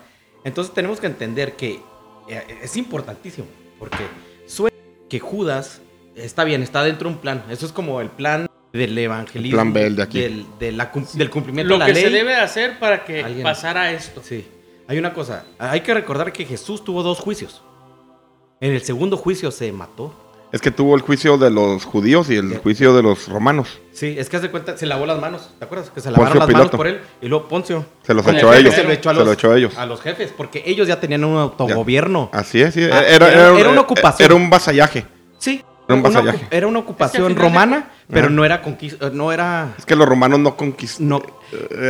entonces 0.45 0.73
tenemos 0.75 1.01
que 1.01 1.07
entender 1.07 1.57
que 1.57 1.81
eh, 2.29 2.59
es 2.63 2.77
importantísimo. 2.77 3.47
Porque 3.79 3.99
suena 4.47 4.77
que 5.09 5.19
Judas 5.21 5.81
está 6.15 6.45
bien, 6.45 6.63
está 6.63 6.83
dentro 6.85 7.09
de 7.09 7.15
un 7.17 7.21
plan. 7.21 7.45
Eso 7.51 7.67
es 7.67 7.73
como 7.73 8.01
el 8.01 8.11
plan 8.11 8.47
del 8.73 8.97
evangelismo. 8.99 9.59
El 9.61 9.63
plan 9.63 9.73
B, 9.73 9.87
el 9.87 9.97
de 9.97 10.03
aquí. 10.03 10.21
Del, 10.21 10.47
de 10.59 10.73
la 10.73 10.93
cum- 10.93 11.07
del 11.15 11.31
cumplimiento 11.31 11.69
Lo 11.71 11.75
de 11.75 11.79
la 11.81 11.87
que 11.87 11.93
ley. 11.95 12.03
se 12.05 12.11
debe 12.11 12.37
hacer 12.37 12.79
para 12.79 13.05
que 13.05 13.23
Alguien- 13.25 13.43
pasara 13.43 13.91
esto. 13.93 14.23
Sí. 14.23 14.47
Hay 14.87 14.99
una 14.99 15.13
cosa. 15.15 15.45
Hay 15.59 15.81
que 15.81 15.95
recordar 15.95 16.33
que 16.33 16.45
Jesús 16.45 16.85
tuvo 16.85 17.03
dos 17.03 17.19
juicios. 17.21 17.63
En 18.61 18.73
el 18.73 18.83
segundo 18.83 19.17
juicio 19.17 19.51
se 19.51 19.73
mató. 19.73 20.15
Es 20.53 20.61
que 20.61 20.71
tuvo 20.73 20.97
el 20.97 21.03
juicio 21.03 21.39
de 21.39 21.49
los 21.51 21.85
judíos 21.85 22.29
y 22.29 22.37
el 22.37 22.59
juicio 22.59 22.93
de 22.95 23.03
los 23.03 23.29
romanos. 23.29 23.79
Sí, 23.93 24.17
es 24.19 24.29
que 24.29 24.37
hace 24.39 24.51
cuenta, 24.51 24.77
se 24.77 24.85
lavó 24.87 25.07
las 25.07 25.21
manos. 25.21 25.51
¿Te 25.59 25.65
acuerdas? 25.65 25.91
Que 25.91 26.01
se 26.01 26.09
Poncio 26.11 26.25
lavaron 26.25 26.39
las 26.41 26.49
manos 26.51 26.71
por 26.71 26.87
él. 26.89 27.01
Y 27.23 27.29
luego 27.29 27.47
Poncio. 27.49 27.87
Se 28.03 28.15
los 28.15 28.27
echó 28.27 28.51
a 28.51 28.57
ellos. 28.59 28.75
Se 28.75 28.83
lo 28.83 28.91
echó 28.93 29.11
a 29.11 29.13
Se 29.13 29.19
los, 29.21 29.27
lo 29.29 29.33
echó 29.35 29.53
a 29.53 29.57
ellos. 29.57 29.79
a 29.79 29.87
los 29.87 30.01
jefes, 30.01 30.33
porque 30.37 30.63
ellos 30.67 30.89
ya 30.89 30.99
tenían 30.99 31.23
un 31.25 31.37
autogobierno. 31.39 32.31
Así 32.33 32.61
es, 32.61 32.75
sí. 32.75 32.83
Ah, 32.83 33.03
era, 33.07 33.29
era- 33.33 33.53
un- 33.53 33.59
era 33.61 33.69
una 33.69 33.81
ocupación. 33.83 34.27
Era 34.27 34.35
un 34.35 34.51
vasallaje. 34.51 35.05
Sí. 35.39 35.63
Era 35.89 35.95
un 35.95 36.01
una 36.01 36.09
vasallaje. 36.09 36.39
ocu- 36.45 36.49
era 36.51 36.67
una 36.67 36.79
ocupación 36.81 37.37
romana, 37.37 37.91
pero 38.09 38.27
Ajá. 38.27 38.31
no 38.35 38.45
era 38.45 38.63
conquista, 38.63 39.11
no 39.11 39.33
era 39.33 39.75
Es 39.79 39.85
que 39.87 39.95
los 39.97 40.09
romanos 40.09 40.39
no 40.41 40.57
conquistaron, 40.57 41.09
no 41.09 41.23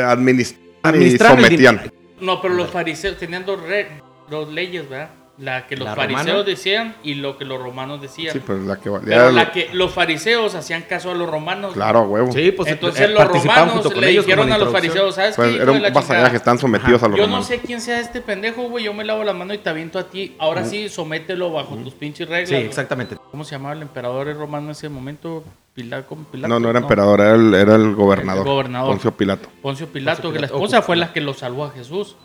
administraban 0.09 0.61
y 0.85 0.89
administraban 0.89 1.39
el 1.39 1.45
sometían. 1.45 1.93
No, 2.21 2.41
pero 2.43 2.55
los 2.55 2.71
fariseos 2.71 3.17
tenían 3.19 3.45
dos, 3.47 3.61
re- 3.63 3.89
dos 4.31 4.51
leyes, 4.53 4.89
¿verdad? 4.89 5.11
La 5.41 5.66
que 5.66 5.74
los 5.74 5.86
La 5.88 5.97
fariseos 5.97 6.26
romana. 6.26 6.43
decían 6.45 6.97
y 7.03 7.14
lo 7.14 7.38
que 7.38 7.47
los 7.47 7.59
romanos 7.59 8.03
decían. 8.03 8.34
Sí, 8.34 8.41
pues 8.41 8.61
la 8.61 8.76
que 8.78 8.91
valía. 8.91 9.09
pero 9.09 9.30
la 9.30 9.45
lo- 9.45 9.53
que 9.53 9.70
los 9.72 9.91
fariseos 9.91 10.55
hacían 10.55 10.82
caso 10.82 11.11
a 11.11 11.14
los 11.14 11.30
romanos. 11.30 11.72
Claro, 11.72 12.03
huevo. 12.03 12.30
Sí, 12.30 12.53
pues 12.53 12.70
Entonces 12.70 13.09
eh, 13.09 13.09
los 13.09 13.24
romanos 13.26 13.72
junto 13.72 13.91
con 13.91 14.01
le 14.03 14.11
ellos 14.11 14.26
dijeron 14.26 14.51
la 14.51 14.57
a 14.57 14.59
los 14.59 14.70
fariseos, 14.70 15.14
¿sabes 15.14 15.36
Pues 15.36 15.53
qué? 15.57 15.62
era 15.62 15.72
un 15.72 15.80
la 15.80 15.88
vasallaje, 15.91 16.36
están 16.36 16.59
sometidos 16.59 16.97
Ajá. 17.03 17.07
a 17.07 17.09
los 17.09 17.16
Yo 17.16 17.22
no 17.22 17.28
romanos. 17.28 17.47
sé 17.47 17.59
quién 17.61 17.80
sea 17.80 18.01
este 18.01 18.20
pendejo, 18.20 18.64
güey. 18.68 18.84
Yo 18.84 18.93
me 18.93 19.03
lavo 19.03 19.24
las 19.24 19.34
manos 19.34 19.55
y 19.57 19.59
te 19.61 19.70
aviento 19.70 19.99
a 19.99 20.05
ti. 20.11 20.36
Ahora 20.38 20.62
sí, 20.66 20.91
somételo 20.91 21.51
bajo 21.51 21.74
tus 21.76 21.95
pinches 21.95 22.28
reglas. 22.28 22.51
Sí, 22.51 22.57
exactamente. 22.57 23.16
¿Cómo 23.30 23.43
se 23.45 23.53
llamaba 23.53 23.74
el 23.74 23.80
emperador 23.80 24.30
romano 24.36 24.66
en 24.66 24.72
ese 24.72 24.91
momento? 24.91 25.43
Pilato. 25.72 26.18
Pilato, 26.30 26.49
No, 26.53 26.61
no 26.61 26.68
era 26.68 26.80
emperador, 26.80 27.18
era 27.22 27.34
el, 27.34 27.55
era 27.55 27.76
el 27.76 27.95
gobernador. 27.95 28.47
El 28.47 28.53
gobernador. 28.53 28.91
Poncio 28.91 29.12
Pilato. 29.16 29.49
Poncio 29.62 29.86
Pilato, 29.86 30.20
Poncio 30.20 30.32
que 30.34 30.41
la 30.41 30.47
esposa 30.49 30.82
fue 30.82 30.97
la 30.97 31.14
que 31.14 31.22
lo 31.22 31.32
salvó 31.32 31.64
a 31.64 31.70
Jesús. 31.70 32.16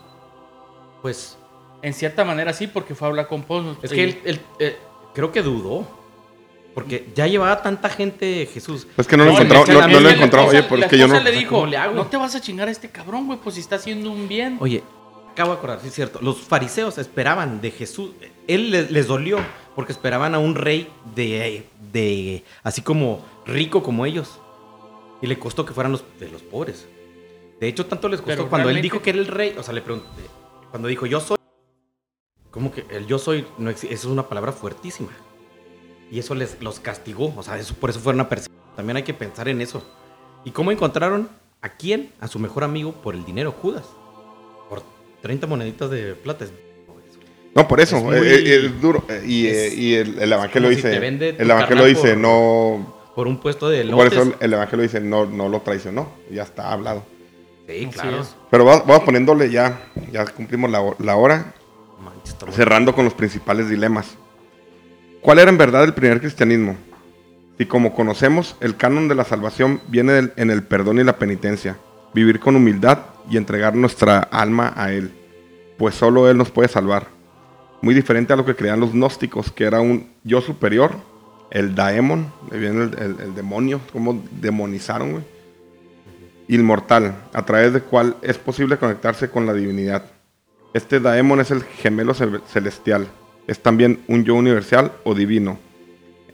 Pues 1.00 1.38
En 1.86 1.94
cierta 1.94 2.24
manera 2.24 2.52
sí, 2.52 2.66
porque 2.66 2.96
fue 2.96 3.06
a 3.06 3.10
hablar 3.10 3.28
con 3.28 3.44
Poncio. 3.44 3.76
es 3.80 3.92
que 3.92 4.02
él, 4.02 4.20
él, 4.24 4.40
eh, 4.58 4.76
creo 5.14 5.30
que 5.30 5.40
dudó. 5.40 5.86
Porque 6.74 7.06
ya 7.14 7.28
llevaba 7.28 7.62
tanta 7.62 7.88
gente 7.88 8.44
Jesús. 8.52 8.88
Es 8.96 9.06
que 9.06 9.16
no 9.16 9.24
lo 9.24 9.32
No, 9.32 9.38
le- 9.38 9.44
no, 9.48 9.54
lo 10.00 10.08
esposa- 10.10 10.44
Oye, 10.46 10.62
pues 10.64 10.80
la 10.80 10.86
es 10.86 10.90
que 10.90 10.98
yo 10.98 11.06
no. 11.06 11.20
le 11.20 11.30
dijo, 11.30 11.54
¿Cómo 11.54 11.66
le 11.68 11.76
hago? 11.76 11.94
no 11.94 12.06
te 12.08 12.16
vas 12.16 12.34
a 12.34 12.40
chingar 12.40 12.66
a 12.66 12.72
este 12.72 12.90
cabrón, 12.90 13.26
güey, 13.26 13.38
pues 13.38 13.54
si 13.54 13.60
está 13.60 13.76
haciendo 13.76 14.10
un 14.10 14.26
bien. 14.26 14.58
Oye, 14.60 14.82
acabo 15.30 15.52
de 15.52 15.58
acordar, 15.58 15.80
sí 15.80 15.86
es 15.88 15.94
cierto. 15.94 16.18
Los 16.20 16.40
fariseos 16.40 16.98
esperaban 16.98 17.60
de 17.60 17.70
Jesús. 17.70 18.10
Él 18.48 18.72
les, 18.72 18.90
les 18.90 19.06
dolió 19.06 19.38
porque 19.76 19.92
esperaban 19.92 20.34
a 20.34 20.38
un 20.40 20.56
rey 20.56 20.88
de, 21.14 21.64
de 21.92 22.42
así 22.64 22.82
como 22.82 23.24
rico 23.46 23.82
como 23.82 24.04
ellos. 24.04 24.40
Y 25.22 25.28
le 25.28 25.38
costó 25.38 25.64
que 25.64 25.72
fueran 25.72 25.92
los 25.92 26.04
de 26.18 26.28
los 26.30 26.42
pobres. 26.42 26.86
De 27.60 27.68
hecho, 27.68 27.86
tanto 27.86 28.08
les 28.08 28.20
costó 28.20 28.36
Pero 28.36 28.50
cuando 28.50 28.68
él 28.70 28.82
dijo 28.82 29.00
que 29.00 29.10
era 29.10 29.18
el 29.20 29.28
rey. 29.28 29.54
O 29.56 29.62
sea, 29.62 29.72
le 29.72 29.80
pregunté. 29.82 30.08
Cuando 30.70 30.88
dijo 30.88 31.06
yo 31.06 31.20
soy. 31.20 31.36
¿Cómo 32.56 32.72
que 32.72 32.86
el 32.88 33.06
yo 33.06 33.18
soy? 33.18 33.44
No, 33.58 33.68
eso 33.68 33.86
es 33.90 34.04
una 34.06 34.30
palabra 34.30 34.50
fuertísima. 34.50 35.10
Y 36.10 36.18
eso 36.18 36.34
les 36.34 36.56
los 36.62 36.80
castigó. 36.80 37.34
O 37.36 37.42
sea, 37.42 37.58
eso, 37.58 37.74
por 37.74 37.90
eso 37.90 38.00
fueron 38.00 38.22
a 38.22 38.30
perseguir. 38.30 38.56
También 38.74 38.96
hay 38.96 39.02
que 39.02 39.12
pensar 39.12 39.46
en 39.48 39.60
eso. 39.60 39.84
¿Y 40.42 40.52
cómo 40.52 40.72
encontraron 40.72 41.28
a 41.60 41.68
quién? 41.68 42.12
A 42.18 42.28
su 42.28 42.38
mejor 42.38 42.64
amigo 42.64 42.92
por 42.92 43.14
el 43.14 43.26
dinero, 43.26 43.52
Judas. 43.52 43.84
Por 44.70 44.82
30 45.20 45.46
moneditas 45.46 45.90
de 45.90 46.14
plata. 46.14 46.46
Es- 46.46 46.52
No, 47.54 47.68
por 47.68 47.78
eso. 47.80 47.98
Es 47.98 48.02
muy- 48.02 48.16
eh, 48.16 48.36
eh, 48.36 48.66
es 48.66 48.80
duro. 48.80 49.04
eh, 49.10 49.22
Y, 49.26 49.46
es- 49.48 49.56
eh, 49.56 49.74
y 49.76 49.94
el, 49.96 50.18
el 50.18 50.32
evangelio 50.32 50.68
como 50.70 50.80
si 50.80 50.88
dice. 50.88 50.96
el 51.38 51.50
evangelio 51.50 51.84
dice, 51.84 52.08
por- 52.14 52.16
no. 52.16 52.96
Por 53.14 53.26
un 53.28 53.38
puesto 53.38 53.68
de 53.68 53.82
Por 53.84 54.04
lotes. 54.04 54.12
eso 54.18 54.34
el 54.40 54.52
evangelio 54.54 54.82
dice, 54.82 55.00
no, 55.02 55.26
no 55.26 55.50
lo 55.50 55.60
traicionó. 55.60 56.08
Ya 56.30 56.42
está 56.44 56.72
hablado. 56.72 57.02
Sí, 57.68 57.86
claro. 57.92 58.24
Pero 58.50 58.64
va- 58.64 58.80
vamos 58.80 59.02
poniéndole 59.04 59.50
ya. 59.50 59.90
Ya 60.10 60.24
cumplimos 60.24 60.70
la 60.70 61.16
hora. 61.16 61.52
Cerrando 62.52 62.94
con 62.94 63.04
los 63.04 63.14
principales 63.14 63.68
dilemas. 63.68 64.16
¿Cuál 65.20 65.38
era 65.38 65.50
en 65.50 65.58
verdad 65.58 65.84
el 65.84 65.94
primer 65.94 66.20
cristianismo? 66.20 66.76
Si 67.58 67.66
como 67.66 67.94
conocemos, 67.94 68.56
el 68.60 68.76
canon 68.76 69.08
de 69.08 69.14
la 69.14 69.24
salvación 69.24 69.80
viene 69.88 70.30
en 70.36 70.50
el 70.50 70.62
perdón 70.62 70.98
y 71.00 71.04
la 71.04 71.18
penitencia, 71.18 71.76
vivir 72.14 72.38
con 72.38 72.54
humildad 72.56 72.98
y 73.30 73.36
entregar 73.36 73.74
nuestra 73.74 74.18
alma 74.18 74.72
a 74.76 74.92
Él, 74.92 75.10
pues 75.78 75.94
solo 75.94 76.30
Él 76.30 76.36
nos 76.36 76.50
puede 76.50 76.68
salvar. 76.68 77.08
Muy 77.82 77.94
diferente 77.94 78.32
a 78.32 78.36
lo 78.36 78.44
que 78.44 78.54
creían 78.54 78.80
los 78.80 78.92
gnósticos, 78.92 79.50
que 79.50 79.64
era 79.64 79.80
un 79.80 80.10
yo 80.22 80.40
superior, 80.40 80.92
el 81.50 81.74
daemon, 81.74 82.32
viene 82.50 82.84
el, 82.84 82.98
el- 82.98 83.20
el 83.20 83.34
demonio, 83.34 83.80
como 83.92 84.22
demonizaron, 84.32 85.12
güey. 85.12 85.24
Inmortal, 86.48 87.14
a 87.32 87.44
través 87.44 87.72
del 87.72 87.82
cual 87.82 88.16
es 88.22 88.38
posible 88.38 88.76
conectarse 88.76 89.30
con 89.30 89.46
la 89.46 89.52
divinidad. 89.52 90.04
Este 90.76 91.00
daemon 91.00 91.40
es 91.40 91.50
el 91.50 91.62
gemelo 91.64 92.12
cel- 92.12 92.42
celestial. 92.48 93.08
Es 93.46 93.60
también 93.60 94.04
un 94.08 94.24
yo 94.24 94.34
universal 94.34 94.92
o 95.04 95.14
divino. 95.14 95.58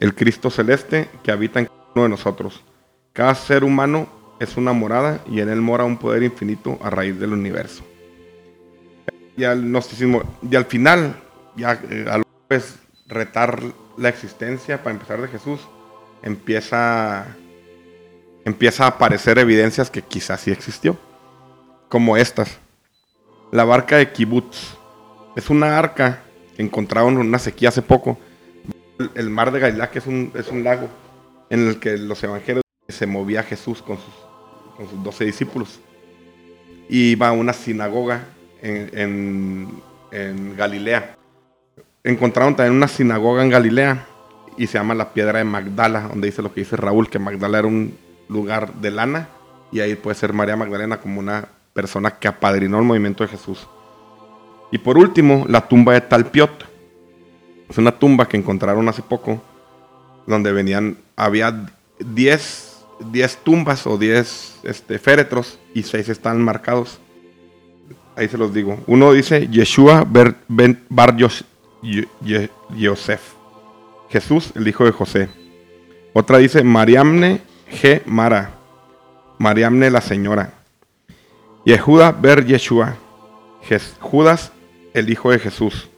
El 0.01 0.17
Cristo 0.17 0.51
celeste 0.51 1.09
que 1.23 1.31
habita 1.31 1.61
en 1.61 1.67
cada 1.67 1.79
uno 1.95 2.03
de 2.03 2.09
nosotros. 2.09 2.65
Cada 3.13 3.37
ser 3.37 3.63
humano 3.63 4.09
es 4.41 4.57
una 4.57 4.73
morada 4.73 5.21
y 5.31 5.39
en 5.39 5.49
él 5.49 5.61
mora 5.61 5.85
un 5.85 5.97
poder 5.97 6.25
infinito 6.25 6.77
a 6.83 6.91
raíz 6.91 7.21
del 7.21 7.33
universo. 7.35 7.85
Y 9.37 9.45
al 9.45 9.63
y 10.51 10.57
al 10.57 10.65
final, 10.65 11.15
ya 11.55 11.81
eh, 11.89 12.07
al 12.11 12.25
pues, 12.49 12.81
retar 13.07 13.63
la 13.97 14.09
existencia 14.09 14.83
para 14.83 14.95
empezar 14.95 15.23
de 15.23 15.29
Jesús, 15.29 15.61
empieza, 16.21 17.29
empieza 18.45 18.87
a 18.87 18.89
aparecer 18.89 19.39
evidencias 19.39 19.89
que 19.89 20.03
quizás 20.03 20.41
sí 20.41 20.51
existió, 20.51 20.99
como 21.89 22.17
estas. 22.17 22.59
La 23.53 23.65
barca 23.65 23.97
de 23.99 24.11
Kibbutz. 24.11 24.77
Es 25.37 25.49
una 25.51 25.79
arca 25.79 26.23
que 26.57 26.63
encontraron 26.63 27.15
en 27.15 27.21
una 27.21 27.39
sequía 27.39 27.69
hace 27.69 27.83
poco. 27.83 28.19
El, 29.15 29.31
mar 29.31 29.51
de 29.53 29.61
Galilea, 29.61 29.91
que 29.91 29.99
es 30.01 30.07
un, 30.07 30.33
es 30.35 30.49
un 30.49 30.65
lago 30.65 30.89
en 31.51 31.69
el 31.69 31.79
que 31.79 31.97
los 31.97 32.23
evangelios 32.25 32.63
se 32.89 33.07
movía 33.07 33.43
Jesús 33.43 33.83
con 33.83 33.97
sus, 33.99 34.15
con 34.77 34.89
sus 34.89 35.03
12 35.05 35.25
discípulos. 35.25 35.81
Iba 36.89 37.29
a 37.29 37.33
una 37.33 37.53
sinagoga 37.53 38.25
en, 38.61 38.91
en- 38.99 39.83
en 40.11 40.57
Galilea. 40.57 41.17
Encontraron 42.05 42.55
también 42.57 42.77
una 42.77 42.89
sinagoga 42.89 43.43
en 43.43 43.51
Galilea 43.51 44.07
y 44.59 44.67
se 44.67 44.75
llama 44.79 44.95
la 44.95 45.13
piedra 45.15 45.39
de 45.39 45.45
Magdala, 45.45 46.09
donde 46.09 46.27
dice 46.27 46.43
lo 46.43 46.53
que 46.53 46.61
dice 46.61 46.77
Raúl, 46.77 47.09
que 47.09 47.19
Magdala 47.19 47.61
era 47.61 47.69
un 47.69 47.97
lugar 48.29 48.75
de 48.75 48.91
lana 48.91 49.29
y 49.73 49.81
ahí 49.81 49.95
puede 49.95 50.17
ser 50.17 50.33
María 50.35 50.57
Magdalena 50.57 50.99
como 51.01 51.21
una 51.21 51.49
persona 51.73 52.11
que 52.19 52.29
apadrinó 52.29 52.79
el 52.79 52.85
movimiento 52.85 53.25
de 53.25 53.29
Jesús. 53.29 53.67
Y 54.71 54.79
por 54.79 54.97
último, 54.99 55.45
la 55.49 55.67
tumba 55.69 55.93
de 55.95 56.01
Talpiot. 56.01 56.67
Es 57.69 57.79
una 57.79 57.93
tumba 57.93 58.27
que 58.29 58.37
encontraron 58.37 58.89
hace 58.89 59.03
poco, 59.03 59.43
donde 60.27 60.53
venían, 60.53 60.97
había 61.17 61.67
10, 61.99 62.85
10 63.11 63.37
tumbas 63.39 63.87
o 63.87 63.97
10 63.99 64.61
este, 64.65 64.99
féretros 64.99 65.59
y 65.75 65.83
6 65.83 66.09
están 66.09 66.41
marcados. 66.43 66.99
Ahí 68.17 68.29
se 68.29 68.37
los 68.39 68.53
digo. 68.53 68.79
Uno 68.87 69.13
dice 69.13 69.49
Yeshua 69.49 70.05
ben- 70.07 70.85
Bar 70.91 71.17
Yos- 71.17 71.45
Yosef. 72.77 73.21
Jesús, 74.11 74.53
el 74.55 74.69
hijo 74.69 74.85
de 74.85 74.91
José. 74.93 75.29
Otra 76.13 76.37
dice 76.39 76.63
Mariamne 76.63 77.41
G. 77.71 78.03
Mara. 78.05 78.51
Mariamne 79.39 79.91
la 79.91 80.03
señora. 80.03 80.53
Yehuda 81.65 82.13
Ber 82.13 82.45
Yeshua. 82.45 82.97
Judas, 84.01 84.53
el 84.93 85.09
hijo 85.09 85.31
de 85.31 85.39
Jesús. 85.39 85.89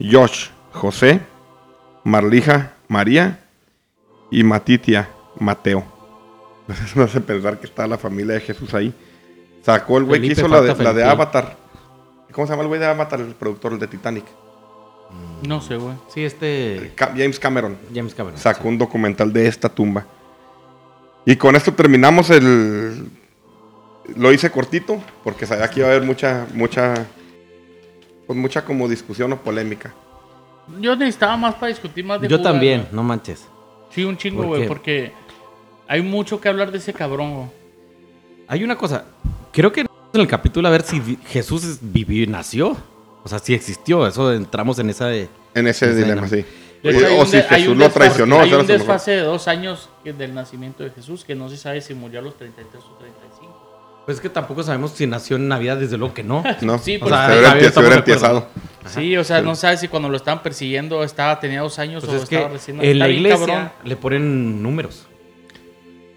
Josh, 0.00 0.48
José. 0.72 1.20
Marlija, 2.02 2.74
María. 2.88 3.40
Y 4.30 4.42
Matitia, 4.42 5.08
Mateo. 5.38 5.84
Entonces 6.68 6.96
me 6.96 7.04
hace 7.04 7.20
pensar 7.20 7.60
que 7.60 7.66
está 7.66 7.86
la 7.86 7.98
familia 7.98 8.34
de 8.34 8.40
Jesús 8.40 8.74
ahí. 8.74 8.92
Sacó 9.62 9.98
el 9.98 10.04
güey 10.04 10.20
que 10.20 10.26
hizo 10.28 10.48
la 10.48 10.60
de, 10.60 10.74
la. 10.74 11.10
Avatar. 11.10 11.56
¿Cómo 12.32 12.46
se 12.46 12.52
llama 12.52 12.62
el 12.62 12.68
güey 12.68 12.80
de 12.80 12.86
Avatar, 12.86 13.20
el 13.20 13.34
productor 13.34 13.72
el 13.72 13.78
de 13.78 13.86
Titanic? 13.86 14.24
No 15.46 15.60
sé, 15.60 15.76
güey. 15.76 15.94
Sí, 16.08 16.24
este. 16.24 16.92
James 16.96 17.38
Cameron. 17.38 17.76
James 17.94 18.14
Cameron. 18.14 18.38
Sacó 18.38 18.62
sí. 18.62 18.68
un 18.68 18.78
documental 18.78 19.32
de 19.32 19.46
esta 19.46 19.68
tumba. 19.68 20.04
Y 21.24 21.36
con 21.36 21.54
esto 21.54 21.72
terminamos 21.72 22.30
el. 22.30 23.08
Lo 24.16 24.32
hice 24.32 24.50
cortito, 24.50 25.02
porque 25.22 25.46
sabía 25.46 25.68
que 25.70 25.80
iba 25.80 25.88
a 25.88 25.92
haber 25.92 26.02
mucha, 26.02 26.46
mucha. 26.54 26.94
Pues 28.26 28.38
mucha 28.38 28.64
como 28.64 28.88
discusión 28.88 29.32
o 29.32 29.40
polémica. 29.42 29.94
Yo 30.80 30.96
necesitaba 30.96 31.36
más 31.36 31.54
para 31.54 31.68
discutir 31.68 32.04
más 32.04 32.20
de 32.20 32.28
Yo 32.28 32.40
también, 32.40 32.82
güey. 32.82 32.92
no 32.94 33.02
manches. 33.02 33.46
Sí, 33.90 34.02
un 34.04 34.16
chingo, 34.16 34.38
¿Por 34.38 34.46
güey, 34.48 34.62
qué? 34.62 34.68
porque 34.68 35.12
hay 35.86 36.00
mucho 36.02 36.40
que 36.40 36.48
hablar 36.48 36.72
de 36.72 36.78
ese 36.78 36.92
cabrón, 36.94 37.34
güey. 37.34 37.46
Hay 38.48 38.64
una 38.64 38.76
cosa. 38.76 39.04
Creo 39.52 39.72
que 39.72 39.82
en 39.82 39.88
el 40.14 40.26
capítulo 40.26 40.66
a 40.68 40.70
ver 40.70 40.82
si 40.82 41.18
Jesús 41.26 41.64
es- 41.64 41.78
vivió 41.80 42.22
y 42.22 42.26
nació. 42.26 42.76
O 43.22 43.28
sea, 43.28 43.38
si 43.38 43.54
existió. 43.54 44.06
Eso 44.06 44.32
entramos 44.32 44.78
en 44.78 44.90
esa 44.90 45.06
de. 45.06 45.28
En 45.54 45.66
ese 45.66 45.94
dilema, 45.94 46.26
sí. 46.28 46.44
De 46.82 46.90
hecho, 46.90 47.06
hay 47.06 47.16
o 47.16 47.20
un 47.20 47.26
si 47.26 47.36
de- 47.38 47.42
hay 47.42 47.48
Jesús 47.60 47.68
un 47.68 47.78
lo 47.78 47.84
desfase- 47.86 47.94
traicionó. 47.94 48.40
Hay 48.40 48.52
un 48.54 48.66
desfase 48.66 49.10
de 49.12 49.20
dos 49.22 49.48
años 49.48 49.88
que- 50.02 50.12
del 50.12 50.34
nacimiento 50.34 50.82
de 50.82 50.90
Jesús 50.90 51.24
que 51.24 51.34
no 51.34 51.48
se 51.48 51.56
sabe 51.56 51.80
si 51.80 51.94
murió 51.94 52.18
a 52.20 52.22
los 52.22 52.36
33 52.36 52.82
o 52.84 52.96
35. 52.96 53.63
Pues 54.04 54.18
es 54.18 54.20
que 54.20 54.28
tampoco 54.28 54.62
sabemos 54.62 54.92
si 54.92 55.06
nació 55.06 55.36
en 55.36 55.48
Navidad, 55.48 55.78
desde 55.78 55.96
luego 55.96 56.12
que 56.14 56.22
no. 56.22 56.42
No, 56.60 56.78
Sí, 56.78 56.96
o 56.96 57.00
pues, 57.00 57.10
sea, 57.10 57.26
ahí 57.26 57.32
se 57.32 57.38
hubiera, 57.40 57.70
se 57.72 57.78
hubiera 57.80 57.94
de 57.94 57.98
entiesado. 58.00 58.46
Sí, 58.86 59.16
o 59.16 59.24
sea, 59.24 59.40
no 59.40 59.54
sabes 59.54 59.80
si 59.80 59.88
cuando 59.88 60.08
lo 60.10 60.16
estaban 60.16 60.42
persiguiendo 60.42 61.02
estaba 61.04 61.40
tenía 61.40 61.62
dos 61.62 61.78
años 61.78 62.04
Pues 62.04 62.12
o 62.12 62.16
es 62.18 62.22
estaba 62.24 62.48
que 62.48 62.52
recién 62.52 62.84
en 62.84 62.98
la 62.98 63.08
iglesia 63.08 63.46
cabrón. 63.46 63.70
le 63.84 63.96
ponen 63.96 64.62
números. 64.62 65.06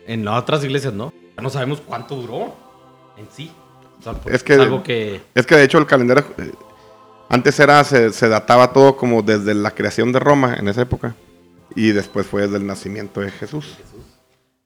En 0.05 0.25
las 0.25 0.38
otras 0.41 0.63
iglesias 0.63 0.93
no. 0.93 1.13
No 1.41 1.49
sabemos 1.49 1.81
cuánto 1.85 2.15
duró 2.15 2.53
en 3.17 3.27
sí. 3.33 3.51
O 3.99 4.03
sea, 4.03 4.13
Es 4.25 4.43
que- 4.43 4.53
algo 4.55 4.83
que. 4.83 5.21
Es 5.33 5.45
que 5.45 5.55
de 5.55 5.63
hecho 5.63 5.77
el 5.77 5.85
calendario. 5.85 6.25
eh, 6.38 6.51
antes 7.29 7.57
era. 7.59 7.83
Se, 7.83 8.11
se 8.11 8.27
databa 8.27 8.73
todo 8.73 8.97
como 8.97 9.21
desde 9.21 9.53
la 9.53 9.71
creación 9.71 10.11
de 10.11 10.19
Roma 10.19 10.55
en 10.59 10.67
esa 10.67 10.81
época. 10.81 11.15
Y 11.75 11.91
después 11.91 12.25
fue 12.27 12.43
desde 12.43 12.57
el 12.57 12.65
nacimiento 12.67 13.21
de 13.21 13.31
Jesús. 13.31 13.77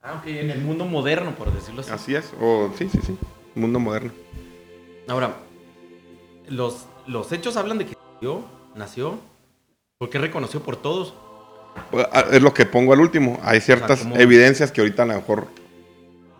Aunque 0.03 0.39
en 0.41 0.49
el 0.49 0.61
mundo 0.61 0.85
moderno, 0.85 1.35
por 1.35 1.53
decirlo 1.53 1.81
así. 1.81 1.91
Así 1.91 2.15
es. 2.15 2.31
O 2.41 2.71
sí, 2.77 2.89
sí, 2.89 2.99
sí. 3.05 3.17
Mundo 3.55 3.79
moderno. 3.79 4.11
Ahora, 5.07 5.35
los, 6.47 6.85
los 7.07 7.31
hechos 7.31 7.57
hablan 7.57 7.77
de 7.77 7.85
que 7.85 7.93
nació, 8.15 8.43
nació, 8.75 9.19
porque 9.99 10.17
es 10.17 10.21
reconocido 10.23 10.61
por 10.63 10.75
todos. 10.77 11.13
Pues, 11.91 12.07
ah, 12.11 12.25
Es 12.31 12.41
lo 12.41 12.53
que 12.53 12.65
pongo 12.65 12.93
al 12.93 12.99
último. 12.99 13.39
Hay 13.43 13.61
ciertas 13.61 14.05
evidencias 14.15 14.71
que 14.71 14.81
ahorita 14.81 15.03
a 15.03 15.05
lo 15.05 15.13
mejor 15.15 15.47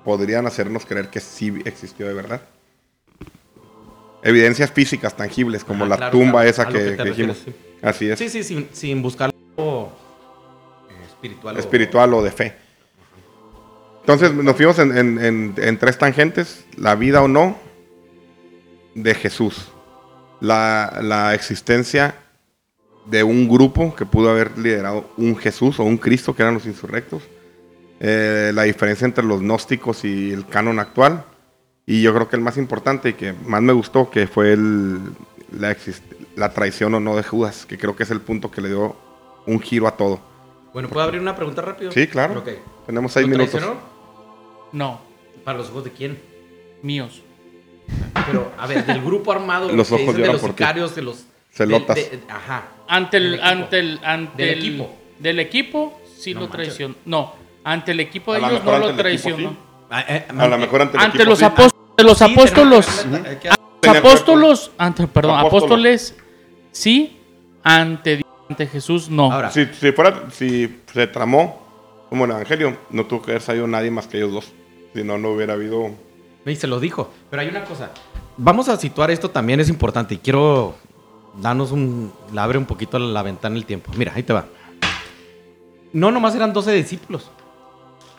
podrían 0.03 0.47
hacernos 0.47 0.85
creer 0.85 1.09
que 1.09 1.19
sí 1.19 1.61
existió 1.65 2.07
de 2.07 2.13
verdad. 2.13 2.41
Evidencias 4.23 4.71
físicas 4.71 5.15
tangibles, 5.15 5.63
como 5.63 5.85
Ah, 5.85 5.89
la 5.89 5.97
claro, 5.97 6.11
tumba 6.11 6.31
claro, 6.43 6.49
esa 6.49 6.67
que, 6.67 6.73
que 6.73 6.91
te 6.91 6.97
que 6.97 7.03
dijimos. 7.09 7.37
refieres, 7.45 7.61
Así 7.83 8.09
es. 8.09 8.19
Sí, 8.19 8.29
sí, 8.29 8.43
sin, 8.43 8.69
sin 8.71 9.01
buscar 9.01 9.31
algo 9.57 9.91
eh, 10.89 11.05
espiritual. 11.07 11.55
o- 11.55 11.59
espiritual 11.59 12.13
o 12.13 12.21
de 12.23 12.31
fe. 12.31 12.55
Entonces 14.01 14.33
nos 14.33 14.55
fuimos 14.55 14.77
en, 14.79 14.97
en- 14.97 15.23
en- 15.23 15.53
en 15.57 15.77
tres 15.77 15.97
tangentes, 15.97 16.65
la 16.77 16.95
vida 16.95 17.21
o 17.21 17.27
no 17.27 17.57
de 18.95 19.13
Jesús, 19.15 19.71
la, 20.41 20.99
la 21.01 21.33
existencia 21.33 22.15
de 23.05 23.23
un 23.23 23.47
grupo 23.47 23.95
que 23.95 24.05
pudo 24.05 24.29
haber 24.31 24.57
liderado 24.57 25.09
un 25.17 25.35
Jesús 25.37 25.79
o 25.79 25.83
un 25.83 25.97
Cristo, 25.97 26.35
que 26.35 26.41
eran 26.43 26.53
los 26.55 26.65
insurrectos, 26.65 27.23
eh, 27.99 28.51
la 28.53 28.63
diferencia 28.63 29.05
entre 29.05 29.23
los 29.23 29.41
gnósticos 29.41 30.03
y 30.03 30.31
el 30.31 30.45
canon 30.47 30.79
actual, 30.79 31.23
y 31.85 32.01
yo 32.01 32.13
creo 32.13 32.27
que 32.29 32.35
el 32.35 32.41
más 32.41 32.57
importante 32.57 33.09
y 33.09 33.13
que 33.13 33.33
más 33.45 33.61
me 33.61 33.73
gustó, 33.73 34.09
que 34.09 34.27
fue 34.27 34.53
el- 34.53 34.99
la, 36.35 36.49
traición 36.53 36.93
o 36.95 36.99
no 36.99 37.15
de 37.15 37.23
Judas, 37.23 37.65
que 37.65 37.77
creo 37.77 37.95
que 37.95 38.03
es 38.03 38.11
el 38.11 38.21
punto 38.21 38.49
que 38.51 38.61
le 38.61 38.69
dio 38.69 38.95
un 39.45 39.59
giro 39.59 39.87
a 39.87 39.97
todo. 39.97 40.19
Bueno, 40.73 40.87
¿puedo 40.89 41.03
abrir 41.05 41.19
una 41.21 41.35
pregunta 41.35 41.61
rápido? 41.61 41.91
Sí, 41.91 42.07
claro. 42.07 42.43
Tenemos 42.85 43.11
seis 43.11 43.25
¿Lo 43.27 43.31
minutos. 43.31 43.51
traicionó? 43.51 43.79
No, 44.71 45.01
¿Para 45.43 45.57
los 45.57 45.69
ojos 45.69 45.83
de 45.85 45.91
quién? 45.91 46.19
míos. 46.83 47.21
Pero, 48.25 48.51
a 48.57 48.67
ver, 48.67 48.85
del 48.85 49.01
grupo 49.01 49.31
armado, 49.31 49.71
Los 49.71 49.91
ojos 49.91 50.15
de 50.15 50.25
los 50.27 50.41
sicarios, 50.41 50.95
de 50.95 51.01
los... 51.01 51.25
Celotas. 51.51 51.95
de- 51.95 52.03
de- 52.17 52.19
ajá. 52.29 52.63
Ante 52.87 53.17
el, 53.17 53.41
ante 53.43 53.79
el, 53.79 53.99
ante 54.03 54.43
Del 54.45 54.49
el- 54.53 54.57
equipo. 54.59 54.95
Del 55.19 55.39
equipo 55.39 56.01
sí 56.17 56.33
No 56.33 56.41
lo 56.41 56.47
traicionó. 56.49 56.95
No, 57.05 57.33
ante 57.63 57.91
el 57.91 57.99
equipo 57.99 58.31
de 58.33 58.37
A 58.37 58.41
lo 58.41 58.47
ellos 58.49 58.63
no 58.63 58.77
lo 58.79 58.95
traicionó. 58.95 59.49
sí. 59.49 59.57
Ah, 59.89 60.05
eh, 60.07 60.25
A 60.37 60.47
lo 60.47 60.57
mejor 60.57 60.81
ante 60.83 60.97
el 60.97 61.03
Ante 61.03 61.17
equipo, 61.17 61.29
los 61.31 61.39
sí. 61.39 61.45
apóstolos, 61.45 61.73
los 61.97 62.17
Sí, 62.17 62.23
apóstolos, 62.23 63.05
los 63.83 63.97
apóstolos, 63.97 64.71
ante, 64.77 65.07
perdón, 65.07 65.39
apóstoles, 65.39 66.15
sí, 66.71 67.19
ante, 67.63 68.23
ante 68.49 68.67
Jesús, 68.67 69.09
no. 69.09 69.31
Ahora, 69.31 69.51
Si, 69.51 69.65
si 69.65 69.91
fuera, 69.91 70.29
si 70.31 70.79
se 70.93 71.07
tramó 71.07 72.05
como 72.09 72.25
el 72.25 72.31
evangelio, 72.31 72.77
no 72.89 73.05
tuvo 73.05 73.21
que 73.23 73.31
haber 73.31 73.41
salido 73.41 73.67
nadie 73.67 73.91
más 73.91 74.07
que 74.07 74.17
ellos 74.17 74.31
dos. 74.31 74.51
Si 74.93 75.03
no, 75.03 75.17
no 75.17 75.29
hubiera 75.31 75.53
habido. 75.53 75.91
Y 76.45 76.55
se 76.55 76.67
lo 76.67 76.79
dijo. 76.79 77.09
Pero 77.29 77.41
hay 77.41 77.47
una 77.49 77.63
cosa. 77.65 77.91
Vamos 78.37 78.67
a 78.69 78.77
situar 78.77 79.11
esto 79.11 79.29
también, 79.29 79.59
es 79.59 79.69
importante. 79.69 80.15
Y 80.15 80.17
quiero 80.17 80.75
darnos 81.41 81.71
un. 81.71 82.11
Le 82.33 82.39
abre 82.41 82.57
un 82.57 82.65
poquito 82.65 82.97
la, 82.99 83.05
la 83.07 83.23
ventana 83.23 83.55
el 83.55 83.65
tiempo. 83.65 83.91
Mira, 83.95 84.13
ahí 84.15 84.23
te 84.23 84.33
va. 84.33 84.45
No 85.93 86.11
nomás 86.11 86.35
eran 86.35 86.53
12 86.53 86.71
discípulos. 86.73 87.29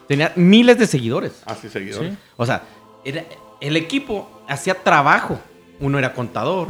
Tenía 0.06 0.32
miles 0.36 0.78
de 0.78 0.86
seguidores. 0.86 1.42
Así 1.46 1.68
seguidores. 1.68 2.12
Sí. 2.12 2.18
O 2.36 2.44
sea, 2.44 2.62
era- 3.04 3.24
el 3.60 3.76
equipo 3.76 4.28
hacía 4.48 4.74
trabajo. 4.82 5.38
Uno 5.80 5.98
era 5.98 6.12
contador, 6.14 6.68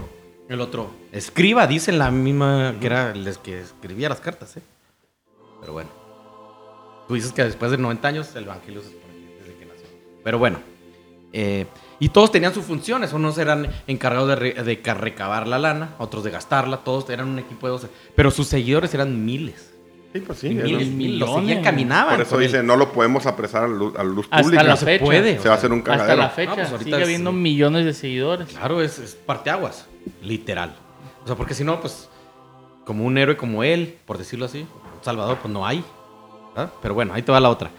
el 0.48 0.60
otro 0.60 0.90
escriba, 1.10 1.66
dicen 1.66 1.98
la 1.98 2.10
misma 2.10 2.74
que 2.80 2.86
era 2.86 3.10
el 3.10 3.36
que 3.42 3.60
escribía 3.60 4.08
las 4.08 4.20
cartas, 4.20 4.56
¿eh? 4.56 4.62
Pero 5.60 5.74
bueno. 5.74 5.90
Tú 7.08 7.14
dices 7.14 7.32
que 7.32 7.44
después 7.44 7.70
de 7.72 7.78
90 7.78 8.08
años 8.08 8.34
el 8.36 8.44
evangelio 8.44 8.80
Pero 10.24 10.38
bueno. 10.38 10.58
eh, 11.32 11.66
y 11.98 12.08
todos 12.08 12.32
tenían 12.32 12.52
sus 12.52 12.64
funciones. 12.64 13.12
Unos 13.12 13.38
eran 13.38 13.68
encargados 13.86 14.28
de, 14.28 14.34
re- 14.36 14.54
de 14.54 14.94
recabar 14.94 15.46
la 15.46 15.58
lana, 15.58 15.94
otros 15.98 16.24
de 16.24 16.30
gastarla. 16.32 16.78
Todos 16.78 17.08
eran 17.10 17.28
un 17.28 17.38
equipo 17.38 17.66
de 17.68 17.70
12. 17.72 17.88
Pero 18.16 18.30
sus 18.32 18.48
seguidores 18.48 18.92
eran 18.92 19.24
miles. 19.24 19.72
Sí, 20.12 20.20
pues 20.20 20.40
sí. 20.40 20.50
miles, 20.50 20.82
es- 20.82 20.88
miles. 20.88 21.60
Caminaban. 21.62 22.16
Por 22.16 22.26
eso 22.26 22.38
dice, 22.38 22.62
no 22.62 22.76
lo 22.76 22.92
podemos 22.92 23.24
apresar 23.26 23.64
a 23.64 23.68
luz, 23.68 23.94
a 23.96 23.98
la 24.02 24.10
luz 24.10 24.26
Hasta 24.30 24.42
pública. 24.42 24.62
la 24.64 24.70
No 24.70 24.76
se 24.76 24.84
fecha. 24.84 25.04
puede. 25.04 25.38
Se 25.38 25.48
va 25.48 25.54
a 25.54 25.58
hacer 25.58 25.70
un 25.72 25.78
Hasta 25.78 25.90
cagadero. 25.92 26.16
la 26.22 26.28
fecha 26.30 26.52
Ah, 26.52 26.54
pues 26.56 26.70
ahorita 26.72 26.84
sigue 26.84 26.96
es- 26.98 27.04
habiendo 27.04 27.32
millones 27.32 27.84
de 27.84 27.94
seguidores. 27.94 28.48
Claro, 28.48 28.82
es, 28.82 28.98
es 28.98 29.14
parteaguas, 29.14 29.86
literal. 30.22 30.74
O 31.22 31.26
sea, 31.28 31.36
porque 31.36 31.54
si 31.54 31.62
no, 31.62 31.80
pues, 31.80 32.08
como 32.84 33.04
un 33.04 33.16
héroe 33.16 33.36
como 33.36 33.62
él, 33.62 33.96
por 34.04 34.18
decirlo 34.18 34.46
así, 34.46 34.66
Salvador, 35.02 35.38
pues 35.40 35.54
no 35.54 35.64
hay. 35.66 35.84
¿verdad? 36.54 36.72
Pero 36.82 36.94
bueno, 36.94 37.14
ahí 37.14 37.22
te 37.22 37.30
va 37.32 37.38
la 37.40 37.48
otra. 37.48 37.70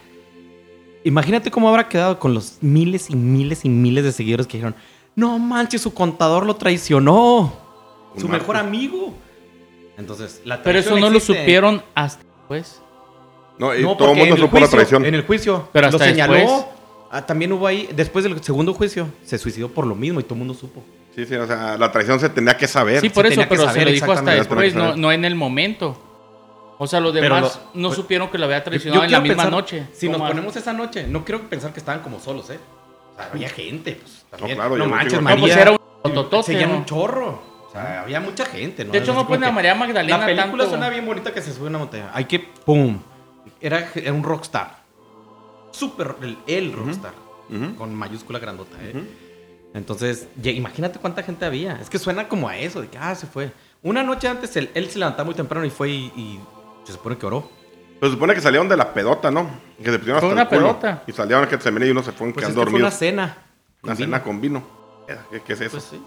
Imagínate 1.04 1.52
cómo 1.52 1.68
habrá 1.70 1.90
quedado 1.90 2.20
con 2.20 2.34
los 2.34 2.58
miles 2.62 3.10
y 3.10 3.16
miles 3.16 3.66
y 3.66 3.70
miles 3.70 4.04
de 4.04 4.12
seguidores 4.12 4.48
que 4.48 4.58
dijeron, 4.58 4.76
no 5.16 5.38
manches, 5.40 5.82
su 5.82 5.94
contador 5.94 6.46
lo 6.46 6.56
traicionó. 6.56 7.54
Un 8.16 8.22
Su 8.22 8.28
marco. 8.28 8.42
mejor 8.44 8.58
amigo. 8.58 9.14
Entonces, 9.98 10.42
la 10.46 10.64
Pero 10.64 10.80
eso 10.80 10.98
no 11.00 11.10
lo 11.10 11.20
supieron 11.20 11.84
hasta 11.94 12.24
después. 12.24 12.82
No, 13.60 13.76
y 13.76 13.82
No, 13.84 13.96
todo 13.96 14.12
el 14.12 14.18
mundo 14.18 14.36
en 14.36 14.42
el 14.42 14.46
supo 14.48 14.56
la 14.56 14.62
juicio- 14.62 14.78
traición. 14.78 15.06
En 15.06 15.14
el 15.16 15.24
juicio. 15.26 15.70
Pero 15.74 15.90
lo 15.90 15.96
hasta 15.98 16.06
señaló. 16.10 16.34
después. 16.34 16.66
Ah, 17.12 17.24
también 17.26 17.52
hubo 17.54 17.68
ahí, 17.68 17.88
después 17.96 18.24
del 18.24 18.42
segundo 18.44 18.74
juicio, 18.74 19.08
se 19.24 19.38
suicidó 19.38 19.70
por 19.70 19.86
lo 19.86 19.94
mismo 19.94 20.20
y 20.20 20.24
todo 20.24 20.34
el 20.34 20.40
mundo 20.40 20.54
supo. 20.56 20.82
Sí, 21.16 21.26
sí, 21.28 21.36
o 21.36 21.46
sea, 21.46 21.78
la 21.78 21.92
traición 21.92 22.20
se 22.20 22.28
tenía 22.30 22.58
que 22.58 22.68
saber. 22.68 23.02
Sí, 23.02 23.10
por 23.10 23.28
se 23.28 23.34
eso, 23.34 23.44
pero 23.48 23.70
se 23.72 23.86
lo 23.86 23.92
dijo 23.92 24.12
hasta 24.12 24.32
después, 24.32 24.74
no 24.74 25.12
en 25.12 25.26
el 25.26 25.36
momento. 25.36 25.96
O 26.78 26.88
sea, 26.88 27.00
los 27.00 27.14
demás 27.14 27.42
lo- 27.74 27.82
no 27.82 27.88
pues, 27.90 27.98
supieron 27.98 28.30
que 28.30 28.38
lo 28.38 28.46
había 28.46 28.64
traicionado 28.64 29.04
yo 29.04 29.06
en 29.06 29.12
la 29.12 29.20
misma 29.22 29.36
pensar, 29.44 29.52
noche. 29.52 29.88
Si 29.94 30.10
nos 30.10 30.20
ponemos 30.22 30.56
esa 30.56 30.74
noche, 30.74 31.06
no 31.08 31.24
quiero 31.24 31.42
pensar 31.50 31.72
que 31.74 31.80
estaban 31.80 32.02
como 32.02 32.20
solos, 32.20 32.50
¿eh? 32.50 32.60
O 33.14 33.16
sea, 33.16 33.30
había 33.32 33.50
gente, 33.50 33.96
pues. 34.02 34.26
También. 34.32 34.58
claro, 34.58 34.76
no 34.78 34.88
manches, 34.88 35.14
No, 35.14 35.22
María. 35.22 35.40
pues 35.42 35.56
era 35.58 35.72
un 35.72 35.78
tototote, 36.04 36.52
Seguían 36.54 36.72
¿no? 36.72 36.78
un 36.78 36.86
chorro. 36.86 37.42
O 37.68 37.72
sea, 37.72 38.02
había 38.02 38.20
mucha 38.20 38.46
gente, 38.46 38.86
¿no? 38.86 38.92
De 38.92 39.00
hecho, 39.00 39.14
no 39.14 39.28
ponen 39.28 39.46
a 39.46 39.52
María 39.52 39.74
Magdalena 39.76 40.18
La 40.18 40.26
película 40.26 40.48
tanto. 40.64 40.70
suena 40.70 40.90
bien 40.90 41.06
bonita 41.06 41.34
que 41.34 41.42
se 41.42 41.54
sube 41.54 41.68
a 41.68 41.70
una 41.70 41.80
montaña. 41.80 42.12
Hay 42.14 42.26
que, 42.26 42.40
¡pum! 42.40 43.00
Era, 43.62 43.90
era 43.96 44.12
un 44.14 44.24
rockstar. 44.24 44.84
Súper, 45.72 46.16
el, 46.22 46.38
el 46.48 46.74
rockstar. 46.74 47.14
Con 47.78 47.94
mayúscula 47.94 48.40
grandota, 48.40 48.78
¿eh? 48.82 48.94
Entonces, 49.76 50.28
ya, 50.42 50.52
imagínate 50.52 50.98
cuánta 51.00 51.22
gente 51.24 51.46
había. 51.46 51.74
Es 51.82 51.90
que 51.90 52.00
suena 52.00 52.28
como 52.28 52.48
a 52.50 52.58
eso, 52.58 52.82
de 52.82 52.88
que, 52.90 52.98
ah, 52.98 53.14
se 53.16 53.28
fue. 53.28 53.52
Una 53.84 54.02
noche 54.04 54.28
antes, 54.28 54.56
él, 54.56 54.70
él 54.74 54.90
se 54.90 54.98
levantaba 55.00 55.26
muy 55.26 55.36
temprano 55.36 55.66
y 55.66 55.70
fue 55.70 55.90
y, 55.90 56.12
y 56.16 56.40
se 56.84 56.94
supone 56.94 57.18
que 57.18 57.26
oró. 57.26 57.50
Pues 58.00 58.12
se 58.12 58.16
supone 58.16 58.34
que 58.36 58.42
salieron 58.42 58.68
de 58.68 58.76
la 58.78 58.94
pedota, 58.94 59.32
¿no? 59.32 59.50
Que 59.82 59.92
se 59.92 59.98
pusieron 60.00 60.20
Fue 60.22 60.30
hasta 60.30 60.34
una 60.34 60.42
el 60.44 60.48
culo. 60.50 60.80
pedota. 60.80 61.04
Y 61.08 61.12
salieron 61.14 61.44
a 61.46 61.48
Getsemaní 61.48 61.86
y 61.88 61.92
uno 61.92 62.04
se 62.04 62.12
fueron 62.12 62.34
Pues 62.34 62.46
es 62.46 62.52
quedando 62.54 62.66
que 62.66 62.72
fue 62.72 62.80
una 62.80 62.90
dormidos. 62.90 63.00
cena. 63.00 63.38
Una 63.84 63.92
con 63.94 63.98
cena 63.98 64.18
vino. 64.18 64.24
con 64.24 64.42
vino. 64.42 64.64
¿Qué, 65.32 65.42
qué 65.42 65.54
es 65.54 65.62
eso? 65.62 65.72
Pues 65.72 65.84
sí. 65.84 66.02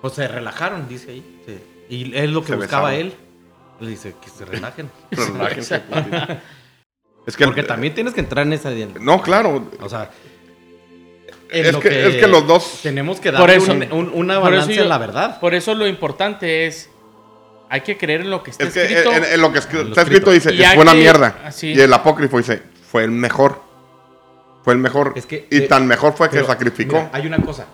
Pues 0.00 0.14
se 0.14 0.26
relajaron, 0.28 0.88
dice 0.88 1.10
ahí. 1.12 1.42
Sí. 1.46 1.58
Y 1.88 2.16
es 2.16 2.28
lo 2.30 2.40
que 2.42 2.48
Se 2.48 2.56
buscaba 2.56 2.90
besaron. 2.90 3.08
él. 3.12 3.16
Él 3.80 3.88
dice 3.88 4.14
que 4.22 4.30
se 4.30 4.44
relajen. 4.44 4.90
Relájense, 5.10 5.78
platito. 5.88 6.16
es 7.26 7.36
que 7.36 7.44
Porque 7.44 7.62
también 7.62 7.94
tienes 7.94 8.14
que 8.14 8.20
entrar 8.20 8.44
en 8.46 8.52
esa... 8.54 8.70
No, 9.00 9.22
claro. 9.22 9.68
O 9.80 9.88
sea, 9.88 10.10
Es 11.48 11.76
que- 11.76 12.06
es 12.08 12.16
que 12.16 12.26
los 12.26 12.46
dos- 12.46 12.80
tenemos 12.82 13.20
que 13.20 13.28
eso- 13.28 13.72
un- 13.72 13.92
un- 13.92 14.10
una 14.14 14.38
balanza 14.38 14.72
yo- 14.72 14.82
en 14.82 14.88
la 14.88 14.98
verdad. 14.98 15.38
Por 15.38 15.54
eso 15.54 15.74
lo 15.74 15.86
importante 15.86 16.66
es, 16.66 16.88
hay 17.72 17.80
que 17.80 17.96
creer 17.96 18.20
en 18.20 18.30
lo 18.30 18.42
que 18.42 18.50
está 18.50 18.64
Es 18.64 18.74
que 18.74 18.82
escrito. 18.84 19.12
en, 19.12 19.24
en 19.24 19.40
lo 19.40 19.50
que 19.52 19.58
escri- 19.58 19.82
Lo 19.82 19.88
está 19.88 20.02
escrito 20.02 20.30
dice, 20.30 20.54
Y 20.54 20.62
es 20.62 20.74
buena 20.76 20.92
que- 20.92 20.98
mierda. 20.98 21.40
así. 21.44 21.68
Y 21.72 21.80
el 21.80 21.92
apócrifo 21.92 22.36
dice, 22.36 22.62
fue 22.88 23.02
el 23.04 23.10
mejor. 23.10 23.60
Fue 24.62 24.74
el 24.74 24.78
mejor. 24.78 25.14
Es 25.16 25.26
que- 25.26 25.48
y 25.50 25.56
eh, 25.56 25.60
tan 25.62 25.86
mejor 25.86 26.12
fue 26.12 26.28
que 26.28 26.36
Pero, 26.36 26.46
sacrificó. 26.46 26.96
mira, 26.96 27.10
hay 27.12 27.26
una 27.26 27.38
cosa. 27.38 27.66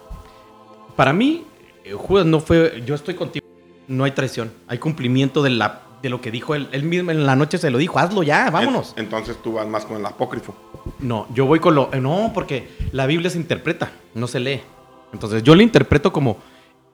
Para 0.96 1.12
mí, 1.12 1.44
eh, 1.84 1.92
Judas 1.92 2.26
no 2.26 2.40
fue. 2.40 2.82
Yo 2.86 2.94
estoy 2.94 3.14
contigo. 3.14 3.44
No 3.88 4.04
hay 4.04 4.12
traición. 4.12 4.52
Hay 4.68 4.78
cumplimiento 4.78 5.42
de, 5.42 5.50
la, 5.50 5.82
de 6.02 6.10
lo 6.10 6.20
que 6.20 6.30
dijo 6.30 6.54
él. 6.54 6.68
Él 6.72 6.82
mismo 6.84 7.10
en 7.10 7.26
la 7.26 7.36
noche 7.36 7.58
se 7.58 7.70
lo 7.70 7.78
dijo. 7.78 7.98
Hazlo 7.98 8.22
ya, 8.22 8.50
vámonos. 8.50 8.92
En- 8.96 9.04
entonces 9.04 9.36
tú 9.42 9.54
vas 9.54 9.66
más 9.66 9.84
con 9.84 9.96
el 9.98 10.06
apócrifo. 10.06 10.54
No, 11.00 11.26
yo 11.34 11.44
voy 11.46 11.58
con 11.60 11.74
lo. 11.74 11.90
eh, 11.92 12.00
No, 12.00 12.30
porque 12.34 12.68
la 12.92 13.06
Biblia 13.06 13.30
se 13.30 13.38
interpreta, 13.38 13.90
no 14.14 14.26
se 14.28 14.40
lee. 14.40 14.60
Entonces 15.12 15.42
yo 15.42 15.54
lo 15.54 15.62
interpreto 15.62 16.12
como 16.12 16.38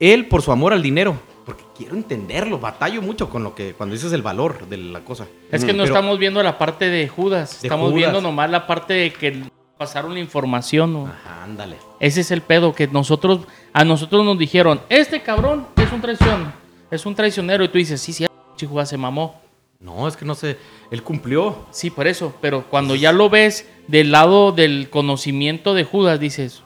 él 0.00 0.26
por 0.26 0.40
su 0.42 0.52
amor 0.52 0.72
al 0.72 0.82
dinero. 0.82 1.16
Porque 1.45 1.64
quiero 1.76 1.95
entenderlo. 1.95 2.59
Batallo 2.59 3.03
mucho 3.03 3.28
con 3.28 3.42
lo 3.45 3.55
que. 3.55 3.74
Cuando 3.74 3.95
dices 3.95 4.12
el 4.12 4.22
valor 4.22 4.66
de 4.68 4.76
la 4.78 5.01
cosa. 5.01 5.26
Es 5.51 5.64
que 5.64 5.72
no 5.72 5.82
Pero- 5.84 5.95
estamos 5.95 6.18
viendo 6.18 6.42
la 6.42 6.57
parte 6.59 6.88
de 6.88 7.07
Judas, 7.09 7.61
De 7.61 7.68
estamos 7.68 7.90
Judas. 7.90 7.97
viendo 7.97 8.20
nomás 8.20 8.51
la 8.51 8.66
parte 8.66 8.95
de 8.95 9.12
que 9.12 9.42
pasaron 9.76 10.14
la 10.14 10.20
información. 10.20 10.92
¿no? 10.92 11.07
Ajá, 11.07 11.45
ándale. 11.45 11.76
Ese 12.01 12.22
es 12.22 12.30
el 12.30 12.40
pedo 12.40 12.74
que 12.74 12.86
nosotros, 12.88 13.40
a 13.72 13.84
nosotros 13.84 14.24
nos 14.24 14.38
dijeron, 14.38 14.80
este 14.88 15.22
cabrón 15.22 15.66
es 15.76 15.92
un 15.92 16.01
traición, 16.01 16.53
es 16.90 17.05
un 17.05 17.14
traicionero. 17.14 17.62
Y 17.64 17.68
tú 17.68 17.78
dices, 17.78 18.01
sí, 18.01 18.12
sí, 18.12 18.26
Judas 18.66 18.88
se 18.88 18.97
mamó. 18.97 19.40
No, 19.80 20.09
es 20.09 20.16
que 20.16 20.24
no 20.24 20.34
sé. 20.34 20.57
Él 20.90 21.03
cumplió. 21.03 21.66
Sí, 21.70 21.90
por 21.90 22.07
eso. 22.07 22.34
Pero 22.40 22.64
cuando 22.70 22.95
ya 22.95 23.12
lo 23.12 23.28
ves 23.28 23.68
del 23.86 24.12
lado 24.12 24.51
del 24.53 24.88
conocimiento 24.88 25.74
de 25.74 25.84
Judas, 25.84 26.18
dices, 26.18 26.62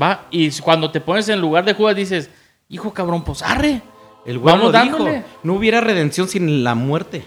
va. 0.00 0.26
Y 0.32 0.50
cuando 0.62 0.90
te 0.90 1.00
pones 1.00 1.28
en 1.28 1.40
lugar 1.40 1.64
de 1.64 1.74
Judas, 1.74 1.94
dices, 1.94 2.28
hijo 2.68 2.92
cabrón, 2.92 3.22
pues 3.22 3.42
arre. 3.42 3.82
El 4.26 4.38
güey 4.38 4.54
Vamos 4.54 4.72
lo 4.72 4.80
dijo. 4.82 4.96
dándole. 4.98 5.24
No 5.42 5.54
hubiera 5.54 5.80
redención 5.80 6.28
sin 6.28 6.64
la 6.64 6.74
muerte. 6.74 7.24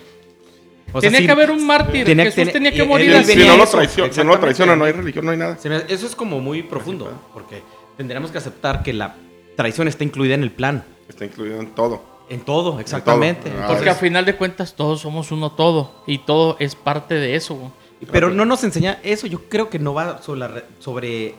O 0.91 0.99
sea, 1.01 1.07
tenía 1.09 1.19
sin- 1.19 1.27
que 1.27 1.31
haber 1.31 1.51
un 1.51 1.65
mártir. 1.65 2.05
tenía- 2.05 2.25
Jesús 2.25 2.35
tenía- 2.35 2.53
tenía 2.53 2.71
que 2.73 2.83
morir 2.83 3.15
así. 3.15 3.33
Si 3.33 3.47
no, 3.47 3.57
lo 3.57 3.65
traiciona, 3.67 4.11
si 4.13 4.19
no 4.23 4.25
lo 4.31 4.39
traiciona, 4.39 4.75
no 4.75 4.85
hay 4.85 4.91
religión, 4.91 5.25
no 5.25 5.31
hay 5.31 5.37
nada. 5.37 5.57
Eso 5.87 6.05
es 6.07 6.15
como 6.15 6.39
muy 6.39 6.63
profundo, 6.63 7.11
porque 7.33 7.61
tendríamos 7.95 8.31
que 8.31 8.39
aceptar 8.39 8.81
que 8.83 8.91
la 8.93 9.15
traición 9.55 9.87
está 9.87 10.03
incluida 10.03 10.33
en 10.33 10.43
el 10.43 10.51
plan. 10.51 10.83
Está 11.07 11.25
incluido 11.25 11.59
en 11.59 11.67
todo. 11.75 12.01
En 12.29 12.41
todo, 12.41 12.79
exactamente. 12.79 13.49
todo. 13.49 13.63
Ah, 13.63 13.67
Porque 13.67 13.89
a 13.89 13.95
final 13.95 14.25
de 14.25 14.35
cuentas 14.35 14.75
todos 14.75 15.01
somos 15.01 15.31
uno 15.31 15.51
todo. 15.51 16.03
Y 16.05 16.19
todo 16.19 16.57
es 16.59 16.75
parte 16.75 17.15
de 17.15 17.35
eso. 17.35 17.55
güey. 17.55 17.71
Pero 18.11 18.29
no 18.29 18.45
nos 18.45 18.63
enseña 18.63 18.99
eso. 19.03 19.27
Yo 19.27 19.41
creo 19.49 19.69
que 19.69 19.77
no 19.79 19.93
va 19.93 20.21
sobre, 20.21 20.63
sobre 20.79 21.35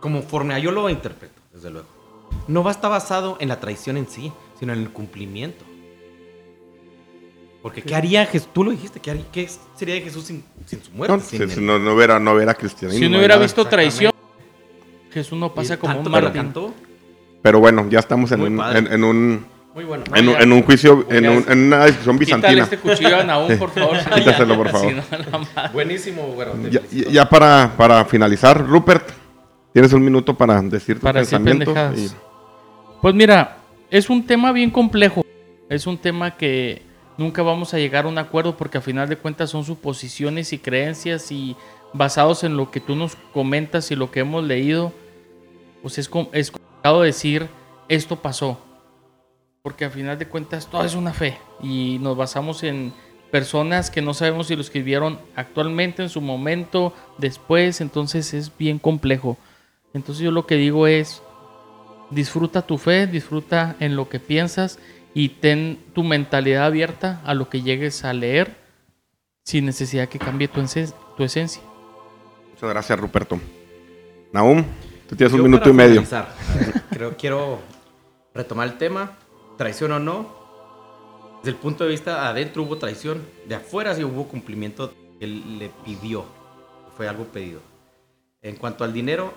como 0.00 0.22
forma 0.22 0.58
yo 0.58 0.70
lo 0.70 0.88
interpreto, 0.88 1.40
desde 1.52 1.70
luego. 1.70 1.88
No 2.46 2.62
va 2.62 2.70
a 2.70 2.74
estar 2.74 2.90
basado 2.90 3.36
en 3.40 3.48
la 3.48 3.60
traición 3.60 3.96
en 3.96 4.06
sí, 4.08 4.32
sino 4.58 4.72
en 4.72 4.80
el 4.80 4.90
cumplimiento. 4.90 5.64
Porque 7.62 7.82
¿qué 7.82 7.94
haría 7.94 8.24
Jesús? 8.26 8.48
Tú 8.52 8.64
lo 8.64 8.70
dijiste, 8.70 9.00
¿qué, 9.00 9.10
haría- 9.10 9.24
qué 9.32 9.48
sería 9.74 9.96
de 9.96 10.02
Jesús 10.02 10.24
sin, 10.24 10.44
sin 10.64 10.82
su 10.82 10.92
muerte? 10.92 11.16
No, 11.16 11.20
sin 11.22 11.48
si- 11.50 11.58
el- 11.58 11.66
no, 11.66 11.78
no 11.78 11.94
hubiera, 11.94 12.18
no 12.18 12.32
hubiera 12.32 12.54
cristianismo. 12.54 13.04
Si 13.04 13.10
no 13.10 13.18
hubiera 13.18 13.36
visto 13.36 13.64
traición, 13.66 14.12
Jesús 15.10 15.38
no 15.38 15.52
pasa 15.52 15.76
como 15.78 16.00
un 16.00 16.32
cantó, 16.32 16.72
Pero 17.42 17.58
bueno, 17.60 17.86
ya 17.90 17.98
estamos 17.98 18.30
en 18.32 18.40
un, 18.42 18.60
en, 18.76 18.86
en 18.92 19.04
un, 19.04 19.46
Muy 19.74 19.84
bueno. 19.84 20.04
en, 20.14 20.26
ya. 20.26 20.38
en 20.38 20.52
un 20.52 20.62
juicio, 20.62 21.04
en, 21.10 21.28
un- 21.28 21.44
una 21.50 21.86
discusión 21.86 22.16
bizantina. 22.18 22.62
este 22.62 22.78
cuchillo 22.78 23.16
a 23.18 23.24
Naúm, 23.24 23.58
por 23.58 23.70
favor. 23.70 23.96
Quítaselo, 24.14 24.56
por 24.56 24.68
favor. 24.70 24.94
Buenísimo, 25.72 26.22
güero. 26.28 26.54
Ya, 26.70 26.80
felicito. 26.80 27.10
ya 27.10 27.28
para, 27.28 27.72
para 27.76 28.04
finalizar, 28.04 28.64
Rupert, 28.64 29.08
tienes 29.78 29.92
un 29.92 30.04
minuto 30.04 30.34
para 30.36 30.60
decir 30.60 30.96
tus 30.96 31.04
Para 31.04 31.20
pensamientos. 31.20 31.76
y- 31.96 32.10
Pues 33.00 33.14
mira, 33.14 33.58
es 33.90 34.10
un 34.10 34.26
tema 34.26 34.50
bien 34.50 34.70
complejo. 34.70 35.24
Es 35.68 35.86
un 35.86 35.96
tema 35.96 36.36
que 36.36 36.82
nunca 37.16 37.42
vamos 37.42 37.74
a 37.74 37.78
llegar 37.78 38.04
a 38.04 38.08
un 38.08 38.18
acuerdo 38.18 38.56
porque 38.56 38.78
a 38.78 38.80
final 38.80 39.08
de 39.08 39.16
cuentas 39.16 39.50
son 39.50 39.64
suposiciones 39.64 40.52
y 40.52 40.58
creencias 40.58 41.30
y 41.30 41.54
basados 41.92 42.42
en 42.42 42.56
lo 42.56 42.72
que 42.72 42.80
tú 42.80 42.96
nos 42.96 43.14
comentas 43.32 43.92
y 43.92 43.94
lo 43.94 44.10
que 44.10 44.18
hemos 44.20 44.42
leído, 44.42 44.92
pues 45.80 45.96
es, 45.98 46.10
es 46.32 46.50
complicado 46.50 47.02
decir 47.02 47.46
esto 47.88 48.16
pasó. 48.16 48.58
Porque 49.62 49.84
a 49.84 49.90
final 49.90 50.18
de 50.18 50.26
cuentas 50.26 50.66
todo 50.68 50.82
es 50.82 50.96
una 50.96 51.12
fe 51.12 51.38
y 51.62 51.98
nos 52.00 52.16
basamos 52.16 52.64
en 52.64 52.92
personas 53.30 53.92
que 53.92 54.02
no 54.02 54.12
sabemos 54.12 54.48
si 54.48 54.56
lo 54.56 54.62
escribieron 54.62 55.20
actualmente, 55.36 56.02
en 56.02 56.08
su 56.08 56.20
momento, 56.20 56.94
después, 57.18 57.80
entonces 57.80 58.34
es 58.34 58.50
bien 58.58 58.80
complejo. 58.80 59.36
Entonces 59.94 60.22
yo 60.22 60.30
lo 60.30 60.46
que 60.46 60.56
digo 60.56 60.86
es, 60.86 61.22
disfruta 62.10 62.62
tu 62.62 62.78
fe, 62.78 63.06
disfruta 63.06 63.76
en 63.80 63.96
lo 63.96 64.08
que 64.08 64.20
piensas 64.20 64.78
y 65.14 65.30
ten 65.30 65.78
tu 65.94 66.04
mentalidad 66.04 66.66
abierta 66.66 67.20
a 67.24 67.34
lo 67.34 67.48
que 67.48 67.62
llegues 67.62 68.04
a 68.04 68.12
leer 68.12 68.56
sin 69.44 69.64
necesidad 69.64 70.08
que 70.08 70.18
cambie 70.18 70.48
tu, 70.48 70.62
tu 71.16 71.24
esencia. 71.24 71.62
Muchas 72.52 72.68
gracias, 72.68 73.00
Ruperto. 73.00 73.40
Naum, 74.32 74.64
tú 75.08 75.16
tienes 75.16 75.32
un 75.32 75.38
Yo 75.38 75.44
minuto 75.44 75.62
para 75.62 75.72
y 75.72 75.74
medio. 75.74 76.02
ver, 76.02 76.82
creo 76.90 77.16
quiero 77.16 77.60
retomar 78.34 78.68
el 78.68 78.76
tema, 78.76 79.16
traición 79.56 79.92
o 79.92 79.98
no. 79.98 80.36
Desde 81.38 81.50
el 81.50 81.56
punto 81.56 81.84
de 81.84 81.90
vista 81.90 82.28
adentro 82.28 82.62
hubo 82.64 82.76
traición, 82.78 83.22
de 83.46 83.54
afuera 83.54 83.94
sí 83.94 84.04
hubo 84.04 84.28
cumplimiento 84.28 84.92
que 85.18 85.24
él 85.24 85.58
le 85.58 85.70
pidió, 85.84 86.24
fue 86.96 87.08
algo 87.08 87.24
pedido. 87.24 87.60
En 88.42 88.56
cuanto 88.56 88.84
al 88.84 88.92
dinero, 88.92 89.32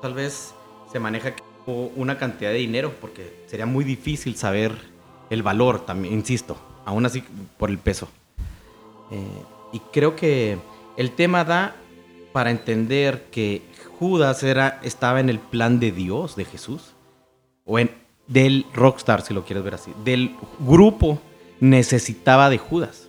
tal 0.00 0.14
vez 0.14 0.54
se 0.90 0.98
maneja 0.98 1.34
una 1.66 2.18
cantidad 2.18 2.50
de 2.50 2.58
dinero, 2.58 2.94
porque 3.00 3.44
sería 3.46 3.66
muy 3.66 3.84
difícil 3.84 4.36
saber 4.36 4.72
el 5.28 5.42
valor, 5.42 5.84
también, 5.84 6.14
insisto, 6.14 6.56
aún 6.84 7.04
así 7.04 7.22
por 7.58 7.70
el 7.70 7.78
peso. 7.78 8.08
Eh, 9.10 9.42
y 9.72 9.80
creo 9.92 10.16
que 10.16 10.58
el 10.96 11.10
tema 11.10 11.44
da 11.44 11.76
para 12.32 12.50
entender 12.50 13.26
que 13.30 13.62
Judas 13.98 14.42
era, 14.42 14.80
estaba 14.82 15.20
en 15.20 15.28
el 15.28 15.38
plan 15.38 15.80
de 15.80 15.92
Dios, 15.92 16.36
de 16.36 16.44
Jesús, 16.44 16.94
o 17.66 17.78
en, 17.78 17.90
del 18.26 18.64
rockstar, 18.72 19.22
si 19.22 19.34
lo 19.34 19.44
quieres 19.44 19.64
ver 19.64 19.74
así, 19.74 19.92
del 20.04 20.34
grupo 20.60 21.20
necesitaba 21.60 22.48
de 22.48 22.58
Judas. 22.58 23.08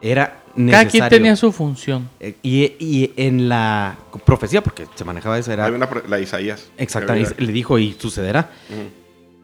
Era 0.00 0.42
Cada 0.66 0.84
necesario. 0.84 0.90
quien 0.90 1.08
tenía 1.08 1.36
su 1.36 1.52
función. 1.52 2.08
Eh, 2.20 2.34
Y, 2.42 2.64
y 2.80 3.12
en 3.16 3.48
la 3.48 3.96
profecía, 4.24 4.62
porque 4.62 4.86
se 4.94 5.04
manejaba 5.04 5.38
eso, 5.38 5.52
era 5.52 5.66
Hay 5.66 5.72
una, 5.72 5.88
pre- 5.88 6.08
la 6.08 6.18
Isaías. 6.20 6.68
exactamente, 6.76 7.34
le 7.42 7.52
dijo 7.52 7.78
y 7.78 7.94
sucederá. 7.98 8.50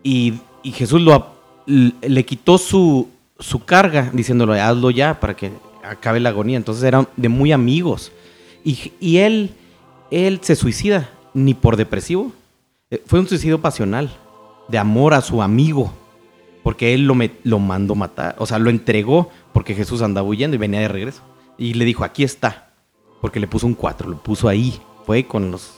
Y, 0.03 0.35
y 0.63 0.73
Jesús 0.73 1.01
lo, 1.01 1.27
le 1.67 2.25
quitó 2.25 2.59
su, 2.59 3.09
su 3.39 3.65
carga, 3.65 4.11
diciéndole, 4.13 4.61
hazlo 4.61 4.91
ya 4.91 5.19
para 5.21 5.35
que 5.35 5.53
acabe 5.83 6.21
la 6.21 6.31
agonía. 6.31 6.57
Entonces 6.57 6.85
eran 6.85 7.09
de 7.17 7.29
muy 7.29 7.53
amigos. 7.53 8.13
Y, 8.65 8.93
y 9.01 9.19
él, 9.19 9.51
él 10.11 10.41
se 10.43 10.57
suicida, 10.57 11.11
ni 11.33 11.55
por 11.55 11.77
depresivo. 11.77 12.33
Eh, 12.91 13.03
Fue 13.07 13.21
un 13.21 13.29
suicidio 13.29 13.61
pasional, 13.61 14.11
de 14.69 14.79
amor 14.79 15.15
a 15.15 15.21
su 15.21 15.43
amigo. 15.43 15.93
Porque 16.65 16.95
él 16.95 17.07
lo, 17.07 17.15
me- 17.15 17.31
lo 17.45 17.61
mandó 17.61 17.95
matar, 17.95 18.35
o 18.39 18.47
sea, 18.47 18.59
lo 18.59 18.71
entregó 18.71 19.31
porque 19.53 19.75
Jesús 19.75 20.03
andaba 20.03 20.27
huyendo 20.27 20.57
y 20.57 20.59
venía 20.59 20.81
de 20.81 20.89
regreso. 20.89 21.23
Y 21.59 21.75
le 21.75 21.85
dijo, 21.85 22.03
aquí 22.03 22.25
está. 22.25 22.73
Porque 23.21 23.39
le 23.39 23.47
puso 23.47 23.67
un 23.69 23.75
4, 23.75 24.09
lo 24.11 24.17
puso 24.21 24.49
ahí. 24.49 24.81
Fue 25.07 25.25
con 25.27 25.53
los, 25.53 25.75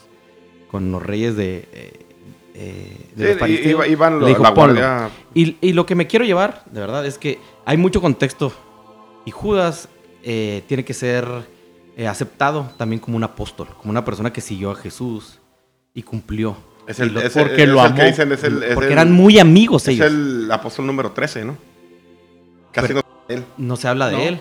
con 0.71 0.91
los 0.93 1.03
reyes 1.03 1.37
de, 1.37 1.69
eh, 1.73 2.07
eh, 2.55 3.11
de 3.15 3.25
Sí, 3.27 3.31
los 3.33 3.39
fariseos. 3.41 3.67
iba- 3.71 3.87
iban 3.89 4.15
Le 4.15 4.21
lo- 4.21 4.27
dijo, 4.29 4.43
la 4.43 4.55
"Ponlo". 4.55 4.75
guardia. 4.81 5.11
Y, 5.35 5.57
y 5.61 5.73
lo 5.75 5.85
que 5.85 5.95
me 5.97 6.07
quiero 6.07 6.25
llevar, 6.25 6.63
de 6.71 6.81
verdad, 6.81 7.05
es 7.05 7.19
que 7.19 7.39
hay 7.67 7.77
mucho 7.77 8.01
contexto. 8.01 8.53
Y 9.27 9.33
Judas 9.33 9.89
eh, 10.23 10.63
tiene 10.69 10.85
que 10.85 10.95
ser 10.95 11.27
eh, 11.97 12.07
aceptado 12.07 12.71
también 12.77 13.01
como 13.01 13.17
un 13.17 13.25
apóstol, 13.25 13.69
como 13.79 13.91
una 13.91 14.05
persona 14.05 14.33
que 14.33 14.41
siguió 14.41 14.71
a 14.71 14.77
Jesús 14.77 15.41
y 15.95 16.03
cumplió. 16.03 16.57
Es 16.87 17.01
el, 17.01 17.17
es 17.17 17.33
porque 17.33 17.65
es 17.65 17.69
lo 17.69 17.85
el 17.85 17.95
que 17.95 18.01
amó. 18.03 18.11
dicen, 18.11 18.33
es 18.33 18.45
el, 18.45 18.63
es 18.63 18.75
porque 18.75 18.87
el- 18.87 18.93
eran 18.93 19.13
muy 19.13 19.39
amigos 19.39 19.83
Es 19.83 19.89
ellos. 19.89 20.07
el 20.07 20.49
apóstol 20.53 20.87
número 20.87 21.11
13, 21.13 21.45
¿no? 21.45 21.57
Casi 22.73 22.89
Pero- 22.89 23.01
no 23.01 23.35
él. 23.35 23.45
No 23.57 23.77
se 23.77 23.89
habla 23.89 24.09
de 24.09 24.17
No. 24.17 24.23
él, 24.23 24.41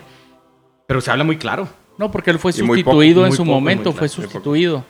pero 0.86 1.00
se 1.00 1.10
habla 1.10 1.24
muy 1.24 1.38
claro. 1.38 1.68
No, 1.98 2.10
porque 2.10 2.30
él 2.30 2.38
fue 2.38 2.52
Y 2.56 2.62
muy 2.62 2.82
poco, 2.84 2.96
sustituido 2.96 3.26
en 3.26 3.32
su 3.32 3.38
poco, 3.38 3.50
momento, 3.50 3.92
fue 3.92 4.08
sustituido. 4.08 4.84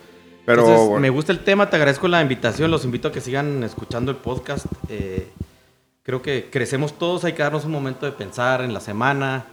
Pero 0.45 0.61
Entonces, 0.63 0.87
bueno, 0.87 1.01
me 1.01 1.11
gusta 1.11 1.33
el 1.33 1.41
tema, 1.41 1.71
te 1.71 1.77
agradezco 1.77 2.09
la 2.09 2.21
invitación, 2.21 2.71
los 2.71 2.85
invito 2.85 3.09
a 3.09 3.13
que 3.13 3.21
sigan 3.21 3.63
escuchando 3.65 4.11
el 4.11 4.17
podcast. 4.19 4.67
Eh, 4.89 5.29
creo 6.03 6.23
que 6.23 6.49
crecemos 6.53 6.99
todos, 6.99 7.25
hay 7.25 7.33
que 7.33 7.43
darnos 7.43 7.65
un 7.65 7.73
momento 7.73 8.07
de 8.07 8.13
pensar 8.13 8.61
en 8.61 8.73
la 8.75 8.81
semana. 8.81 9.47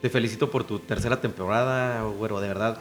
Te 0.00 0.10
felicito 0.10 0.50
por 0.50 0.64
tu 0.64 0.78
tercera 0.80 1.20
temporada, 1.20 2.02
güero, 2.02 2.40
de 2.40 2.48
verdad. 2.48 2.78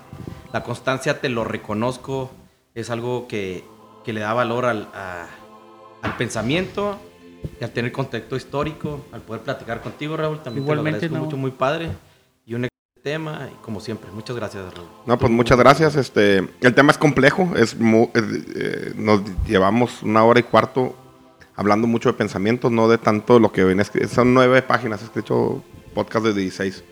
La 0.53 0.63
constancia 0.63 1.19
te 1.21 1.29
lo 1.29 1.43
reconozco, 1.43 2.31
es 2.73 2.89
algo 2.89 3.27
que, 3.27 3.63
que 4.03 4.13
le 4.13 4.21
da 4.21 4.33
valor 4.33 4.65
al, 4.65 4.87
a- 4.93 5.27
al 6.01 6.17
pensamiento 6.17 6.97
y 7.59 7.63
al 7.63 7.71
tener 7.71 7.91
contexto 7.91 8.35
histórico, 8.35 9.05
al 9.11 9.21
poder 9.21 9.41
platicar 9.43 9.81
contigo, 9.81 10.17
Raúl. 10.17 10.41
También 10.41 10.63
Igualmente, 10.63 10.99
te 11.01 11.05
lo 11.07 11.07
agradezco 11.07 11.13
Naúl. 11.15 11.25
mucho, 11.25 11.37
muy 11.37 11.51
padre. 11.51 11.89
Y 12.45 12.53
un 12.55 12.67
tema 13.03 13.49
y 13.51 13.55
como 13.63 13.79
siempre, 13.79 14.09
muchas 14.11 14.35
gracias. 14.35 14.63
Raúl. 14.73 14.87
No, 15.05 15.17
pues 15.17 15.31
muchas 15.31 15.57
gracias. 15.57 15.95
Este, 15.95 16.37
el 16.61 16.73
tema 16.75 16.91
es 16.91 16.97
complejo, 16.97 17.49
es 17.55 17.79
mu- 17.79 18.09
eh, 18.13 18.43
eh, 18.55 18.93
nos 18.95 19.21
llevamos 19.47 20.01
una 20.03 20.23
hora 20.23 20.39
y 20.39 20.43
cuarto 20.43 20.95
hablando 21.55 21.85
mucho 21.87 22.09
de 22.11 22.17
pensamientos, 22.17 22.71
no 22.71 22.87
de 22.87 22.97
tanto 22.97 23.39
lo 23.39 23.51
que 23.51 23.63
ven 23.63 23.83
Son 24.09 24.33
nueve 24.33 24.61
páginas, 24.63 25.01
he 25.01 25.05
escrito 25.05 25.63
podcast 25.93 26.25
de 26.25 26.33
16. 26.33 26.83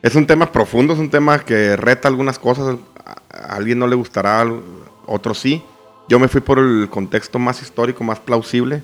Es 0.00 0.14
un 0.14 0.26
tema 0.26 0.50
profundo, 0.52 0.92
es 0.94 0.98
un 0.98 1.10
tema 1.10 1.38
que 1.40 1.76
reta 1.76 2.08
algunas 2.08 2.38
cosas. 2.38 2.76
A, 3.04 3.12
a 3.36 3.56
alguien 3.56 3.78
no 3.78 3.86
le 3.86 3.96
gustará, 3.96 4.40
al- 4.40 4.62
otros 5.06 5.38
sí. 5.38 5.62
Yo 6.08 6.18
me 6.18 6.28
fui 6.28 6.40
por 6.40 6.58
el 6.58 6.88
contexto 6.88 7.38
más 7.38 7.60
histórico, 7.60 8.02
más 8.02 8.18
plausible, 8.18 8.82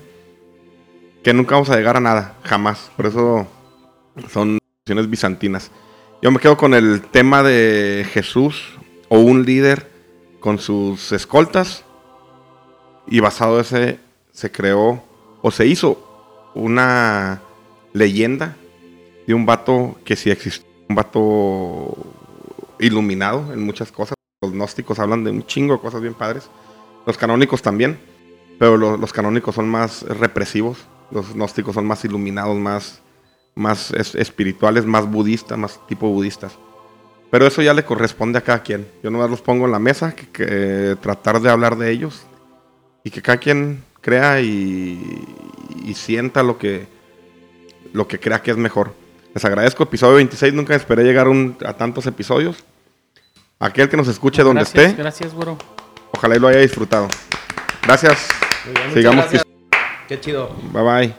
que 1.23 1.33
nunca 1.33 1.55
vamos 1.55 1.71
a 1.71 1.75
llegar 1.75 1.97
a 1.97 1.99
nada, 1.99 2.37
jamás. 2.43 2.91
Por 2.95 3.07
eso 3.07 3.47
son 4.31 4.59
cuestiones 4.83 5.09
bizantinas. 5.09 5.71
Yo 6.21 6.29
me 6.29 6.39
quedo 6.39 6.55
con 6.55 6.75
el 6.75 7.01
tema 7.01 7.41
de 7.41 8.05
Jesús 8.11 8.77
o 9.09 9.19
un 9.19 9.43
líder 9.43 9.89
con 10.39 10.59
sus 10.59 11.11
escoltas 11.11 11.83
y 13.07 13.19
basado 13.21 13.59
ese 13.59 13.99
se 14.31 14.51
creó 14.51 15.03
o 15.41 15.49
se 15.49 15.65
hizo 15.65 16.51
una 16.53 17.41
leyenda 17.93 18.55
de 19.25 19.33
un 19.33 19.47
vato 19.47 19.95
que 20.05 20.15
sí 20.15 20.29
existió, 20.29 20.67
un 20.89 20.95
vato 20.95 21.97
iluminado 22.79 23.51
en 23.51 23.63
muchas 23.63 23.91
cosas. 23.91 24.13
Los 24.43 24.51
gnósticos 24.51 24.99
hablan 24.99 25.23
de 25.23 25.31
un 25.31 25.43
chingo 25.47 25.73
de 25.73 25.81
cosas 25.81 26.01
bien 26.01 26.13
padres, 26.13 26.49
los 27.05 27.17
canónicos 27.17 27.61
también, 27.61 27.99
pero 28.59 28.77
lo- 28.77 28.97
los 28.97 29.11
canónicos 29.13 29.55
son 29.55 29.67
más 29.69 30.03
represivos, 30.03 30.77
los 31.11 31.33
gnósticos 31.33 31.73
son 31.75 31.85
más 31.85 32.03
iluminados, 32.05 32.57
más 32.57 33.01
más 33.57 33.91
es- 33.91 34.15
espirituales, 34.15 34.85
más 34.85 35.09
budistas, 35.09 35.57
más 35.57 35.79
tipo 35.87 36.09
budistas. 36.09 36.57
Pero 37.31 37.47
eso 37.47 37.61
ya 37.61 37.73
le 37.73 37.85
corresponde 37.85 38.37
a 38.37 38.41
cada 38.41 38.61
quien. 38.61 38.85
Yo 39.01 39.09
nomás 39.09 39.29
los 39.29 39.41
pongo 39.41 39.65
en 39.65 39.71
la 39.71 39.79
mesa, 39.79 40.13
que, 40.13 40.27
que 40.29 40.97
tratar 41.01 41.39
de 41.41 41.49
hablar 41.49 41.77
de 41.77 41.89
ellos 41.89 42.23
y 43.05 43.11
que 43.11 43.21
cada 43.21 43.37
quien 43.37 43.81
crea 44.01 44.41
y, 44.41 45.25
y 45.85 45.93
sienta 45.93 46.43
lo 46.43 46.57
que, 46.57 46.85
lo 47.93 48.09
que 48.09 48.19
crea 48.19 48.41
que 48.41 48.51
es 48.51 48.57
mejor. 48.57 48.93
Les 49.33 49.45
agradezco, 49.45 49.83
episodio 49.83 50.15
26, 50.15 50.53
nunca 50.53 50.75
esperé 50.75 51.03
llegar 51.05 51.29
un- 51.29 51.55
a 51.65 51.71
tantos 51.73 52.05
episodios. 52.07 52.61
Aquel 53.59 53.87
que 53.87 53.95
nos 53.95 54.09
escuche 54.09 54.43
donde 54.43 54.61
gracias, 54.63 54.85
esté, 54.87 55.01
Gracias, 55.01 55.33
güero. 55.33 55.57
Ojalá 56.15 56.37
y 56.37 56.39
lo 56.39 56.47
haya 56.47 56.59
disfrutado. 56.59 57.09
Gracias. 57.83 58.29
Sigamos. 58.93 59.25
Qué 60.07 60.19
chido. 60.19 60.55
Bye 60.71 60.83
bye. 60.83 61.15